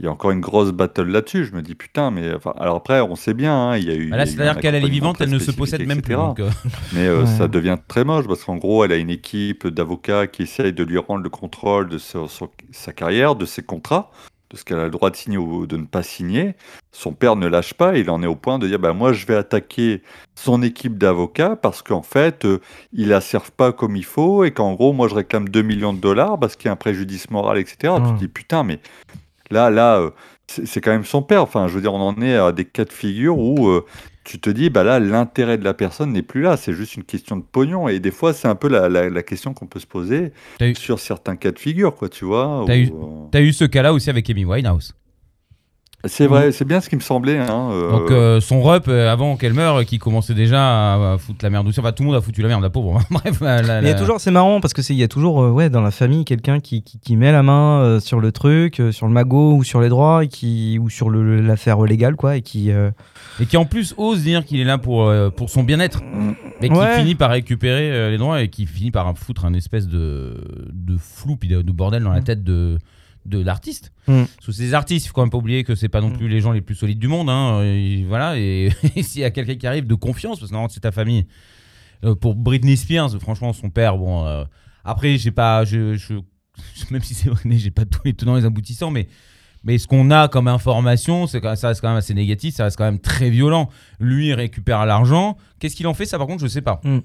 Il 0.00 0.04
y 0.04 0.08
a 0.08 0.10
encore 0.10 0.32
une 0.32 0.40
grosse 0.40 0.72
battle 0.72 1.04
là-dessus. 1.04 1.44
Je 1.44 1.54
me 1.54 1.62
dis 1.62 1.76
putain, 1.76 2.10
mais 2.10 2.34
enfin, 2.34 2.52
alors 2.58 2.74
après, 2.74 3.00
on 3.00 3.14
sait 3.14 3.34
bien, 3.34 3.54
hein, 3.54 3.76
il 3.76 3.84
y 3.84 3.90
a 3.92 3.94
eu. 3.94 4.10
Bah 4.10 4.16
là, 4.16 4.26
c'est-à-dire 4.26 4.58
qu'elle 4.58 4.74
elle 4.74 4.84
est 4.84 4.88
vivante, 4.88 5.20
elle 5.20 5.30
ne 5.30 5.38
se 5.38 5.52
possède 5.52 5.86
même 5.86 6.02
plus. 6.02 6.16
donc, 6.16 6.40
euh, 6.40 6.50
Mais 6.92 7.06
euh, 7.06 7.20
Ouais. 7.20 7.26
ça 7.26 7.46
devient 7.46 7.76
très 7.86 8.02
moche 8.02 8.26
parce 8.26 8.42
qu'en 8.42 8.56
gros, 8.56 8.84
elle 8.84 8.90
a 8.90 8.96
une 8.96 9.10
équipe 9.10 9.68
d'avocats 9.68 10.26
qui 10.26 10.42
essayent 10.42 10.72
de 10.72 10.82
lui 10.82 10.98
rendre 10.98 11.22
le 11.22 11.30
contrôle 11.30 11.88
de 11.88 11.98
sa 11.98 12.92
carrière, 12.92 13.36
de 13.36 13.44
ses 13.46 13.62
contrats, 13.62 14.10
de 14.50 14.56
ce 14.56 14.64
qu'elle 14.64 14.78
a 14.78 14.84
le 14.84 14.90
droit 14.90 15.10
de 15.10 15.16
signer 15.16 15.36
ou 15.38 15.66
de 15.66 15.76
ne 15.76 15.84
pas 15.84 16.02
signer. 16.02 16.54
Son 16.92 17.12
père 17.12 17.36
ne 17.36 17.46
lâche 17.46 17.74
pas, 17.74 17.96
il 17.98 18.08
en 18.10 18.22
est 18.22 18.26
au 18.26 18.34
point 18.34 18.58
de 18.58 18.66
dire 18.66 18.78
bah, 18.78 18.92
Moi, 18.94 19.12
je 19.12 19.26
vais 19.26 19.34
attaquer 19.36 20.02
son 20.34 20.62
équipe 20.62 20.96
d'avocats 20.96 21.54
parce 21.56 21.82
qu'en 21.82 22.02
fait, 22.02 22.44
euh, 22.44 22.60
ils 22.92 23.08
la 23.08 23.20
servent 23.20 23.52
pas 23.52 23.72
comme 23.72 23.94
il 23.96 24.04
faut 24.06 24.44
et 24.44 24.50
qu'en 24.50 24.72
gros, 24.74 24.92
moi, 24.92 25.06
je 25.08 25.14
réclame 25.14 25.48
2 25.48 25.62
millions 25.62 25.92
de 25.92 26.00
dollars 26.00 26.38
parce 26.38 26.56
qu'il 26.56 26.66
y 26.66 26.68
a 26.68 26.72
un 26.72 26.76
préjudice 26.76 27.30
moral, 27.30 27.58
etc. 27.58 27.76
Tu 27.80 27.88
Ah. 27.88 28.00
te 28.14 28.18
dis 28.18 28.28
Putain, 28.28 28.64
mais 28.64 28.80
là, 29.50 29.70
là, 29.70 29.98
euh, 29.98 30.10
c'est 30.46 30.80
quand 30.80 30.90
même 30.90 31.04
son 31.04 31.22
père. 31.22 31.42
Enfin, 31.42 31.68
je 31.68 31.74
veux 31.74 31.80
dire, 31.80 31.92
on 31.94 32.00
en 32.00 32.20
est 32.22 32.36
à 32.36 32.52
des 32.52 32.64
cas 32.64 32.84
de 32.84 32.92
figure 32.92 33.38
où. 33.38 33.68
euh, 33.68 33.84
tu 34.24 34.38
te 34.38 34.50
dis, 34.50 34.68
bah 34.68 34.84
là, 34.84 35.00
l'intérêt 35.00 35.56
de 35.56 35.64
la 35.64 35.72
personne 35.72 36.12
n'est 36.12 36.20
plus 36.20 36.42
là, 36.42 36.58
c'est 36.58 36.74
juste 36.74 36.96
une 36.96 37.04
question 37.04 37.38
de 37.38 37.42
pognon. 37.42 37.88
Et 37.88 37.98
des 37.98 38.10
fois, 38.10 38.34
c'est 38.34 38.46
un 38.46 38.54
peu 38.56 38.68
la, 38.68 38.86
la- 38.90 39.08
la 39.08 39.22
question 39.22 39.54
qu'on 39.54 39.66
peut 39.66 39.80
se 39.80 39.86
poser 39.86 40.32
eu- 40.66 40.74
sur 40.74 40.98
certains 41.00 41.34
cas 41.36 41.50
de 41.50 41.58
figure, 41.58 41.94
quoi, 41.94 42.10
tu 42.10 42.26
vois. 42.26 42.62
T'as 42.66 42.74
où, 42.74 42.76
eu- 42.76 42.90
euh, 42.92 43.40
eu 43.40 43.52
ce 43.54 43.64
cas-là 43.64 43.94
aussi 43.94 44.10
avec 44.10 44.28
Amy 44.28 44.44
Winehouse. 44.44 44.92
C'est 46.04 46.28
vrai, 46.28 46.52
c'est 46.52 46.64
bien 46.64 46.80
ce 46.80 46.88
qui 46.88 46.94
me 46.94 47.00
semblait. 47.00 47.38
Hein, 47.38 47.70
euh, 47.72 47.90
Donc 47.90 48.10
euh, 48.12 48.40
son 48.40 48.62
rep 48.62 48.84
euh, 48.86 49.12
avant 49.12 49.36
qu'elle 49.36 49.52
meure, 49.52 49.84
qui 49.84 49.98
commençait 49.98 50.32
déjà 50.32 50.60
à, 50.94 51.14
à 51.14 51.18
foutre 51.18 51.40
la 51.44 51.50
merde 51.50 51.66
aussi. 51.66 51.80
Enfin, 51.80 51.90
tout 51.90 52.04
le 52.04 52.06
monde 52.08 52.16
a 52.16 52.20
foutu 52.20 52.40
la 52.40 52.46
merde, 52.46 52.62
la 52.62 52.70
pauvre. 52.70 53.00
Bref, 53.10 53.40
la- 53.40 53.62
la- 53.62 53.80
Mais 53.82 53.88
il 53.88 53.90
y 53.90 53.94
a 53.94 53.98
toujours, 53.98 54.20
c'est 54.20 54.30
marrant 54.30 54.60
parce 54.60 54.72
que 54.74 54.80
c'est, 54.80 54.94
il 54.94 54.98
y 54.98 55.02
a 55.02 55.08
toujours, 55.08 55.42
euh, 55.42 55.50
ouais, 55.50 55.70
dans 55.70 55.80
la 55.82 55.90
famille, 55.90 56.24
quelqu'un 56.24 56.60
qui, 56.60 56.84
qui, 56.84 57.00
qui 57.00 57.16
met 57.16 57.32
la 57.32 57.42
main 57.42 57.80
euh, 57.80 58.00
sur 58.00 58.20
le 58.20 58.30
truc, 58.30 58.78
euh, 58.78 58.92
sur 58.92 59.08
le 59.08 59.12
magot 59.12 59.56
ou 59.56 59.64
sur 59.64 59.80
les 59.80 59.88
droits, 59.88 60.22
et 60.22 60.28
qui, 60.28 60.78
ou 60.80 60.88
sur 60.88 61.10
le- 61.10 61.40
l'affaire 61.40 61.80
légale, 61.82 62.14
quoi, 62.14 62.36
et 62.36 62.42
qui. 62.42 62.70
euh, 62.70 62.92
et 63.40 63.46
qui 63.46 63.56
en 63.56 63.64
plus 63.64 63.92
ose 63.96 64.22
dire 64.22 64.44
qu'il 64.44 64.60
est 64.60 64.64
là 64.64 64.78
pour, 64.78 65.04
euh, 65.08 65.30
pour 65.30 65.50
son 65.50 65.64
bien-être. 65.64 66.00
Mm. 66.04 66.34
Mais 66.60 66.68
qui 66.68 66.74
Ouais. 66.76 66.96
finit 67.00 67.16
par 67.16 67.30
récupérer 67.30 67.90
euh, 67.90 68.10
les 68.10 68.18
droits 68.18 68.40
et 68.40 68.48
qui 68.48 68.66
finit 68.66 68.92
par 68.92 69.12
foutre 69.18 69.44
un 69.44 69.52
espèce 69.54 69.88
de, 69.88 70.36
de 70.72 70.96
flou 70.96 71.34
puis 71.36 71.48
de, 71.48 71.60
de 71.62 71.72
bordel 71.72 72.04
dans 72.04 72.12
la 72.12 72.20
Mm. 72.20 72.24
tête 72.24 72.44
de, 72.44 72.78
de 73.28 73.38
l'artiste. 73.40 73.92
Mm. 74.06 74.24
Que 74.44 74.52
c'est 74.52 74.62
des 74.62 74.74
artistes, 74.74 75.06
il 75.06 75.08
faut 75.08 75.14
quand 75.14 75.22
même 75.22 75.30
pas 75.30 75.38
oublier 75.38 75.64
que 75.64 75.74
c'est 75.74 75.88
pas 75.88 76.00
non 76.00 76.10
Mm. 76.10 76.16
plus 76.18 76.28
les 76.28 76.40
gens 76.40 76.52
les 76.52 76.60
plus 76.60 76.74
solides 76.74 76.98
du 76.98 77.08
monde. 77.08 77.28
hein. 77.30 77.62
Et 77.62 78.04
voilà, 78.08 78.38
et, 78.38 78.70
et 78.96 79.02
s'il 79.02 79.20
y 79.20 79.24
a 79.24 79.30
quelqu'un 79.30 79.56
qui 79.56 79.66
arrive 79.66 79.86
de 79.86 79.94
confiance, 79.94 80.38
parce 80.38 80.50
que 80.50 80.54
normalement 80.54 80.72
c'est 80.72 80.80
ta 80.80 80.92
famille. 80.92 81.26
Euh, 82.04 82.14
pour 82.14 82.34
Britney 82.36 82.76
Spears, 82.76 83.10
franchement, 83.20 83.52
son 83.52 83.70
père, 83.70 83.98
bon. 83.98 84.24
euh, 84.26 84.44
après, 84.84 85.18
j'ai 85.18 85.32
pas. 85.32 85.64
Je, 85.64 85.94
je- 85.96 86.14
même 86.90 87.02
si 87.02 87.14
c'est 87.14 87.28
Britney, 87.30 87.58
j'ai 87.58 87.70
pas 87.70 87.84
tous 87.84 88.00
les 88.04 88.14
tenants 88.14 88.36
et 88.36 88.40
les 88.40 88.46
aboutissants, 88.46 88.90
mais. 88.90 89.08
Mais 89.64 89.76
ce 89.78 89.88
qu'on 89.88 90.12
a 90.12 90.28
comme 90.28 90.46
information, 90.46 91.26
c'est 91.26 91.42
ça 91.56 91.68
reste 91.68 91.80
quand 91.80 91.88
même 91.88 91.96
assez 91.96 92.14
négatif, 92.14 92.54
ça 92.54 92.62
reste 92.64 92.76
quand 92.76 92.84
même 92.84 93.00
très 93.00 93.28
violent. 93.28 93.68
Lui 93.98 94.28
il 94.28 94.32
récupère 94.34 94.86
l'argent. 94.86 95.36
Qu'est-ce 95.58 95.74
qu'il 95.74 95.88
en 95.88 95.94
fait 95.94 96.06
Ça, 96.06 96.16
par 96.16 96.28
contre, 96.28 96.40
je 96.44 96.46
sais 96.46 96.62
pas. 96.62 96.80
Mm. 96.84 96.98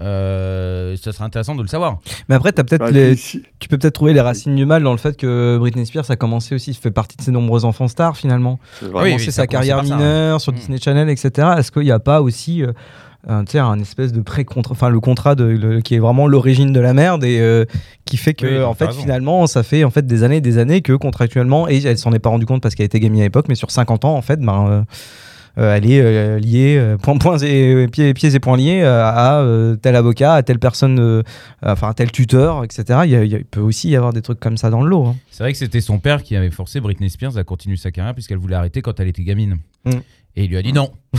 Euh, 0.00 0.96
ça 0.96 1.12
serait 1.12 1.24
intéressant 1.24 1.54
de 1.54 1.62
le 1.62 1.68
savoir. 1.68 1.98
Mais 2.28 2.34
après, 2.36 2.52
t'as 2.52 2.62
peut-être 2.64 2.80
bah, 2.80 2.90
les- 2.90 3.16
tu 3.16 3.68
peux 3.68 3.78
peut-être 3.78 3.94
trouver 3.94 4.12
les 4.12 4.20
racines 4.20 4.54
du 4.54 4.64
mal 4.64 4.82
dans 4.82 4.92
le 4.92 4.98
fait 4.98 5.16
que 5.16 5.56
Britney 5.58 5.86
Spears 5.86 6.08
a 6.10 6.16
commencé 6.16 6.54
aussi, 6.54 6.72
fait 6.74 6.90
partie 6.90 7.16
de 7.16 7.22
ces 7.22 7.32
nombreux 7.32 7.64
enfants 7.64 7.88
stars 7.88 8.16
finalement. 8.16 8.60
Oui, 8.82 8.90
commencé 8.92 9.30
sa 9.32 9.46
carrière 9.46 9.78
ça, 9.78 9.82
mineure 9.96 10.40
sur 10.40 10.52
Mm. 10.52 10.56
Disney 10.56 10.78
Channel, 10.78 11.08
etc. 11.10 11.48
Est-ce 11.58 11.72
qu'il 11.72 11.82
n'y 11.82 11.90
a 11.90 11.98
pas 11.98 12.22
aussi 12.22 12.62
euh, 12.62 12.72
un, 13.28 13.78
espèce 13.80 14.12
de 14.12 14.20
pré-contrat, 14.20 14.72
enfin 14.72 14.88
le 14.88 15.00
contrat 15.00 15.34
de, 15.34 15.44
le- 15.44 15.80
qui 15.80 15.96
est 15.96 15.98
vraiment 15.98 16.28
l'origine 16.28 16.72
de 16.72 16.78
la 16.80 16.94
merde 16.94 17.24
et 17.24 17.40
euh, 17.40 17.64
qui 18.04 18.16
fait 18.16 18.34
que 18.34 18.46
Oui, 18.46 18.62
en 18.62 18.74
fait 18.74 18.86
raison. 18.86 19.00
finalement 19.00 19.46
ça 19.48 19.64
fait 19.64 19.82
en 19.82 19.90
fait 19.90 20.06
des 20.06 20.22
années 20.22 20.36
et 20.36 20.40
des 20.40 20.58
années 20.58 20.80
que 20.80 20.92
contractuellement 20.92 21.68
et 21.68 21.82
elle 21.84 21.98
s'en 21.98 22.12
est 22.12 22.20
pas 22.20 22.30
rendu 22.30 22.46
compte 22.46 22.62
parce 22.62 22.76
qu'elle 22.76 22.86
était 22.86 23.00
gamine 23.00 23.20
à 23.20 23.24
l'époque, 23.24 23.46
mais 23.48 23.56
sur 23.56 23.72
50 23.72 24.04
ans 24.04 24.14
en 24.14 24.22
fait, 24.22 24.40
ben 24.40 24.66
euh, 24.70 24.82
elle 25.56 25.90
est 25.90 26.40
liée, 26.40 26.96
points 27.02 27.38
et 27.38 27.88
pieds, 27.88 28.14
pieds 28.14 28.34
et 28.34 28.40
points 28.40 28.56
liés 28.56 28.80
euh, 28.82 29.02
à 29.04 29.40
euh, 29.40 29.76
tel 29.76 29.96
avocat, 29.96 30.34
à 30.34 30.42
telle 30.42 30.58
personne, 30.58 30.98
euh, 31.00 31.22
enfin 31.62 31.88
à 31.90 31.94
tel 31.94 32.10
tuteur, 32.12 32.64
etc. 32.64 32.84
Y 33.06 33.14
a- 33.16 33.24
il 33.24 33.44
peut 33.44 33.60
aussi 33.60 33.88
y 33.90 33.96
avoir 33.96 34.12
des 34.12 34.22
trucs 34.22 34.40
comme 34.40 34.56
ça 34.56 34.70
dans 34.70 34.82
le 34.82 34.88
lot. 34.88 35.06
hein. 35.06 35.16
C'est 35.30 35.42
vrai 35.42 35.52
que 35.52 35.58
c'était 35.58 35.80
son 35.80 35.98
père 35.98 36.22
qui 36.22 36.36
avait 36.36 36.50
forcé 36.50 36.80
Britney 36.80 37.10
Spears 37.10 37.36
à 37.36 37.44
continuer 37.44 37.76
sa 37.76 37.90
carrière 37.90 38.14
puisqu'elle 38.14 38.38
voulait 38.38 38.56
arrêter 38.56 38.82
quand 38.82 38.98
elle 39.00 39.08
était 39.08 39.22
gamine. 39.24 39.58
Mm. 39.84 39.90
Et 40.38 40.44
il 40.44 40.50
lui 40.50 40.56
a 40.56 40.62
dit 40.62 40.72
non. 40.72 40.92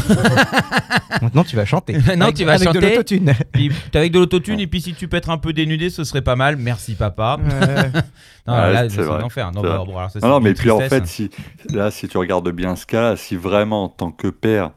Maintenant 1.22 1.43
tu 1.43 1.55
vas 1.57 1.65
chanter. 1.65 1.93
Non, 2.15 2.22
Avec- 2.26 2.36
tu 2.36 2.45
vas 2.45 2.53
avec 2.53 2.70
de 2.70 2.74
chanter. 2.74 2.89
l'autotune. 2.91 3.34
Puis 3.51 3.70
t'es 3.91 3.97
avec 3.99 4.11
de 4.13 4.20
l'autotune 4.20 4.59
et 4.61 4.67
puis 4.67 4.80
si 4.82 4.93
tu 4.93 5.07
peux 5.09 5.17
être 5.17 5.30
un 5.30 5.38
peu 5.38 5.51
dénudé, 5.51 5.89
ce 5.89 6.03
serait 6.05 6.22
pas 6.22 6.38
mal. 6.38 6.55
Merci 6.55 6.95
papa. 6.95 7.38
Non, 8.47 8.53
Ouais, 8.53 8.74
là, 8.74 8.89
c'est 8.89 9.03
l'enfer. 9.03 9.51
Non, 9.51 9.61
bah, 9.61 9.78
vrai. 9.80 9.86
bon, 9.86 9.97
alors 9.97 10.09
ça, 10.09 10.20
Non, 10.20 10.39
mais 10.39 10.53
puis 10.53 10.72
en 10.72 10.80
fait, 10.80 11.05
si, 11.05 11.30
là, 11.70 11.91
si 11.91 12.07
tu 12.07 12.17
regardes 12.17 12.49
bien 12.51 12.76
ce 12.78 12.86
cas, 12.86 13.15
si 13.17 13.36
vraiment 13.36 13.84
en 13.86 13.89
tant 13.89 14.11
que 14.11 14.28
père, 14.30 14.72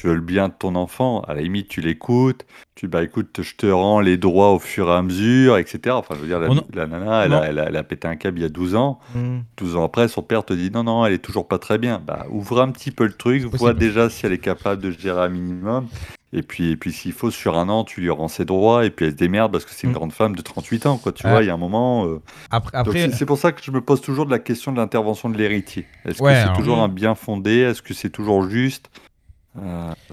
tu 0.00 0.06
veux 0.06 0.14
le 0.14 0.20
bien 0.22 0.48
de 0.48 0.54
ton 0.58 0.76
enfant, 0.76 1.20
à 1.28 1.34
la 1.34 1.42
limite, 1.42 1.68
tu 1.68 1.82
l'écoutes, 1.82 2.46
tu 2.74 2.88
bah 2.88 3.02
écoute, 3.02 3.40
je 3.42 3.54
te 3.54 3.66
rends 3.66 4.00
les 4.00 4.16
droits 4.16 4.52
au 4.52 4.58
fur 4.58 4.88
et 4.88 4.92
à 4.94 5.02
mesure, 5.02 5.58
etc. 5.58 5.90
Enfin, 5.90 6.14
je 6.14 6.20
veux 6.20 6.26
dire, 6.26 6.40
la, 6.40 6.86
nana, 6.86 7.24
elle 7.26 7.34
a, 7.34 7.42
elle, 7.48 7.58
a, 7.58 7.64
elle 7.68 7.76
a 7.76 7.82
pété 7.82 8.08
un 8.08 8.16
câble 8.16 8.38
il 8.38 8.42
y 8.42 8.46
a 8.46 8.48
12 8.48 8.74
ans. 8.76 8.98
Mm. 9.14 9.40
12 9.58 9.76
ans 9.76 9.84
après, 9.84 10.08
son 10.08 10.22
père 10.22 10.44
te 10.44 10.54
dit 10.54 10.70
non, 10.70 10.84
non, 10.84 11.04
elle 11.04 11.12
est 11.12 11.18
toujours 11.18 11.46
pas 11.46 11.58
très 11.58 11.76
bien. 11.76 12.00
Bah, 12.06 12.24
ouvre 12.30 12.62
un 12.62 12.70
petit 12.70 12.90
peu 12.92 13.04
le 13.04 13.12
truc, 13.12 13.42
vois 13.54 13.74
déjà 13.74 14.08
si 14.08 14.24
elle 14.24 14.32
est 14.32 14.38
capable 14.38 14.80
de 14.80 14.90
gérer 14.90 15.20
un 15.22 15.28
minimum. 15.28 15.86
Et 16.32 16.42
puis, 16.42 16.70
et 16.70 16.76
puis 16.76 16.92
s'il 16.92 17.12
faut, 17.12 17.30
sur 17.32 17.58
un 17.58 17.68
an, 17.68 17.82
tu 17.84 18.00
lui 18.00 18.08
rends 18.08 18.28
ses 18.28 18.44
droits 18.44 18.86
et 18.86 18.90
puis 18.90 19.04
elle 19.06 19.10
se 19.12 19.16
démerde 19.16 19.50
parce 19.50 19.64
que 19.64 19.72
c'est 19.72 19.82
une 19.88 19.90
Mm. 19.90 19.94
grande 19.96 20.12
femme 20.12 20.34
de 20.36 20.40
38 20.42 20.86
ans, 20.86 20.96
quoi. 20.96 21.10
Tu 21.12 21.26
Ouais. 21.26 21.32
vois, 21.32 21.42
il 21.42 21.48
y 21.48 21.50
a 21.50 21.54
un 21.54 21.58
moment. 21.58 22.06
euh, 22.06 22.22
Après, 22.50 22.78
après 22.78 23.10
c'est- 23.10 23.26
pour 23.26 23.36
ça 23.36 23.50
que 23.52 23.60
je 23.62 23.70
me 23.72 23.80
pose 23.80 24.00
toujours 24.00 24.24
de 24.26 24.30
la 24.30 24.38
question 24.38 24.70
de 24.72 24.76
l'intervention 24.78 25.28
de 25.28 25.36
l'héritier. 25.36 25.86
Est-ce 26.06 26.22
Ouais, 26.22 26.32
que 26.34 26.38
c'est 26.48 26.56
toujours 26.56 26.78
un 26.78 26.88
bien 26.88 27.14
fondé? 27.16 27.58
Est-ce 27.58 27.82
que 27.82 27.92
c'est 27.94 28.10
toujours 28.10 28.48
juste? 28.48 28.90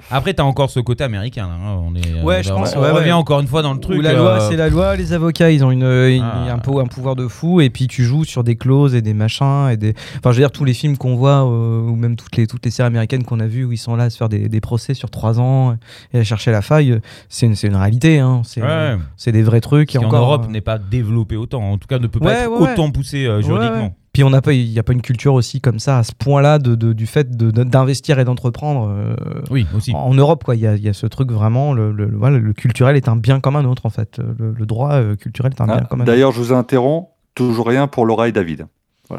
Après, 0.10 0.34
t'as 0.34 0.44
encore 0.44 0.70
ce 0.70 0.80
côté 0.80 1.04
américain. 1.04 1.48
Là, 1.48 1.54
hein. 1.54 1.80
On 1.84 1.96
est, 1.96 2.24
Ouais, 2.24 2.38
euh, 2.40 2.44
je 2.44 2.52
on- 2.52 2.56
pense, 2.58 2.76
On 2.76 2.82
ouais, 2.82 2.90
revient 2.92 3.06
ouais. 3.08 3.12
encore 3.14 3.40
une 3.40 3.48
fois 3.48 3.62
dans 3.62 3.74
le 3.74 3.80
truc. 3.80 4.00
Où 4.00 4.02
la 4.02 4.14
loi, 4.14 4.42
euh, 4.42 4.50
c'est 4.50 4.56
la 4.56 4.70
loi. 4.70 4.96
Les 4.96 5.14
avocats, 5.14 5.52
ils 5.52 5.64
ont 5.64 5.70
une, 5.72 5.84
une- 5.84 6.24
Ah. 6.24 6.54
un, 6.54 6.58
peu, 6.60 6.78
un 6.80 6.86
pouvoir 6.88 7.16
de 7.16 7.28
fou. 7.28 7.62
Et 7.62 7.70
puis 7.70 7.88
tu 7.88 8.04
joues 8.04 8.24
sur 8.26 8.44
des 8.44 8.56
clauses 8.56 8.96
et 8.96 9.02
des 9.02 9.14
machins. 9.14 9.70
Et 9.72 9.78
des... 9.78 9.94
Enfin, 10.18 10.32
je 10.32 10.38
veux 10.38 10.42
dire, 10.42 10.52
tous 10.52 10.66
les 10.66 10.74
films 10.74 10.98
qu'on 10.98 11.16
voit, 11.16 11.46
euh, 11.46 11.82
ou 11.82 11.96
même 11.96 12.16
toutes 12.16 12.36
les, 12.36 12.48
toutes 12.48 12.66
les 12.66 12.72
séries 12.72 12.88
américaines 12.88 13.24
qu'on 13.24 13.40
a 13.40 13.48
vues 13.48 13.66
où 13.66 13.72
ils 13.72 13.78
sont 13.78 13.96
là 13.96 14.06
à 14.06 14.10
se 14.10 14.18
faire 14.18 14.30
des, 14.30 14.50
des 14.50 14.60
procès 14.62 14.94
sur 14.96 15.10
trois 15.12 15.40
ans 15.40 15.76
et 16.14 16.20
à 16.20 16.24
chercher 16.24 16.52
la 16.52 16.62
faille, 16.64 16.92
euh, 16.94 17.00
c'est 17.30 17.46
une, 17.46 17.56
c'est 17.56 17.68
une 17.68 17.76
réalité. 17.76 18.20
Hein. 18.20 18.42
C'est 18.44 18.62
Ouais. 18.62 18.96
c'est 19.18 19.32
des 19.32 19.44
vrais 19.44 19.62
trucs. 19.62 19.90
qui 19.90 19.98
et 19.98 20.00
en 20.00 20.06
encore, 20.06 20.22
Europe 20.24 20.46
euh, 20.48 20.52
n'est 20.52 20.62
pas 20.62 20.78
développé 20.80 21.36
autant. 21.36 21.62
En 21.62 21.78
tout 21.78 21.88
cas, 21.88 22.00
ne 22.00 22.08
peut 22.08 22.20
pas 22.20 22.26
Ouais, 22.26 22.34
être 22.44 22.52
ouais, 22.52 22.58
ouais. 22.60 22.74
autant 22.74 22.90
poussé 22.92 23.26
euh, 23.26 23.38
Ouais, 23.38 23.44
juridiquement. 23.44 23.96
Puis 24.18 24.24
on 24.24 24.32
n'a 24.32 24.42
pas, 24.42 24.52
il 24.54 24.68
n'y 24.72 24.80
a 24.80 24.82
pas 24.84 24.94
une 24.94 25.04
culture 25.04 25.36
aussi 25.36 25.62
comme 25.62 25.78
ça 25.78 26.00
à 26.00 26.04
ce 26.04 26.12
point-là 26.12 26.58
de, 26.58 26.74
de- 26.74 26.92
du 26.94 27.06
fait 27.06 27.38
de- 27.38 27.52
de- 27.52 27.64
d'investir 27.64 28.18
et 28.18 28.24
d'entreprendre. 28.26 28.90
euh, 28.90 29.16
Oui, 29.52 29.68
aussi. 29.76 29.94
en 29.94 30.12
Europe, 30.16 30.44
quoi, 30.44 30.56
il 30.56 30.62
y 30.62 30.66
a, 30.66 30.74
il 30.76 30.82
y 30.82 30.90
a 30.90 30.94
ce 30.94 31.06
truc 31.06 31.32
vraiment, 31.32 31.72
le, 31.72 31.92
le- 31.92 32.08
le- 32.08 32.18
voilà, 32.18 32.40
le 32.40 32.54
culturel 32.54 32.96
est 32.96 33.08
un 33.10 33.16
bien 33.16 33.40
comme 33.40 33.56
un 33.58 33.66
autre 33.66 33.86
en 33.86 33.92
fait. 33.92 34.18
Le, 34.40 34.56
le 34.58 34.66
droit 34.66 34.94
euh, 34.94 35.16
culturel 35.16 35.52
est 35.56 35.62
un 35.62 35.70
ah, 35.70 35.76
bien 35.78 35.86
comme 35.86 36.00
un 36.02 36.04
autre. 36.06 36.12
D'ailleurs, 36.12 36.32
je 36.32 36.40
vous 36.40 36.52
interromps. 36.52 37.10
Toujours 37.36 37.68
rien 37.68 37.86
pour 37.86 38.08
Laura 38.08 38.28
et 38.28 38.32
David. 38.32 38.66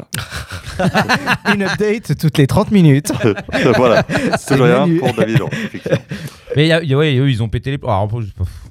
Une 1.53 1.63
update 1.63 2.17
toutes 2.17 2.37
les 2.37 2.45
30 2.47 2.71
minutes. 2.71 3.13
voilà. 3.77 4.03
C'est 4.37 4.55
Toujours 4.55 4.65
rien 4.67 4.97
pour 4.99 5.13
David. 5.13 5.39
Mais 6.57 6.67
y 6.67 6.71
a- 6.73 6.83
il 6.83 6.89
y 6.89 6.93
a- 6.93 6.97
ouais, 6.97 7.15
eux, 7.17 7.29
ils 7.29 7.41
ont 7.41 7.47
pété 7.49 7.71
les. 7.71 7.77
Alors, 7.83 8.07
pff, 8.09 8.25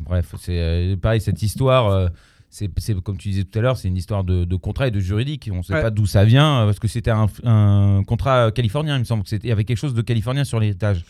bref, 0.04 0.26
c'est 0.40 0.58
euh, 0.58 0.96
pareil, 0.96 1.22
cette 1.22 1.42
histoire. 1.42 1.88
euh, 1.88 2.08
c'est 2.50 2.68
comme 3.02 3.16
tu 3.18 3.28
disais 3.28 3.44
tout 3.44 3.58
à 3.58 3.62
l'heure, 3.62 3.76
c'est 3.76 3.88
une 3.88 3.96
histoire 3.96 4.24
de, 4.24 4.44
de 4.44 4.56
contrat 4.56 4.88
et 4.88 4.90
de 4.90 5.00
juridique. 5.00 5.48
On 5.52 5.58
ne 5.58 5.62
sait 5.62 5.74
Ouais. 5.74 5.82
pas 5.82 5.90
d'où 5.90 6.06
ça 6.06 6.24
vient 6.24 6.60
euh, 6.62 6.64
parce 6.66 6.78
que 6.78 6.88
c'était 6.88 7.10
un, 7.10 7.26
un 7.44 8.02
contrat 8.06 8.50
californien, 8.52 8.96
il 8.96 9.00
me 9.00 9.04
semble. 9.04 9.24
Il 9.30 9.46
y 9.48 9.52
avait 9.52 9.64
quelque 9.64 9.76
chose 9.78 9.94
de 9.94 10.02
californien 10.02 10.44
sur 10.44 10.58
l'héritage. 10.60 11.04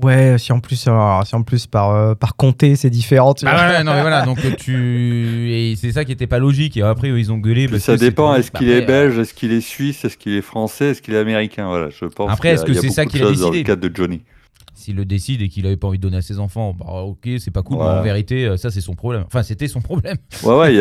Ouais, 0.00 0.36
si 0.38 0.52
en 0.52 0.60
plus, 0.60 0.86
alors, 0.86 1.26
si 1.26 1.34
en 1.34 1.42
plus 1.42 1.66
par, 1.66 1.90
euh, 1.90 2.14
par 2.14 2.36
comté 2.36 2.76
c'est 2.76 2.90
différent. 2.90 3.34
tu 3.34 3.44
Ah 3.48 3.54
vois. 3.54 3.78
ouais, 3.78 3.82
non 3.84 3.94
mais 3.94 4.02
voilà, 4.02 4.24
donc 4.24 4.38
tu 4.58 5.50
et 5.50 5.74
c'est 5.74 5.90
ça 5.90 6.04
qui 6.04 6.12
était 6.12 6.28
pas 6.28 6.38
logique. 6.38 6.76
Et 6.76 6.82
après, 6.82 7.08
ils 7.08 7.32
ont 7.32 7.38
gueulé. 7.38 7.66
Parce 7.66 7.82
ça 7.82 7.94
que 7.94 8.00
dépend. 8.00 8.32
Est-ce 8.36 8.52
bah, 8.52 8.60
qu'il 8.60 8.68
est 8.68 8.82
après, 8.82 8.92
euh, 8.94 9.06
belge 9.06 9.18
Est-ce 9.18 9.34
qu'il 9.34 9.50
est 9.50 9.60
suisse 9.60 10.04
Est-ce 10.04 10.16
qu'il 10.16 10.34
est 10.34 10.42
français 10.42 10.90
Est-ce 10.90 11.02
qu'il 11.02 11.14
est 11.14 11.18
américain? 11.18 11.66
Voilà, 11.66 11.88
je 11.90 12.04
pense. 12.04 12.30
Après, 12.30 12.50
est-ce 12.50 12.64
que 12.64 12.74
c'est 12.74 12.90
ça 12.90 13.06
qu'il 13.06 13.20
de 13.20 13.24
a 13.24 13.28
choses 13.28 13.40
Dans 13.40 13.46
décidé? 13.50 13.58
le 13.64 13.66
cadre 13.74 13.88
de 13.88 13.96
Johnny. 13.96 14.22
S'il 14.88 14.96
le 14.96 15.04
décide 15.04 15.42
et 15.42 15.50
qu'il 15.50 15.66
avait 15.66 15.76
pas 15.76 15.88
envie 15.88 15.98
de 15.98 16.02
donner 16.02 16.16
à 16.16 16.22
ses 16.22 16.38
enfants, 16.38 16.72
bah 16.72 16.86
ok, 17.02 17.28
c'est 17.38 17.50
pas 17.50 17.62
cool. 17.62 17.76
Ouais. 17.76 17.84
Mais 17.84 17.98
en 17.98 18.02
vérité, 18.02 18.46
euh, 18.46 18.56
ça 18.56 18.70
c'est 18.70 18.80
son 18.80 18.94
problème. 18.94 19.24
Enfin, 19.26 19.42
c'était 19.42 19.68
son 19.68 19.82
problème. 19.82 20.16
Ouais, 20.42 20.56
ouais, 20.56 20.74
il 20.74 20.78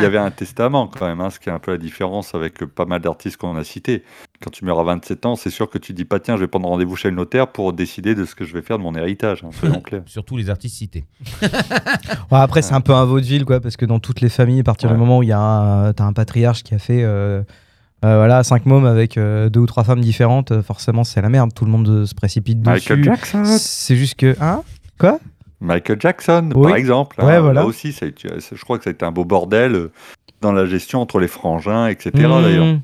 y, 0.00 0.04
avait 0.04 0.16
un 0.18 0.30
testament 0.30 0.86
quand 0.86 1.08
même, 1.08 1.20
hein, 1.20 1.28
ce 1.30 1.40
qui 1.40 1.48
est 1.48 1.52
un 1.52 1.58
peu 1.58 1.72
la 1.72 1.76
différence 1.78 2.36
avec 2.36 2.62
euh, 2.62 2.68
pas 2.68 2.84
mal 2.84 3.00
d'artistes 3.00 3.36
qu'on 3.36 3.56
a 3.56 3.64
cités. 3.64 4.04
Quand 4.40 4.50
tu 4.50 4.64
meurs 4.64 4.78
à 4.78 4.84
27 4.84 5.26
ans, 5.26 5.34
c'est 5.34 5.50
sûr 5.50 5.68
que 5.68 5.78
tu 5.78 5.92
dis 5.92 6.04
pas, 6.04 6.20
tiens, 6.20 6.36
je 6.36 6.42
vais 6.42 6.46
prendre 6.46 6.68
rendez-vous 6.68 6.94
chez 6.94 7.10
le 7.10 7.16
notaire 7.16 7.48
pour 7.50 7.72
décider 7.72 8.14
de 8.14 8.24
ce 8.24 8.36
que 8.36 8.44
je 8.44 8.54
vais 8.54 8.62
faire 8.62 8.78
de 8.78 8.84
mon 8.84 8.94
héritage, 8.94 9.42
hein, 9.42 9.50
soyons 9.50 9.80
clairs. 9.84 10.02
Surtout 10.06 10.36
les 10.36 10.50
artistes 10.50 10.76
cités. 10.76 11.04
Ouais, 12.30 12.38
après, 12.38 12.62
c'est 12.62 12.74
un 12.74 12.80
peu 12.80 12.92
un 12.92 13.04
vaudeville, 13.06 13.44
quoi, 13.44 13.58
parce 13.60 13.76
que 13.76 13.86
dans 13.86 13.98
toutes 13.98 14.20
les 14.20 14.28
familles, 14.28 14.60
à 14.60 14.62
partir 14.62 14.88
Ouais. 14.90 14.94
du 14.94 15.00
moment 15.00 15.18
où 15.18 15.22
il 15.24 15.30
y 15.30 15.32
a 15.32 15.40
un, 15.40 15.92
t'as 15.94 16.04
un 16.04 16.12
patriarche 16.12 16.62
qui 16.62 16.74
a 16.74 16.78
fait 16.78 17.02
euh, 17.02 17.42
euh, 18.04 18.16
voilà, 18.16 18.44
cinq 18.44 18.66
mômes 18.66 18.86
avec 18.86 19.16
euh, 19.16 19.48
deux 19.48 19.60
ou 19.60 19.66
trois 19.66 19.84
femmes 19.84 20.00
différentes, 20.00 20.52
euh, 20.52 20.62
forcément, 20.62 21.04
c'est 21.04 21.20
la 21.20 21.28
merde. 21.28 21.52
Tout 21.52 21.64
le 21.64 21.70
monde 21.70 22.06
se 22.06 22.14
précipite 22.14 22.60
dessus. 22.60 22.92
Michael 22.92 23.04
Jackson 23.04 23.44
C'est 23.44 23.96
juste 23.96 24.14
que. 24.14 24.36
Hein? 24.40 24.62
Michael 25.60 26.00
Jackson, 26.00 26.50
Oui. 26.54 26.68
par 26.68 26.76
exemple. 26.76 27.16
hein, 27.18 27.26
Ouais, 27.26 27.40
voilà. 27.40 27.62
Là 27.62 27.66
aussi, 27.66 27.92
ça 27.92 28.06
je 28.06 28.62
crois 28.62 28.78
que 28.78 28.84
ça 28.84 28.90
a 28.90 28.92
été 28.92 29.04
un 29.04 29.10
beau 29.10 29.24
bordel 29.24 29.88
dans 30.40 30.52
la 30.52 30.66
gestion 30.66 31.00
entre 31.00 31.18
les 31.18 31.26
frangins, 31.26 31.88
etc. 31.88 32.10
Mmh. 32.14 32.42
D'ailleurs. 32.42 32.78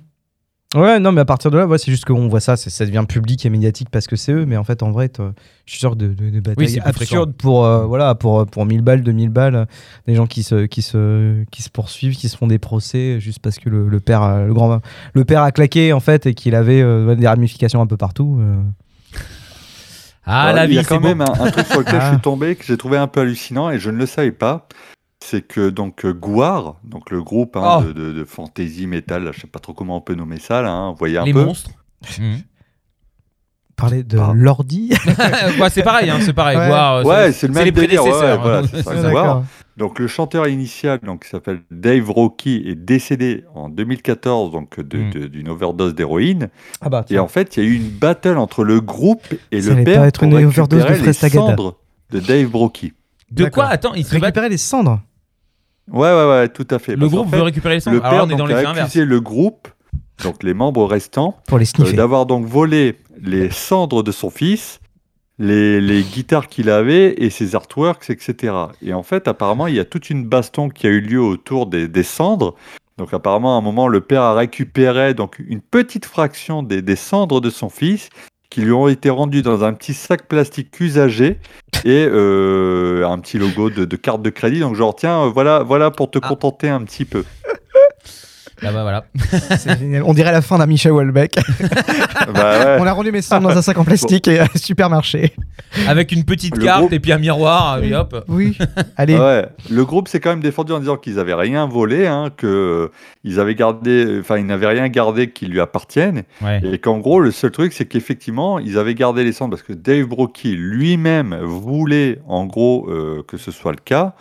Ouais, 0.74 0.98
non, 0.98 1.12
mais 1.12 1.20
à 1.20 1.24
partir 1.24 1.52
de 1.52 1.58
là, 1.58 1.66
ouais, 1.68 1.78
c'est 1.78 1.92
juste 1.92 2.04
qu'on 2.04 2.26
voit 2.26 2.40
ça, 2.40 2.56
ça 2.56 2.84
devient 2.84 3.04
public 3.08 3.46
et 3.46 3.50
médiatique 3.50 3.88
parce 3.92 4.08
que 4.08 4.16
c'est 4.16 4.32
eux, 4.32 4.44
mais 4.44 4.56
en 4.56 4.64
fait, 4.64 4.82
en 4.82 4.90
vrai, 4.90 5.08
je 5.16 5.22
suis 5.70 5.78
sûr 5.78 5.94
de, 5.94 6.08
de, 6.08 6.30
de 6.30 6.40
batailles 6.40 6.68
c'est 6.68 6.80
plus 6.80 6.88
absurdes 6.88 7.32
pour, 7.34 7.64
euh, 7.64 7.84
voilà, 7.86 8.16
pour, 8.16 8.44
pour 8.46 8.66
1000 8.66 8.82
balles, 8.82 9.02
2000 9.02 9.28
balles, 9.28 9.54
euh, 9.54 9.64
des 10.08 10.16
gens 10.16 10.26
qui 10.26 10.42
se, 10.42 10.66
qui, 10.66 10.82
se, 10.82 11.44
qui 11.52 11.62
se 11.62 11.70
poursuivent, 11.70 12.16
qui 12.16 12.28
se 12.28 12.36
font 12.36 12.48
des 12.48 12.58
procès 12.58 13.20
juste 13.20 13.38
parce 13.38 13.60
que 13.60 13.70
le, 13.70 13.88
le 13.88 14.00
père, 14.00 14.22
a- 14.22 14.42
le, 14.44 14.52
grand, 14.52 14.80
le 15.12 15.24
père 15.24 15.42
a 15.42 15.52
claqué, 15.52 15.92
en 15.92 16.00
fait, 16.00 16.26
et 16.26 16.34
qu'il 16.34 16.56
avait 16.56 16.82
euh, 16.82 17.14
des 17.14 17.28
ramifications 17.28 17.80
un 17.80 17.86
peu 17.86 17.96
partout. 17.96 18.38
euh. 18.40 18.56
Ah, 20.26 20.52
la 20.54 20.64
il 20.64 20.70
y 20.70 20.72
vie, 20.72 20.78
a 20.78 20.82
c'est 20.82 20.88
quand 20.88 21.00
même 21.00 21.20
un, 21.20 21.26
un 21.38 21.50
truc 21.50 21.66
sur 21.66 21.80
lequel 21.80 21.94
je 22.00 22.06
Ah. 22.06 22.10
suis 22.12 22.20
tombé 22.20 22.56
que 22.56 22.64
j'ai 22.64 22.76
trouvé 22.78 22.96
un 22.96 23.06
peu 23.06 23.20
hallucinant 23.20 23.70
et 23.70 23.78
je 23.78 23.90
ne 23.90 23.98
le 23.98 24.06
savais 24.06 24.32
pas. 24.32 24.66
C'est 25.26 25.40
que 25.40 25.70
donc 25.70 26.04
euh, 26.04 26.12
Gouard, 26.12 26.76
donc 26.84 27.10
le 27.10 27.22
groupe 27.22 27.56
hein, 27.56 27.78
Oh. 27.80 27.82
de, 27.84 27.92
de, 27.92 28.12
de 28.12 28.24
fantasy 28.24 28.86
metal, 28.86 29.30
je 29.32 29.40
sais 29.40 29.46
pas 29.46 29.58
trop 29.58 29.72
comment 29.72 29.96
on 29.96 30.00
peut 30.02 30.14
nommer 30.14 30.38
ça 30.38 30.60
là, 30.60 30.70
hein, 30.70 30.90
vous 30.90 30.96
voyez 30.98 31.16
un 31.18 31.24
Les 31.24 31.32
peu. 31.32 31.44
monstres. 31.44 31.70
Mhm. 32.18 32.42
Parler 33.76 34.04
de 34.04 34.18
Ah. 34.18 34.32
l'ordi 34.34 34.92
Ouais, 35.60 35.70
c'est 35.70 35.82
pareil, 35.82 36.08
hein, 36.10 36.18
c'est 36.20 36.32
pareil. 36.32 36.56
Ouais. 36.56 36.70
Euh, 36.70 37.02
Ouais, 37.04 37.32
c'est 37.32 37.48
le 37.48 37.54
même 37.54 37.64
les 37.64 37.72
prédécesseurs. 37.72 38.12
ouais, 38.20 38.36
voilà, 38.42 38.68
c'est 38.68 38.82
ça. 38.82 38.90
Ouais, 38.94 39.10
Gouard. 39.10 39.24
d'accord. 39.24 39.44
Donc 39.76 39.98
le 39.98 40.06
chanteur 40.06 40.46
initial, 40.46 41.00
donc 41.02 41.24
qui 41.24 41.30
s'appelle 41.30 41.62
Dave 41.72 42.08
Rocky, 42.08 42.62
est 42.66 42.76
décédé 42.76 43.44
en 43.54 43.68
2014 43.68 44.52
donc 44.52 44.78
Mm. 44.78 44.82
de- 44.82 45.26
d'une 45.26 45.48
overdose 45.48 45.94
d'héroïne. 45.96 46.50
Ah 46.80 46.88
bah, 46.88 47.04
Et 47.10 47.18
en 47.18 47.26
fait, 47.26 47.56
il 47.56 47.64
y 47.64 47.66
a 47.66 47.68
eu 47.70 47.74
une 47.74 47.88
battle 47.88 48.36
entre 48.38 48.62
le 48.62 48.80
groupe 48.80 49.26
et 49.50 49.60
Ça 49.62 49.74
le 49.74 49.82
père 49.82 50.02
pas 50.02 50.06
être 50.08 50.20
pour 50.20 50.28
une 50.38 50.44
overdose 50.46 50.84
de 50.84 51.04
les 51.06 51.12
cendres 51.12 51.78
de 52.10 52.20
Dave 52.20 52.48
Brockie. 52.50 52.92
De 53.32 53.46
quoi 53.46 53.64
Attends, 53.66 53.94
ils 53.94 54.04
se 54.04 54.12
battent. 54.12 54.22
récupérer 54.22 54.48
les 54.50 54.58
cendres. 54.58 55.00
Ouais, 55.90 56.08
ouais, 56.08 56.28
ouais, 56.28 56.48
tout 56.48 56.66
à 56.70 56.78
fait. 56.78 56.92
Le 56.92 57.00
Parce 57.00 57.12
groupe 57.12 57.30
fait, 57.30 57.36
veut 57.36 57.42
récupérer 57.42 57.74
les 57.74 57.80
cendres. 57.80 57.96
le 57.96 58.02
Alors 58.02 58.12
père 58.12 58.24
on 58.24 58.30
est 58.30 58.38
dans 58.38 58.46
donc, 58.46 58.48
les 58.48 58.64
a 58.64 58.70
accusé 58.70 59.04
le 59.04 59.20
groupe, 59.20 59.68
donc 60.22 60.42
les 60.42 60.54
membres 60.54 60.86
restants, 60.86 61.36
Pour 61.46 61.58
les 61.58 61.66
euh, 61.80 61.92
d'avoir 61.92 62.26
donc 62.26 62.46
volé 62.46 62.96
les 63.20 63.50
cendres 63.50 64.02
de 64.02 64.12
son 64.12 64.30
fils, 64.30 64.80
les, 65.38 65.80
les 65.80 66.02
guitares 66.02 66.48
qu'il 66.48 66.70
avait 66.70 67.14
et 67.18 67.30
ses 67.30 67.54
artworks, 67.54 68.08
etc. 68.10 68.54
Et 68.82 68.94
en 68.94 69.02
fait, 69.02 69.28
apparemment, 69.28 69.66
il 69.66 69.74
y 69.74 69.80
a 69.80 69.84
toute 69.84 70.10
une 70.10 70.24
baston 70.24 70.68
qui 70.68 70.86
a 70.86 70.90
eu 70.90 71.00
lieu 71.00 71.20
autour 71.20 71.66
des, 71.66 71.88
des 71.88 72.02
cendres. 72.02 72.54
Donc 72.96 73.12
apparemment, 73.12 73.56
à 73.56 73.58
un 73.58 73.62
moment, 73.62 73.88
le 73.88 74.00
père 74.00 74.22
a 74.22 74.34
récupéré 74.34 75.14
donc 75.14 75.40
une 75.46 75.60
petite 75.60 76.06
fraction 76.06 76.62
des, 76.62 76.80
des 76.80 76.96
cendres 76.96 77.40
de 77.40 77.50
son 77.50 77.68
fils 77.68 78.08
qui 78.54 78.60
lui 78.60 78.70
ont 78.70 78.86
été 78.86 79.10
rendues 79.10 79.42
dans 79.42 79.64
un 79.64 79.72
petit 79.72 79.94
sac 79.94 80.28
plastique 80.28 80.78
usagé 80.78 81.38
et 81.84 82.06
euh, 82.08 83.04
un 83.04 83.18
petit 83.18 83.36
logo 83.36 83.68
de, 83.68 83.84
de 83.84 83.96
carte 83.96 84.22
de 84.22 84.30
crédit. 84.30 84.60
Donc 84.60 84.76
genre, 84.76 84.94
tiens, 84.94 85.24
euh, 85.24 85.28
voilà, 85.28 85.64
voilà 85.64 85.90
pour 85.90 86.08
te 86.08 86.20
Ah. 86.22 86.28
contenter 86.28 86.68
un 86.68 86.82
petit 86.84 87.04
peu. 87.04 87.24
Ah 88.66 88.72
bah 88.72 88.82
voilà. 88.82 89.04
C'est 89.58 89.78
génial. 89.78 90.02
On 90.04 90.14
dirait 90.14 90.32
la 90.32 90.40
fin 90.42 90.58
d'un 90.58 90.66
Michel 90.66 90.92
Houellebecq. 90.92 91.36
Bah 92.34 92.58
ouais. 92.64 92.76
On 92.80 92.86
a 92.86 92.92
rendu 92.92 93.12
mes 93.12 93.20
cendres 93.20 93.48
dans 93.50 93.56
un 93.58 93.60
sac 93.62 93.76
en 93.76 93.84
plastique 93.84 94.28
et 94.28 94.40
un 94.40 94.46
supermarché. 94.54 95.34
Avec 95.86 96.10
une 96.10 96.24
petite 96.24 96.56
Le 96.56 96.64
carte 96.64 96.80
groupe- 96.80 96.92
et 96.94 96.98
puis 97.00 97.12
un 97.12 97.18
miroir, 97.18 97.82
et 97.82 97.94
hop. 97.94 98.24
Oui. 98.28 98.56
Allez. 98.96 99.18
Ouais, 99.18 99.46
le 99.70 99.84
groupe 99.84 100.08
s'est 100.08 100.20
quand 100.20 100.30
même 100.30 100.40
défendu 100.40 100.72
en 100.72 100.78
disant 100.78 100.96
qu'ils 100.96 101.18
avaient 101.18 101.34
rien 101.34 101.66
volé, 101.66 102.06
hein, 102.06 102.30
que 102.34 102.46
euh, 102.46 102.88
ils 103.24 103.40
avaient 103.40 103.54
gardé, 103.54 104.18
enfin 104.20 104.38
ils 104.38 104.46
n'avaient 104.46 104.68
rien 104.68 104.88
gardé 104.88 105.30
qui 105.30 105.46
lui 105.46 105.60
appartienne, 105.60 106.22
Ouais. 106.40 106.60
et 106.64 106.78
qu'en 106.78 106.98
gros 106.98 107.20
le 107.20 107.30
seul 107.30 107.50
truc 107.50 107.72
c'est 107.74 107.84
qu'effectivement 107.84 108.58
ils 108.58 108.78
avaient 108.78 108.94
gardé 108.94 109.22
les 109.22 109.32
cendres 109.32 109.50
parce 109.50 109.62
que 109.62 109.72
Dave 109.74 110.06
Brockie 110.06 110.54
lui-même 110.56 111.36
voulait 111.42 112.20
en 112.26 112.46
gros 112.46 112.88
euh, 112.88 113.22
que 113.28 113.36
ce 113.36 113.50
soit 113.50 113.72
le 113.72 113.78
cas 113.84 114.14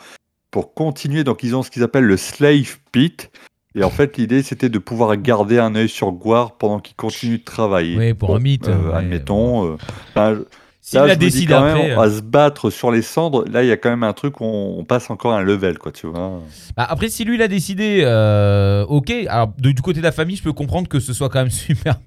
pour 0.51 0.73
continuer. 0.73 1.23
Donc 1.23 1.43
ils 1.43 1.55
ont 1.55 1.63
ce 1.63 1.71
qu'ils 1.71 1.83
appellent 1.83 2.03
le 2.03 2.17
slave 2.17 2.77
pit. 2.91 3.31
Et 3.75 3.83
en 3.83 3.89
fait, 3.89 4.17
l'idée, 4.17 4.43
c'était 4.43 4.69
de 4.69 4.77
pouvoir 4.79 5.15
garder 5.17 5.57
un 5.59 5.73
œil 5.75 5.89
sur 5.89 6.11
Guar 6.11 6.57
pendant 6.57 6.79
qu'il 6.79 6.95
continue 6.95 7.39
de 7.39 7.43
travailler. 7.43 7.97
Oui, 7.97 8.13
pour 8.13 8.35
un 8.35 8.39
mythe, 8.39 8.67
euh, 8.67 8.91
ouais. 8.91 8.97
admettons. 8.97 9.65
euh, 9.67 9.75
enfin, 10.15 10.37
S'il 10.79 10.99
Là, 10.99 11.05
a 11.05 11.07
je 11.07 11.13
me 11.13 11.17
dis 11.17 11.25
décidé 11.25 11.45
quand 11.53 11.63
après. 11.63 11.81
même, 11.89 11.97
euh, 11.97 12.01
à 12.01 12.09
se 12.11 12.21
battre 12.21 12.69
sur 12.69 12.91
les 12.91 13.01
cendres, 13.01 13.45
là, 13.49 13.63
il 13.63 13.69
y 13.69 13.71
a 13.71 13.77
quand 13.77 13.89
même 13.89 14.03
un 14.03 14.13
truc 14.13 14.41
où 14.41 14.43
on, 14.43 14.79
on 14.79 14.83
passe 14.83 15.09
encore 15.09 15.31
un 15.33 15.41
level, 15.41 15.77
quoi, 15.79 15.91
tu 15.93 16.05
vois. 16.07 16.41
Bah, 16.77 16.85
après, 16.89 17.07
si 17.09 17.23
lui 17.25 17.35
il 17.35 17.41
a 17.41 17.47
décidé, 17.47 18.01
euh, 18.03 18.85
ok. 18.87 19.09
Alors 19.29 19.53
de- 19.57 19.71
du 19.71 19.81
côté 19.81 19.99
de 20.01 20.03
la 20.03 20.11
famille, 20.11 20.35
je 20.35 20.43
peux 20.43 20.51
comprendre 20.53 20.87
que 20.89 20.99
ce 20.99 21.13
soit 21.13 21.29
quand 21.29 21.39
même 21.39 21.49
super, 21.49 21.99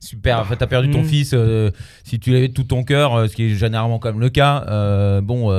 super. 0.00 0.40
En 0.40 0.44
fait, 0.44 0.56
t'as 0.56 0.66
perdu 0.66 0.90
ton 0.90 1.02
Mm. 1.02 1.04
fils. 1.04 1.30
euh, 1.34 1.70
si 2.04 2.18
tu 2.18 2.32
l'avais 2.32 2.48
de 2.48 2.52
tout 2.52 2.64
ton 2.64 2.82
cœur, 2.82 3.14
euh, 3.14 3.28
ce 3.28 3.36
qui 3.36 3.44
est 3.44 3.54
généralement 3.54 3.98
quand 4.00 4.10
même 4.10 4.20
le 4.20 4.28
cas. 4.30 4.64
euh, 4.68 5.20
bon. 5.22 5.50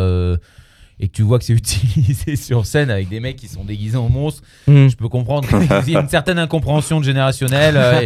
Et 0.99 1.07
que 1.07 1.13
tu 1.13 1.21
vois 1.23 1.37
que 1.39 1.45
c'est 1.45 1.53
utilisé 1.57 2.35
sur 2.35 2.65
scène 2.65 2.89
avec 2.89 3.09
des 3.09 3.19
mecs 3.19 3.35
qui 3.35 3.47
sont 3.47 3.63
déguisés 3.63 3.97
en 3.97 4.09
monstres, 4.09 4.41
Hmm. 4.67 4.87
je 4.87 4.95
peux 4.95 5.09
comprendre 5.09 5.47
qu'il 5.83 5.93
y 5.93 5.95
a 5.97 6.01
une 6.01 6.09
certaine 6.09 6.39
incompréhension 6.39 6.99
de 6.99 7.05
générationnelle 7.05 7.75
euh, 7.77 8.01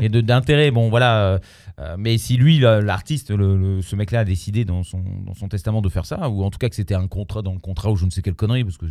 et, 0.00 0.06
et 0.06 0.08
de- 0.08 0.20
d'intérêt. 0.20 0.70
Bon, 0.70 0.88
voilà. 0.90 1.16
euh, 1.18 1.38
euh, 1.80 1.96
mais 1.98 2.18
si 2.18 2.36
lui, 2.36 2.58
là, 2.58 2.80
l'artiste, 2.80 3.30
le- 3.30 3.56
le- 3.56 3.82
ce 3.82 3.96
mec-là 3.96 4.20
a 4.20 4.24
décidé 4.24 4.64
dans 4.64 4.82
son, 4.82 5.02
dans 5.24 5.34
son 5.34 5.48
testament 5.48 5.80
de 5.80 5.88
faire 5.88 6.04
ça, 6.04 6.28
ou 6.28 6.44
en 6.44 6.50
tout 6.50 6.58
cas 6.58 6.68
que 6.68 6.76
c'était 6.76 6.94
un 6.94 7.06
contrat 7.08 7.40
dans 7.42 7.54
le 7.54 7.58
contrat 7.60 7.90
ou 7.90 7.96
je 7.96 8.04
ne 8.04 8.10
sais 8.10 8.20
quelle 8.22 8.34
connerie, 8.34 8.62
parce 8.64 8.76
que 8.76 8.84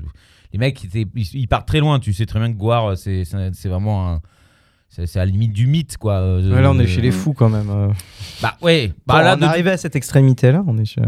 les 0.53 0.57
mecs, 0.59 0.83
ils, 1.15 1.47
partent 1.47 1.67
très 1.67 1.79
loin. 1.79 1.99
Tu 1.99 2.11
sais 2.13 2.25
très 2.25 2.39
bien 2.39 2.51
que 2.51 2.57
Goire, 2.57 2.97
c'est 2.97 3.23
vraiment 3.65 4.09
un. 4.13 4.21
C'est 4.89 5.15
à 5.15 5.19
la 5.25 5.31
limite 5.31 5.53
du 5.53 5.67
mythe, 5.67 5.95
quoi. 5.97 6.15
euh, 6.15 6.53
Ouais, 6.53 6.61
là, 6.61 6.69
on 6.71 6.77
est 6.79 6.85
chez 6.87 6.99
les 6.99 7.11
fous 7.11 7.31
quand 7.31 7.47
même. 7.47 7.69
euh. 7.69 7.87
Bah, 8.41 8.57
ouais. 8.61 8.89
Bon, 8.89 9.13
Bah, 9.13 9.21
là, 9.23 9.35
on 9.35 9.37
de, 9.37 9.43
est 9.43 9.47
arrivé 9.47 9.69
à 9.71 9.77
cette 9.77 9.95
extrémité-là. 9.95 10.63
On 10.67 10.77
est 10.77 10.83
sur- 10.83 11.01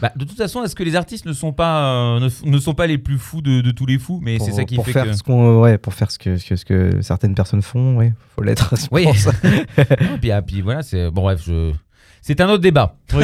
bah, 0.00 0.12
de 0.14 0.24
toute 0.24 0.36
façon, 0.36 0.62
est-ce 0.62 0.76
que 0.76 0.82
les 0.82 0.96
artistes 0.96 1.26
ne 1.26 1.32
sont 1.32 1.52
pas, 1.52 2.16
euh, 2.16 2.20
ne, 2.20 2.50
ne 2.50 2.58
sont 2.58 2.74
pas 2.74 2.86
les 2.86 2.98
plus 2.98 3.18
fous 3.18 3.42
de, 3.42 3.60
de 3.60 3.70
tous 3.70 3.86
les 3.86 3.98
fous? 3.98 4.20
Mais 4.22 4.38
c'est 4.38 4.52
ça 4.52 4.64
qui 4.64 4.76
pour 4.76 4.84
fait 4.84 4.92
faire 4.92 5.04
que. 5.06 5.12
ce 5.12 5.22
qu'on, 5.22 5.60
ouais, 5.60 5.78
pour 5.78 5.94
faire 5.94 6.10
ce 6.10 6.18
que, 6.18 6.36
ce 6.36 6.46
que, 6.46 6.56
ce 6.56 6.64
que 6.64 7.02
certaines 7.02 7.34
personnes 7.34 7.62
font, 7.62 7.96
ouais, 7.96 8.12
faut 8.34 8.42
l'être. 8.42 8.74
Oui. 8.90 9.06
Ah, 9.06 9.82
puis, 10.20 10.30
ah, 10.30 10.42
puis 10.42 10.60
voilà, 10.60 10.82
c'est. 10.82 11.10
Bon, 11.10 11.22
bref, 11.22 11.42
je. 11.44 11.72
C'est 12.28 12.42
un 12.42 12.48
autre 12.50 12.60
débat. 12.62 12.94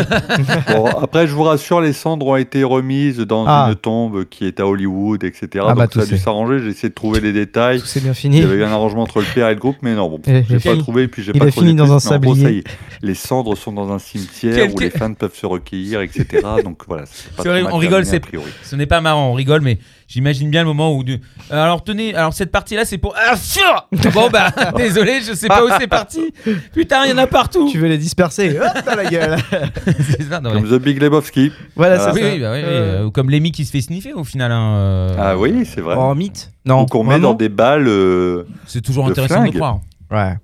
Bon, 0.68 0.86
après, 0.86 1.26
je 1.26 1.34
vous 1.34 1.42
rassure, 1.42 1.82
les 1.82 1.92
cendres 1.92 2.26
ont 2.26 2.36
été 2.36 2.64
remises 2.64 3.18
dans 3.18 3.44
Ah. 3.46 3.66
une 3.68 3.74
tombe 3.74 4.24
qui 4.24 4.46
est 4.46 4.58
à 4.58 4.66
Hollywood, 4.66 5.22
etc. 5.24 5.46
Ah, 5.56 5.58
Donc 5.68 5.76
bah, 5.76 5.82
ça 5.84 5.88
tout 5.88 6.00
a 6.00 6.06
dû 6.06 6.16
s'arranger. 6.16 6.60
J'ai 6.60 6.68
essayé 6.70 6.88
de 6.88 6.94
trouver 6.94 7.20
les 7.20 7.34
détails. 7.34 7.80
Tout 7.80 7.86
c'est 7.86 8.00
bien 8.00 8.12
Il 8.12 8.14
fini. 8.14 8.40
y 8.40 8.42
avait 8.42 8.54
eu 8.56 8.64
un 8.64 8.72
arrangement 8.72 9.02
entre 9.02 9.18
le 9.20 9.26
père 9.34 9.48
et 9.50 9.54
le 9.54 9.60
groupe, 9.60 9.76
mais 9.82 9.94
non, 9.94 10.08
bon, 10.08 10.20
Et- 10.26 10.42
j'ai 10.48 10.58
pas 10.58 10.72
il- 10.72 10.78
trouvé. 10.78 11.02
Et 11.02 11.08
puis 11.08 11.22
j'ai 11.22 11.32
il 11.34 11.38
pas 11.38 11.50
fini 11.50 11.74
dans 11.74 11.84
plus, 11.84 11.92
un 11.92 12.10
mais 12.10 12.16
en 12.16 12.18
gros, 12.20 12.34
sablier. 12.34 12.42
ça 12.44 12.50
y 12.50 12.58
est, 12.60 12.64
les 13.02 13.14
cendres 13.14 13.54
sont 13.58 13.72
dans 13.72 13.92
un 13.92 13.98
cimetière 13.98 14.54
Quel- 14.56 14.70
où 14.74 14.78
les 14.78 14.88
fans 14.88 15.12
peuvent 15.12 15.34
se 15.36 15.44
recueillir, 15.44 16.00
etc. 16.00 16.24
Donc 16.64 16.84
voilà. 16.88 17.04
pas 17.36 17.42
vrai, 17.42 17.62
on 17.70 17.76
rigole, 17.76 18.06
c'est- 18.06 18.16
a 18.16 18.20
priori. 18.20 18.50
Ce 18.62 18.74
n'est 18.74 18.86
pas 18.86 19.02
marrant, 19.02 19.28
on 19.28 19.34
rigole, 19.34 19.60
mais 19.60 19.78
j'imagine 20.08 20.50
bien 20.50 20.62
le 20.62 20.66
moment 20.68 20.94
où. 20.94 21.04
du- 21.04 21.20
Euh, 21.52 21.62
Alors 21.62 21.82
tenez, 21.84 22.14
alors 22.14 22.32
cette 22.32 22.50
partie-là, 22.52 22.84
c'est 22.84 22.98
pour. 22.98 23.14
Ah, 23.16 23.36
fiur 23.36 23.88
bon 24.12 24.28
bah, 24.30 24.50
désolé, 24.76 25.20
je 25.26 25.34
sais 25.34 25.48
pas 25.48 25.64
où 25.64 25.68
c'est 25.78 25.86
parti. 25.86 26.32
Putain, 26.72 27.04
il 27.04 27.10
y 27.10 27.12
en 27.12 27.18
a 27.18 27.26
partout. 27.26 27.68
Tu 27.70 27.78
veux 27.78 27.88
les 27.88 27.98
disperser 27.98 28.58
Hop 28.60 28.84
dans 28.84 28.94
la 28.94 29.04
gueule. 29.06 29.36
Ça, 30.30 30.40
non, 30.40 30.52
Comme 30.52 30.64
The 30.68 30.80
Big 30.82 31.00
Lebowski. 31.00 31.52
Voilà, 31.76 31.96
Ah. 32.00 32.12
c'est 32.12 32.12
oui, 32.14 32.20
ça. 32.22 32.32
oui, 32.34 32.40
bah 32.40 32.52
oui, 32.52 32.58
oui, 32.58 32.64
Euh, 32.66 33.00
euh, 33.02 33.04
ou 33.06 33.10
comme 33.10 33.30
Lemmy 33.30 33.52
qui 33.52 33.64
se 33.64 33.70
fait 33.70 33.80
sniffer 33.80 34.12
au 34.12 34.24
final. 34.24 34.50
hein, 34.52 34.74
euh, 34.76 35.16
Ah 35.18 35.36
oui, 35.38 35.64
c'est 35.66 35.80
vrai. 35.80 35.94
En 35.94 36.14
mythe 36.14 36.50
Non. 36.64 36.82
Ou 36.82 36.86
qu'on 36.86 37.04
met 37.04 37.20
dans 37.20 37.34
des 37.34 37.48
balles. 37.48 37.86
euh, 37.88 38.44
C'est 38.66 38.80
toujours 38.82 39.06
de 39.06 39.10
intéressant 39.12 39.44
de 39.44 39.50
croire. 39.50 39.80
Ouais. 40.10 40.34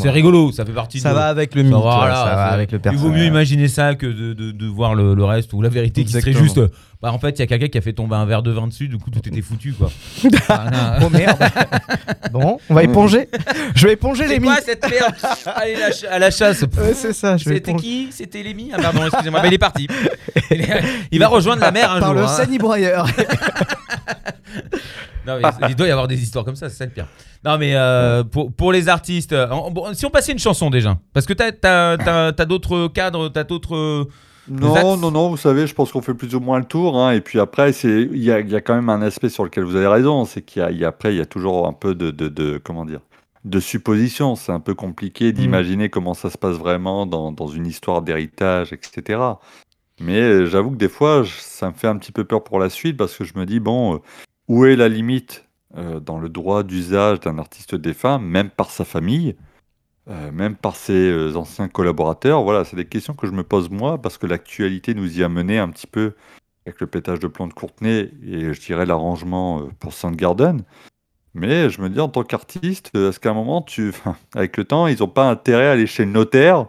C'est 0.00 0.08
Ouais. 0.08 0.14
rigolo, 0.14 0.52
ça 0.52 0.64
fait 0.64 0.72
partie 0.72 1.00
Ça 1.00 1.10
de. 1.10 1.14
va 1.14 1.26
avec 1.28 1.54
le 1.54 1.62
mythe. 1.62 1.72
voilà, 1.74 2.14
ça 2.14 2.24
va 2.34 2.44
avec 2.46 2.72
le 2.72 2.78
Il 2.78 2.80
personnage. 2.80 3.06
vaut 3.06 3.12
mieux 3.16 3.24
imaginer 3.24 3.68
ça 3.68 3.94
que 3.94 4.06
de, 4.06 4.32
de- 4.34 4.50
de 4.52 4.66
voir 4.66 4.94
le, 4.94 5.14
le 5.14 5.24
reste 5.24 5.52
ou 5.52 5.62
la 5.62 5.68
vérité 5.68 6.04
qui 6.04 6.12
serait 6.12 6.32
juste. 6.32 6.58
euh, 6.58 6.68
Bah 7.02 7.12
en 7.12 7.18
fait, 7.18 7.30
il 7.30 7.38
y 7.38 7.42
a 7.42 7.46
quelqu'un 7.46 7.68
qui 7.68 7.78
a 7.78 7.80
fait 7.80 7.94
tomber 7.94 8.14
un 8.16 8.26
verre 8.26 8.42
de 8.42 8.50
vin 8.50 8.66
dessus, 8.66 8.86
du 8.88 8.98
coup 8.98 9.10
tout 9.10 9.26
était 9.26 9.40
foutu 9.42 9.72
quoi. 9.72 9.90
Ah. 10.48 10.98
Oh 11.02 11.08
merde. 11.10 11.38
bon, 12.32 12.58
on 12.68 12.74
va 12.74 12.82
éponger. 12.82 13.28
Je 13.74 13.86
vais 13.86 13.94
éponger 13.94 14.26
les 14.28 14.38
mythes. 14.38 14.62
cette 14.64 14.82
merde 14.90 15.14
Allez 15.56 15.76
la 15.76 16.12
à 16.14 16.18
la 16.18 16.30
chasse. 16.30 16.62
Ouais, 16.62 16.92
c'est 16.94 17.12
ça. 17.14 17.36
Je 17.36 17.48
vais 17.48 17.54
C'était 17.56 17.74
qui 17.74 18.08
C'était 18.10 18.42
Lémi 18.42 18.70
Ah 18.74 18.80
pardon, 18.82 19.00
excusez-moi. 19.06 19.40
Bah, 19.40 19.46
il 19.48 19.54
est 19.54 19.58
parti. 19.58 19.86
Il, 20.50 20.60
est- 20.62 20.82
il 21.12 21.18
va 21.20 21.28
rejoindre 21.28 21.60
la 21.62 21.70
mer 21.70 21.92
un 21.92 22.00
Par 22.00 22.12
jour. 22.12 22.22
le 22.22 22.26
hein. 22.26 23.04
Sanibroyeur. 24.50 24.70
Non, 25.26 25.38
mais 25.38 25.68
il 25.70 25.76
doit 25.76 25.86
y 25.86 25.90
avoir 25.90 26.08
des 26.08 26.22
histoires 26.22 26.44
comme 26.46 26.56
ça, 26.56 26.68
c'est 26.70 26.76
ça 26.76 26.86
le 26.86 26.90
pire. 26.92 27.06
Non, 27.44 27.58
mais 27.58 27.74
euh, 27.74 28.24
pour, 28.24 28.50
pour 28.52 28.72
les 28.72 28.88
artistes, 28.88 29.32
euh, 29.34 29.46
bon, 29.70 29.92
si 29.92 30.06
on 30.06 30.10
passait 30.10 30.32
une 30.32 30.38
chanson 30.38 30.70
déjà, 30.70 30.98
parce 31.12 31.26
que 31.26 31.34
t'as 31.34 31.52
t'as 31.52 32.44
d'autres 32.46 32.88
cadres, 32.88 33.28
t'as 33.28 33.44
d'autres. 33.44 33.76
euh, 33.76 34.04
Non, 34.48 34.96
non, 34.96 35.10
non, 35.10 35.28
vous 35.28 35.36
savez, 35.36 35.66
je 35.66 35.74
pense 35.74 35.92
qu'on 35.92 36.00
fait 36.00 36.14
plus 36.14 36.34
ou 36.34 36.40
moins 36.40 36.58
le 36.58 36.64
tour. 36.64 36.96
hein, 36.98 37.12
et 37.12 37.20
puis 37.20 37.38
après, 37.38 37.70
il 37.72 38.16
y 38.16 38.24
y 38.24 38.32
a 38.32 38.60
quand 38.62 38.74
même 38.74 38.88
un 38.88 39.02
aspect 39.02 39.28
sur 39.28 39.44
lequel 39.44 39.64
vous 39.64 39.76
avez 39.76 39.86
raison, 39.86 40.24
c'est 40.24 40.40
qu'il 40.42 40.62
y 40.62 40.64
a, 40.64 40.70
il 40.70 40.78
y 40.78 40.84
a- 40.84 40.88
après, 40.88 41.14
il 41.14 41.18
y 41.18 41.20
a 41.20 41.26
toujours 41.26 41.66
un 41.68 41.74
peu 41.74 41.94
de, 41.94 42.10
de, 42.10 42.28
de- 42.28 42.58
comment 42.62 42.86
dire, 42.86 43.00
de 43.44 43.60
supposition. 43.60 44.36
C'est 44.36 44.52
un 44.52 44.60
peu 44.60 44.74
compliqué 44.74 45.32
d'imaginer 45.32 45.90
comment 45.90 46.14
ça 46.14 46.30
se 46.30 46.38
passe 46.38 46.56
vraiment 46.56 47.04
dans, 47.06 47.30
dans 47.30 47.46
une 47.48 47.66
histoire 47.66 48.00
d'héritage, 48.02 48.72
etc. 48.72 49.20
Mais 50.00 50.46
j'avoue 50.46 50.70
que 50.70 50.76
des 50.76 50.88
fois, 50.88 51.24
ça 51.28 51.68
me 51.68 51.74
fait 51.74 51.88
un 51.88 51.96
petit 51.98 52.12
peu 52.12 52.24
peur 52.24 52.42
pour 52.42 52.58
la 52.58 52.70
suite 52.70 52.96
parce 52.96 53.14
que 53.16 53.24
je 53.24 53.34
me 53.36 53.44
dis, 53.44 53.60
bon, 53.60 54.00
où 54.50 54.64
est 54.64 54.74
la 54.74 54.88
limite 54.88 55.46
euh, 55.76 56.00
dans 56.00 56.18
le 56.18 56.28
droit 56.28 56.64
d'usage 56.64 57.20
d'un 57.20 57.38
artiste 57.38 57.76
défunt, 57.76 58.18
même 58.18 58.50
par 58.50 58.72
sa 58.72 58.84
famille 58.84 59.36
euh, 60.08 60.32
même 60.32 60.56
par 60.56 60.74
ses 60.74 61.08
euh, 61.08 61.36
anciens 61.36 61.68
collaborateurs? 61.68 62.42
Voilà, 62.42 62.64
c'est 62.64 62.74
des 62.74 62.84
questions 62.84 63.14
que 63.14 63.28
je 63.28 63.32
me 63.32 63.44
pose 63.44 63.70
moi, 63.70 63.98
parce 64.02 64.18
que 64.18 64.26
l'actualité 64.26 64.94
nous 64.94 65.20
y 65.20 65.22
a 65.22 65.28
mené 65.28 65.60
un 65.60 65.68
petit 65.68 65.86
peu 65.86 66.14
avec 66.66 66.80
le 66.80 66.88
pétage 66.88 67.20
de 67.20 67.28
plomb 67.28 67.46
de 67.46 67.52
Courtenay 67.52 68.10
et 68.26 68.52
je 68.52 68.60
dirais 68.60 68.86
l'arrangement 68.86 69.68
pour 69.78 69.92
Soundgarden. 69.92 70.64
Mais 71.34 71.70
je 71.70 71.80
me 71.80 71.88
dis, 71.88 72.00
en 72.00 72.08
tant 72.08 72.24
qu'artiste, 72.24 72.90
est-ce 72.96 73.20
qu'à 73.20 73.30
un 73.30 73.34
moment, 73.34 73.62
tu, 73.62 73.92
avec 74.34 74.56
le 74.56 74.64
temps, 74.64 74.88
ils 74.88 74.98
n'ont 74.98 75.06
pas 75.06 75.30
intérêt 75.30 75.68
à 75.68 75.72
aller 75.72 75.86
chez 75.86 76.04
le 76.04 76.10
notaire 76.10 76.66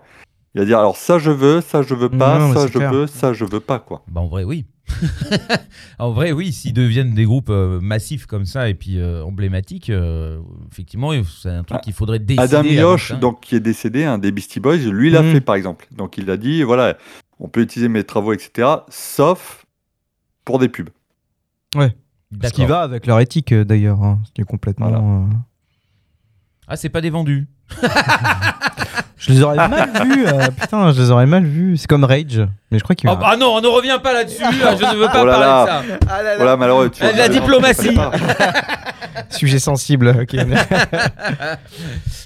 et 0.53 0.59
à 0.59 0.65
dire, 0.65 0.77
alors 0.77 0.97
ça 0.97 1.17
je 1.17 1.31
veux, 1.31 1.61
ça 1.61 1.81
je 1.81 1.95
veux 1.95 2.09
pas, 2.09 2.37
Non, 2.37 2.53
ça 2.53 2.67
je 2.67 2.77
clair. 2.77 2.93
veux, 2.93 3.07
ça 3.07 3.33
je 3.33 3.43
veux 3.43 3.59
pas, 3.59 3.79
quoi? 3.79 4.03
Bah 4.07 4.21
en 4.21 4.27
vrai, 4.27 4.43
oui. 4.43 4.65
en 5.99 6.11
vrai, 6.11 6.31
oui, 6.31 6.51
s'ils 6.51 6.73
deviennent 6.73 7.13
des 7.13 7.25
groupes 7.25 7.49
euh, 7.49 7.79
massifs 7.81 8.25
comme 8.25 8.45
ça 8.45 8.69
et 8.69 8.73
puis 8.73 8.99
euh, 8.99 9.23
emblématiques, 9.23 9.89
euh, 9.89 10.39
effectivement, 10.71 11.11
c'est 11.23 11.49
un 11.49 11.63
truc 11.63 11.81
qu'il 11.81 11.93
faudrait 11.93 12.19
décider. 12.19 12.41
Adam 12.55 12.63
Yosh, 12.63 13.09
ça. 13.09 13.15
donc, 13.15 13.41
qui 13.41 13.55
est 13.55 13.59
décédé, 13.59 14.03
un 14.03 14.17
des 14.17 14.31
Beastie 14.31 14.59
Boys, 14.59 14.77
lui 14.77 15.09
l'a 15.09 15.21
Mhm. 15.21 15.31
fait 15.33 15.41
par 15.41 15.55
exemple. 15.55 15.87
Donc 15.91 16.17
il 16.17 16.29
a 16.29 16.37
dit, 16.37 16.63
voilà, 16.63 16.97
on 17.39 17.47
peut 17.47 17.61
utiliser 17.61 17.89
mes 17.89 18.03
travaux, 18.03 18.33
etc., 18.33 18.67
sauf 18.89 19.65
pour 20.45 20.59
des 20.59 20.69
pubs. 20.69 20.89
Ce 21.75 22.49
qui 22.53 22.65
va 22.65 22.81
avec 22.81 23.05
leur 23.07 23.19
éthique 23.19 23.53
d'ailleurs, 23.53 24.01
hein, 24.03 24.19
ce 24.25 24.31
qui 24.31 24.41
est 24.41 24.45
complètement. 24.45 24.89
Voilà. 24.89 25.03
euh, 25.03 25.25
Ah, 26.67 26.77
c'est 26.77 26.89
pas 26.89 27.01
des 27.01 27.09
vendus. 27.09 27.47
Je 29.17 29.31
les 29.33 29.41
aurais 29.43 29.67
mal 29.67 29.89
vus. 30.03 30.25
euh, 30.27 30.47
putain, 30.59 30.91
je 30.93 31.01
les 31.01 31.11
aurais 31.11 31.27
mal 31.27 31.45
vus. 31.45 31.77
C'est 31.77 31.87
comme 31.87 32.03
Rage. 32.03 32.41
Mais 32.71 32.79
je 32.79 32.83
crois 32.83 32.95
qu'il 32.95 33.07
y 33.07 33.13
a 33.13 33.15
Oh, 33.15 33.23
ah 33.23 33.37
non, 33.37 33.53
on 33.55 33.61
ne 33.61 33.67
revient 33.67 33.99
pas 34.01 34.13
là-dessus. 34.13 34.41
Je 34.41 34.85
ne 34.95 34.95
veux 34.97 35.05
pas 35.05 35.21
Oh 35.21 35.25
là 35.25 35.33
parler 35.33 35.45
là. 35.45 35.81
de 35.83 36.05
ça. 36.07 36.35
Voilà, 36.37 36.57
malheureux. 36.57 36.89
tu 36.89 37.03
la 37.03 37.29
diplomatie. 37.29 37.95
sujet 39.29 39.59
sensible. 39.59 40.07
ok. 40.21 40.35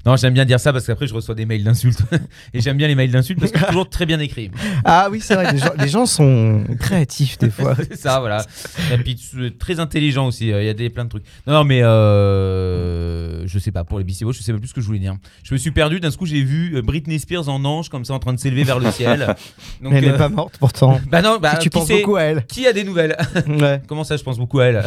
Non, 0.06 0.16
j'aime 0.16 0.34
bien 0.34 0.46
dire 0.46 0.60
ça 0.60 0.72
parce 0.72 0.86
qu'après, 0.86 1.08
je 1.08 1.14
reçois 1.14 1.36
des 1.36 1.46
mails 1.46 1.64
d'insultes. 1.64 2.00
Et 2.54 2.62
j'aime 2.62 2.78
bien 2.78 2.88
les 2.88 2.96
mails 2.96 3.12
d'insultes 3.12 3.40
parce 3.40 3.52
que 3.52 3.60
c'est 3.60 3.66
toujours 3.68 3.90
très 3.90 4.06
bien 4.06 4.20
écrit. 4.20 4.52
ah 4.86 5.08
oui, 5.12 5.20
c'est 5.22 5.36
vrai. 5.36 5.52
Les 5.52 5.58
gens, 5.58 5.72
les 5.80 5.88
gens 5.90 6.06
sont 6.06 6.64
créatifs 6.80 7.38
des 7.40 7.50
fois. 7.50 7.76
c'est 7.78 7.98
ça, 7.98 8.20
voilà. 8.20 8.46
Et 8.94 8.98
puis 9.00 9.20
très 9.60 9.80
intelligent 9.80 10.28
aussi. 10.28 10.52
euh, 10.54 10.62
Il 10.62 10.66
y 10.68 10.70
a 10.70 10.74
des 10.74 10.90
plein 10.90 11.06
de 11.06 11.10
trucs. 11.10 11.24
Non, 11.48 11.54
non, 11.54 11.64
mais 11.64 11.82
euh, 11.84 13.46
je 13.48 13.60
sais 13.60 13.72
pas 13.72 13.84
pour 13.84 13.98
les 14.00 14.06
Boys, 14.06 14.32
je 14.32 14.42
sais 14.42 14.52
même 14.52 14.62
plus 14.62 14.70
ce 14.70 14.74
que 14.74 14.82
je 14.82 14.86
voulais 14.86 15.00
dire. 15.00 15.16
Je 15.44 15.54
me 15.54 15.58
suis 15.58 15.72
perdu. 15.72 16.00
D'un 16.00 16.12
coup, 16.12 16.26
j'ai 16.26 16.42
vu 16.42 16.76
euh, 16.76 16.82
Britney 16.82 17.20
Spears 17.20 17.50
en 17.50 17.64
ange 17.66 17.90
comme 17.90 18.06
ça 18.06 18.14
en 18.14 18.20
train 18.20 18.34
de 18.34 18.40
s'élever 18.40 18.64
vers 18.64 18.80
le 18.80 18.90
ciel. 18.92 19.36
Donc, 19.82 19.94
elle 19.94 20.06
n'est 20.06 20.12
euh, 20.12 20.18
pas 20.18 20.30
morte 20.30 20.58
pourtant. 20.60 21.00
Bah 21.12 21.22
non, 21.22 21.38
bah, 21.40 21.54
Si 21.56 21.60
tu 21.60 21.70
penses 21.70 21.90
beaucoup 21.90 22.16
à 22.16 22.24
elle. 22.24 22.46
Qui 22.46 22.68
a 22.68 22.74
des 22.74 22.84
nouvelles 22.84 23.16
Ouais. 23.48 23.82
Comment 23.88 24.04
ça, 24.04 24.18
je 24.18 24.24
pense 24.24 24.38
beaucoup 24.38 24.60
à 24.60 24.66
elle 24.66 24.84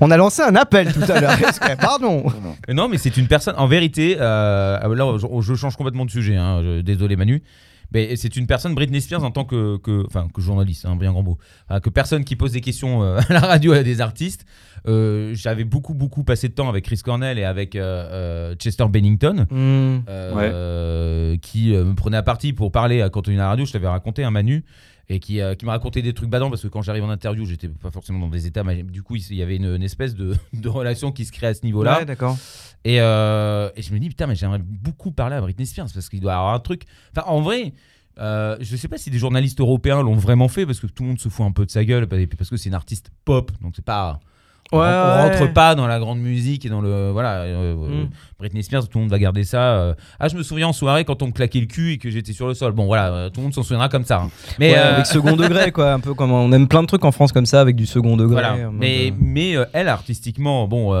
On 0.00 0.10
a 0.10 0.16
lancé 0.16 0.42
un 0.42 0.56
appel 0.56 0.92
tout 0.92 1.10
à 1.10 1.20
l'heure. 1.20 1.36
Pardon. 1.80 2.24
Euh, 2.68 2.72
Non, 2.74 2.88
mais 2.88 2.98
c'est 2.98 3.16
une 3.16 3.26
personne. 3.26 3.54
En 3.56 3.66
vérité, 3.66 4.16
euh, 4.20 4.94
là, 4.94 5.16
je, 5.40 5.54
change 5.54 5.76
complètement 5.76 6.04
de 6.04 6.10
sujet. 6.10 6.36
hein, 6.36 6.80
désolé, 6.84 7.16
Manu. 7.16 7.42
Mais 7.92 8.14
c'est 8.16 8.36
une 8.36 8.46
personne, 8.46 8.74
Britney 8.74 9.00
Spears, 9.00 9.24
en 9.24 9.30
tant 9.30 9.44
que, 9.44 9.76
que- 9.78 10.04
enfin, 10.06 10.28
que 10.32 10.40
journaliste, 10.40 10.84
un 10.86 10.96
bien 10.96 11.12
grand 11.12 11.22
mot, 11.22 11.38
Enfin, 11.68 11.80
que 11.80 11.90
personne 11.90 12.24
qui 12.24 12.36
pose 12.36 12.52
des 12.52 12.60
questions 12.60 13.02
euh, 13.02 13.18
à 13.28 13.32
la 13.32 13.40
radio 13.40 13.72
à 13.72 13.82
des 13.82 14.00
artistes. 14.00 14.44
Euh, 14.88 15.32
J'avais 15.34 15.64
beaucoup, 15.64 15.92
beaucoup 15.94 16.24
passé 16.24 16.48
de 16.48 16.54
temps 16.54 16.68
avec 16.68 16.84
Chris 16.84 17.00
Cornell 17.04 17.38
et 17.38 17.44
avec 17.44 17.76
euh, 17.76 18.54
Chester 18.54 18.86
Bennington, 18.88 19.46
euh, 20.08 21.36
qui 21.42 21.72
me 21.72 21.94
prenait 21.94 22.16
à 22.16 22.22
partie 22.22 22.52
pour 22.52 22.72
parler 22.72 23.02
à- 23.02 23.10
quand 23.10 23.28
on 23.28 23.30
est 23.32 23.34
à 23.34 23.38
la 23.38 23.48
radio. 23.48 23.64
Je 23.66 23.72
t'avais 23.72 23.88
raconté 23.88 24.24
un 24.24 24.30
Manu. 24.30 24.64
Et 25.12 25.18
qui, 25.18 25.40
euh, 25.40 25.56
qui 25.56 25.66
m'a 25.66 25.72
raconté 25.72 26.02
des 26.02 26.14
trucs 26.14 26.30
badants 26.30 26.50
parce 26.50 26.62
que 26.62 26.68
quand 26.68 26.82
j'arrive 26.82 27.02
en 27.02 27.10
interview, 27.10 27.44
j'étais 27.44 27.68
pas 27.68 27.90
forcément 27.90 28.20
dans 28.20 28.28
des 28.28 28.46
états, 28.46 28.62
mais 28.62 28.84
du 28.84 29.02
coup, 29.02 29.16
il 29.16 29.34
y 29.34 29.42
avait 29.42 29.56
une, 29.56 29.74
une 29.74 29.82
espèce 29.82 30.14
de, 30.14 30.36
de 30.52 30.68
relation 30.68 31.10
qui 31.10 31.24
se 31.24 31.32
crée 31.32 31.48
à 31.48 31.54
ce 31.54 31.64
niveau-là. 31.64 31.98
Ouais, 31.98 32.04
d'accord. 32.04 32.38
Et, 32.84 33.00
euh, 33.00 33.70
et 33.74 33.82
je 33.82 33.92
me 33.92 33.98
dis, 33.98 34.08
putain, 34.08 34.28
mais 34.28 34.36
j'aimerais 34.36 34.60
beaucoup 34.62 35.10
parler 35.10 35.34
à 35.34 35.40
Britney 35.40 35.66
Spears 35.66 35.88
parce 35.92 36.08
qu'il 36.08 36.20
doit 36.20 36.30
y 36.30 36.34
avoir 36.36 36.54
un 36.54 36.60
truc. 36.60 36.84
Enfin, 37.12 37.26
en 37.28 37.40
vrai, 37.40 37.72
euh, 38.18 38.56
je 38.60 38.76
sais 38.76 38.86
pas 38.86 38.98
si 38.98 39.10
des 39.10 39.18
journalistes 39.18 39.60
européens 39.60 40.02
l'ont 40.02 40.14
vraiment 40.14 40.48
fait 40.48 40.64
parce 40.64 40.78
que 40.78 40.86
tout 40.86 41.02
le 41.02 41.08
monde 41.08 41.20
se 41.20 41.28
fout 41.28 41.44
un 41.44 41.52
peu 41.52 41.66
de 41.66 41.70
sa 41.70 41.84
gueule 41.84 42.06
parce 42.06 42.48
que 42.48 42.56
c'est 42.56 42.68
une 42.68 42.74
artiste 42.74 43.10
pop, 43.24 43.50
donc 43.60 43.72
c'est 43.74 43.84
pas. 43.84 44.20
On, 44.72 44.78
Ouais, 44.78 44.84
on 44.86 44.88
ouais. 44.88 45.36
rentre 45.38 45.52
pas 45.52 45.74
dans 45.74 45.86
la 45.86 45.98
grande 45.98 46.20
musique 46.20 46.64
et 46.64 46.68
dans 46.68 46.80
le. 46.80 47.10
Voilà. 47.10 47.40
euh, 47.42 47.74
Mm. 47.74 48.08
Britney 48.38 48.62
Spears, 48.62 48.88
tout 48.88 48.98
le 48.98 49.02
monde 49.02 49.10
va 49.10 49.18
garder 49.18 49.44
ça. 49.44 49.60
euh. 49.78 49.94
Ah, 50.18 50.28
je 50.28 50.36
me 50.36 50.42
souviens 50.42 50.68
en 50.68 50.72
soirée 50.72 51.04
quand 51.04 51.22
on 51.22 51.26
me 51.26 51.32
claquait 51.32 51.60
le 51.60 51.66
cul 51.66 51.92
et 51.92 51.98
que 51.98 52.08
j'étais 52.10 52.32
sur 52.32 52.46
le 52.48 52.54
sol. 52.54 52.72
Bon, 52.72 52.86
voilà, 52.86 53.12
euh, 53.12 53.28
tout 53.30 53.40
le 53.40 53.44
monde 53.44 53.54
s'en 53.54 53.62
souviendra 53.62 53.88
comme 53.88 54.04
ça. 54.04 54.22
hein. 54.22 54.30
Mais. 54.58 54.72
Ouais, 54.72 54.78
Avec 54.78 55.06
second 55.06 55.36
degré, 55.36 55.72
quoi. 55.72 55.92
Un 55.92 56.00
peu 56.00 56.14
comme 56.14 56.32
on 56.32 56.50
aime 56.52 56.68
plein 56.68 56.82
de 56.82 56.86
trucs 56.86 57.04
en 57.04 57.12
France 57.12 57.32
comme 57.32 57.46
ça, 57.46 57.60
avec 57.60 57.76
du 57.76 57.86
second 57.86 58.16
degré. 58.16 58.40
Voilà. 58.42 58.70
Mais, 58.72 59.12
mais 59.20 59.54
elle, 59.72 59.88
artistiquement, 59.88 60.66
bon, 60.68 60.94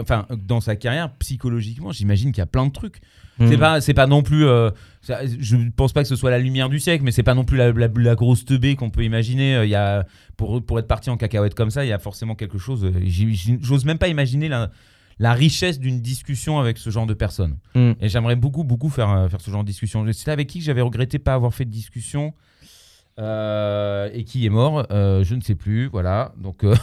enfin, 0.00 0.26
dans 0.36 0.60
sa 0.60 0.76
carrière, 0.76 1.10
psychologiquement, 1.18 1.92
j'imagine 1.92 2.30
qu'il 2.32 2.40
y 2.40 2.42
a 2.42 2.46
plein 2.46 2.66
de 2.66 2.72
trucs. 2.72 3.00
C'est 3.38 3.56
hmm. 3.56 3.60
pas, 3.60 3.80
c'est 3.80 3.94
pas 3.94 4.06
non 4.06 4.22
plus. 4.22 4.46
euh, 4.46 4.70
je 5.38 5.56
pense 5.76 5.92
pas 5.92 6.02
que 6.02 6.08
ce 6.08 6.16
soit 6.16 6.30
la 6.30 6.38
lumière 6.38 6.68
du 6.68 6.78
siècle, 6.78 7.04
mais 7.04 7.10
c'est 7.10 7.22
pas 7.22 7.34
non 7.34 7.44
plus 7.44 7.56
la, 7.56 7.72
la- 7.72 7.88
la 7.94 8.14
grosse 8.14 8.44
teubée 8.44 8.76
qu'on 8.76 8.90
peut 8.90 9.02
imaginer. 9.04 9.56
Euh, 9.56 9.64
Il 9.66 9.70
y 9.70 9.74
a, 9.74 10.06
pour, 10.36 10.64
pour 10.64 10.78
être 10.78 10.86
parti 10.86 11.10
en 11.10 11.16
cacahuète 11.16 11.54
comme 11.54 11.70
ça, 11.70 11.84
il 11.84 11.88
y 11.88 11.92
a 11.92 11.98
forcément 11.98 12.34
quelque 12.34 12.58
chose. 12.58 12.84
euh, 12.84 12.92
J'ose 13.60 13.84
même 13.84 13.98
pas 13.98 14.08
imaginer 14.08 14.48
la, 14.48 14.70
la 15.18 15.32
richesse 15.34 15.78
d'une 15.80 16.00
discussion 16.00 16.58
avec 16.60 16.78
ce 16.78 16.90
genre 16.90 17.06
de 17.06 17.14
personnes. 17.14 17.56
Mm. 17.74 17.92
Et 18.00 18.08
j'aimerais 18.08 18.36
beaucoup, 18.36 18.64
beaucoup 18.64 18.88
faire, 18.88 19.10
euh, 19.10 19.28
faire 19.28 19.40
ce 19.40 19.50
genre 19.50 19.62
de 19.64 19.68
discussion. 19.68 20.04
C'était 20.12 20.30
avec 20.30 20.48
qui 20.48 20.60
j'avais 20.60 20.80
regretté 20.80 21.18
pas 21.18 21.34
avoir 21.34 21.52
fait 21.52 21.64
de 21.64 21.70
discussion 21.70 22.34
euh, 23.18 24.08
et 24.12 24.24
qui 24.24 24.44
est 24.46 24.50
mort, 24.50 24.86
euh, 24.90 25.22
je 25.24 25.34
ne 25.34 25.40
sais 25.40 25.54
plus. 25.54 25.86
Voilà. 25.86 26.32
Donc, 26.36 26.64
euh, 26.64 26.74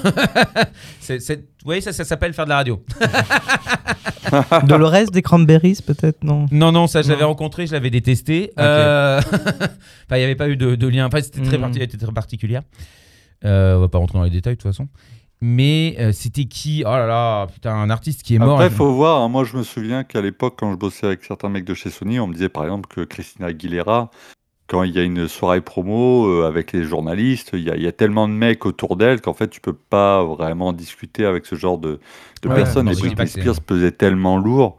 c'est, 1.00 1.20
c'est- 1.20 1.38
vous 1.38 1.66
voyez, 1.66 1.82
ça, 1.82 1.92
ça 1.94 2.04
s'appelle 2.06 2.34
faire 2.34 2.46
de 2.46 2.50
la 2.50 2.58
radio. 2.58 2.84
Dolores 4.66 5.12
des 5.12 5.22
Cranberries, 5.22 5.80
peut-être, 5.86 6.24
non? 6.24 6.46
Non, 6.52 6.72
non, 6.72 6.88
ça 6.88 7.02
je 7.02 7.10
l'avais 7.10 7.24
rencontré, 7.24 7.68
je 7.68 7.74
l'avais 7.74 7.90
détesté. 7.90 8.52
Euh, 8.60 9.20
Enfin, 9.32 10.18
il 10.18 10.18
n'y 10.20 10.24
avait 10.24 10.36
pas 10.36 10.50
eu 10.50 10.58
de, 10.58 10.76
de 10.76 10.88
lien. 10.88 11.06
Enfin, 11.08 11.22
c'était 11.22 11.42
très, 11.42 11.58
Mhm. 11.58 11.64
parti- 11.64 11.82
était 11.82 11.98
très 11.98 12.12
particulière. 12.12 12.62
Euh, 13.46 13.78
on 13.78 13.82
va 13.82 13.88
pas 13.88 13.98
rentrer 13.98 14.18
dans 14.18 14.24
les 14.24 14.30
détails 14.30 14.54
de 14.56 14.62
toute 14.62 14.70
façon. 14.72 14.88
Mais 15.42 15.96
euh, 16.00 16.12
c'était 16.12 16.46
qui? 16.46 16.84
Oh 16.86 16.90
là 16.92 17.08
là, 17.08 17.48
putain, 17.48 17.74
un 17.74 17.90
artiste 17.90 18.22
qui 18.24 18.36
est 18.36 18.40
mort. 18.40 18.54
Après, 18.60 18.68
il 18.68 18.74
faut 18.74 18.94
voir. 18.94 19.22
hein, 19.22 19.28
moi, 19.28 19.44
je 19.44 19.58
me 19.58 19.64
souviens 19.64 20.04
qu'à 20.04 20.22
l'époque, 20.22 20.56
quand 20.60 20.72
je 20.72 20.78
bossais 20.78 21.08
avec 21.08 21.24
certains 21.24 21.50
mecs 21.50 21.66
de 21.66 21.74
chez 21.74 21.90
Sony, 21.90 22.20
on 22.20 22.28
me 22.28 22.34
disait 22.34 22.50
par 22.50 22.64
exemple 22.64 22.88
que 22.88 23.02
Christina 23.02 23.48
Aguilera, 23.48 24.12
quand 24.72 24.84
il 24.84 24.96
y 24.96 25.00
a 25.00 25.04
une 25.04 25.28
soirée 25.28 25.60
promo 25.60 26.28
euh, 26.30 26.48
avec 26.48 26.72
les 26.72 26.84
journalistes, 26.84 27.50
il 27.52 27.60
y, 27.64 27.70
a, 27.70 27.76
il 27.76 27.84
y 27.84 27.88
a 27.88 27.92
tellement 27.92 28.30
de 28.30 28.34
mecs 28.34 28.66
autour 28.66 28.96
d'elle 28.96 29.20
qu'en 29.20 29.34
fait, 29.34 29.50
tu 29.50 29.60
peux 29.60 29.74
pas 29.74 30.24
vraiment 30.24 30.72
discuter 30.72 31.26
avec 31.26 31.46
ce 31.46 31.56
genre 31.56 31.78
de, 31.78 32.00
de 32.42 32.48
Ouais, 32.50 32.56
personnes. 32.56 32.88
Et 32.88 32.96
Britney 32.96 33.28
Spears 33.28 33.60
pesait 33.60 33.92
tellement 33.92 34.38
lourd 34.38 34.78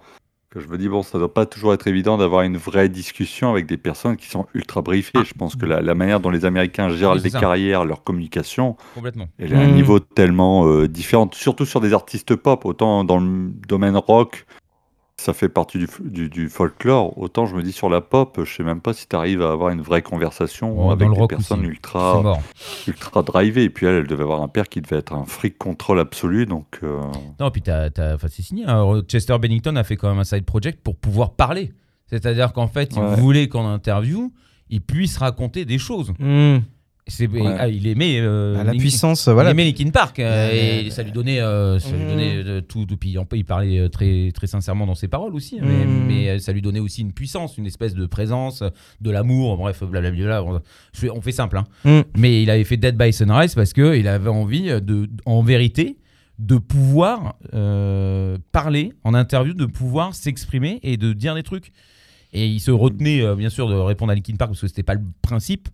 que 0.48 0.60
je 0.60 0.68
me 0.68 0.78
dis, 0.78 0.88
bon, 0.88 1.02
ça 1.02 1.18
doit 1.18 1.32
pas 1.32 1.44
toujours 1.44 1.74
être 1.74 1.86
évident 1.88 2.16
d'avoir 2.16 2.40
une 2.42 2.56
vraie 2.56 2.88
discussion 2.88 3.50
avec 3.50 3.66
des 3.66 3.76
personnes 3.76 4.16
qui 4.16 4.28
sont 4.28 4.46
ultra 4.54 4.80
briefées. 4.80 5.24
Je 5.24 5.34
pense 5.34 5.56
que 5.56 5.66
la, 5.66 5.80
la 5.82 5.94
manière 5.94 6.20
dont 6.20 6.30
les 6.30 6.44
Américains 6.46 6.88
gèrent 6.90 7.12
Oui, 7.12 7.18
c'est 7.18 7.24
les 7.24 7.30
ça. 7.30 7.40
carrières, 7.40 7.84
leur 7.84 8.02
communication, 8.02 8.76
Complètement. 8.94 9.28
elle 9.38 9.52
est 9.52 9.56
à 9.56 9.60
un 9.60 9.66
Mm. 9.66 9.72
niveau 9.74 9.98
tellement 9.98 10.66
euh, 10.66 10.88
différent, 10.88 11.28
surtout 11.32 11.64
sur 11.66 11.80
des 11.80 11.92
artistes 11.92 12.34
pop. 12.36 12.64
Autant 12.66 13.04
dans 13.04 13.18
le 13.18 13.50
domaine 13.66 13.96
rock, 13.96 14.46
ça 15.18 15.32
fait 15.32 15.48
partie 15.48 15.78
du, 15.78 15.86
f- 15.86 16.02
du, 16.08 16.28
du 16.28 16.48
folklore. 16.48 17.16
Autant 17.18 17.46
je 17.46 17.54
me 17.54 17.62
dis 17.62 17.72
sur 17.72 17.88
la 17.88 18.00
pop, 18.00 18.40
je 18.44 18.52
sais 18.56 18.62
même 18.64 18.80
pas 18.80 18.92
si 18.92 19.06
tu 19.06 19.14
arrives 19.14 19.42
à 19.42 19.52
avoir 19.52 19.70
une 19.70 19.80
vraie 19.82 20.02
conversation 20.02 20.74
Oh, 20.88 20.90
avec 20.90 21.08
des 21.10 21.26
personnes 21.28 21.60
aussi. 21.60 21.68
Ultra, 21.68 22.38
ultra 22.88 23.22
drivées. 23.22 23.64
Et 23.64 23.70
puis 23.70 23.86
elle, 23.86 23.96
elle 23.96 24.06
devait 24.06 24.22
avoir 24.24 24.42
un 24.42 24.48
père 24.48 24.68
qui 24.68 24.80
devait 24.80 24.96
être 24.96 25.12
un 25.12 25.24
freak 25.24 25.58
control 25.58 26.00
absolu. 26.00 26.46
Donc 26.46 26.80
euh, 26.82 27.00
Non, 27.38 27.50
puis 27.50 27.62
t'as, 27.62 27.90
t'as- 27.90 28.14
enfin, 28.14 28.28
c'est 28.30 28.42
signé. 28.42 28.64
hein. 28.66 29.00
Chester 29.06 29.38
Bennington 29.38 29.76
a 29.76 29.84
fait 29.84 29.96
quand 29.96 30.08
même 30.08 30.18
un 30.18 30.24
side 30.24 30.44
project 30.44 30.80
pour 30.82 30.96
pouvoir 30.96 31.32
parler. 31.34 31.72
C'est-à-dire 32.06 32.52
qu'en 32.52 32.68
fait, 32.68 32.92
il 32.94 32.98
Ouais. 32.98 33.16
voulait 33.16 33.48
qu'en 33.48 33.66
interview, 33.66 34.32
il 34.70 34.80
puisse 34.80 35.16
raconter 35.18 35.64
des 35.64 35.78
choses. 35.78 36.12
Hmm. 36.18 36.58
Ouais. 37.40 37.56
ah, 37.58 37.68
il 37.68 37.86
aimait. 37.88 38.18
euh, 38.20 38.54
Bah, 38.54 38.64
La 38.64 38.72
Link- 38.72 38.80
puissance, 38.80 39.26
Il 39.26 39.32
voilà. 39.32 39.50
aimait 39.50 39.64
Linkin 39.64 39.90
Park 39.90 40.18
euh, 40.20 40.82
et 40.84 40.90
ça 40.90 41.02
lui 41.02 41.10
donnait, 41.10 41.40
euh, 41.40 41.78
ça 41.80 41.90
lui 41.90 42.04
donnait 42.06 42.36
euh, 42.36 42.60
tout. 42.60 42.86
Puis 42.98 43.16
il 43.32 43.44
parlait 43.44 43.78
euh, 43.80 43.88
très, 43.88 44.30
très 44.32 44.46
sincèrement 44.46 44.86
dans 44.86 44.94
ses 44.94 45.08
paroles 45.08 45.34
aussi, 45.34 45.58
hein, 45.60 45.64
mais, 45.66 45.84
mais, 45.84 46.28
euh, 46.28 46.38
ça 46.38 46.52
lui 46.52 46.62
donnait 46.62 46.78
aussi 46.80 47.00
une 47.00 47.12
puissance, 47.12 47.58
une 47.58 47.66
espèce 47.66 47.94
de 47.94 48.06
présence, 48.06 48.62
euh, 48.62 48.70
de 49.00 49.10
l'amour, 49.10 49.56
bref, 49.56 49.82
blablabla. 49.82 50.44
On, 50.44 51.20
fait 51.20 51.32
simple, 51.32 51.58
hein. 51.58 51.64
Mhm. 51.84 52.04
Mais 52.16 52.42
il 52.42 52.50
avait 52.50 52.64
fait 52.64 52.76
Dead 52.76 52.96
by 52.96 53.12
Sunrise 53.12 53.54
parce 53.56 53.72
que 53.72 53.96
il 53.96 54.06
avait 54.06 54.30
envie, 54.30 54.68
de, 54.80 55.08
en 55.26 55.42
vérité, 55.42 55.98
de 56.38 56.56
pouvoir 56.56 57.34
euh, 57.52 58.38
parler 58.52 58.92
en 59.04 59.14
interview, 59.14 59.54
de 59.54 59.66
pouvoir 59.66 60.14
s'exprimer 60.14 60.78
et 60.84 60.96
de 60.96 61.12
dire 61.12 61.34
des 61.34 61.42
trucs. 61.42 61.72
Et 62.32 62.46
il 62.46 62.60
se 62.60 62.70
retenait, 62.70 63.20
euh, 63.22 63.34
bien 63.34 63.50
sûr, 63.50 63.68
de 63.68 63.74
répondre 63.74 64.10
à 64.12 64.14
Linkin 64.14 64.36
Park 64.36 64.50
parce 64.52 64.60
que 64.60 64.66
c'était 64.68 64.82
pas 64.82 64.94
le 64.94 65.02
principe. 65.20 65.68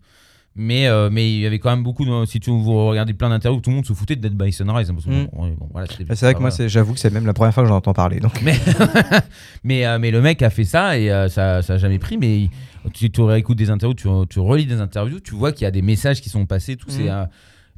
Mais, 0.56 0.88
euh, 0.88 1.08
mais 1.10 1.30
il 1.32 1.38
y 1.40 1.46
avait 1.46 1.60
quand 1.60 1.70
même 1.70 1.84
beaucoup, 1.84 2.04
de, 2.04 2.24
si 2.24 2.40
tu 2.40 2.50
vous 2.50 2.88
regardez 2.88 3.14
plein 3.14 3.28
d'interviews, 3.28 3.60
tout 3.60 3.70
le 3.70 3.76
monde 3.76 3.86
se 3.86 3.92
foutait 3.92 4.16
de 4.16 4.20
Dead 4.22 4.34
by 4.36 4.52
Sunrise. 4.52 4.90
hein, 4.90 4.94
Mm. 5.06 5.26
bon, 5.32 5.44
ouais, 5.44 5.54
bon, 5.56 5.68
voilà, 5.70 5.86
c'était- 5.86 6.04
C'est 6.16 6.26
vrai 6.26 6.34
que 6.34 6.40
moi, 6.40 6.50
voilà. 6.50 6.66
j'avoue 6.68 6.94
que 6.94 6.98
c'est 6.98 7.12
même 7.12 7.26
la 7.26 7.32
première 7.32 7.54
fois 7.54 7.62
que 7.62 7.68
j'en 7.68 7.76
entends 7.76 7.92
parler. 7.92 8.18
Donc. 8.18 8.42
Mais, 8.42 8.54
mais, 9.62 9.86
euh, 9.86 9.98
mais 10.00 10.10
le 10.10 10.20
mec 10.20 10.42
a 10.42 10.50
fait 10.50 10.64
ça 10.64 10.98
et 10.98 11.10
euh, 11.12 11.28
ça 11.28 11.62
ça 11.62 11.74
a 11.74 11.76
jamais 11.78 11.98
pris. 12.00 12.16
Mais 12.18 12.40
il- 12.40 12.50
tu, 12.92 13.08
tu 13.10 13.20
réécoutes 13.20 13.56
des 13.58 13.70
interviews, 13.70 13.94
tu, 13.94 14.08
tu 14.28 14.40
relis 14.40 14.66
des 14.66 14.80
interviews, 14.80 15.20
tu 15.20 15.34
vois 15.34 15.52
qu'il 15.52 15.62
y 15.62 15.66
a 15.66 15.70
des 15.70 15.82
messages 15.82 16.20
qui 16.20 16.28
sont 16.28 16.44
passés, 16.46 16.76
tout, 16.76 16.86
c'est, 16.90 17.04
Mhm. 17.04 17.08
euh, 17.10 17.24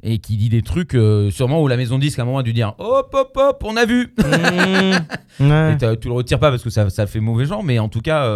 et 0.03 0.17
qui 0.17 0.35
dit 0.37 0.49
des 0.49 0.63
trucs, 0.63 0.97
sûrement 1.29 1.61
où 1.61 1.67
la 1.67 1.77
maison 1.77 1.99
disque 1.99 2.17
à 2.17 2.23
un 2.23 2.25
moment 2.25 2.39
a 2.39 2.43
dû 2.43 2.53
dire 2.53 2.73
hop, 2.79 3.13
hop, 3.13 3.31
hop, 3.35 3.63
on 3.67 3.77
a 3.77 3.85
vu. 3.85 4.11
Hmm. 4.17 4.91
Ouais. 5.39 5.73
Et 5.73 5.97
tu 5.99 6.07
le 6.07 6.13
retires 6.13 6.39
pas 6.39 6.49
parce 6.49 6.63
que 6.63 6.69
ça, 6.71 6.89
ça 6.89 7.05
fait 7.07 7.19
mauvais 7.19 7.45
genre, 7.45 7.63
mais 7.63 7.77
en 7.77 7.89
tout 7.89 8.01
cas, 8.01 8.27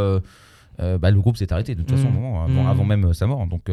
bah, 0.78 1.10
le 1.12 1.20
groupe 1.20 1.38
s'est 1.38 1.52
arrêté 1.52 1.74
de 1.74 1.82
toute 1.82 1.92
façon 1.98 2.10
Mm. 2.10 2.14
moment, 2.14 2.44
avant, 2.44 2.64
Mm. 2.64 2.68
avant 2.68 2.84
même 2.84 3.14
sa 3.16 3.26
mort. 3.26 3.48
Donc, 3.48 3.64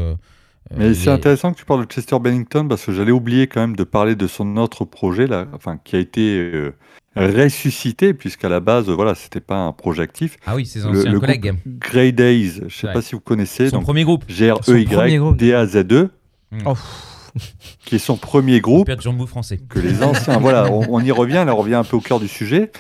Mais 0.77 0.89
il 0.89 0.97
c'est 0.97 1.11
est- 1.11 1.13
intéressant 1.13 1.53
que 1.53 1.59
tu 1.59 1.65
parles 1.65 1.87
de 1.87 1.91
Chester 1.93 2.19
Bennington 2.19 2.67
parce 2.69 2.85
que 2.87 2.93
j'allais 2.93 3.13
oublier 3.13 3.47
quand 3.47 3.61
même 3.61 3.77
de 3.77 3.85
parler 3.85 4.15
de 4.15 4.27
son 4.27 4.57
autre 4.57 4.85
projet 4.85 5.27
là, 5.27 5.47
enfin 5.55 5.79
qui 5.83 5.97
a 5.97 5.99
été 5.99 6.39
euh, 6.39 6.73
ressuscité 7.17 8.15
puisqu'à 8.15 8.49
la 8.49 8.61
base 8.61 8.89
euh, 8.89 8.95
voilà 8.95 9.15
c'était 9.15 9.41
pas 9.41 9.57
un 9.57 9.73
projet 9.73 10.03
actif. 10.03 10.37
Ah 10.47 10.55
oui, 10.55 10.67
ses 10.67 10.81
Le- 10.81 10.87
anciens 11.01 11.13
le 11.13 11.21
collègues. 11.21 11.43
groupe 11.49 11.79
Grey 11.79 12.13
Days, 12.13 12.61
je 12.69 12.75
sais 12.77 12.87
Ouais. 12.87 12.93
pas 12.93 13.03
si 13.03 13.15
vous 13.15 13.21
connaissez, 13.21 13.69
Son 13.71 13.77
donc 13.77 13.85
premier 13.85 14.05
groupe. 14.05 14.25
G 14.29 14.51
R 14.51 14.59
E 14.69 14.79
Y. 14.79 15.37
D 15.37 15.55
A 15.55 15.67
Z 15.67 15.77
E, 15.93 16.09
Oh. 16.67 16.75
qui 17.87 17.95
est 17.97 17.99
son 17.99 18.17
premier 18.17 18.61
groupe 18.61 18.87
Père 18.87 19.01
Jambou 19.01 19.27
français. 19.27 19.59
que 19.69 19.79
les 19.79 20.03
anciens, 20.03 20.39
voilà, 20.39 20.71
on, 20.71 20.85
on 20.89 21.01
y 21.01 21.11
revient, 21.11 21.45
là 21.47 21.55
on 21.55 21.57
revient 21.57 21.75
un 21.77 21.85
peu 21.85 21.97
au 21.97 22.01
cœur 22.01 22.21
du 22.21 22.29
sujet, 22.29 22.71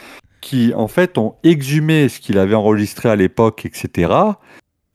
qui 0.42 0.72
en 0.74 0.88
fait 0.88 1.16
ont 1.18 1.36
exhumé 1.42 2.08
ce 2.08 2.20
qu'il 2.20 2.36
avait 2.38 2.54
enregistré 2.54 3.08
à 3.08 3.16
l'époque, 3.16 3.64
etc. 3.64 4.12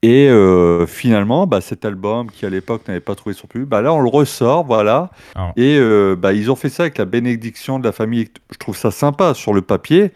Et 0.03 0.27
euh, 0.29 0.85
finalement, 0.85 1.47
bah, 1.47 1.59
cet 1.59 1.83
album 1.83 2.29
qui 2.29 2.45
à 2.45 2.49
l'époque 2.49 2.87
n'avait 2.87 2.99
pas 2.99 3.15
trouvé 3.15 3.33
son 3.33 3.47
public, 3.47 3.67
bah, 3.67 3.81
là 3.81 3.93
on 3.93 3.99
le 4.01 4.09
ressort, 4.09 4.63
voilà. 4.63 5.09
Alors. 5.35 5.53
Et 5.57 5.77
euh, 5.79 6.15
bah, 6.15 6.33
ils 6.33 6.51
ont 6.51 6.55
fait 6.55 6.69
ça 6.69 6.83
avec 6.83 6.97
la 6.99 7.05
bénédiction 7.05 7.79
de 7.79 7.83
la 7.83 7.91
famille. 7.91 8.27
Je 8.51 8.57
trouve 8.57 8.77
ça 8.77 8.91
sympa 8.91 9.33
sur 9.33 9.53
le 9.53 9.61
papier. 9.61 10.11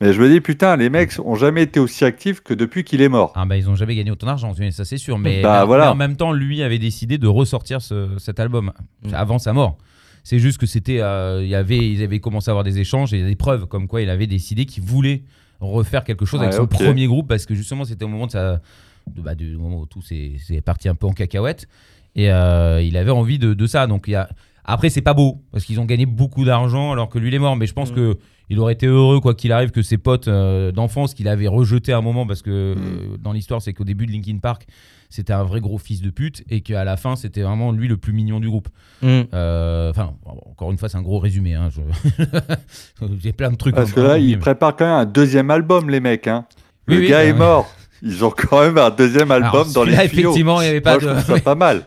Mais 0.00 0.12
je 0.12 0.20
me 0.20 0.28
dis, 0.28 0.42
putain, 0.42 0.76
les 0.76 0.90
mecs 0.90 1.12
ont 1.24 1.36
jamais 1.36 1.62
été 1.62 1.80
aussi 1.80 2.04
actifs 2.04 2.40
que 2.42 2.52
depuis 2.52 2.84
qu'il 2.84 3.00
est 3.00 3.08
mort. 3.08 3.32
Ah 3.34 3.46
bah 3.46 3.56
ils 3.56 3.68
ont 3.70 3.74
jamais 3.74 3.96
gagné 3.96 4.10
autant 4.10 4.26
d'argent, 4.26 4.52
ça 4.70 4.84
c'est 4.84 4.98
sûr. 4.98 5.18
Mais, 5.18 5.40
Bah, 5.42 5.60
mais- 5.60 5.66
voilà. 5.66 5.84
mais 5.86 5.90
en 5.90 5.94
même 5.94 6.16
temps, 6.16 6.32
lui 6.32 6.62
avait 6.62 6.78
décidé 6.78 7.16
de 7.16 7.26
ressortir 7.26 7.80
ce- 7.80 8.10
cet 8.18 8.38
album 8.38 8.72
Mm. 9.04 9.14
avant 9.14 9.38
sa 9.38 9.54
mort. 9.54 9.78
C'est 10.22 10.38
juste 10.38 10.58
que 10.58 10.66
c'était, 10.66 11.00
euh, 11.00 11.40
il 11.42 11.48
y 11.48 11.54
avait, 11.54 11.78
ils 11.78 12.02
avaient 12.02 12.20
commencé 12.20 12.50
à 12.50 12.52
avoir 12.52 12.62
des 12.64 12.78
échanges 12.78 13.14
et 13.14 13.22
des 13.24 13.36
preuves 13.36 13.66
comme 13.66 13.88
quoi 13.88 14.02
il 14.02 14.10
avait 14.10 14.26
décidé 14.26 14.66
qu'il 14.66 14.82
voulait 14.84 15.22
refaire 15.60 16.04
quelque 16.04 16.26
chose 16.26 16.42
avec 16.42 16.52
son 16.52 16.66
premier 16.66 17.06
groupe 17.06 17.26
parce 17.28 17.46
que 17.46 17.54
justement 17.54 17.84
c'était 17.86 18.04
au 18.04 18.08
moment 18.08 18.26
de 18.26 18.32
sa, 18.32 18.60
de- 19.14 19.22
bah, 19.22 19.34
du 19.34 19.56
moment 19.56 19.80
où 19.80 19.86
tout 19.86 20.02
s'est 20.02 20.32
s'est 20.38 20.60
parti 20.60 20.88
un 20.88 20.94
peu 20.94 21.06
en 21.06 21.12
cacahuète 21.12 21.68
et 22.14 22.30
euh, 22.30 22.80
il 22.82 22.96
avait 22.96 23.10
envie 23.10 23.38
de, 23.38 23.54
de 23.54 23.66
ça. 23.66 23.86
Donc 23.86 24.04
il 24.08 24.12
y 24.12 24.14
a, 24.16 24.28
après 24.64 24.88
c'est 24.90 25.02
pas 25.02 25.14
beau 25.14 25.42
parce 25.52 25.64
qu'ils 25.64 25.80
ont 25.80 25.84
gagné 25.84 26.06
beaucoup 26.06 26.44
d'argent 26.44 26.92
alors 26.92 27.08
que 27.08 27.18
lui 27.18 27.28
il 27.28 27.34
est 27.34 27.38
mort. 27.38 27.56
Mais 27.56 27.66
je 27.66 27.74
pense 27.74 27.90
Mm. 27.92 27.94
que 27.94 28.18
il 28.48 28.60
aurait 28.60 28.74
été 28.74 28.86
heureux 28.86 29.18
quoi 29.20 29.34
qu'il 29.34 29.50
arrive 29.50 29.70
que 29.72 29.82
ses 29.82 29.98
potes 29.98 30.28
euh, 30.28 30.70
d'enfance 30.70 31.14
qu'il 31.14 31.26
avait 31.26 31.48
rejeté 31.48 31.92
à 31.92 31.98
un 31.98 32.00
moment 32.02 32.26
parce 32.26 32.42
que 32.42 32.74
Mm. 32.74 32.78
euh, 32.78 33.16
dans 33.18 33.32
l'histoire 33.32 33.60
c'est 33.62 33.72
qu'au 33.72 33.84
début 33.84 34.06
de 34.06 34.12
Linkin 34.12 34.38
Park 34.38 34.66
c'était 35.08 35.32
un 35.32 35.44
vrai 35.44 35.60
gros 35.60 35.78
fils 35.78 36.00
de 36.02 36.10
pute 36.10 36.42
et 36.50 36.60
qu'à 36.62 36.82
la 36.84 36.96
fin 36.96 37.14
c'était 37.16 37.42
vraiment 37.42 37.70
lui 37.72 37.86
le 37.88 37.96
plus 37.96 38.12
mignon 38.12 38.40
du 38.40 38.48
groupe. 38.48 38.68
Mm. 39.02 39.22
Euh, 39.34 39.90
Enfin 39.90 40.14
encore 40.24 40.70
une 40.72 40.78
fois 40.78 40.88
c'est 40.88 40.96
un 40.98 41.02
gros 41.02 41.18
résumé. 41.20 41.54
hein, 41.54 41.68
je- 41.70 41.80
J'ai 43.22 43.32
plein 43.32 43.50
de 43.50 43.56
trucs. 43.56 43.74
Parce 43.74 43.92
que 43.92 44.00
là, 44.00 44.18
ils 44.18 44.38
préparent 44.38 44.74
quand 44.76 44.84
même 44.86 44.94
un 44.94 45.04
deuxième 45.06 45.50
album, 45.50 45.90
les 45.90 46.00
mecs. 46.00 46.26
Hein. 46.26 46.46
Oui, 46.88 46.94
Le 46.94 47.00
oui, 47.02 47.08
gars 47.08 47.18
bah, 47.18 47.24
est 47.24 47.32
mort. 47.32 47.68
Ils 48.06 48.24
ont 48.24 48.30
quand 48.30 48.60
même 48.60 48.78
un 48.78 48.90
deuxième 48.90 49.30
Alors, 49.32 49.54
album 49.56 49.72
dans 49.72 49.82
les 49.84 49.92
tuyaux. 49.92 50.04
effectivement 50.04 50.60
il 50.60 50.64
n'y 50.64 50.70
avait 50.70 50.80
pas 50.80 50.92
Moi, 50.92 51.00
je 51.02 51.08
de. 51.08 51.12
trouve 51.22 51.36
ça 51.36 51.40
pas 51.42 51.54
mal. 51.54 51.82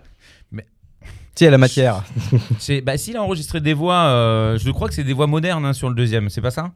Si, 1.35 1.45
à 1.47 1.51
la 1.51 1.57
matière. 1.57 2.03
C'est- 2.59 2.81
Bah, 2.81 2.97
s'il 2.97 3.15
a 3.15 3.23
enregistré 3.23 3.61
des 3.61 3.73
voix, 3.73 3.95
euh, 4.07 4.57
je 4.61 4.69
crois 4.71 4.89
que 4.89 4.93
c'est 4.93 5.05
des 5.05 5.13
voix 5.13 5.25
modernes 5.27 5.63
hein, 5.65 5.71
sur 5.71 5.87
le 5.87 5.95
deuxième, 5.95 6.27
c'est 6.29 6.41
pas 6.41 6.51
ça? 6.51 6.71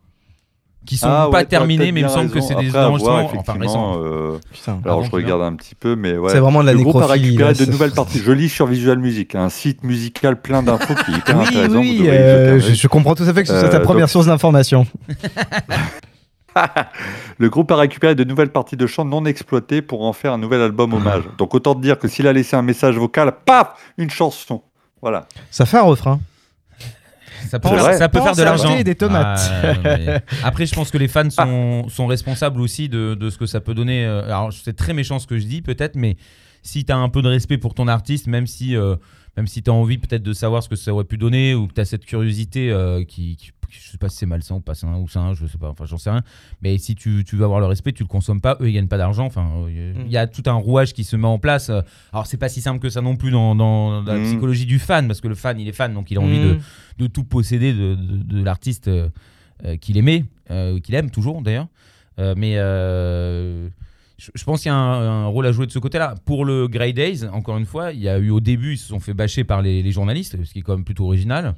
Qui 0.85 0.95
sont 0.97 1.07
Ah 1.09 1.27
pas 1.31 1.39
ouais, 1.39 1.45
terminées, 1.45 1.91
mais 1.93 1.99
il 2.01 2.03
me 2.03 2.09
semble 2.09 2.29
que 2.29 2.39
c'est 2.41 2.55
des 2.55 2.73
enregistrements 2.75 3.29
enfin, 3.37 3.55
euh, 3.97 4.37
Putain. 4.53 4.79
alors, 4.85 5.03
je 5.03 5.11
regarde 5.11 5.41
un 5.41 5.53
petit 5.55 5.75
peu, 5.75 5.95
mais 5.97 6.17
ouais. 6.17 6.29
C'est 6.31 6.39
vraiment 6.39 6.61
de 6.61 6.65
la 6.67 6.73
le 6.73 6.79
groupe 6.79 6.95
a 6.97 6.99
nécrophilie. 7.01 7.25
récupéré 7.37 7.53
là, 7.53 7.65
de 7.65 7.71
nouvelles 7.71 7.91
parties. 7.91 8.19
Je 8.19 8.31
lis 8.33 8.49
sur 8.49 8.65
Visual 8.67 8.99
Music, 8.99 9.35
un 9.35 9.47
site 9.49 9.83
musical 9.83 10.41
plein 10.41 10.61
d'infos 10.63 10.93
qui 10.95 11.11
est 11.11 11.17
hyper 11.17 11.37
Oui, 11.39 11.45
intéressant. 11.47 11.79
oui, 11.79 12.01
euh, 12.07 12.59
je, 12.59 12.87
comprends 12.89 13.15
tout 13.15 13.23
à 13.23 13.33
fait 13.33 13.43
que 13.43 13.47
ce 13.49 13.57
soit 13.59 13.67
Euh, 13.69 13.71
ta 13.71 13.79
première 13.81 14.05
donc- 14.07 14.09
source 14.11 14.25
d'information. 14.27 14.85
Le 17.37 17.49
groupe 17.49 17.71
a 17.71 17.75
récupéré 17.77 18.15
de 18.15 18.23
nouvelles 18.23 18.51
parties 18.51 18.77
de 18.77 18.85
chant 18.87 19.05
non 19.05 19.25
exploitées 19.25 19.81
pour 19.81 20.03
en 20.05 20.13
faire 20.13 20.33
un 20.33 20.37
nouvel 20.37 20.61
album 20.61 20.93
hommage. 20.93 21.23
Donc 21.37 21.53
autant 21.55 21.75
te 21.75 21.81
dire 21.81 21.97
que 21.99 22.07
s'il 22.07 22.27
a 22.27 22.33
laissé 22.33 22.55
un 22.55 22.61
message 22.61 22.95
vocal, 22.95 23.31
paf, 23.45 23.73
une 23.97 24.09
chanson. 24.09 24.61
Voilà. 25.01 25.27
Ça 25.51 25.65
fait 25.65 25.77
un 25.77 25.81
refrain. 25.83 26.19
Ça 27.49 27.59
ça 27.97 28.07
peut 28.09 28.19
faire 28.21 28.35
de 28.35 28.43
l'argent. 28.43 28.81
des 28.83 28.95
tomates. 28.95 29.51
Mais- 29.83 30.21
Après, 30.43 30.65
je 30.65 30.73
pense 30.73 30.91
que 30.91 30.97
les 30.97 31.07
fans 31.09 31.29
sont, 31.29 31.89
sont 31.89 32.07
responsables 32.07 32.61
aussi 32.61 32.87
de, 32.87 33.15
de 33.15 33.29
ce 33.29 33.37
que 33.37 33.45
ça 33.45 33.59
peut 33.59 33.73
donner. 33.73 34.05
euh, 34.05 34.23
Alors, 34.25 34.53
c'est 34.53 34.75
très 34.75 34.93
méchant 34.93 35.19
ce 35.19 35.27
que 35.27 35.37
je 35.37 35.45
dis, 35.45 35.61
peut-être, 35.61 35.95
mais 35.95 36.15
si 36.61 36.85
tu 36.85 36.91
as 36.93 36.97
un 36.97 37.09
peu 37.09 37.21
de 37.21 37.27
respect 37.27 37.57
pour 37.57 37.73
ton 37.73 37.87
artiste, 37.89 38.27
même 38.27 38.47
si, 38.47 38.77
euh, 38.77 38.95
même 39.35 39.47
si 39.47 39.61
tu 39.61 39.69
as 39.69 39.73
envie 39.73 39.97
peut-être 39.97 40.23
de 40.23 40.31
savoir 40.33 40.63
ce 40.63 40.69
que 40.69 40.77
ça 40.77 40.93
aurait 40.93 41.03
pu 41.03 41.17
donner, 41.17 41.53
ou 41.53 41.67
que 41.67 41.73
tu 41.73 41.81
as 41.81 41.85
cette 41.85 42.05
curiosité 42.05 42.71
euh, 42.71 43.03
qui, 43.03 43.35
qui- 43.35 43.51
Je 43.81 43.89
sais 43.91 43.97
pas 43.97 44.09
si 44.09 44.17
c'est 44.17 44.25
malsain 44.25 44.55
ou 44.55 44.59
pas 44.59 44.75
sain, 44.75 44.95
ou 44.97 45.07
sain, 45.07 45.33
je 45.33 45.45
sais 45.47 45.57
pas, 45.57 45.69
enfin, 45.69 45.85
j'en 45.85 45.97
sais 45.97 46.09
rien. 46.11 46.21
Mais 46.61 46.77
si 46.77 46.95
tu, 46.95 47.23
tu 47.25 47.35
veux 47.35 47.43
avoir 47.45 47.59
le 47.59 47.65
respect, 47.65 47.91
tu 47.91 48.03
le 48.03 48.07
consommes 48.07 48.41
pas, 48.41 48.57
eux, 48.61 48.69
ils 48.69 48.73
gagnent 48.73 48.87
pas 48.87 48.97
d'argent. 48.97 49.25
Enfin, 49.25 49.49
euh, 49.67 49.93
il 50.05 50.11
y 50.11 50.17
a 50.17 50.27
tout 50.27 50.43
un 50.45 50.53
rouage 50.53 50.93
qui 50.93 51.03
se 51.03 51.15
met 51.15 51.27
en 51.27 51.39
place. 51.39 51.69
euh, 51.69 51.81
Alors, 52.11 52.27
c'est 52.27 52.37
pas 52.37 52.49
si 52.49 52.61
simple 52.61 52.79
que 52.79 52.89
ça 52.89 53.01
non 53.01 53.15
plus 53.15 53.31
dans, 53.31 53.55
dans 53.55 54.01
la 54.03 54.17
Mm. 54.19 54.23
psychologie 54.25 54.65
du 54.65 54.79
fan, 54.79 55.07
parce 55.07 55.21
que 55.21 55.27
le 55.27 55.35
fan, 55.35 55.59
il 55.59 55.67
est 55.67 55.71
fan, 55.73 55.93
donc 55.93 56.11
il 56.11 56.17
a 56.17 56.21
envie 56.21 56.39
de 56.39 56.53
Mm. 56.53 56.59
de 56.99 57.07
tout 57.07 57.23
posséder 57.23 57.73
de, 57.73 57.95
de- 57.95 58.23
de 58.23 58.43
l'artiste 58.43 58.87
euh, 58.87 59.09
qu'il 59.81 59.97
aimait, 59.97 60.25
euh, 60.51 60.79
qu'il 60.79 60.93
aime 60.95 61.09
toujours 61.09 61.41
d'ailleurs. 61.41 61.67
Euh, 62.19 62.35
mais 62.37 62.55
je, 64.17 64.29
je 64.35 64.43
pense 64.43 64.61
qu'il 64.61 64.69
y 64.69 64.71
a 64.71 64.77
un, 64.77 65.23
un 65.23 65.27
rôle 65.27 65.45
à 65.47 65.51
jouer 65.51 65.65
de 65.65 65.71
ce 65.71 65.79
côté-là. 65.79 66.15
Pour 66.25 66.45
le 66.45 66.67
Grey 66.67 66.93
Days, 66.93 67.25
encore 67.31 67.57
une 67.57 67.65
fois, 67.65 67.91
il 67.91 67.99
y 67.99 68.09
a 68.09 68.17
eu 68.19 68.29
au 68.29 68.39
début, 68.39 68.73
ils 68.73 68.77
se 68.77 68.87
sont 68.87 68.99
fait 68.99 69.13
bâcher 69.13 69.43
par 69.43 69.61
les, 69.61 69.81
les 69.81 69.91
journalistes, 69.91 70.37
ce 70.43 70.51
qui 70.53 70.59
est 70.59 70.61
quand 70.61 70.75
même 70.75 70.85
plutôt 70.85 71.05
original. 71.05 71.55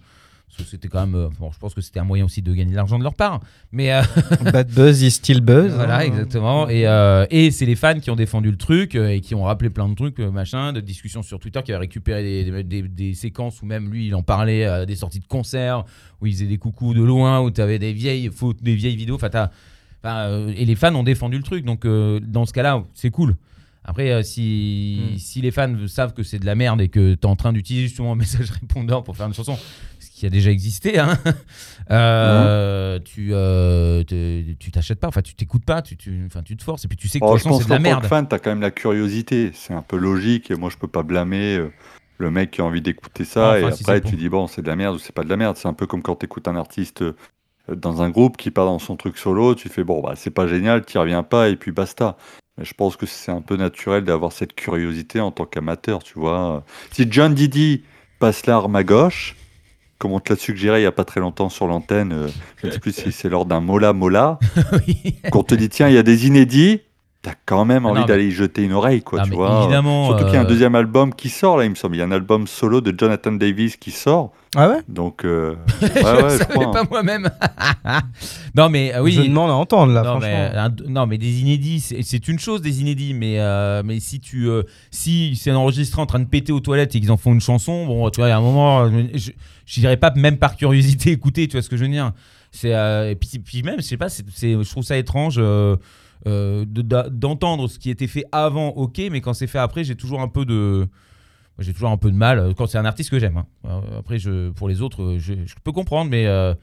Parce 0.48 0.64
que 0.64 0.70
c'était 0.72 0.88
quand 0.88 1.06
même. 1.06 1.16
euh, 1.16 1.28
bon, 1.40 1.52
je 1.52 1.60
pense 1.60 1.74
que 1.74 1.82
c'était 1.82 2.00
un 2.00 2.06
moyen 2.06 2.24
aussi 2.24 2.42
de 2.42 2.54
gagner 2.54 2.72
de 2.72 2.76
l'argent 2.78 2.98
de 2.98 3.04
leur 3.04 3.14
part. 3.16 3.42
Mais 3.74 3.92
euh, 3.94 4.02
Bad 4.54 4.70
buzz 4.72 5.02
is 5.02 5.12
still 5.12 5.42
buzz. 5.42 5.74
voilà, 5.74 5.98
hein. 5.98 6.02
exactement. 6.02 6.70
Et, 6.70 6.88
euh, 6.88 7.26
et 7.30 7.52
c'est 7.52 7.66
les 7.66 7.76
fans 7.76 8.00
qui 8.00 8.10
ont 8.10 8.16
défendu 8.16 8.52
le 8.52 8.58
truc 8.58 8.96
et 8.96 9.20
qui 9.20 9.36
ont 9.36 9.44
rappelé 9.44 9.70
plein 9.70 9.90
de 9.90 9.96
trucs, 9.96 10.20
machin, 10.20 10.72
de 10.72 10.80
discussions 10.80 11.24
sur 11.24 11.40
Twitter, 11.40 11.60
qui 11.66 11.72
avaient 11.74 11.82
récupéré 11.82 12.64
des, 12.64 12.82
des- 12.84 13.14
séquences 13.16 13.62
où 13.62 13.66
même 13.66 13.92
lui, 13.92 14.08
il 14.08 14.16
en 14.16 14.24
parlait, 14.24 14.66
euh, 14.66 14.86
des 14.86 14.96
sorties 14.96 15.20
de 15.20 15.28
concerts, 15.28 15.84
où 16.22 16.26
il 16.28 16.32
faisait 16.34 16.46
des 16.48 16.58
coucous 16.58 16.94
de 16.94 17.04
loin, 17.04 17.42
où 17.42 17.52
tu 17.52 17.60
avais 17.60 17.78
des 17.80 17.92
vieilles 17.92 18.30
photos, 18.30 18.62
des 18.64 18.76
vieilles 18.76 18.96
vidéos. 18.96 19.16
Enfin, 19.16 19.30
t'as- 19.30 19.52
et 20.56 20.66
les 20.66 20.76
fans 20.76 20.94
ont 20.96 21.04
défendu 21.04 21.38
le 21.38 21.44
truc. 21.44 21.66
Donc, 21.66 21.84
euh, 21.84 22.20
dans 22.22 22.46
ce 22.46 22.54
cas-là, 22.54 22.84
c'est 22.94 23.10
cool. 23.10 23.36
Après, 23.84 24.12
euh, 24.12 24.24
si, 24.24 25.00
Mm. 25.14 25.18
si 25.18 25.42
les 25.42 25.52
fans 25.52 25.74
savent 25.88 26.14
que 26.14 26.24
c'est 26.24 26.40
de 26.40 26.46
la 26.46 26.56
merde 26.56 26.82
et 26.82 26.90
que 26.90 27.14
tu 27.16 27.20
es 27.22 27.26
en 27.26 27.36
train 27.36 27.54
d'utiliser 27.54 27.88
justement 27.88 28.14
un 28.14 28.16
message 28.26 28.52
répondeur 28.52 29.04
pour 29.04 29.16
faire 29.18 29.28
une 29.28 29.34
chanson, 29.34 29.58
qui 30.16 30.26
a 30.26 30.30
déjà 30.30 30.50
existé, 30.50 30.98
hein, 30.98 31.18
euh, 31.92 33.00
tu 33.04 33.32
euh, 33.34 34.02
tu 34.06 34.72
t'achètes 34.72 35.02
pas, 35.02 35.10
enfin 35.10 35.22
tu 35.22 35.36
t'écoutes 35.36 35.66
pas, 35.66 35.82
tu, 35.82 35.98
tu, 35.98 36.24
enfin, 36.26 36.42
tu 36.42 36.56
te 36.56 36.64
forces 36.64 36.86
et 36.86 36.88
puis 36.88 36.96
tu 36.96 37.10
sais 37.10 37.20
que 37.20 37.26
pense 37.26 37.42
c'est 37.42 37.66
de 37.66 37.70
la 37.70 37.80
merde. 37.80 38.06
fan, 38.06 38.26
t'as 38.26 38.40
quand 38.40 38.50
même 38.50 38.62
la 38.62 38.72
curiosité. 38.72 39.52
C'est 39.54 39.74
un 39.74 39.82
peu 39.82 39.98
logique. 39.98 40.52
Et 40.52 40.56
moi, 40.56 40.70
je 40.70 40.78
peux 40.78 40.88
pas 40.88 41.04
blâmer 41.04 41.58
euh, 41.58 41.70
le 42.18 42.32
mec 42.32 42.52
qui 42.52 42.62
a 42.62 42.64
envie 42.64 42.82
d'écouter 42.82 43.26
ça. 43.26 43.58
Enfin, 43.58 43.68
et 43.68 43.72
si 43.74 43.84
après, 43.84 44.00
tu 44.00 44.16
dis, 44.16 44.30
bon, 44.30 44.48
c'est 44.48 44.62
de 44.62 44.68
la 44.68 44.78
merde 44.78 44.96
ou 44.96 45.00
c'est 45.00 45.14
pas 45.14 45.26
de 45.26 45.30
la 45.30 45.36
merde. 45.36 45.58
C'est 45.58 45.68
un 45.68 45.74
peu 45.74 45.86
comme 45.86 46.02
quand 46.02 46.16
t'écoutes 46.16 46.48
un 46.48 46.56
artiste 46.56 47.04
dans 47.68 48.02
un 48.02 48.10
groupe 48.10 48.38
qui 48.38 48.52
part 48.52 48.68
dans 48.68 48.80
son 48.80 48.96
truc 48.96 49.18
solo. 49.18 49.54
Tu 49.54 49.68
fais, 49.68 49.84
bon, 49.84 50.02
bah, 50.02 50.14
c'est 50.16 50.32
pas 50.32 50.48
génial, 50.48 50.86
t'y 50.86 50.98
reviens 50.98 51.24
pas 51.24 51.50
et 51.50 51.58
puis 51.58 51.74
basta. 51.74 52.16
Mais 52.58 52.64
je 52.64 52.74
pense 52.74 52.96
que 52.96 53.06
c'est 53.06 53.34
un 53.34 53.42
peu 53.42 53.58
naturel 53.58 54.06
d'avoir 54.06 54.32
cette 54.32 54.56
curiosité 54.56 55.20
en 55.20 55.32
tant 55.32 55.46
qu'amateur, 55.46 56.04
tu 56.04 56.18
vois. 56.18 56.64
Si 56.92 57.06
John 57.12 57.34
Didi 57.34 57.84
passe 58.20 58.46
l'arme 58.46 58.78
à 58.78 58.86
gauche, 58.86 59.36
comme 59.98 60.12
on 60.12 60.20
te 60.20 60.34
l'a 60.34 60.38
suggéré 60.40 60.82
il 60.82 60.84
y 60.84 60.88
a 60.88 60.92
pas 60.92 61.06
très 61.06 61.20
longtemps 61.20 61.50
sur 61.50 61.68
l'antenne, 61.68 62.12
euh, 62.14 62.28
je 62.58 62.68
ne 62.68 62.72
sais 62.72 62.80
plus 62.80 62.94
si 62.94 63.12
c'est 63.12 63.30
lors 63.30 63.46
d'un 63.46 63.60
Mola 63.62 63.94
Mola, 63.94 64.40
Oui. 64.88 65.16
qu'on 65.32 65.44
te 65.44 65.56
dit 65.56 65.70
tiens, 65.70 65.88
il 65.88 65.96
y 65.96 65.98
a 65.98 66.04
des 66.04 66.28
inédits, 66.28 66.82
t'as 67.26 67.34
quand 67.48 67.66
même 67.66 67.86
Ah 67.88 67.90
envie 67.90 68.06
d'aller 68.06 68.28
y 68.28 68.32
jeter 68.32 68.62
une 68.62 68.74
oreille, 68.74 69.02
quoi, 69.02 69.18
Non, 69.20 69.24
tu 69.26 69.32
mais 69.32 69.36
vois. 69.38 69.62
évidemment, 69.64 70.08
Surtout 70.10 70.26
qu'il 70.26 70.34
y 70.36 70.38
a 70.38 70.42
un 70.42 70.46
euh, 70.46 70.48
deuxième 70.48 70.76
album 70.76 71.12
qui 71.14 71.30
sort, 71.30 71.58
là, 71.58 71.64
il 71.66 71.72
me 71.72 71.76
semble. 71.76 71.96
Il 71.96 72.00
y 72.00 72.02
a 72.04 72.06
un 72.06 72.12
album 72.12 72.46
solo 72.46 72.82
de 72.82 72.94
Jonathan 72.96 73.32
Davis 73.32 73.78
qui 73.78 73.90
sort. 73.90 74.32
Ah 74.56 74.70
ouais? 74.70 74.78
Donc, 74.88 75.26
euh, 75.26 75.56
je 75.82 75.86
ouais, 75.88 76.04
ouais, 76.04 76.24
ne 76.24 76.30
je 76.30 76.38
savais 76.38 76.54
crois, 76.54 76.72
pas 76.72 76.82
hein. 76.82 76.88
moi-même. 76.90 77.30
non 78.56 78.70
mais 78.70 78.94
euh, 78.94 79.02
oui. 79.02 79.12
Je 79.12 79.22
demande 79.24 79.50
à 79.50 79.56
entendre 79.56 79.92
là, 79.92 80.02
non, 80.04 80.12
franchement. 80.12 80.28
mais, 80.30 80.58
un- 80.58 80.76
non 80.88 81.06
mais 81.08 81.18
des 81.18 81.42
inédits, 81.42 81.80
c'est 81.80 82.28
une 82.28 82.40
chose 82.40 82.62
des 82.62 82.80
inédits, 82.82 83.14
mais 83.14 83.40
euh, 83.40 83.82
mais 83.84 84.00
si 84.00 84.20
tu 84.20 84.48
euh, 84.48 84.64
si 84.92 85.36
c'est 85.36 85.52
enregistré 85.52 86.02
en 86.02 86.06
train 86.06 86.20
de 86.20 86.26
péter 86.26 86.54
aux 86.54 86.60
toilettes 86.62 86.96
et 86.96 87.00
qu'ils 87.02 87.12
en 87.12 87.18
font 87.18 87.34
une 87.34 87.42
chanson, 87.42 87.86
bon 87.86 88.10
tu 88.12 88.20
vois 88.22 88.28
il 88.28 88.32
y 88.32 88.34
a 88.34 88.38
un 88.38 88.42
moment, 88.42 88.84
euh, 88.84 88.90
je 89.14 89.32
je 89.66 89.80
dirais 89.80 89.98
pas 89.98 90.12
même 90.16 90.38
par 90.38 90.56
curiosité 90.56 91.12
écouter, 91.12 91.48
tu 91.48 91.54
vois 91.58 91.62
ce 91.62 91.70
que 91.70 91.76
je 91.78 91.84
veux 91.84 91.90
dire. 91.92 92.12
C'est 92.52 92.74
euh, 92.74 93.10
et 93.12 93.16
puis, 93.16 93.40
puis 93.40 93.64
même 93.64 93.78
je 93.80 93.86
sais 93.86 93.98
pas, 93.98 94.08
je 94.08 94.70
trouve 94.70 94.84
ça 94.84 94.96
étrange. 94.98 95.42
Euh, 96.28 96.66
de- 96.68 97.10
d'entendre 97.10 97.68
ce 97.68 97.78
qui 97.80 97.90
était 97.90 98.08
fait 98.08 98.26
avant, 98.32 98.70
ok, 98.70 99.00
mais 99.12 99.22
quand 99.22 99.34
c'est 99.34 99.48
fait 99.48 99.60
après, 99.60 99.84
j'ai 99.84 99.96
toujours 99.96 100.22
un 100.22 100.28
peu 100.28 100.46
de, 100.46 100.88
j'ai 101.60 101.74
toujours 101.74 101.90
un 101.92 101.98
peu 101.98 102.12
de 102.12 102.16
mal 102.18 102.54
quand 102.58 102.66
c'est 102.68 102.78
un 102.78 102.86
artiste 102.86 103.10
que 103.10 103.20
j'aime. 103.20 103.38
hein. 103.38 103.46
Euh, 103.66 104.00
Après, 104.00 104.18
je, 104.20 104.50
pour 104.50 104.68
les 104.68 104.82
autres, 104.82 105.16
je, 105.20 105.34
je 105.46 105.56
peux 105.64 105.72
comprendre, 105.72 106.10
mais 106.12 106.26
euh, 106.28 106.54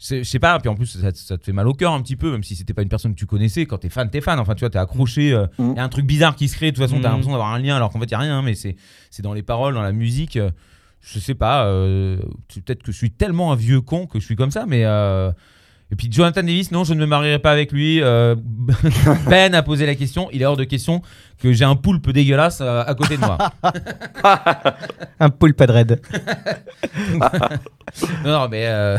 je 0.00 0.22
sais 0.22 0.38
pas. 0.38 0.58
Puis 0.60 0.68
en 0.68 0.74
plus, 0.76 0.86
ça, 0.86 1.10
ça 1.12 1.38
te 1.38 1.44
fait 1.44 1.52
mal 1.52 1.66
au 1.66 1.72
cœur 1.72 1.92
un 1.92 2.00
petit 2.02 2.14
peu, 2.16 2.30
même 2.30 2.44
si 2.44 2.54
c'était 2.54 2.74
pas 2.74 2.82
une 2.82 2.88
personne 2.88 3.14
que 3.14 3.18
tu 3.18 3.26
connaissais. 3.26 3.66
Quand 3.66 3.78
t'es 3.78 3.88
fan, 3.88 4.08
t'es 4.10 4.20
fan. 4.20 4.38
Enfin, 4.38 4.54
tu 4.54 4.60
vois, 4.60 4.70
t'es 4.70 4.78
accroché. 4.78 5.30
Il 5.58 5.64
Mm. 5.64 5.74
y 5.76 5.78
a 5.80 5.82
un 5.84 5.88
truc 5.88 6.06
bizarre 6.06 6.36
qui 6.36 6.46
se 6.48 6.54
crée. 6.56 6.70
De 6.70 6.76
toute 6.76 6.84
façon, 6.84 7.00
t'as 7.00 7.08
Mm. 7.08 7.12
l'impression 7.12 7.32
d'avoir 7.32 7.52
un 7.52 7.58
lien, 7.58 7.74
alors 7.76 7.90
qu'en 7.90 7.98
fait, 7.98 8.04
il 8.06 8.12
y 8.12 8.14
a 8.14 8.18
rien. 8.20 8.42
Mais 8.42 8.54
c'est 8.54 8.76
dans 9.22 9.32
les 9.34 9.42
paroles, 9.42 9.74
dans 9.74 9.82
la 9.82 9.92
musique. 9.92 10.36
euh, 10.36 10.50
Je 11.00 11.18
sais 11.20 11.34
pas. 11.36 11.64
Peut-être 12.48 12.82
que 12.82 12.90
je 12.92 12.96
suis 12.96 13.10
tellement 13.12 13.52
un 13.52 13.56
vieux 13.56 13.80
con 13.80 14.06
que 14.06 14.18
je 14.20 14.24
suis 14.24 14.36
comme 14.36 14.50
ça, 14.50 14.66
mais. 14.66 14.84
Et 15.90 15.96
puis 15.96 16.08
Jonathan 16.10 16.42
Davis, 16.42 16.70
non, 16.70 16.84
je 16.84 16.92
ne 16.94 17.00
me 17.00 17.06
marierai 17.06 17.38
pas 17.38 17.50
avec 17.52 17.72
lui. 17.72 18.02
Euh, 18.02 18.34
ben 19.30 19.54
a 19.54 19.62
posé 19.62 19.86
la 19.86 19.94
question. 19.94 20.28
Il 20.32 20.42
est 20.42 20.44
hors 20.44 20.56
de 20.56 20.64
question 20.64 21.02
que 21.38 21.52
j'ai 21.52 21.64
un 21.64 21.76
poulpe 21.76 22.10
dégueulasse 22.10 22.60
euh, 22.60 22.82
à 22.86 22.94
côté 22.94 23.16
de 23.16 23.20
moi. 23.22 23.38
Un 25.20 25.30
poulpe 25.30 25.62
de 25.62 25.72
raid. 25.72 26.00
non, 28.24 28.30
non, 28.30 28.48
mais 28.50 28.66
euh, 28.66 28.98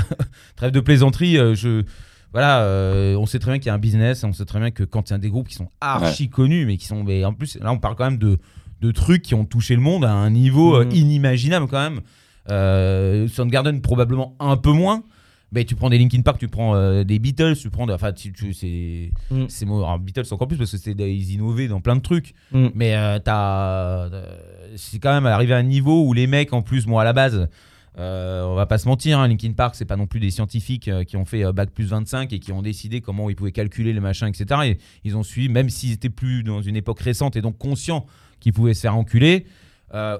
trêve 0.56 0.72
de 0.72 0.80
plaisanterie. 0.80 1.38
euh, 1.38 1.56
je, 1.56 1.84
voilà, 2.32 2.62
euh, 2.62 3.16
on 3.16 3.26
sait 3.26 3.40
très 3.40 3.52
bien 3.52 3.60
qu'il 3.60 3.68
y 3.68 3.70
a 3.70 3.74
un 3.74 3.80
business. 3.80 4.24
On 4.24 4.34
sait 4.34 4.46
très 4.46 4.60
bien 4.60 4.72
que 4.72 4.84
quand 4.84 5.10
il 5.10 5.14
y 5.14 5.16
a 5.16 5.20
des 5.20 5.30
groupes 5.30 5.48
qui 5.48 5.56
sont 5.56 5.70
archi 5.82 6.30
connus, 6.30 6.66
mais 6.66 6.78
qui 6.78 6.86
sont, 6.88 7.04
mais 7.04 7.26
en 7.26 7.34
plus, 7.34 7.58
là, 7.60 7.72
on 7.72 7.78
parle 7.80 7.96
quand 7.96 8.06
même 8.06 8.18
de, 8.20 8.38
de 8.82 8.92
trucs 8.92 9.24
qui 9.24 9.36
ont 9.36 9.46
touché 9.46 9.76
le 9.76 9.82
monde 9.82 10.06
à 10.06 10.12
un 10.12 10.30
niveau 10.30 10.84
Mhm. 10.84 10.92
inimaginable 10.92 11.68
quand 11.68 11.80
même. 11.82 12.02
Euh, 12.52 13.28
Soundgarden 13.28 13.82
probablement 13.82 14.36
un 14.40 14.58
peu 14.58 14.72
moins. 14.72 15.04
Mais 15.52 15.66
tu 15.66 15.76
prends 15.76 15.90
des 15.90 15.98
Linkin 15.98 16.22
Park, 16.22 16.38
tu 16.40 16.48
prends 16.48 16.76
euh, 16.76 17.04
des 17.04 17.18
Beatles, 17.18 17.56
tu 17.56 17.70
prends, 17.72 17.90
enfin, 17.90 18.12
tu, 18.14 18.32
tu- 18.32 18.54
c'est, 18.54 19.12
Mm. 19.32 19.46
c'est 19.48 19.66
mo- 19.66 19.84
alors, 19.84 19.98
Beatles 19.98 20.22
encore 20.32 20.48
plus 20.48 20.58
parce 20.58 20.72
que 20.72 20.78
c'est 20.78 20.92
ils 20.92 21.32
innovaient 21.34 21.68
dans 21.68 21.82
plein 21.82 21.96
de 21.96 22.02
trucs. 22.02 22.34
Mm. 22.52 22.68
Mais 22.76 22.96
euh, 22.96 23.18
t'as, 23.18 24.06
euh, 24.14 24.36
c'est 24.76 25.00
quand 25.00 25.12
même 25.14 25.26
arrivé 25.26 25.54
à 25.54 25.58
un 25.58 25.64
niveau 25.64 26.04
où 26.06 26.14
les 26.14 26.28
mecs, 26.28 26.54
en 26.54 26.62
plus, 26.62 26.86
moi 26.88 27.02
à 27.02 27.06
la 27.06 27.14
base, 27.14 27.48
Euh, 27.98 28.46
on 28.46 28.56
va 28.56 28.66
pas 28.66 28.78
se 28.78 28.88
mentir, 28.88 29.20
hein, 29.20 29.28
Linkin 29.28 29.52
Park, 29.52 29.76
c'est 29.76 29.84
pas 29.84 29.98
non 29.98 30.08
plus 30.08 30.22
des 30.22 30.30
scientifiques 30.30 30.88
euh, 30.88 31.04
qui 31.04 31.18
ont 31.18 31.26
fait 31.26 31.44
euh, 31.44 31.52
bac 31.52 31.72
plus 31.72 31.86
25 31.86 32.32
et 32.32 32.40
qui 32.40 32.54
ont 32.54 32.62
décidé 32.62 33.02
comment 33.02 33.30
ils 33.30 33.36
pouvaient 33.36 33.52
calculer 33.52 33.92
les 33.92 34.00
machins, 34.00 34.28
etc. 34.28 34.46
Et 34.66 34.78
ils 35.04 35.18
ont 35.18 35.24
suivi, 35.24 35.50
même 35.50 35.70
s'ils 35.70 35.94
étaient 35.94 36.12
plus 36.12 36.44
dans 36.44 36.62
une 36.62 36.78
époque 36.78 37.02
récente 37.02 37.36
et 37.36 37.42
donc 37.42 37.58
conscients 37.58 38.06
qu'ils 38.40 38.54
pouvaient 38.54 38.76
se 38.76 38.82
faire 38.82 38.96
enculer, 38.96 39.46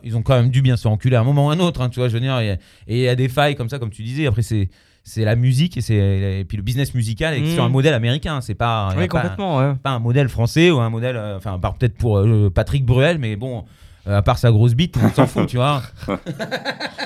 ils 0.04 0.18
ont 0.18 0.24
quand 0.24 0.34
même 0.36 0.50
dû 0.50 0.62
bien 0.62 0.76
se 0.76 0.82
faire 0.82 0.92
enculer 0.92 1.16
à 1.16 1.22
un 1.22 1.24
moment 1.24 1.46
ou 1.48 1.50
à 1.52 1.54
un 1.54 1.60
autre. 1.60 1.80
hein, 1.82 1.90
tu 1.90 2.00
vois, 2.00 2.10
je 2.10 2.16
veux 2.16 2.20
dire, 2.20 2.38
et 2.40 2.54
et 2.88 2.98
il 2.98 3.04
y 3.04 3.08
a 3.08 3.16
des 3.16 3.30
failles 3.30 3.56
comme 3.56 3.70
ça, 3.70 3.80
comme 3.80 3.92
tu 3.92 4.04
disais. 4.04 4.26
Après, 4.26 4.42
c'est 4.42 4.68
c'est 5.04 5.26
la 5.26 5.36
musique 5.36 5.78
et, 5.78 5.82
c'est, 5.82 5.96
et 5.96 6.46
puis 6.48 6.58
le 6.58 6.64
business 6.64 6.94
musical 6.94 7.34
est 7.34 7.42
Mm. 7.42 7.54
sur 7.54 7.64
un 7.64 7.70
modèle 7.70 7.94
américain. 7.94 8.42
C'est 8.42 8.54
pas, 8.56 8.90
pas- 8.96 9.08
complètement, 9.08 9.58
ouais. 9.58 9.74
pas 9.82 9.92
un 9.92 10.00
modèle 10.00 10.30
français 10.30 10.70
ou 10.72 10.80
un 10.80 10.90
modèle, 10.90 11.16
euh, 11.18 11.38
enfin, 11.38 11.56
à 11.56 11.58
part 11.58 11.76
peut-être 11.76 11.98
pour 11.98 12.18
euh, 12.20 12.52
Patrick 12.54 12.86
Bruel, 12.86 13.18
mais 13.18 13.36
bon, 13.36 13.66
euh, 14.08 14.18
à 14.18 14.22
part 14.22 14.38
sa 14.38 14.52
grosse 14.52 14.76
bite, 14.76 14.96
on 15.04 15.10
s'en 15.12 15.26
fout, 15.28 15.48
tu 15.48 15.58
vois. 15.58 15.82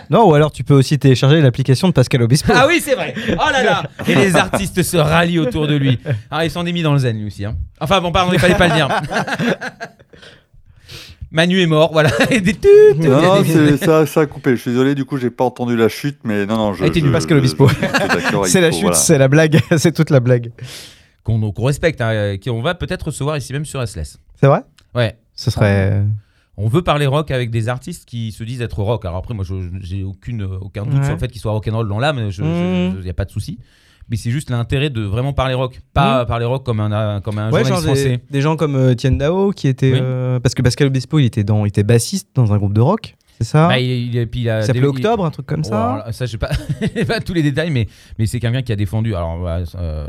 Non, 0.10 0.30
ou 0.30 0.34
alors 0.36 0.52
tu 0.52 0.64
peux 0.64 0.74
aussi 0.74 0.99
télécharger 0.99 1.41
l'application 1.41 1.88
de 1.88 1.94
Pascal 1.94 2.22
Obispo. 2.22 2.52
Ah 2.53 2.65
oui, 2.68 2.82
c'est 2.84 2.94
vrai. 2.94 3.15
Oh 3.32 3.49
là 3.52 3.64
là. 3.64 3.84
Et 4.06 4.14
les 4.15 4.36
artistes 4.36 4.84
se 4.84 4.98
rallient 4.98 5.40
autour 5.40 5.65
de 5.65 5.76
lui. 5.76 5.98
Ah, 6.30 6.45
il 6.45 6.52
s'en 6.52 6.65
est 6.65 6.72
mis 6.74 6.84
dans 6.84 6.91
le 6.94 6.99
zen 6.99 7.18
lui 7.18 7.28
aussi. 7.28 7.45
hein. 7.45 7.56
Enfin 7.80 8.02
bon, 8.02 8.11
pardon, 8.11 8.32
il 8.34 8.38
fallait 8.40 8.56
pas 8.56 8.68
le 8.68 8.74
dire. 8.76 8.90
Manu 11.34 11.60
est 11.61 11.68
mort, 11.68 11.91
voilà. 11.91 12.10
Et 12.31 12.39
des 12.41 12.53
tut, 12.53 12.68
Non, 12.97 13.22
non, 13.22 13.41
des- 13.41 13.49
c'est- 13.77 13.85
ça, 13.85 14.05
ça 14.05 14.22
a 14.22 14.26
coupé. 14.27 14.51
Je 14.55 14.61
suis 14.61 14.72
désolé, 14.72 14.93
du 14.95 15.03
coup, 15.03 15.18
j'ai 15.18 15.31
pas 15.31 15.43
entendu 15.43 15.76
la 15.76 15.89
chute, 15.89 16.19
mais 16.23 16.45
non, 16.45 16.55
non, 16.57 16.73
je. 16.73 16.84
Ah, 16.85 16.89
t'es 16.89 16.99
je- 16.99 17.05
du 17.05 17.11
Pascal 17.11 17.38
je- 17.38 17.39
Obispo. 17.39 17.68
C'est 18.45 18.61
la 18.61 18.68
faut, 18.69 18.73
chute, 18.73 18.81
voilà. 18.84 18.95
c'est 18.95 19.18
la 19.18 19.27
blague, 19.27 19.60
c'est 19.77 19.91
toute 19.91 20.10
la 20.11 20.19
blague. 20.19 20.51
qu'on 21.23 21.51
qu'on 21.51 21.65
respecte, 21.65 21.99
hein, 22.01 22.11
euh, 22.11 22.38
qu'on 22.38 22.61
va 22.61 22.76
peut-être 22.76 23.07
recevoir 23.07 23.35
ici 23.38 23.51
même 23.51 23.65
sur 23.65 23.81
SLS. 23.85 24.18
C'est 24.39 24.47
vrai? 24.47 24.61
Ouais. 24.95 25.18
Ce 25.35 25.49
serait. 25.51 26.03
On 26.55 26.68
veut 26.68 26.84
parler 26.84 27.07
rock 27.07 27.31
avec 27.31 27.49
des 27.49 27.68
artistes 27.68 28.05
qui 28.07 28.31
se 28.31 28.43
disent 28.43 28.61
être 28.61 28.84
rock. 28.84 29.03
Alors 29.05 29.18
après, 29.18 29.34
moi, 29.34 29.43
je- 29.43 29.55
j'ai 29.81 30.03
aucune, 30.03 30.43
aucun 30.43 30.84
doute 30.85 30.99
Ouais. 30.99 31.03
sur 31.03 31.14
le 31.14 31.18
fait 31.19 31.30
qu'ils 31.30 31.41
soient 31.41 31.51
rock'n'roll 31.53 31.88
dans 31.88 31.97
l'âme. 31.97 32.30
Il 32.38 32.99
n'y 33.01 33.10
a 33.10 33.14
pas 33.15 33.26
de 33.26 33.31
souci. 33.31 33.57
Mais 34.14 34.18
c'est 34.18 34.30
juste 34.30 34.52
l'intérêt 34.52 34.91
de 34.91 35.02
vraiment 35.02 35.34
parler 35.34 35.56
rock. 35.56 35.81
Pas 35.91 36.23
parler 36.27 36.45
rock 36.45 36.64
comme 36.64 36.80
un, 36.80 37.19
comme 37.22 37.40
un 37.40 37.49
Ouais, 37.52 37.64
genre 37.65 37.80
journaliste 37.80 38.03
des, 38.03 38.10
français. 38.11 38.23
des 38.30 38.41
gens 38.41 38.56
comme 38.57 38.76
euh, 38.76 38.94
Tienne 38.94 39.18
Dao 39.18 39.49
qui 39.49 39.68
était. 39.68 39.91
Oui. 39.91 39.98
euh, 39.99 40.40
parce 40.40 40.53
que 40.53 40.61
Pascal 40.61 40.85
Obispo, 40.85 41.18
il 41.18 41.26
était, 41.26 41.44
dans, 41.44 41.65
il 41.65 41.69
était 41.69 41.81
bassiste 41.81 42.27
dans 42.35 42.53
un 42.53 42.57
groupe 42.60 42.73
de 42.73 42.81
rock, 42.81 43.15
c'est 43.39 43.43
ça 43.45 43.68
Bah, 43.68 43.80
il, 43.80 43.89
il- 44.10 44.18
et 44.18 44.26
puis 44.26 44.41
il 44.41 44.49
a 44.49 44.60
Il 44.61 44.65
s'appelait 44.65 44.85
Octobre, 44.85 45.26
un 45.26 45.31
truc 45.31 45.45
comme 45.45 45.61
Oh, 45.65 45.69
ça 45.69 45.93
alors 45.93 46.14
ça, 46.14 46.26
je 46.26 46.31
sais 46.31 46.38
pas, 47.05 47.19
tous 47.19 47.34
les 47.34 47.43
détails, 47.43 47.72
mais, 47.72 47.88
mais 48.19 48.26
c'est 48.26 48.39
quelqu'un 48.39 48.61
qui 48.61 48.72
a 48.72 48.76
défendu. 48.76 49.15
Alors, 49.15 49.39
euh, 49.76 50.07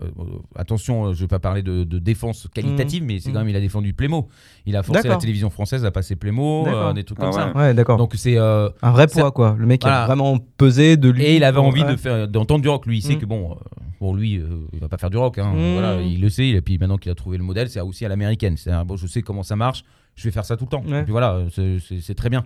attention, 0.56 1.12
je 1.12 1.20
vais 1.20 1.28
pas 1.28 1.38
parler 1.38 1.62
de, 1.62 1.84
de 1.84 1.98
défense 1.98 2.48
qualitative, 2.55 3.02
mais 3.05 3.18
c'est 3.20 3.32
quand 3.32 3.38
même, 3.40 3.48
il 3.48 3.56
a 3.56 3.60
défendu 3.60 3.92
Plémo. 3.94 4.28
Il 4.66 4.76
a 4.76 4.82
forcé 4.82 5.09
la 5.09 5.16
télévision 5.16 5.51
française 5.51 5.84
à 5.84 5.90
passer 5.90 6.16
Plémo, 6.16 6.66
euh, 6.66 6.92
des 6.92 7.05
trucs 7.05 7.18
Ah 7.20 7.30
comme 7.30 7.34
ouais. 7.34 7.52
ça. 7.52 7.56
Ouais, 7.56 7.74
d'accord. 7.74 7.96
Donc, 7.98 8.12
c'est. 8.16 8.36
euh, 8.38 8.68
Un 8.82 8.90
vrai 8.92 9.06
poids, 9.06 9.30
quoi. 9.32 9.56
Le 9.59 9.66
mec 9.66 9.82
Voilà. 9.82 10.02
a 10.05 10.06
vraiment 10.06 10.38
pesé 10.56 10.96
de 10.96 11.09
lui. 11.09 11.22
et 11.24 11.36
il 11.36 11.44
avait 11.44 11.59
envie 11.59 11.82
ouais. 11.82 11.92
de 11.92 11.96
faire 11.96 12.28
d'entendre 12.28 12.62
du 12.62 12.68
rock. 12.68 12.86
Lui, 12.86 12.98
il 12.98 13.02
sait 13.02 13.14
Mm. 13.16 13.18
que 13.18 13.26
bon, 13.26 13.52
euh, 13.52 13.55
bon 14.01 14.14
lui, 14.14 14.38
euh, 14.38 14.46
il 14.72 14.80
va 14.80 14.88
pas 14.88 14.96
faire 14.98 15.10
du 15.10 15.16
rock. 15.16 15.38
hein. 15.38 15.52
Voilà, 15.55 16.01
il 16.02 16.20
le 16.20 16.28
sait. 16.28 16.48
Et 16.48 16.60
puis 16.60 16.78
maintenant 16.78 16.98
qu'il 16.98 17.10
a 17.10 17.14
trouvé 17.14 17.36
le 17.38 17.44
modèle, 17.44 17.68
c'est 17.68 17.80
aussi 17.80 18.05
à 18.05 18.09
l'américaine. 18.09 18.56
C'est 18.56 18.70
bon, 18.84 18.96
je 18.96 19.06
sais 19.06 19.22
comment 19.22 19.42
ça 19.42 19.56
marche. 19.56 19.84
Je 20.16 20.24
vais 20.24 20.30
faire 20.30 20.44
ça 20.44 20.56
tout 20.56 20.64
le 20.64 20.70
temps. 20.70 20.84
Ouais. 20.86 21.01
Et 21.01 21.02
puis 21.02 21.12
voilà, 21.12 21.40
c'est 21.51 22.14
très 22.14 22.30
bien. 22.30 22.44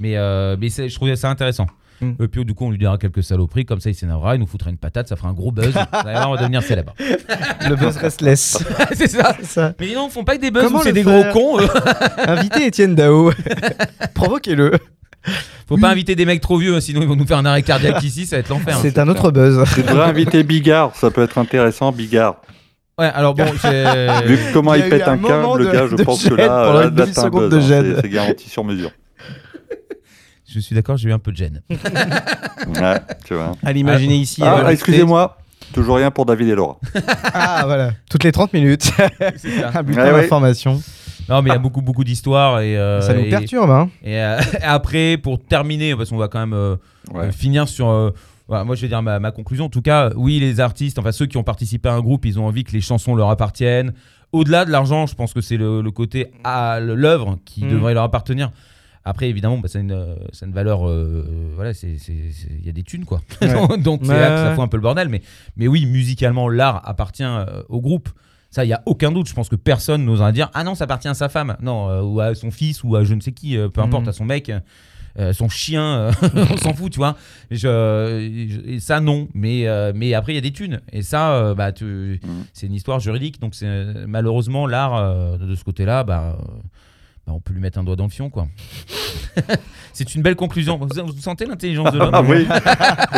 Mais, 0.00 0.16
euh, 0.16 0.56
mais 0.58 0.68
je 0.70 0.94
trouvais 0.94 1.14
ça 1.14 1.30
intéressant. 1.30 1.66
Mm. 2.00 2.12
Et 2.22 2.28
puis 2.28 2.44
du 2.44 2.54
coup, 2.54 2.64
on 2.64 2.70
lui 2.70 2.78
dira 2.78 2.96
quelques 2.98 3.22
saloperies, 3.22 3.66
comme 3.66 3.80
ça 3.80 3.90
il 3.90 3.94
s'énervera, 3.94 4.34
il 4.34 4.40
nous 4.40 4.46
foutra 4.46 4.70
une 4.70 4.78
patate, 4.78 5.08
ça 5.08 5.16
fera 5.16 5.28
un 5.28 5.34
gros 5.34 5.52
buzz. 5.52 5.74
D'ailleurs, 5.92 6.30
on 6.30 6.34
va 6.34 6.40
devenir 6.40 6.62
célèbre. 6.62 6.94
Le 7.68 7.76
buzz 7.76 7.96
restless. 7.98 8.64
c'est 8.94 9.08
ça. 9.08 9.36
C'est 9.38 9.46
ça. 9.46 9.74
Mais 9.78 9.94
non, 9.94 10.08
ils 10.08 10.12
font 10.12 10.24
pas 10.24 10.36
que 10.36 10.40
des 10.40 10.50
buzz 10.50 10.72
c'est 10.82 10.92
des 10.92 11.02
gros 11.02 11.22
cons. 11.32 11.58
Invitez 12.26 12.66
Étienne 12.66 12.94
Dao. 12.94 13.32
Provoquez-le. 14.14 14.72
Faut 15.68 15.76
pas 15.76 15.90
inviter 15.90 16.16
des 16.16 16.24
mecs 16.24 16.40
trop 16.40 16.56
vieux, 16.56 16.74
hein, 16.74 16.80
sinon 16.80 17.02
ils 17.02 17.06
vont 17.06 17.14
nous 17.14 17.26
faire 17.26 17.38
un 17.38 17.44
arrêt 17.44 17.62
cardiaque 17.62 18.02
ici, 18.02 18.24
ça 18.24 18.36
va 18.36 18.40
être 18.40 18.48
l'enfer. 18.48 18.76
C'est 18.80 18.98
un 18.98 19.06
autre 19.06 19.30
buzz. 19.30 19.62
Tu 19.74 19.82
devrais 19.82 20.08
inviter 20.08 20.42
Bigard, 20.42 20.96
ça 20.96 21.10
peut 21.10 21.22
être 21.22 21.36
intéressant, 21.36 21.92
Bigard. 21.92 22.36
Ouais, 22.98 23.10
alors 23.14 23.34
bon, 23.34 23.46
c'est- 23.60 24.24
Vu 24.26 24.38
comment 24.52 24.74
il 24.74 24.88
pète 24.88 25.06
un 25.06 25.18
câble, 25.18 25.62
le 25.62 25.70
gars, 25.70 25.86
je 25.86 26.02
pense 26.02 26.24
que 26.24 26.34
là, 26.34 26.46
là, 26.46 26.72
là, 26.72 26.72
t'as 26.72 26.86
un 26.86 26.90
demi-seconde 26.90 27.50
buzz, 27.50 27.68
de 27.68 27.74
hein, 27.74 27.98
c'est 28.02 28.08
garanti 28.08 28.48
sur 28.48 28.64
mesure. 28.64 28.90
Je 30.52 30.60
suis 30.60 30.74
d'accord, 30.74 30.96
j'ai 30.96 31.08
eu 31.08 31.12
un 31.12 31.18
peu 31.18 31.32
de 31.32 31.36
gêne. 31.36 31.62
Ouais, 32.80 33.00
tu 33.24 33.34
vois. 33.34 33.52
À 33.64 33.72
l'imaginer 33.72 34.16
ici. 34.16 34.42
Ah, 34.44 34.60
euh, 34.60 34.68
excusez-moi, 34.68 35.38
toujours 35.72 35.96
rien 35.96 36.10
pour 36.10 36.26
David 36.26 36.48
et 36.48 36.54
Laura. 36.54 36.78
Ah, 37.34 37.62
voilà. 37.64 37.92
Toutes 38.10 38.24
les 38.24 38.32
30 38.32 38.52
minutes. 38.52 38.90
C'est 39.36 39.50
ça. 39.60 39.70
un 39.74 39.82
bulletin 39.82 40.04
Ouais, 40.04 40.12
ouais. 40.12 40.22
d'information. 40.22 40.80
Non, 41.28 41.42
mais 41.42 41.50
il 41.50 41.52
y 41.52 41.56
a 41.56 41.58
beaucoup, 41.58 41.80
beaucoup 41.82 42.04
d'histoires 42.04 42.60
et. 42.60 42.76
euh, 42.76 43.00
Ça 43.00 43.14
nous 43.14 43.20
et- 43.24 43.28
perturbe, 43.30 43.70
hein. 43.70 43.88
Et, 44.04 44.20
euh, 44.20 44.38
après, 44.62 45.16
pour 45.16 45.42
terminer, 45.42 45.94
parce 45.96 46.10
qu'on 46.10 46.16
va 46.16 46.28
quand 46.28 46.40
même 46.40 46.52
euh, 46.54 46.76
Ouais. 47.12 47.32
finir 47.32 47.68
sur. 47.68 47.88
euh, 47.88 48.10
voilà, 48.48 48.64
moi, 48.64 48.74
je 48.76 48.82
vais 48.82 48.88
dire 48.88 49.00
ma, 49.02 49.18
ma 49.20 49.30
conclusion. 49.30 49.66
En 49.66 49.68
tout 49.70 49.82
cas, 49.82 50.10
oui, 50.16 50.38
les 50.40 50.58
artistes, 50.60 50.98
enfin 50.98 51.12
ceux 51.12 51.26
qui 51.26 51.36
ont 51.36 51.44
participé 51.44 51.88
à 51.88 51.92
un 51.94 52.00
groupe, 52.00 52.24
ils 52.26 52.38
ont 52.38 52.46
envie 52.46 52.64
que 52.64 52.72
les 52.72 52.80
chansons 52.80 53.14
leur 53.14 53.30
appartiennent. 53.30 53.92
Au-delà 54.32 54.64
de 54.64 54.70
l'argent, 54.70 55.06
je 55.06 55.14
pense 55.14 55.32
que 55.32 55.40
c'est 55.40 55.56
le, 55.56 55.82
le 55.82 55.90
côté 55.92 56.30
à 56.44 56.78
l'œuvre 56.80 57.38
qui 57.44 57.64
Mm. 57.64 57.70
devrait 57.70 57.94
leur 57.94 58.04
appartenir. 58.04 58.50
Après, 59.04 59.28
évidemment, 59.30 59.58
bah, 59.58 59.68
c'est 59.68 59.80
une, 59.80 59.92
euh, 59.92 60.14
une 60.42 60.52
valeur. 60.52 60.86
euh, 60.86 61.24
euh, 61.26 61.52
voilà, 61.54 61.72
c'est- 61.72 61.96
c'est- 61.98 62.30
c'est- 62.32 62.48
il 62.58 62.66
y 62.66 62.68
a 62.68 62.72
des 62.72 62.82
thunes, 62.82 63.04
quoi. 63.06 63.22
Ouais. 63.40 63.48
Donc, 63.78 64.00
c'est 64.04 64.12
là 64.18 64.30
que 64.30 64.36
ça 64.36 64.54
fout 64.54 64.62
un 64.64 64.68
peu 64.68 64.76
le 64.76 64.82
bordel. 64.82 65.08
Mais, 65.08 65.22
mais 65.56 65.68
oui, 65.68 65.86
musicalement, 65.86 66.48
l'art 66.48 66.82
appartient 66.88 67.22
euh, 67.24 67.62
au 67.68 67.80
groupe. 67.80 68.08
Ça, 68.50 68.64
il 68.64 68.68
y 68.68 68.72
a 68.72 68.82
aucun 68.86 69.10
doute. 69.12 69.28
Je 69.28 69.34
pense 69.34 69.48
que 69.48 69.56
personne 69.56 70.04
n'osera 70.04 70.32
dire 70.32 70.50
Ah 70.54 70.64
non, 70.64 70.74
ça 70.74 70.84
appartient 70.84 71.08
à 71.08 71.14
sa 71.14 71.28
femme. 71.28 71.56
Non, 71.62 71.88
euh, 71.88 72.02
ou 72.02 72.20
à 72.20 72.34
son 72.34 72.50
fils, 72.50 72.82
ou 72.84 72.94
à 72.96 73.04
je 73.04 73.14
ne 73.14 73.20
sais 73.20 73.32
qui, 73.32 73.56
euh, 73.56 73.68
peu 73.68 73.80
importe, 73.80 74.02
Mhm. 74.04 74.08
à 74.08 74.12
son 74.12 74.24
mec. 74.24 74.52
euh, 75.18 75.32
son 75.32 75.48
chien, 75.48 75.82
euh, 75.82 76.12
on 76.54 76.56
s'en 76.56 76.72
fout, 76.72 76.92
tu 76.92 76.98
vois. 76.98 77.16
Je, 77.50 77.58
je- 78.48 78.70
et 78.70 78.78
ça, 78.80 79.00
non. 79.00 79.28
Mais, 79.34 79.66
euh, 79.66 79.92
mais 79.94 80.14
après, 80.14 80.32
il 80.32 80.36
y 80.36 80.38
a 80.38 80.42
des 80.42 80.52
thunes. 80.52 80.80
Et 80.92 81.02
ça, 81.02 81.32
euh, 81.34 81.54
bah, 81.54 81.72
Mhm. 81.80 82.18
c'est 82.52 82.66
une 82.66 82.74
histoire 82.74 83.00
juridique. 83.00 83.40
Donc, 83.40 83.54
c'est 83.56 84.06
malheureusement, 84.06 84.66
l'art, 84.68 84.94
euh, 84.96 85.36
de 85.36 85.54
ce 85.56 85.64
côté-là, 85.64 86.04
bah, 86.04 86.36
euh, 86.38 86.42
bah, 86.42 86.54
on 87.30 87.40
peut 87.40 87.52
lui 87.52 87.60
mettre 87.60 87.78
un 87.78 87.84
doigt 87.84 87.96
dans 87.96 88.04
le 88.04 88.10
fion, 88.10 88.30
quoi. 88.30 88.46
c'est 89.92 90.14
une 90.14 90.22
belle 90.22 90.36
conclusion. 90.36 90.78
Vous, 90.78 90.88
vous 90.88 91.20
sentez 91.20 91.46
l'intelligence 91.46 91.92
de 91.92 91.98
l'homme 91.98 92.10
Ah 92.12 92.22
oui, 92.26 92.46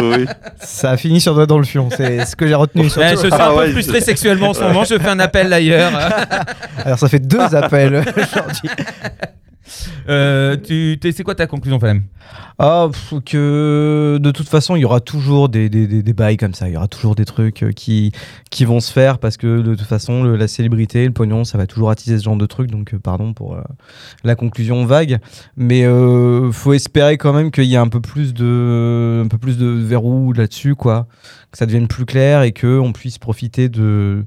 oui. 0.03 0.27
Ça 0.61 0.91
a 0.91 0.97
fini 0.97 1.21
sur 1.21 1.35
doigt 1.35 1.47
dans 1.47 1.59
le 1.59 1.65
fion. 1.65 1.89
C'est 1.97 2.25
ce 2.25 2.37
que 2.37 2.47
j'ai 2.47 2.55
retenu. 2.55 2.89
Surtout. 2.89 3.09
je 3.11 3.17
suis 3.17 3.29
Ah 3.33 3.49
un 3.49 3.51
peu 3.51 3.59
ouais, 3.59 3.71
frustré 3.73 4.01
sexuellement 4.01 4.51
en 4.51 4.55
ce 4.55 4.63
moment. 4.63 4.85
Je 4.85 4.99
fais 4.99 5.09
un 5.09 5.21
appel 5.21 5.51
d'ailleurs. 5.51 5.93
Alors, 6.85 6.99
ça 6.99 7.09
fait 7.09 7.21
deux 7.21 7.55
appels 7.55 7.97
aujourd'hui. 7.97 8.71
Euh, 10.09 10.57
c'est 11.03 11.23
quoi 11.23 11.35
ta 11.35 11.47
conclusion, 11.47 11.79
Falem? 11.79 12.05
Ah, 12.59 12.89
que 13.27 14.19
de 14.21 14.31
toute 14.31 14.49
façon, 14.49 14.77
il 14.77 14.81
y 14.81 14.85
aura 14.85 15.01
toujours 15.01 15.49
des, 15.49 15.69
des, 15.69 15.87
des, 15.87 16.03
des 16.03 16.13
bails 16.13 16.37
comme 16.37 16.55
ça. 16.55 16.69
Il 16.69 16.75
y 16.75 16.77
aura 16.77 16.89
toujours 16.89 17.15
des 17.15 17.25
trucs 17.25 17.63
euh, 17.63 17.73
qui, 17.73 18.13
qui 18.51 18.65
vont 18.65 18.81
se 18.81 18.93
faire 18.93 19.19
parce 19.19 19.37
que 19.37 19.61
de 19.61 19.75
toute 19.75 19.87
façon, 19.87 20.25
la 20.25 20.49
célébrité, 20.49 21.05
le 21.05 21.13
pognon, 21.13 21.45
ça 21.45 21.59
va 21.59 21.67
toujours 21.67 21.91
attiser 21.91 22.19
ce 22.19 22.25
genre 22.25 22.37
de 22.37 22.47
trucs. 22.47 22.71
Donc, 22.71 22.95
euh, 22.95 22.99
pardon 22.99 23.35
pour 23.35 23.57
la 24.25 24.35
conclusion 24.35 24.85
vague. 24.85 25.19
Mais 25.57 25.85
euh, 25.85 26.53
faut 26.53 26.73
espérer 26.73 27.17
quand 27.19 27.33
même 27.33 27.51
qu'il 27.51 27.65
y 27.65 27.75
ait 27.75 27.79
un 27.79 27.89
peu 27.89 28.01
plus 28.01 28.35
de, 28.35 29.23
un 29.25 29.29
peu 29.29 29.39
plus 29.39 29.59
de 29.59 29.67
verrou 29.67 30.33
là-dessus, 30.33 30.75
quoi. 30.75 31.07
Que 31.51 31.59
ça 31.59 31.67
devienne 31.67 31.89
plus 31.89 32.07
clair 32.07 32.43
et 32.43 32.53
qu'on 32.53 32.93
puisse 32.93 33.19
profiter 33.19 33.69
de. 33.69 34.25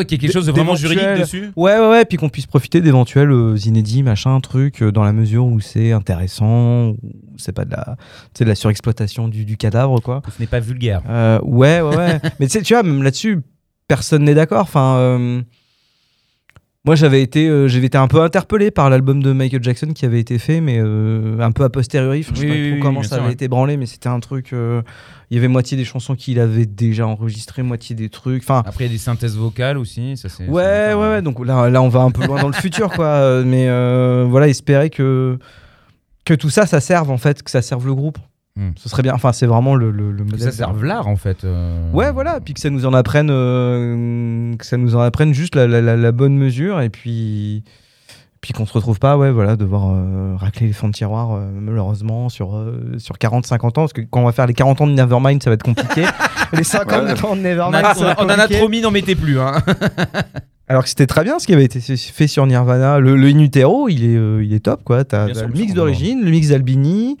Ouais, 0.00 0.06
qu'il 0.06 0.16
y 0.16 0.18
ait 0.18 0.26
quelque 0.26 0.32
chose 0.32 0.46
de 0.46 0.52
vraiment 0.52 0.76
juridique 0.76 1.04
dessus 1.18 1.50
Ouais, 1.56 1.78
ouais, 1.78 1.88
ouais, 1.88 2.04
puis 2.04 2.16
qu'on 2.16 2.28
puisse 2.28 2.46
profiter 2.46 2.80
d'éventuels 2.80 3.30
euh, 3.30 3.56
inédits, 3.66 4.02
machin, 4.02 4.40
trucs, 4.40 4.82
euh, 4.82 4.90
dans 4.90 5.04
la 5.04 5.12
mesure 5.12 5.44
où 5.44 5.60
c'est 5.60 5.92
intéressant, 5.92 6.90
où 6.90 6.98
c'est 7.36 7.52
pas 7.52 7.64
de 7.64 7.72
la, 7.72 7.96
sais, 8.34 8.44
de 8.44 8.48
la 8.48 8.54
surexploitation 8.54 9.28
du, 9.28 9.44
du 9.44 9.56
cadavre, 9.56 10.00
quoi. 10.00 10.22
Ce 10.34 10.40
n'est 10.40 10.46
pas 10.46 10.60
vulgaire. 10.60 11.02
Euh, 11.08 11.38
ouais, 11.42 11.80
ouais, 11.80 11.96
ouais. 11.96 12.20
Mais 12.40 12.46
tu 12.46 12.52
sais, 12.52 12.62
tu 12.62 12.72
vois, 12.72 12.82
même 12.82 13.02
là-dessus, 13.02 13.42
personne 13.88 14.24
n'est 14.24 14.34
d'accord. 14.34 14.62
Enfin, 14.62 14.96
euh, 14.96 15.42
moi, 16.86 16.94
j'avais 16.94 17.20
été, 17.22 17.46
euh, 17.48 17.68
j'avais 17.68 17.86
été 17.88 17.98
un 17.98 18.08
peu 18.08 18.22
interpellé 18.22 18.70
par 18.70 18.88
l'album 18.88 19.22
de 19.22 19.32
Michael 19.32 19.62
Jackson 19.62 19.88
qui 19.94 20.06
avait 20.06 20.18
été 20.20 20.38
fait, 20.38 20.60
mais 20.62 20.78
euh, 20.78 21.38
un 21.40 21.52
peu 21.52 21.62
a 21.64 21.68
posteriori. 21.68 22.20
Enfin, 22.20 22.32
je 22.34 22.40
sais 22.40 22.46
Oui, 22.46 22.48
pas 22.50 22.54
oui, 22.58 22.66
trop 22.68 22.74
oui, 22.76 22.80
comment 22.80 23.02
ça 23.02 23.08
sûr, 23.08 23.16
avait 23.18 23.26
ouais. 23.26 23.32
été 23.34 23.48
branlé, 23.48 23.76
mais 23.76 23.84
c'était 23.86 24.08
un 24.08 24.18
truc. 24.20 24.52
euh, 24.54 24.80
Il 25.30 25.34
y 25.34 25.38
avait 25.38 25.48
moitié 25.48 25.76
des 25.76 25.84
chansons 25.84 26.14
qu'il 26.16 26.40
avait 26.40 26.64
déjà 26.66 27.06
enregistrées, 27.06 27.62
moitié 27.62 27.94
des 27.94 28.08
trucs. 28.08 28.42
Enfin, 28.42 28.62
Après, 28.64 28.84
il 28.84 28.86
y 28.86 28.90
a 28.90 28.92
des 28.94 28.98
synthèses 28.98 29.36
vocales 29.36 29.76
aussi. 29.76 30.16
Ça, 30.16 30.28
c'est, 30.30 30.46
Ouais, 30.48 30.62
c'est- 30.62 30.94
ouais, 30.94 31.08
ouais. 31.10 31.22
Donc 31.22 31.44
là, 31.44 31.68
là, 31.68 31.82
on 31.82 31.88
va 31.88 32.00
un 32.00 32.10
peu 32.10 32.24
loin 32.26 32.40
dans 32.40 32.48
le 32.48 32.54
futur, 32.54 32.88
quoi. 32.90 33.42
Mais 33.44 33.66
voilà, 34.24 34.48
espérer 34.48 34.88
que 34.90 35.38
que 36.24 36.34
tout 36.34 36.50
ça, 36.50 36.64
ça 36.66 36.80
serve 36.80 37.10
en 37.10 37.16
fait, 37.18 37.42
que 37.42 37.50
ça 37.50 37.60
serve 37.62 37.86
le 37.86 37.94
groupe. 37.94 38.18
Hmm. 38.60 38.72
Ce 38.76 38.90
serait 38.90 39.02
bien. 39.02 39.14
Enfin, 39.14 39.32
c'est 39.32 39.46
vraiment 39.46 39.74
le, 39.74 39.90
le, 39.90 40.12
le 40.12 40.18
Que 40.24 40.30
modèle. 40.32 40.40
ça 40.40 40.52
serve 40.52 40.84
l'art, 40.84 41.08
en 41.08 41.16
fait. 41.16 41.44
euh. 41.44 41.90
Ouais, 41.92 42.12
voilà. 42.12 42.40
Puis 42.40 42.52
que 42.52 42.60
ça 42.60 42.68
nous 42.68 42.84
en 42.84 42.92
apprenne, 42.92 43.30
euh, 43.30 44.54
que 44.56 44.66
ça 44.66 44.76
nous 44.76 44.96
en 44.96 45.00
apprenne 45.00 45.32
juste 45.32 45.54
la, 45.54 45.66
la- 45.66 45.80
la- 45.80 45.96
la 45.96 46.12
bonne 46.12 46.36
mesure, 46.36 46.80
et 46.82 46.90
puis 46.90 47.64
puis 48.42 48.54
qu'on 48.54 48.64
se 48.64 48.72
retrouve 48.72 48.98
pas, 48.98 49.18
ouais, 49.18 49.30
voilà, 49.30 49.54
devoir 49.56 49.90
euh, 49.92 50.34
racler 50.36 50.66
les 50.66 50.72
fonds 50.72 50.88
de 50.88 50.94
tiroir, 50.94 51.38
malheureusement, 51.60 52.28
sur 52.30 52.58
sur 52.98 53.16
40-50 53.16 53.66
ans, 53.66 53.70
parce 53.72 53.92
que 53.92 54.00
quand 54.02 54.20
on 54.20 54.24
va 54.24 54.32
faire 54.32 54.46
les 54.46 54.54
40 54.54 54.80
ans 54.82 54.86
de 54.86 54.92
Nevermind, 54.92 55.42
ça 55.42 55.50
va 55.50 55.54
être 55.54 55.62
compliqué. 55.62 56.04
les 56.54 56.64
50 56.64 56.90
Ouais. 57.04 57.10
ans 57.12 57.14
de 57.14 57.26
On, 57.32 57.36
Nevermind, 57.36 57.84
a- 57.84 58.14
on 58.18 58.24
en 58.24 58.28
a 58.30 58.48
trop 58.48 58.68
mis, 58.68 58.80
n'en 58.82 58.90
mettez 58.90 59.14
plus. 59.14 59.38
Hein. 59.38 59.52
Alors 60.68 60.84
que 60.84 60.88
c'était 60.88 61.06
très 61.06 61.24
bien 61.24 61.38
ce 61.38 61.46
qui 61.46 61.52
avait 61.52 61.64
été 61.64 61.80
fait 61.80 62.26
sur 62.28 62.46
Nirvana. 62.46 62.98
Le, 63.00 63.16
le 63.16 63.26
In 63.28 63.38
Utero, 63.40 63.88
il 63.88 64.04
est, 64.04 64.16
euh, 64.16 64.42
il 64.44 64.52
est 64.54 64.60
top, 64.60 64.84
quoi. 64.84 65.04
T'as 65.04 65.26
le 65.28 65.48
mix 65.48 65.74
d'origine, 65.74 66.22
le 66.24 66.30
mix 66.30 66.48
d'Albini. 66.48 67.16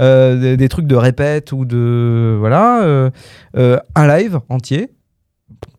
Euh, 0.00 0.36
des, 0.40 0.56
des 0.56 0.68
trucs 0.68 0.86
de 0.86 0.96
répète 0.96 1.52
ou 1.52 1.64
de. 1.64 2.36
Voilà. 2.38 2.82
euh, 2.82 3.10
euh, 3.56 3.78
un 3.94 4.06
live 4.08 4.40
entier. 4.48 4.90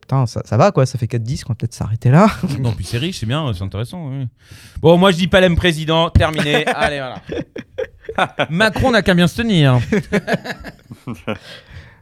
Putain, 0.00 0.26
ça, 0.26 0.42
ça 0.44 0.56
va 0.58 0.70
quoi, 0.70 0.84
ça 0.84 0.98
fait 0.98 1.06
4 1.08 1.22
disques, 1.22 1.46
on 1.48 1.52
va 1.52 1.56
peut-être 1.56 1.72
s'arrêter 1.72 2.10
là. 2.10 2.26
Non, 2.60 2.72
puis 2.72 2.84
c'est 2.84 2.98
riche, 2.98 3.20
c'est 3.20 3.26
bien, 3.26 3.50
c'est 3.54 3.64
intéressant. 3.64 4.08
oui. 4.10 4.26
Bon, 4.82 4.98
moi 4.98 5.10
je 5.12 5.16
dis 5.16 5.28
Palem 5.28 5.56
président, 5.56 6.10
terminé. 6.10 6.66
Allez, 6.74 6.98
voilà. 7.00 7.22
Macron 8.50 8.90
n'a 8.90 9.00
qu'à 9.02 9.14
bien 9.14 9.26
se 9.26 9.36
tenir. 9.38 9.78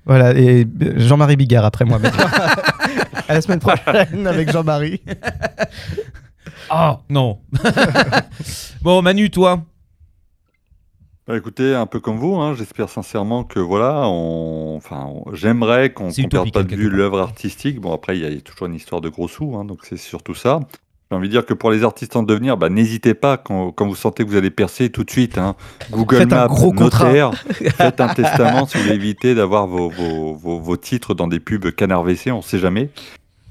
Voilà, 0.04 0.34
et 0.36 0.66
Jean-Marie 0.96 1.36
Bigard 1.36 1.64
après 1.64 1.84
moi. 1.84 1.98
maintenant. 2.00 2.26
à 3.28 3.34
la 3.34 3.40
semaine 3.40 3.60
prochaine 3.60 4.26
avec 4.26 4.50
Jean-Marie. 4.50 5.00
Oh, 6.74 6.96
non. 7.08 7.38
bon, 8.82 9.00
Manu, 9.00 9.30
toi? 9.30 9.62
Bah, 11.28 11.36
écoutez, 11.36 11.74
un 11.74 11.86
peu 11.86 12.00
comme 12.00 12.16
vous, 12.16 12.34
hein, 12.36 12.54
j'espère 12.56 12.88
sincèrement 12.88 13.44
que 13.44 13.60
voilà, 13.60 14.08
on... 14.08 14.74
enfin, 14.76 15.06
on- 15.08 15.32
j'aimerais 15.34 15.92
qu'on 15.92 16.08
ne 16.08 16.28
perde 16.28 16.52
pas 16.52 16.62
de 16.64 16.74
vue 16.76 16.90
l'œuvre 16.96 17.20
artistique. 17.20 17.80
Bon, 17.80 17.92
après, 17.92 18.16
il 18.18 18.22
y, 18.22 18.26
a- 18.26 18.28
il 18.28 18.34
y 18.34 18.38
a 18.38 18.40
toujours 18.40 18.66
une 18.66 18.74
histoire 18.74 19.00
de 19.00 19.08
gros 19.08 19.28
sous, 19.28 19.54
hein, 19.56 19.64
donc 19.64 19.80
c'est 19.84 19.96
surtout 19.96 20.34
ça. 20.34 20.58
J'ai 21.10 21.16
envie 21.16 21.28
de 21.28 21.32
dire 21.32 21.46
que 21.46 21.54
pour 21.54 21.70
les 21.70 21.84
artistes 21.84 22.16
en 22.16 22.24
devenir, 22.24 22.56
bah, 22.56 22.70
n'hésitez 22.70 23.14
pas 23.14 23.36
quand, 23.36 23.70
quand 23.70 23.86
vous 23.86 23.94
sentez 23.94 24.24
que 24.24 24.30
vous 24.30 24.36
allez 24.36 24.50
percer 24.50 24.90
tout 24.90 25.04
de 25.04 25.10
suite. 25.10 25.38
hein. 25.38 25.54
Google 25.92 26.16
Faites 26.16 26.32
un 26.32 26.36
Maps, 26.36 26.46
gros 26.48 26.72
contrat. 26.72 27.06
notaire, 27.06 27.32
faites 27.76 28.00
un 28.00 28.08
testament 28.14 28.66
si 28.66 28.78
vous 28.78 28.82
voulez 28.84 28.94
éviter 28.96 29.34
d'avoir 29.36 29.68
vos, 29.68 29.90
vos, 29.90 30.34
vos, 30.34 30.58
vos 30.58 30.76
titres 30.76 31.14
dans 31.14 31.28
des 31.28 31.38
pubs 31.38 31.70
canard 31.70 32.02
WC, 32.02 32.32
on 32.32 32.42
sait 32.42 32.58
jamais. 32.58 32.88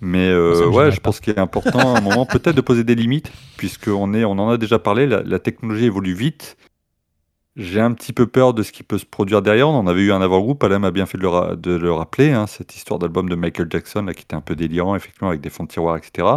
Mais 0.01 0.27
euh, 0.27 0.67
ouais, 0.67 0.91
je 0.91 0.99
pense 0.99 1.19
qu'il 1.21 1.31
est 1.33 1.39
important 1.39 1.93
à 1.95 1.99
un 1.99 2.01
moment 2.01 2.25
peut-être 2.25 2.55
de 2.55 2.61
poser 2.61 2.83
des 2.83 2.95
limites, 2.95 3.31
puisqu'on 3.55 4.13
est, 4.15 4.25
on 4.25 4.31
en 4.31 4.49
a 4.49 4.57
déjà 4.57 4.79
parlé, 4.79 5.05
la, 5.05 5.21
la 5.21 5.39
technologie 5.39 5.85
évolue 5.85 6.15
vite. 6.15 6.57
J'ai 7.57 7.81
un 7.81 7.91
petit 7.93 8.13
peu 8.13 8.27
peur 8.27 8.53
de 8.53 8.63
ce 8.63 8.71
qui 8.71 8.81
peut 8.83 8.97
se 8.97 9.05
produire 9.05 9.41
derrière. 9.41 9.67
On 9.67 9.75
en 9.77 9.87
avait 9.87 10.01
eu 10.01 10.11
un 10.13 10.21
avant-groupe, 10.21 10.63
Alain 10.63 10.81
a 10.83 10.91
bien 10.91 11.05
fait 11.05 11.17
de 11.17 11.23
le, 11.23 11.27
ra- 11.29 11.55
de 11.57 11.71
le 11.75 11.91
rappeler, 11.91 12.31
hein, 12.31 12.47
cette 12.47 12.75
histoire 12.75 12.97
d'album 12.97 13.27
de 13.27 13.35
Michael 13.35 13.67
Jackson 13.69 14.03
là, 14.03 14.13
qui 14.13 14.23
était 14.23 14.35
un 14.35 14.41
peu 14.41 14.55
délirant, 14.55 14.95
effectivement, 14.95 15.27
avec 15.29 15.41
des 15.41 15.49
fonds 15.49 15.65
de 15.65 15.69
tiroir, 15.69 15.97
etc. 15.97 16.27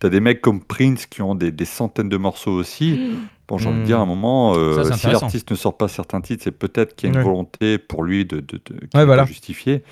T'as 0.00 0.08
des 0.10 0.20
mecs 0.20 0.40
comme 0.42 0.62
Prince 0.62 1.06
qui 1.06 1.22
ont 1.22 1.34
des, 1.34 1.50
des 1.50 1.64
centaines 1.64 2.08
de 2.10 2.16
morceaux 2.16 2.52
aussi. 2.52 3.00
Bon, 3.48 3.58
j'ai 3.58 3.68
envie 3.68 3.78
de 3.78 3.82
Mm. 3.82 3.86
dire, 3.86 3.98
à 3.98 4.02
un 4.02 4.06
moment, 4.06 4.54
euh, 4.54 4.84
Ça, 4.84 4.96
si 4.96 5.06
l'artiste 5.08 5.50
ne 5.50 5.56
sort 5.56 5.76
pas 5.76 5.88
certains 5.88 6.20
titres, 6.20 6.44
c'est 6.44 6.52
peut-être 6.56 6.94
qu'il 6.94 7.08
y 7.08 7.12
a 7.12 7.16
une 7.16 7.24
volonté 7.24 7.78
pour 7.78 8.04
lui 8.04 8.24
de, 8.24 8.38
de, 8.38 8.60
Ouais, 8.94 9.04
voilà. 9.04 9.24
justifiée. 9.24 9.82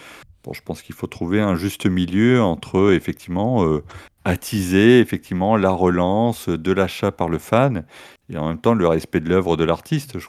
Bon, 0.49 0.55
je 0.55 0.63
pense 0.63 0.81
qu'il 0.81 0.95
faut 0.95 1.07
trouver 1.07 1.43
un 1.43 1.57
juste 1.57 1.85
milieu 1.85 2.41
entre, 2.43 2.93
effectivement, 2.95 3.65
euh, 3.67 3.83
attiser, 4.25 4.99
effectivement, 5.01 5.59
la 5.59 5.69
relance 5.69 6.49
de 6.49 6.73
l'achat 6.73 7.13
par 7.13 7.29
le 7.29 7.37
fan 7.39 7.85
et 8.33 8.39
en 8.39 8.49
même 8.49 8.59
temps 8.59 8.73
le 8.73 8.89
respect 8.89 9.21
de 9.21 9.29
l'œuvre 9.29 9.59
de 9.59 9.65
l'artiste. 9.65 10.19
Je 10.19 10.27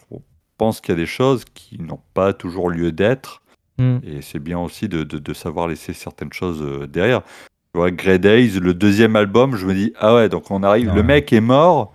pense 0.57 0.81
qu'il 0.81 0.89
y 0.93 0.97
a 0.97 0.99
des 0.99 1.05
choses 1.05 1.45
qui 1.53 1.79
n'ont 1.81 2.01
pas 2.13 2.33
toujours 2.33 2.69
lieu 2.69 2.91
d'être 2.91 3.41
Mm. 3.77 3.99
et 4.03 4.21
c'est 4.21 4.39
bien 4.39 4.59
aussi 4.59 4.89
de, 4.89 5.03
de- 5.03 5.19
de 5.19 5.33
savoir 5.33 5.69
laisser 5.69 5.93
certaines 5.93 6.33
choses 6.33 6.61
euh, 6.61 6.85
derrière. 6.85 7.21
Tu 7.73 7.77
vois, 7.79 7.91
Grey 7.91 8.19
Days, 8.19 8.59
le 8.59 8.73
deuxième 8.73 9.15
album, 9.15 9.55
je 9.55 9.65
me 9.65 9.73
dis, 9.73 9.93
ah 10.01 10.15
ouais, 10.15 10.27
donc 10.27 10.51
on 10.51 10.63
arrive, 10.63 10.93
le 10.93 11.01
mec 11.01 11.31
est 11.31 11.39
mort, 11.39 11.93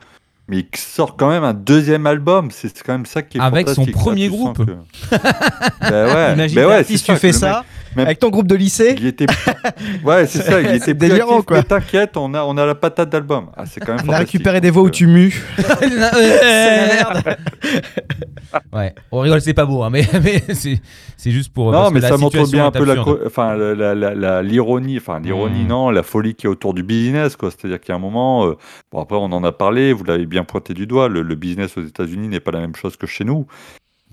mais 0.48 0.60
il 0.60 0.78
sort 0.78 1.14
quand 1.18 1.28
même 1.28 1.44
un 1.44 1.52
deuxième 1.52 2.06
album. 2.06 2.50
C'est 2.50 2.82
quand 2.82 2.94
même 2.94 3.04
ça 3.04 3.20
qui 3.20 3.36
est 3.36 3.40
Avec 3.42 3.68
son 3.68 3.84
premier 3.84 4.28
groupe. 4.30 4.56
que- 4.64 4.76
ben 5.90 6.14
ouais, 6.14 6.32
Imagine, 6.32 6.54
ben 6.56 6.68
ouais, 6.68 6.74
artiste, 6.76 7.04
c'est 7.04 7.12
tu 7.12 7.18
fais 7.18 7.32
ça 7.34 7.64
même- 7.96 8.06
avec 8.06 8.18
ton 8.18 8.30
groupe 8.30 8.46
de 8.46 8.54
lycée. 8.54 8.94
il 8.98 9.06
était... 9.06 9.26
Ouais, 10.04 10.26
c'est 10.26 10.38
ça, 10.42 10.60
il 10.60 10.74
était 10.74 10.94
délirant, 10.94 11.32
actif, 11.38 11.46
quoi. 11.46 11.62
t'inquiète, 11.62 12.16
on 12.16 12.34
a, 12.34 12.42
on 12.42 12.56
a 12.56 12.66
la 12.66 12.74
patate 12.74 13.10
d'album. 13.10 13.46
Ah, 13.56 13.64
c'est 13.66 13.80
quand 13.80 13.94
même 13.94 14.04
On 14.08 14.12
a 14.12 14.18
récupéré 14.18 14.60
des 14.60 14.70
voix 14.70 14.82
où 14.82 14.90
tu 14.90 15.06
mues. 15.06 15.42
Ouais, 18.72 18.94
on 19.10 19.20
rigole, 19.20 19.40
c'est 19.40 19.54
pas 19.54 19.64
beau, 19.66 19.82
hein, 19.82 19.90
mais, 19.90 20.06
mais 20.22 20.42
c'est 20.48 21.30
juste 21.30 21.52
pour. 21.52 21.72
Non, 21.72 21.90
mais 21.90 22.00
ça 22.00 22.16
montre 22.16 22.48
bien 22.50 22.66
un 22.66 22.70
peu 22.70 22.84
la, 22.84 22.96
enfin, 23.26 23.56
l'ironie, 24.42 24.96
enfin 24.98 25.20
l'ironie, 25.20 25.64
Mm. 25.64 25.68
non, 25.68 25.90
la 25.90 26.02
folie 26.02 26.34
qui 26.34 26.46
est 26.46 26.48
autour 26.48 26.74
du 26.74 26.82
business, 26.82 27.36
quoi. 27.36 27.50
C'est-à-dire 27.50 27.80
qu'il 27.80 27.90
y 27.90 27.92
a 27.92 27.96
un 27.96 28.00
moment, 28.00 28.46
euh, 28.46 28.54
bon 28.92 29.00
après 29.00 29.16
on 29.16 29.24
en 29.32 29.44
a 29.44 29.52
parlé, 29.52 29.92
vous 29.92 30.04
l'avez 30.04 30.26
bien 30.26 30.44
pointé 30.44 30.74
du 30.74 30.86
doigt, 30.86 31.08
le, 31.08 31.22
le 31.22 31.34
business 31.34 31.76
aux 31.76 31.82
États-Unis 31.84 32.28
n'est 32.28 32.40
pas 32.40 32.50
la 32.52 32.60
même 32.60 32.74
chose 32.76 32.96
que 32.96 33.06
chez 33.06 33.24
nous. 33.24 33.46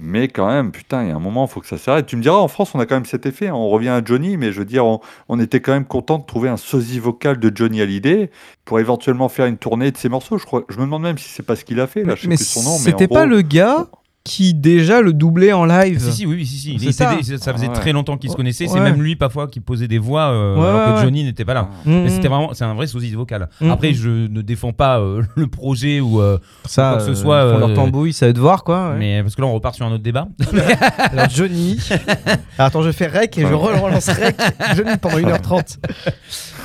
Mais 0.04 0.28
quand 0.30 0.48
même, 0.48 0.72
putain, 0.72 1.04
il 1.04 1.10
y 1.10 1.12
a 1.12 1.16
un 1.16 1.20
moment, 1.20 1.46
il 1.46 1.50
faut 1.50 1.60
que 1.62 1.68
ça 1.68 1.78
s'arrête. 1.78 2.08
Tu 2.08 2.16
me 2.16 2.24
diras, 2.24 2.38
en 2.38 2.48
France, 2.48 2.74
on 2.74 2.80
a 2.80 2.88
quand 2.88 2.96
même 2.96 3.06
cet 3.06 3.28
effet. 3.28 3.48
hein. 3.50 3.54
On 3.54 3.70
revient 3.70 3.90
à 3.90 4.04
Johnny, 4.04 4.36
mais 4.36 4.52
je 4.52 4.58
veux 4.60 4.66
dire, 4.66 4.84
on, 4.86 5.00
on 5.30 5.40
était 5.40 5.60
quand 5.62 5.74
même 5.74 5.86
content 5.86 6.18
de 6.18 6.26
trouver 6.26 6.50
un 6.50 6.58
sosie 6.58 7.00
vocal 7.00 7.38
de 7.40 7.52
Johnny 7.56 7.82
Hallyday 7.82 8.32
pour 8.66 8.80
éventuellement 8.80 9.30
faire 9.30 9.46
une 9.46 9.58
tournée 9.58 9.92
de 9.92 9.98
ses 9.98 10.10
morceaux. 10.10 10.40
Je, 10.40 10.46
crois, 10.46 10.64
je 10.70 10.78
me 10.78 10.82
demande 10.86 11.04
même 11.04 11.18
si 11.20 11.30
c'est 11.30 11.44
pas 11.44 11.56
ce 11.56 11.64
qu'il 11.64 11.80
a 11.80 11.86
fait. 11.88 12.04
Là, 12.04 12.16
je 12.16 12.24
sais 12.24 12.28
Mais 12.28 12.36
plus 12.36 12.46
son 12.46 12.64
nom. 12.64 12.78
c'était 12.78 13.08
pas 13.08 13.26
gros- 13.28 13.36
le 13.36 13.42
gars 13.44 13.88
qui 14.24 14.54
déjà 14.54 15.02
le 15.02 15.14
doublait 15.14 15.52
en 15.52 15.66
live. 15.66 16.00
Si, 16.00 16.12
si, 16.14 16.26
oui, 16.28 16.36
oui, 16.36 16.46
si, 16.46 16.58
si. 16.58 16.74
Il 16.74 16.80
C'est 16.80 17.04
était- 17.04 17.24
ça. 17.24 17.38
ça. 17.40 17.54
faisait 17.54 17.66
Ah 17.68 17.72
ouais. 17.74 17.76
très 17.80 17.92
longtemps 17.92 18.18
qu'ils 18.18 18.30
se 18.30 18.36
connaissaient. 18.36 18.68
C'est 18.68 18.74
Ouais. 18.76 18.82
même 18.82 19.02
lui, 19.02 19.16
parfois, 19.16 19.48
qui 19.48 19.60
posait 19.62 19.88
des 19.88 19.98
voix 19.98 20.30
euh, 20.30 20.56
Ouais, 20.56 20.68
alors 20.68 20.86
que 20.86 20.96
ouais. 21.00 21.04
Johnny 21.06 21.24
n'était 21.24 21.44
pas 21.44 21.56
là. 21.56 21.70
Mm, 21.86 21.92
Mais 22.04 22.10
c'était 22.10 22.28
mm. 22.28 22.32
vraiment, 22.32 22.54
c'est 22.54 22.64
un 22.64 22.76
vrai 22.76 22.86
sosie 22.86 23.12
vocal. 23.16 23.50
Mm, 23.60 23.72
Après, 23.72 23.90
mm. 23.92 23.96
je 23.96 24.10
ne 24.10 24.42
défends 24.44 24.74
pas 24.74 25.00
euh, 25.00 25.24
le 25.36 25.48
projet 25.48 26.00
ou, 26.02 26.22
euh, 26.22 26.38
ça, 26.66 26.92
quoi 26.92 26.98
que 27.00 27.06
ce 27.06 27.12
euh, 27.12 27.16
soit, 27.16 27.42
ils 27.44 27.50
font 27.50 27.56
euh, 27.56 27.68
leur 27.68 27.74
tambouille, 27.74 28.14
ça 28.14 28.28
va 28.28 28.34
de 28.34 28.40
voir 28.40 28.64
quoi. 28.64 28.92
ouais. 28.92 28.98
mais 29.00 29.24
parce 29.24 29.36
que 29.36 29.42
là, 29.42 29.48
on 29.48 29.54
repart 29.54 29.74
sur 29.76 29.86
un 29.88 29.92
autre 29.92 30.04
débat. 30.04 30.28
Alors 31.00 31.30
Johnny. 31.30 31.80
Alors, 31.90 32.68
attends, 32.68 32.84
je 32.84 32.92
fais 32.92 33.08
rec 33.08 33.36
et 33.40 33.42
je 33.42 33.54
relance 33.54 34.08
rec. 34.10 34.36
Johnny 34.76 34.98
pendant 35.02 35.18
1h30. 35.18 35.78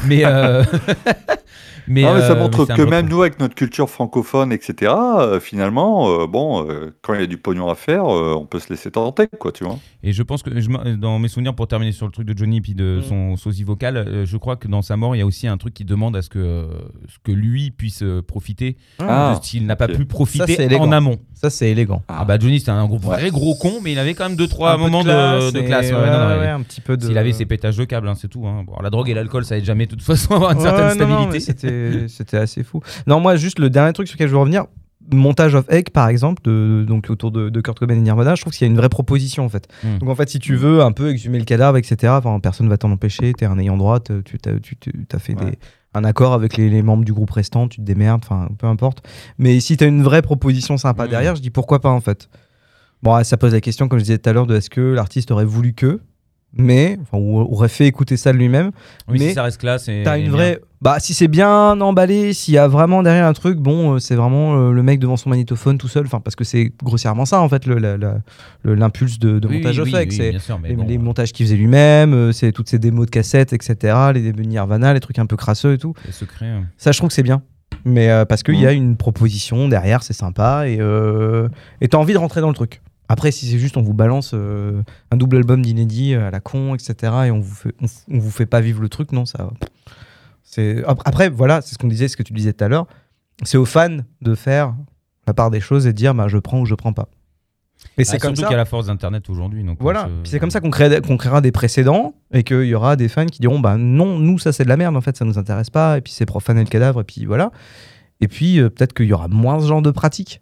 mais, 0.05 0.25
euh, 0.27 0.63
mais, 1.89 2.03
Non, 2.03 2.15
mais 2.15 2.21
ça 2.21 2.33
euh, 2.33 2.39
montre 2.39 2.65
que 2.67 2.83
même 2.83 3.09
nous, 3.09 3.21
avec 3.23 3.39
notre 3.41 3.55
culture 3.55 3.89
francophone, 3.91 4.53
etc., 4.53 4.93
euh, 5.19 5.41
finalement, 5.41 6.09
euh, 6.11 6.27
bon, 6.27 6.69
euh, 6.69 6.95
quand 7.03 7.15
il 7.15 7.21
y 7.21 7.25
a 7.25 7.27
du 7.27 7.39
pognon 7.39 7.69
à 7.69 7.75
faire, 7.75 8.05
euh, 8.07 8.35
on 8.39 8.47
peut 8.47 8.59
se 8.59 8.69
laisser 8.71 8.91
tenter, 8.91 9.27
quoi, 9.39 9.53
tu 9.53 9.65
vois. 9.65 9.79
Et 10.03 10.13
je 10.13 10.23
pense 10.23 10.43
que 10.43 10.59
je 10.61 10.69
dans 10.97 11.19
mes 11.19 11.29
souvenirs, 11.29 11.55
pour 11.55 11.69
terminer 11.69 11.93
sur 11.93 12.07
le 12.07 12.13
truc 12.13 12.27
de 12.27 12.37
Johnny 12.37 12.61
puis 12.61 12.75
de 12.75 12.99
Mm. 13.01 13.03
son 13.03 13.37
sosie 13.37 13.65
vocal, 13.65 13.97
euh, 13.97 14.27
je 14.27 14.37
crois 14.37 14.57
que 14.57 14.69
dans 14.69 14.83
sa 14.83 14.97
mort, 14.97 15.15
il 15.17 15.19
y 15.19 15.23
a 15.23 15.27
aussi 15.27 15.47
un 15.49 15.57
truc 15.57 15.75
qui 15.75 15.85
demande 15.85 16.17
à 16.17 16.23
ce 16.23 16.29
que, 16.29 16.39
euh, 16.39 16.67
ce 17.09 17.17
que 17.25 17.33
lui 17.33 17.71
puisse 17.71 18.03
euh, 18.03 18.23
profiter 18.23 18.77
Ah, 18.99 19.35
de 19.39 19.45
ce 19.45 19.51
qu'il 19.51 19.67
n'a 19.67 19.77
pas 19.77 19.89
pu 19.89 20.05
profiter 20.05 20.77
en 20.79 20.93
amont. 20.93 21.17
Ça, 21.35 21.51
c'est 21.51 21.71
élégant. 21.71 22.03
Ah 22.09 22.25
bah 22.25 22.39
Johnny 22.39 22.59
c'était 22.61 22.71
un 22.71 22.87
gros, 22.87 22.97
Ouais. 22.99 23.21
vrai 23.21 23.31
gros 23.31 23.55
con, 23.57 23.75
mais 23.83 23.93
il 23.93 23.99
avait 23.99 24.15
quand 24.15 24.27
même 24.29 24.37
deux 24.37 24.47
trois 24.49 24.73
Un 24.73 24.77
moments 24.79 25.03
de 25.05 25.09
classe 25.09 25.53
de 25.53 25.59
et- 25.61 25.65
classe. 25.65 25.87
ouais, 25.91 25.95
ouais, 25.95 26.07
non, 26.11 26.19
non, 26.19 26.29
ouais, 26.35 26.39
ouais. 26.41 26.47
un 26.49 26.63
petit 26.63 26.81
peu 26.81 26.97
de. 26.97 27.05
S'il 27.07 27.19
avait 27.19 27.33
ses 27.33 27.45
pétages 27.45 27.77
de 27.77 27.85
câbles, 27.85 28.09
hein, 28.09 28.15
c'est 28.17 28.29
tout. 28.29 28.47
hein. 28.47 28.65
Bon, 28.67 28.73
la 28.83 28.89
drogue 28.91 29.09
et 29.11 29.15
l'alcool, 29.15 29.45
ça 29.45 29.59
aide 29.59 29.65
jamais 29.65 29.85
de 29.87 29.91
toute 29.91 30.03
façon 30.03 30.33
à 30.33 30.37
avoir 30.37 30.53
une 30.53 30.59
Ouais, 30.59 30.65
certaine 30.65 30.91
stabilité. 30.93 31.41
C'était 31.93 32.09
c'était 32.09 32.37
assez 32.39 32.63
fou. 32.63 32.81
Non, 33.07 33.21
moi, 33.21 33.37
juste 33.37 33.59
le 33.59 33.71
dernier 33.71 33.93
truc 33.93 34.09
sur 34.09 34.15
lequel 34.17 34.29
je 34.29 34.33
veux 34.33 34.39
revenir. 34.41 34.65
Montage 35.13 35.55
of 35.55 35.67
Egg, 35.69 35.91
par 35.91 36.09
exemple, 36.09 36.43
de, 36.43 36.85
donc 36.87 37.11
autour 37.11 37.31
de, 37.31 37.49
de 37.49 37.61
Kurt 37.61 37.79
Cobain 37.79 37.95
et 37.95 38.01
Nirvana, 38.01 38.35
je 38.35 38.41
trouve 38.41 38.53
qu'il 38.53 38.67
y 38.67 38.69
a 38.69 38.73
une 38.73 38.77
vraie 38.77 38.89
proposition 38.89 39.45
en 39.45 39.49
fait. 39.49 39.69
Mm. 39.85 39.99
Donc 39.99 40.09
en 40.09 40.15
fait, 40.17 40.29
si 40.29 40.41
tu 40.41 40.57
veux 40.57 40.83
un 40.83 40.91
peu 40.91 41.11
exhumer 41.11 41.39
le 41.39 41.45
cadavre, 41.45 41.77
etc., 41.77 42.15
enfin, 42.17 42.41
personne 42.41 42.69
va 42.69 42.77
t'en 42.77 42.91
empêcher, 42.91 43.33
t'es 43.33 43.47
un 43.47 43.57
ayant 43.61 43.77
droit, 43.77 44.01
tu 44.01 44.39
t'as 44.43 44.59
tu, 44.59 44.77
as 45.13 45.19
fait 45.21 45.35
Ouais. 45.39 45.51
des, 45.53 45.59
un 45.95 46.03
accord 46.03 46.33
avec 46.33 46.57
les, 46.57 46.69
les 46.69 46.83
membres 46.83 47.05
du 47.05 47.13
groupe 47.13 47.31
restant, 47.31 47.69
tu 47.69 47.77
te 47.77 47.83
démerdes, 47.83 48.23
enfin 48.25 48.49
peu 48.59 48.67
importe. 48.67 49.07
Mais 49.39 49.61
si 49.61 49.77
t'as 49.77 49.87
une 49.87 50.03
vraie 50.03 50.23
proposition 50.23 50.77
sympa 50.77 51.07
Mm. 51.07 51.11
derrière, 51.11 51.37
je 51.37 51.41
dis 51.43 51.51
pourquoi 51.51 51.81
pas 51.81 51.91
en 51.91 52.01
fait. 52.01 52.29
Bon, 53.05 53.23
ça 53.23 53.37
pose 53.37 53.53
la 53.53 53.61
question, 53.61 53.87
comme 53.87 54.01
je 54.01 54.05
disais 54.05 54.19
tout 54.19 54.29
à 54.29 54.33
l'heure, 54.33 54.47
de 54.49 54.57
est-ce 54.57 54.71
que 54.71 54.81
l'artiste 54.81 55.31
aurait 55.31 55.45
voulu 55.45 55.73
que, 55.73 56.01
mais, 56.59 56.99
enfin, 57.03 57.19
ou 57.19 57.39
aurait 57.41 57.69
fait 57.69 57.87
écouter 57.87 58.17
ça 58.17 58.33
de 58.33 58.39
lui-même. 58.39 58.71
Oui, 59.09 59.19
mais 59.19 59.29
si 59.29 59.35
ça 59.35 59.43
reste 59.43 59.59
classe. 59.61 59.89
et- 59.89 60.03
T'as 60.05 60.19
une 60.19 60.31
vraie. 60.31 60.61
Bah, 60.83 60.97
si 61.01 61.15
c'est 61.15 61.29
bien 61.29 61.81
emballé, 61.81 62.33
s'il 62.35 62.55
y 62.55 62.59
a 62.59 62.69
vraiment 62.69 63.03
derrière 63.03 63.27
un 63.27 63.33
truc, 63.33 63.59
bon, 63.59 63.95
euh, 63.95 63.99
c'est 63.99 64.15
vraiment 64.15 64.57
euh, 64.59 64.73
le 64.73 64.83
mec 64.83 64.99
devant 65.01 65.17
son 65.17 65.31
magnétophone 65.31 65.79
tout 65.79 65.89
seul. 65.89 66.05
Enfin, 66.07 66.21
parce 66.21 66.37
que 66.37 66.45
c'est 66.45 66.71
grossièrement 66.83 67.25
ça, 67.25 67.41
en 67.41 67.49
fait, 67.49 67.67
le- 67.67 67.79
la- 67.79 67.97
la- 67.97 68.19
le- 68.63 68.75
l'impulse 68.75 69.19
de, 69.19 69.39
de 69.39 69.49
Oui, 69.49 69.57
montage 69.59 69.79
oui, 69.79 69.85
oui, 69.87 69.91
Fake. 69.93 70.13
c'est 70.13 70.39
sûr, 70.39 70.61
les, 70.63 70.75
bon, 70.75 70.85
les 70.87 70.97
euh, 70.97 71.01
montages 71.01 71.33
qu'il 71.33 71.47
faisait 71.47 71.57
lui-même, 71.57 72.13
euh, 72.13 72.33
c'est 72.33 72.53
toutes 72.53 72.69
ces 72.69 72.79
démos 72.79 73.07
de 73.07 73.11
cassettes, 73.11 73.53
etc. 73.53 73.97
Les 74.15 74.21
débuts 74.21 74.47
Nirvana, 74.47 74.93
les 74.93 75.01
trucs 75.01 75.19
un 75.19 75.27
peu 75.27 75.37
crasseux 75.37 75.73
et 75.73 75.79
tout. 75.79 75.95
les 76.05 76.13
secrets. 76.13 76.47
euh. 76.47 76.61
Ça, 76.77 76.93
je 76.93 76.99
trouve 76.99 77.09
que 77.09 77.15
c'est 77.15 77.23
bien. 77.23 77.43
Mais 77.85 78.09
parce 78.29 78.43
qu'il 78.43 78.59
y 78.61 78.67
a 78.67 78.73
une 78.73 78.97
proposition 78.97 79.69
derrière, 79.69 80.03
c'est 80.03 80.13
sympa 80.13 80.69
et 80.69 80.79
et 81.81 81.89
t'as 81.89 81.99
envie 81.99 82.13
de 82.15 82.19
rentrer 82.19 82.41
dans 82.41 82.49
le 82.49 82.55
truc. 82.55 82.81
Après, 83.09 83.31
si 83.31 83.47
c'est 83.47 83.59
juste 83.59 83.77
on 83.77 83.83
vous 83.83 83.95
balance 83.95 84.33
euh, 84.35 84.83
un 85.11 85.17
double 85.17 85.37
album 85.37 85.63
d'inédit 85.63 86.15
à 86.15 86.31
la 86.31 86.41
con, 86.41 86.75
etc. 86.75 86.95
et 87.27 87.31
on 87.31 87.41
vous 87.41 87.55
fait, 87.55 87.75
on, 88.11 88.19
vous 88.19 88.31
fait 88.31 88.47
pas 88.47 88.61
vivre 88.61 88.81
le 88.83 88.89
truc, 88.89 89.13
non, 89.13 89.27
ça. 89.27 89.51
C'est 90.43 90.85
ap- 90.85 91.03
après 91.05 91.29
voilà, 91.29 91.61
c'est 91.61 91.75
ce 91.75 91.79
qu'on 91.79 91.89
disait, 91.89 92.09
ce 92.09 92.17
que 92.17 92.23
tu 92.23 92.33
disais 92.33 92.53
tout 92.53 92.65
à 92.65 92.69
l'heure. 92.69 92.87
C'est 93.43 93.59
aux 93.59 93.65
fans 93.65 93.99
de 94.23 94.35
faire 94.35 94.75
la 95.27 95.35
part 95.35 95.51
des 95.51 95.61
choses 95.61 95.87
et 95.87 95.93
de 95.93 95.97
dire 95.97 96.15
bah 96.15 96.29
je 96.29 96.39
prends 96.39 96.61
ou 96.61 96.67
je 96.67 96.75
prends 96.75 96.93
pas. 96.93 97.09
Et 97.99 98.05
c'est 98.05 98.17
Ah, 98.17 98.19
comme 98.19 98.31
surtout 98.31 98.41
ça. 98.43 98.47
qu'il 98.49 98.53
y 98.53 98.55
a 98.55 98.59
la 98.59 98.65
force 98.65 98.87
d'internet 98.87 99.29
aujourd'hui. 99.29 99.63
donc, 99.63 99.79
Voilà, 99.81 100.07
euh, 100.07 100.23
Puis 100.23 100.31
c'est 100.31 100.41
comme 100.41 100.51
ça 100.51 100.61
qu'on 100.61 100.71
crée- 100.71 101.01
qu'on 101.03 101.17
créera 101.17 101.41
des 101.41 101.53
précédents 101.53 102.15
et 102.33 102.43
qu'il 102.43 102.65
y 102.65 102.75
aura 102.75 102.97
des 102.97 103.09
fans 103.09 103.27
qui 103.27 103.41
diront 103.41 103.61
bah 103.61 103.77
non, 103.77 104.19
nous 104.19 104.39
ça 104.39 104.53
c'est 104.53 104.65
de 104.65 104.69
la 104.69 104.77
merde 104.77 104.97
en 104.97 105.01
fait, 105.01 105.17
ça 105.17 105.25
nous 105.25 105.39
intéresse 105.39 105.71
pas 105.71 105.99
et 105.99 106.01
puis 106.01 106.13
c'est 106.13 106.27
profaner 106.27 106.61
le 106.65 106.69
cadavre 106.69 107.03
et 107.03 107.05
puis 107.05 107.25
voilà. 107.27 107.53
Et 108.21 108.29
puis 108.29 108.59
euh, 108.59 108.71
peut-être 108.71 108.95
qu'il 108.95 109.07
y 109.07 109.13
aura 109.13 109.29
moins 109.29 109.61
ce 109.61 109.67
genre 109.67 109.83
de 109.83 109.91
pratique. 109.91 110.41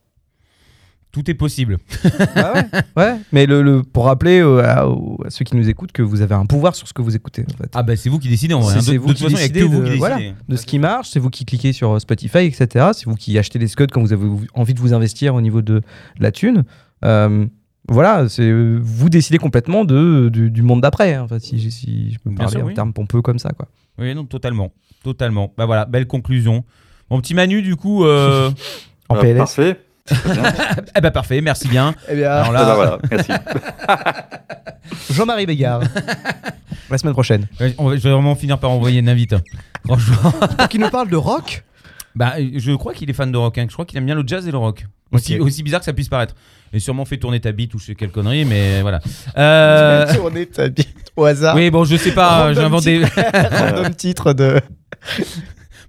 Tout 1.15 1.31
est 1.31 1.35
possible. 1.35 1.79
Ah 2.35 2.53
ouais, 2.55 2.65
ouais. 2.97 3.15
Mais 3.31 3.47
le, 3.47 3.63
le- 3.63 3.85
pour 3.85 4.07
rappeler 4.07 4.41
euh, 4.41 4.65
à, 4.65 4.85
ceux 5.31 5.45
qui 5.45 5.55
nous 5.55 5.69
écoutent 5.69 5.93
que 5.93 6.03
vous 6.03 6.23
avez 6.23 6.35
un 6.35 6.45
pouvoir 6.45 6.75
sur 6.75 6.89
ce 6.89 6.93
que 6.93 7.03
vous 7.03 7.15
écoutez 7.15 7.45
en 7.55 7.57
fait. 7.57 7.71
Ah 7.73 7.85
bah 7.85 7.95
c'est 7.95 8.09
vous 8.09 8.19
qui 8.19 8.29
décidez 8.29 8.53
en 8.53 8.59
vrai. 8.61 8.81
c'est 8.81 8.93
De, 8.95 8.99
vous 8.99 9.07
de 9.07 9.13
toute 9.13 9.23
façon, 9.23 9.31
il 9.31 9.37
n'y 9.39 9.43
a 9.45 9.49
que 9.49 9.65
vous 9.65 9.81
de- 9.83 9.91
qui 9.93 9.97
voilà. 9.99 10.17
décidez. 10.17 10.35
de 10.49 10.57
ce 10.57 10.67
qui 10.67 10.79
marche, 10.81 11.11
c'est 11.11 11.21
vous 11.21 11.31
qui 11.31 11.45
cliquez 11.45 11.73
sur 11.73 11.93
euh, 11.93 11.99
Spotify, 12.01 12.39
etc. 12.39 12.89
C'est 12.95 13.05
vous 13.05 13.15
qui 13.15 13.39
achetez 13.39 13.61
des 13.61 13.69
scuds 13.69 13.87
quand 13.87 14.01
vous 14.03 14.13
avez 14.13 14.27
envie 14.55 14.75
de 14.75 14.81
vous 14.81 14.93
investir 14.93 15.37
au 15.37 15.41
niveau 15.41 15.63
de, 15.63 15.75
de 15.75 15.83
la 16.19 16.33
thune. 16.33 16.65
Euh, 17.05 17.47
voilà, 17.89 18.29
c'est 18.29 18.51
vous 18.81 19.09
décidez 19.09 19.39
complètement 19.39 19.85
de, 19.85 20.29
du, 20.33 20.51
du 20.51 20.63
monde 20.63 20.81
d'après. 20.81 21.15
hein. 21.15 21.23
Enfin, 21.27 21.39
si, 21.39 21.71
si 21.71 22.11
je 22.13 22.19
peux 22.19 22.31
me 22.31 22.35
Bien 22.35 22.47
parler 22.47 22.57
sûr, 22.59 22.65
en 22.65 22.69
oui. 22.69 22.75
termes 22.75 22.93
pompeux 22.93 23.23
comme 23.23 23.39
ça, 23.39 23.51
quoi. 23.51 23.69
Oui, 23.99 24.13
non, 24.17 24.25
totalement. 24.25 24.73
Totalement. 25.05 25.53
Bah 25.57 25.67
voilà, 25.67 25.85
belle 25.85 26.09
conclusion. 26.09 26.65
Mon 27.09 27.21
petit 27.21 27.35
Manu, 27.35 27.63
du 27.63 27.77
coup. 27.77 28.05
euh, 28.05 28.51
En 29.09 29.17
PLS. 29.21 29.37
Parfait. 29.37 29.81
eh 30.97 31.01
bah 31.01 31.11
parfait, 31.11 31.41
merci 31.41 31.67
bien. 31.69 31.95
Eh 32.11 32.15
bien, 32.17 32.31
Alors 32.31 32.49
Ah, 32.51 32.53
là, 32.53 32.65
bah, 32.65 32.75
voilà, 32.75 32.99
merci. 33.11 33.33
Jean-Marie 35.13 35.47
Bégard. 35.47 35.81
La 36.91 36.99
semaine 36.99 37.15
prochaine. 37.15 37.47
ouais, 37.61 37.75
on 37.79 37.89
va- 37.89 37.97
je 37.97 38.03
vais 38.03 38.11
vraiment 38.11 38.35
finir 38.35 38.59
par 38.59 38.71
envoyer 38.71 39.01
une 39.01 39.09
invite. 39.09 39.35
Franchement. 39.87 40.31
Pour 40.59 40.69
qu'il 40.69 40.81
nous 40.81 40.91
parle 40.91 41.09
de 41.09 41.17
rock 41.17 41.65
Bah, 42.15 42.35
je 42.39 42.73
crois 42.75 42.93
qu'il 42.93 43.09
est 43.09 43.15
fan 43.15 43.33
de 43.33 43.39
rock. 43.39 43.57
hein. 43.59 43.67
Je 43.69 43.73
crois 43.73 43.87
qu'il 43.87 43.97
aime 43.99 44.05
bien 44.07 44.15
le 44.15 44.23
jazz 44.27 44.47
et 44.47 44.51
le 44.51 44.59
rock. 44.59 44.87
Aussi, 45.11 45.37
Ok. 45.39 45.47
aussi 45.47 45.63
bizarre 45.63 45.81
que 45.81 45.87
ça 45.87 45.93
puisse 45.95 46.09
paraître. 46.11 46.35
Et 46.73 46.81
sûrement 46.81 47.05
fait 47.05 47.17
tourner 47.17 47.41
ta 47.41 47.53
bite 47.53 47.73
ou 47.75 47.79
je 47.79 47.87
sais 47.87 47.95
quelle 47.95 48.11
connerie, 48.11 48.45
mais 48.45 48.83
voilà. 48.83 49.01
Euh, 49.39 50.13
Tourner 50.15 50.45
ta 50.47 50.69
bite 50.69 51.13
au 51.17 51.25
hasard. 51.25 51.55
oui, 51.57 51.71
bon, 51.71 51.85
je 51.85 51.97
sais 51.97 52.13
pas, 52.13 52.45
Random 52.49 52.55
j'invente 52.55 52.85
des. 52.85 53.05
Random 53.05 53.95
titre 53.95 54.33
de. 54.35 54.61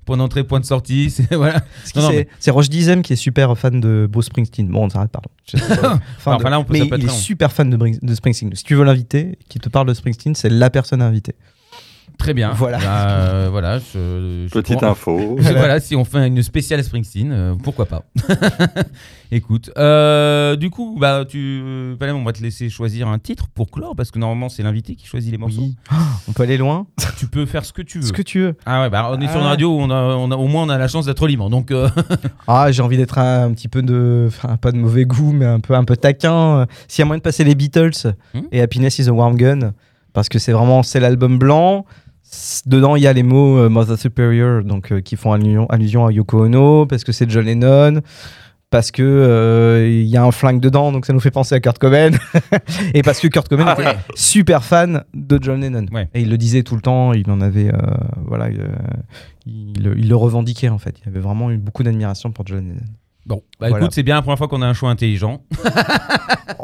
Point 0.06 0.18
d'entrée, 0.18 0.44
point 0.44 0.60
de 0.60 0.66
sortie. 0.66 1.10
c'est- 1.12 1.34
Voilà. 1.36 1.62
Parce 1.62 1.96
Non, 1.96 2.10
mais- 2.10 2.52
Roche 2.52 2.70
Dizem 2.70 3.02
qui 3.02 3.14
est 3.14 3.18
super 3.18 3.58
fan 3.58 3.80
de 3.82 4.08
Bruce 4.10 4.26
Springsteen. 4.28 4.68
Bon, 4.68 4.86
on 4.86 4.90
s'arrête, 4.90 5.12
pardon. 5.12 5.30
Enfin, 6.18 6.38
de- 6.38 6.44
là, 6.44 6.60
on 6.60 6.64
peut- 6.64 6.74
mais 6.74 6.80
il 6.80 6.94
est 6.94 6.98
long. 7.08 7.14
super 7.14 7.52
fan 7.52 7.70
de, 7.70 7.78
de 7.78 8.16
Springsteen. 8.16 8.56
Si 8.56 8.64
tu 8.64 8.76
veux 8.76 8.84
l'inviter, 8.84 9.38
qui 9.50 9.60
te 9.60 9.70
parle 9.70 9.88
de 9.88 9.94
Springsteen, 9.94 10.36
c'est 10.36 10.50
la 10.50 10.70
personne 10.70 11.02
à 11.02 11.06
inviter. 11.08 11.36
Très 12.26 12.34
bien. 12.34 12.54
Voilà. 12.54 12.80
Bah, 12.80 13.08
euh, 13.08 13.48
voilà. 13.52 13.78
je- 13.78 14.48
je 14.48 14.52
Petite 14.52 14.82
info. 14.82 15.36
Voilà. 15.40 15.80
si 15.80 15.96
on 15.96 16.04
fait 16.06 16.26
une 16.26 16.42
spéciale 16.42 16.84
Springsteen, 16.84 17.32
euh, 17.32 17.54
pourquoi 17.62 17.86
pas. 17.86 18.04
Écoute, 19.32 19.70
euh, 19.78 20.56
du 20.56 20.70
coup, 20.72 20.98
bah, 21.00 21.24
tu, 21.28 21.62
Palem, 22.00 22.16
on 22.16 22.24
va 22.24 22.32
te 22.32 22.42
laisser 22.42 22.70
choisir 22.70 23.08
un 23.08 23.20
titre 23.20 23.46
pour 23.54 23.70
clore, 23.70 23.96
parce 23.96 24.10
que 24.10 24.18
normalement 24.20 24.50
c'est 24.50 24.64
l'invité 24.64 24.96
qui 24.96 25.06
choisit 25.06 25.32
les 25.32 25.38
morceaux. 25.38 25.62
Oui. 25.62 25.76
On 26.28 26.32
peut 26.32 26.44
aller 26.44 26.58
loin. 26.58 26.88
Tu 27.18 27.28
peux 27.28 27.46
faire 27.46 27.64
ce 27.64 27.72
que 27.74 27.82
tu 27.82 28.00
veux. 28.00 28.06
Ce 28.08 28.12
que 28.14 28.22
tu 28.22 28.40
veux. 28.40 28.56
Ah 28.66 28.82
ouais, 28.82 28.90
bah 28.90 29.10
on 29.12 29.22
est 29.22 29.28
sur 29.28 29.38
une 29.40 29.46
Ah. 29.46 29.50
radio, 29.50 29.70
où 29.74 29.80
on 29.80 29.90
a, 29.90 30.16
on 30.16 30.32
a, 30.32 30.36
au 30.36 30.48
moins 30.48 30.64
on 30.64 30.70
a 30.70 30.78
la 30.78 30.88
chance 30.90 31.06
d'être 31.06 31.28
libre. 31.28 31.50
Donc, 31.50 31.72
euh, 31.72 31.88
Ah, 32.48 32.72
j'ai 32.72 32.82
envie 32.82 32.98
d'être 32.98 33.18
un, 33.20 33.52
petit 33.54 33.68
peu 33.70 33.82
de. 33.82 34.26
Enfin, 34.28 34.58
pas 34.58 34.72
de 34.72 34.78
mauvais 34.78 35.06
goût, 35.06 35.32
mais 35.32 35.46
un 35.46 35.60
peu, 35.62 35.76
un 35.76 35.86
peu 35.86 35.96
taquin. 35.96 36.66
S'il 36.88 37.00
y 37.00 37.04
a 37.04 37.06
moyen 37.06 37.20
de 37.20 37.24
passer 37.24 37.44
les 37.46 37.56
Beatles 37.56 38.14
Hmm. 38.34 38.42
et 38.52 38.62
Happiness 38.62 39.00
is 39.00 39.08
a 39.08 39.14
Warm 39.14 39.38
Gun, 39.38 39.72
parce 40.14 40.28
que 40.30 40.40
c'est 40.40 40.52
vraiment. 40.52 40.84
C'est 40.84 41.00
l'album 41.00 41.38
blanc. 41.38 41.86
Dedans, 42.66 42.96
il 42.96 43.04
y 43.04 43.08
a 43.08 43.14
les 43.14 43.24
mots 43.24 43.58
euh, 43.60 43.70
Mother 43.70 43.98
Superior, 43.98 44.64
donc 44.64 44.92
euh, 44.92 45.02
qui 45.02 45.16
font 45.16 45.32
allusion, 45.32 45.68
allusion 45.70 46.06
à 46.06 46.12
Yoko 46.12 46.46
Ono, 46.46 46.86
parce 46.86 47.04
que 47.04 47.12
c'est 47.12 47.30
John 47.30 47.46
Lennon, 47.46 48.02
parce 48.72 48.92
que 48.92 49.04
euh, 49.04 49.88
il 49.88 50.08
y 50.08 50.18
a 50.18 50.24
un 50.24 50.32
flingue 50.32 50.60
dedans, 50.60 50.92
donc 50.92 51.06
ça 51.06 51.14
nous 51.14 51.20
fait 51.20 51.32
penser 51.32 51.56
à 51.56 51.60
Kurt 51.60 51.78
Cobain, 51.78 52.12
et 52.94 53.04
parce 53.04 53.20
que 53.20 53.28
Kurt 53.28 53.48
Cobain 53.48 53.66
Ah 53.68 53.74
était 53.74 53.86
ouais. 53.90 53.98
super 54.16 54.64
fan 54.64 55.04
de 55.14 55.38
John 55.42 55.62
Lennon. 55.62 55.86
Ouais. 55.92 56.10
Et 56.14 56.22
il 56.22 56.30
le 56.30 56.38
disait 56.38 56.64
tout 56.64 56.76
le 56.76 56.82
temps, 56.82 57.14
il 57.14 57.30
en 57.30 57.42
avait, 57.42 57.72
euh, 57.74 57.78
voilà, 58.26 58.50
il, 59.46 59.82
le- 59.84 59.98
il 59.98 60.10
le 60.10 60.16
revendiquait 60.16 60.70
en 60.70 60.80
fait. 60.80 60.96
Il 61.06 61.10
avait 61.10 61.20
vraiment 61.20 61.52
eu 61.52 61.58
beaucoup 61.58 61.84
d'admiration 61.84 62.32
pour 62.32 62.46
John 62.48 62.60
Lennon. 62.66 62.80
Bon, 63.26 63.42
bah 63.60 63.70
Voilà. 63.70 63.78
écoute, 63.86 63.94
c'est 63.94 64.04
bien 64.04 64.16
la 64.16 64.22
première 64.22 64.38
fois 64.38 64.48
qu'on 64.48 64.62
a 64.62 64.68
un 64.68 64.74
choix 64.74 64.90
intelligent. 64.90 65.42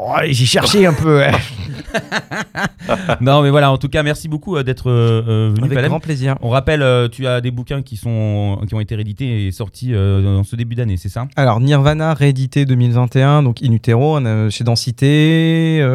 Oh, 0.04 0.16
J'ai 0.28 0.46
cherché 0.46 0.84
un 0.84 0.92
peu. 0.92 1.18
ouais. 1.18 1.30
non, 3.20 3.42
mais 3.42 3.50
voilà, 3.50 3.70
en 3.70 3.78
tout 3.78 3.88
cas, 3.88 4.02
merci 4.02 4.26
beaucoup 4.28 4.56
euh, 4.56 4.62
d'être 4.64 4.90
euh, 4.90 5.22
euh, 5.28 5.50
venu, 5.54 5.66
Avec 5.66 5.74
Palem. 5.76 5.90
grand 5.90 6.00
plaisir. 6.00 6.36
On 6.42 6.48
rappelle, 6.48 6.82
euh, 6.82 7.08
tu 7.08 7.26
as 7.26 7.40
des 7.40 7.50
bouquins 7.52 7.82
qui, 7.82 7.96
sont, 7.96 8.60
qui 8.66 8.74
ont 8.74 8.80
été 8.80 8.94
réédités 8.96 9.46
et 9.46 9.52
sortis 9.52 9.94
euh, 9.94 10.22
dans 10.22 10.42
ce 10.42 10.56
début 10.56 10.74
d'année, 10.74 10.96
c'est 10.96 11.08
ça? 11.08 11.28
Alors 11.36 11.60
Nirvana 11.60 12.14
réédité 12.14 12.64
2021, 12.64 13.42
donc 13.44 13.62
In 13.62 13.70
Utero 13.72 14.18
euh, 14.18 14.50
chez 14.50 14.64
Densité, 14.64 15.86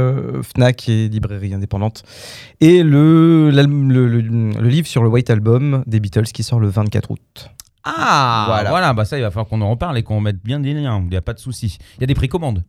Fnac 0.44 0.88
et 0.88 1.10
librairie 1.10 1.53
indépendante, 1.53 2.03
et 2.61 2.84
le, 2.84 3.49
l'album- 3.52 3.91
le, 3.91 4.07
le- 4.07 4.22
le 4.22 4.68
livre 4.69 4.88
sur 4.88 5.03
le 5.03 5.10
White 5.10 5.30
Album 5.30 5.84
des 5.85 5.99
Beatles 5.99 6.23
qui 6.34 6.44
sort 6.44 6.60
le 6.60 6.69
24 6.69 7.11
août. 7.11 7.49
Ah 7.97 8.45
Voilà. 8.47 8.69
voilà. 8.69 8.93
bah 8.93 9.05
ça, 9.05 9.18
il 9.18 9.22
va 9.22 9.31
falloir 9.31 9.47
qu'on 9.47 9.61
en 9.61 9.69
reparle 9.69 9.97
et 9.97 10.03
qu'on 10.03 10.19
mette 10.22 10.43
bien 10.43 10.59
des 10.59 10.73
liens, 10.73 11.01
il 11.03 11.09
n'y 11.09 11.15
a 11.18 11.22
pas 11.22 11.34
de 11.34 11.39
souci. 11.39 11.77
Il 11.97 12.01
y 12.01 12.03
a 12.03 12.07
des 12.07 12.15
précommandes. 12.15 12.64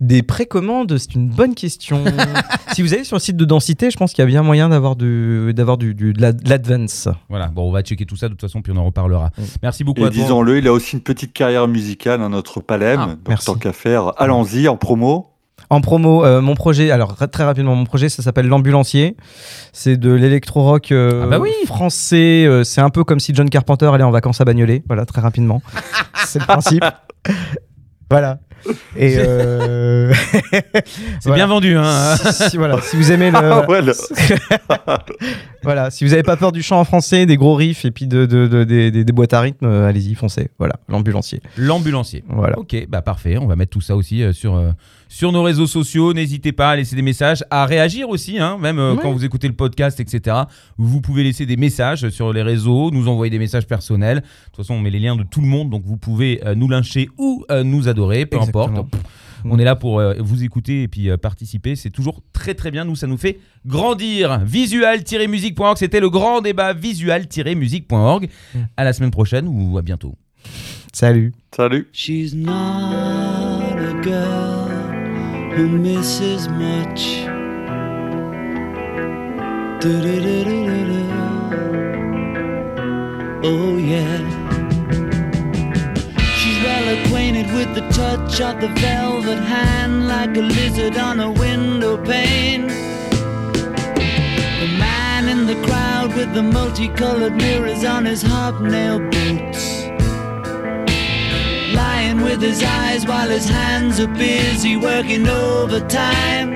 Des 0.00 0.22
précommandes, 0.22 0.96
c'est 0.98 1.14
une 1.14 1.28
bonne 1.28 1.54
question. 1.54 2.02
si 2.72 2.82
vous 2.82 2.94
allez 2.94 3.04
sur 3.04 3.16
le 3.16 3.20
site 3.20 3.36
de 3.36 3.44
Densité, 3.44 3.90
je 3.90 3.96
pense 3.96 4.12
qu'il 4.12 4.22
y 4.22 4.26
a 4.26 4.26
bien 4.26 4.42
moyen 4.42 4.68
d'avoir 4.70 4.96
du, 4.96 5.52
d'avoir 5.54 5.76
du, 5.78 5.94
du- 5.94 6.12
de 6.12 6.20
la- 6.20 6.32
de 6.32 6.48
l'advance. 6.48 7.08
Voilà, 7.28 7.46
bon, 7.48 7.68
on 7.68 7.70
va 7.70 7.82
checker 7.82 8.04
tout 8.06 8.16
ça 8.16 8.26
de 8.28 8.32
toute 8.32 8.40
façon, 8.40 8.60
puis 8.62 8.72
on 8.74 8.76
en 8.78 8.84
reparlera. 8.86 9.30
Mm. 9.38 9.42
Merci 9.62 9.84
beaucoup 9.84 10.00
Et 10.02 10.06
à 10.06 10.10
disons-le, 10.10 10.58
il 10.58 10.66
a 10.66 10.72
aussi 10.72 10.96
une 10.96 11.02
petite 11.02 11.32
carrière 11.32 11.68
musicale, 11.68 12.22
hein, 12.22 12.30
notre 12.30 12.60
Palem. 12.60 12.98
Ah, 13.00 13.06
Donc 13.10 13.18
merci. 13.28 13.46
tant 13.46 13.54
qu'à 13.54 13.72
faire, 13.72 14.12
allons-y 14.20 14.66
en 14.68 14.76
promo. 14.76 15.30
En 15.70 15.80
promo, 15.82 16.24
euh, 16.24 16.40
mon 16.40 16.54
projet, 16.54 16.90
alors 16.90 17.14
très 17.30 17.44
rapidement, 17.44 17.74
mon 17.74 17.84
projet, 17.84 18.08
ça 18.08 18.22
s'appelle 18.22 18.46
L'Ambulancier. 18.46 19.16
C'est 19.72 19.96
de 19.98 20.10
l'électro-rock 20.12 20.92
euh, 20.92 21.22
Ah 21.24 21.26
bah 21.26 21.38
oui. 21.38 21.50
français. 21.66 22.46
euh, 22.46 22.64
c'est 22.64 22.80
un 22.80 22.88
peu 22.90 23.04
comme 23.04 23.20
si 23.20 23.34
John 23.34 23.50
Carpenter 23.50 23.86
allait 23.92 24.04
en 24.04 24.10
vacances 24.10 24.40
à 24.40 24.44
Bagnolet. 24.46 24.82
Voilà, 24.86 25.04
très 25.04 25.20
rapidement. 25.20 25.60
c'est 26.26 26.38
le 26.38 26.46
principe. 26.46 26.84
voilà. 28.10 28.38
Et 28.96 29.14
euh, 29.18 30.12
C'est 30.42 30.64
voilà. 31.26 31.36
bien 31.36 31.46
vendu, 31.46 31.76
hein 31.76 32.16
si, 32.16 32.56
voilà, 32.56 32.80
si 32.80 32.96
vous 32.96 33.12
aimez 33.12 33.30
le. 33.30 33.36
Ah 33.42 33.68
ouais, 33.68 33.82
le- 33.82 33.92
voilà, 35.62 35.90
si 35.90 36.04
vous 36.04 36.10
n'avez 36.10 36.22
pas 36.24 36.36
peur 36.36 36.50
du 36.50 36.62
chant 36.62 36.80
en 36.80 36.84
français, 36.84 37.24
des 37.26 37.36
gros 37.36 37.54
riffs 37.54 37.84
et 37.84 37.90
puis 37.90 38.06
de, 38.06 38.26
de- 38.26 38.46
de- 38.46 38.64
des, 38.64 39.04
boîtes 39.12 39.32
à 39.32 39.40
rythme, 39.42 39.66
allez-y, 39.66 40.14
foncez. 40.14 40.48
Voilà, 40.58 40.74
l'ambulancier. 40.88 41.40
L'ambulancier. 41.56 42.24
Voilà. 42.28 42.58
Ok, 42.58 42.74
bah 42.88 43.00
parfait. 43.02 43.38
On 43.38 43.46
va 43.46 43.54
mettre 43.56 43.70
tout 43.70 43.80
ça 43.80 43.94
aussi 43.96 44.24
sur, 44.32 44.60
sur 45.08 45.32
nos 45.32 45.42
réseaux 45.42 45.66
sociaux. 45.66 46.12
N'hésitez 46.12 46.52
pas 46.52 46.70
à 46.70 46.76
laisser 46.76 46.94
des 46.96 47.02
messages, 47.02 47.44
à 47.50 47.66
réagir 47.66 48.08
aussi, 48.08 48.38
hein, 48.38 48.58
même 48.60 48.78
euh, 48.78 48.94
Ouais. 48.94 49.00
quand 49.02 49.12
vous 49.12 49.24
écoutez 49.24 49.48
le 49.48 49.54
podcast, 49.54 49.98
etc. 50.00 50.36
Vous 50.76 51.00
pouvez 51.00 51.24
laisser 51.24 51.46
des 51.46 51.56
messages 51.56 52.08
sur 52.10 52.32
les 52.32 52.42
réseaux, 52.42 52.90
nous 52.90 53.08
envoyer 53.08 53.30
des 53.30 53.38
messages 53.38 53.66
personnels. 53.66 54.18
De 54.18 54.22
toute 54.46 54.56
façon, 54.56 54.74
on 54.74 54.80
met 54.80 54.90
les 54.90 54.98
liens 55.00 55.16
de 55.16 55.24
tout 55.24 55.40
le 55.40 55.46
monde, 55.48 55.70
donc 55.70 55.82
vous 55.84 55.96
pouvez 55.96 56.40
euh, 56.46 56.54
nous 56.54 56.68
lyncher 56.68 57.08
ou 57.18 57.44
euh, 57.50 57.62
nous 57.64 57.88
adorer, 57.88 58.26
peu 58.26 58.36
Exactement. 58.36 58.64
importe. 58.64 58.94
On 59.44 59.56
est 59.60 59.64
là 59.64 59.76
pour 59.76 60.00
euh, 60.00 60.14
vous 60.18 60.42
écouter 60.42 60.82
et 60.82 60.88
puis 60.88 61.08
euh, 61.10 61.16
participer. 61.16 61.76
C'est 61.76 61.90
toujours 61.90 62.22
très 62.32 62.54
très 62.54 62.72
bien. 62.72 62.84
Nous, 62.84 62.96
ça 62.96 63.06
nous 63.06 63.16
fait 63.16 63.38
grandir. 63.64 64.40
Visual-musique.org, 64.44 65.76
c'était 65.78 66.00
le 66.00 66.10
grand 66.10 66.40
débat 66.40 66.72
visual-musique.org. 66.72 68.28
À 68.76 68.82
la 68.84 68.92
semaine 68.92 69.12
prochaine 69.12 69.46
ou 69.48 69.78
à 69.78 69.82
bientôt. 69.82 70.16
Salut. 70.92 71.32
Salut. 71.54 71.86
She's 71.92 72.34
not 72.34 72.50
a 72.52 74.02
girl 74.02 74.67
who 75.58 75.66
misses 75.66 76.46
much. 76.46 77.24
Oh, 83.42 83.76
yeah. 83.76 84.18
She's 86.38 86.62
well 86.62 86.86
acquainted 86.96 87.46
with 87.52 87.74
the 87.74 87.88
touch 87.90 88.40
of 88.40 88.60
the 88.60 88.68
velvet 88.80 89.40
hand, 89.40 90.06
like 90.06 90.36
a 90.36 90.42
lizard 90.42 90.96
on 90.96 91.18
a 91.18 91.32
window 91.32 91.96
pane. 92.04 92.68
The 94.62 94.68
man 94.78 95.28
in 95.28 95.46
the 95.48 95.60
crowd 95.66 96.14
with 96.14 96.32
the 96.34 96.42
multicolored 96.44 97.34
mirrors 97.34 97.84
on 97.84 98.04
his 98.04 98.22
hobnail 98.22 99.00
boots 99.10 99.77
lying 101.74 102.20
with 102.22 102.40
his 102.40 102.62
eyes 102.62 103.06
while 103.06 103.28
his 103.28 103.48
hands 103.48 104.00
are 104.00 104.08
busy 104.08 104.76
working 104.76 105.26
overtime. 105.28 106.52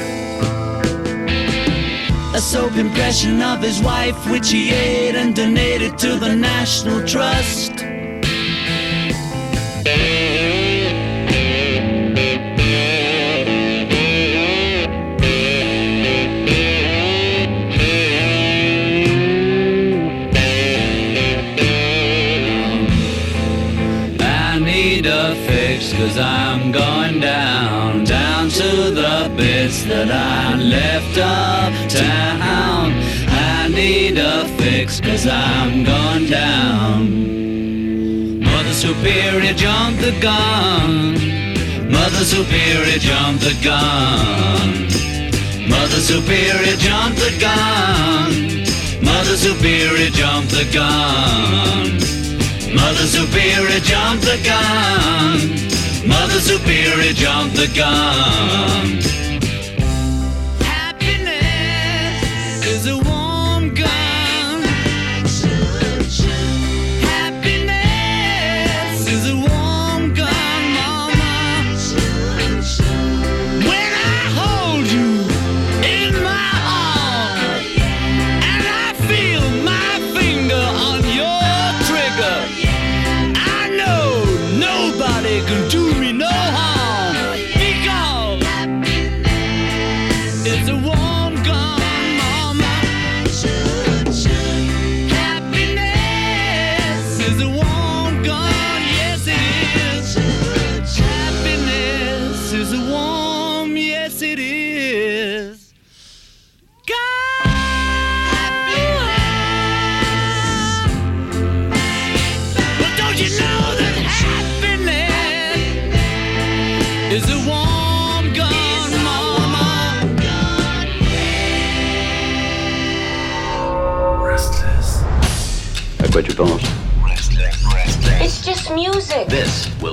A 2.34 2.40
soap 2.40 2.76
impression 2.76 3.42
of 3.42 3.60
his 3.60 3.80
wife, 3.82 4.16
which 4.30 4.50
he 4.50 4.70
ate 4.70 5.14
and 5.14 5.34
donated 5.34 5.98
to 5.98 6.16
the 6.16 6.34
National 6.34 7.06
Trust. 7.06 7.91
Cause 26.02 26.18
I'm 26.18 26.72
going 26.72 27.20
down, 27.20 28.02
down 28.02 28.48
to 28.48 28.90
the 28.90 29.32
bits 29.36 29.84
that 29.84 30.10
I 30.10 30.56
left 30.56 31.16
uptown. 31.16 32.90
I 33.28 33.68
need 33.68 34.18
a 34.18 34.48
fix 34.58 35.00
cause 35.00 35.28
I'm 35.28 35.84
going 35.84 36.26
down. 36.26 37.02
Mother 38.42 38.74
Superior 38.74 39.54
jumped 39.54 40.00
the 40.00 40.10
gun. 40.20 41.14
Mother 41.88 42.24
Superior 42.24 42.98
jumped 42.98 43.44
the 43.44 43.56
gun. 43.62 44.88
Mother 45.70 46.00
Superior 46.00 46.76
jumped 46.78 47.20
the 47.20 47.32
gun. 47.38 48.30
Mother 49.04 49.36
Superior 49.36 50.10
jumped 50.10 50.50
the 50.50 50.66
gun. 50.74 51.94
Mother 52.74 53.06
Superior 53.06 53.80
jumped 53.80 54.24
the 54.24 54.38
gun. 54.42 55.62
Mother 56.06 56.40
Superior 56.40 57.12
jumped 57.12 57.54
the 57.56 57.68
gun. 57.68 59.21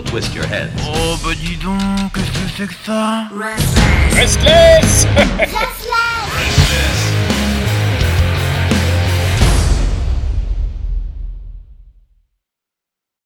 twist 0.10 0.34
your. 0.34 0.44
Oh, 0.88 1.18
bah 1.24 1.36
dis 1.36 1.56
donc, 1.58 1.80
qu'est-ce 2.14 2.32
que 2.32 2.50
c'est 2.58 2.68
que 2.68 2.74
ça? 2.84 3.28
Restless 4.16 5.06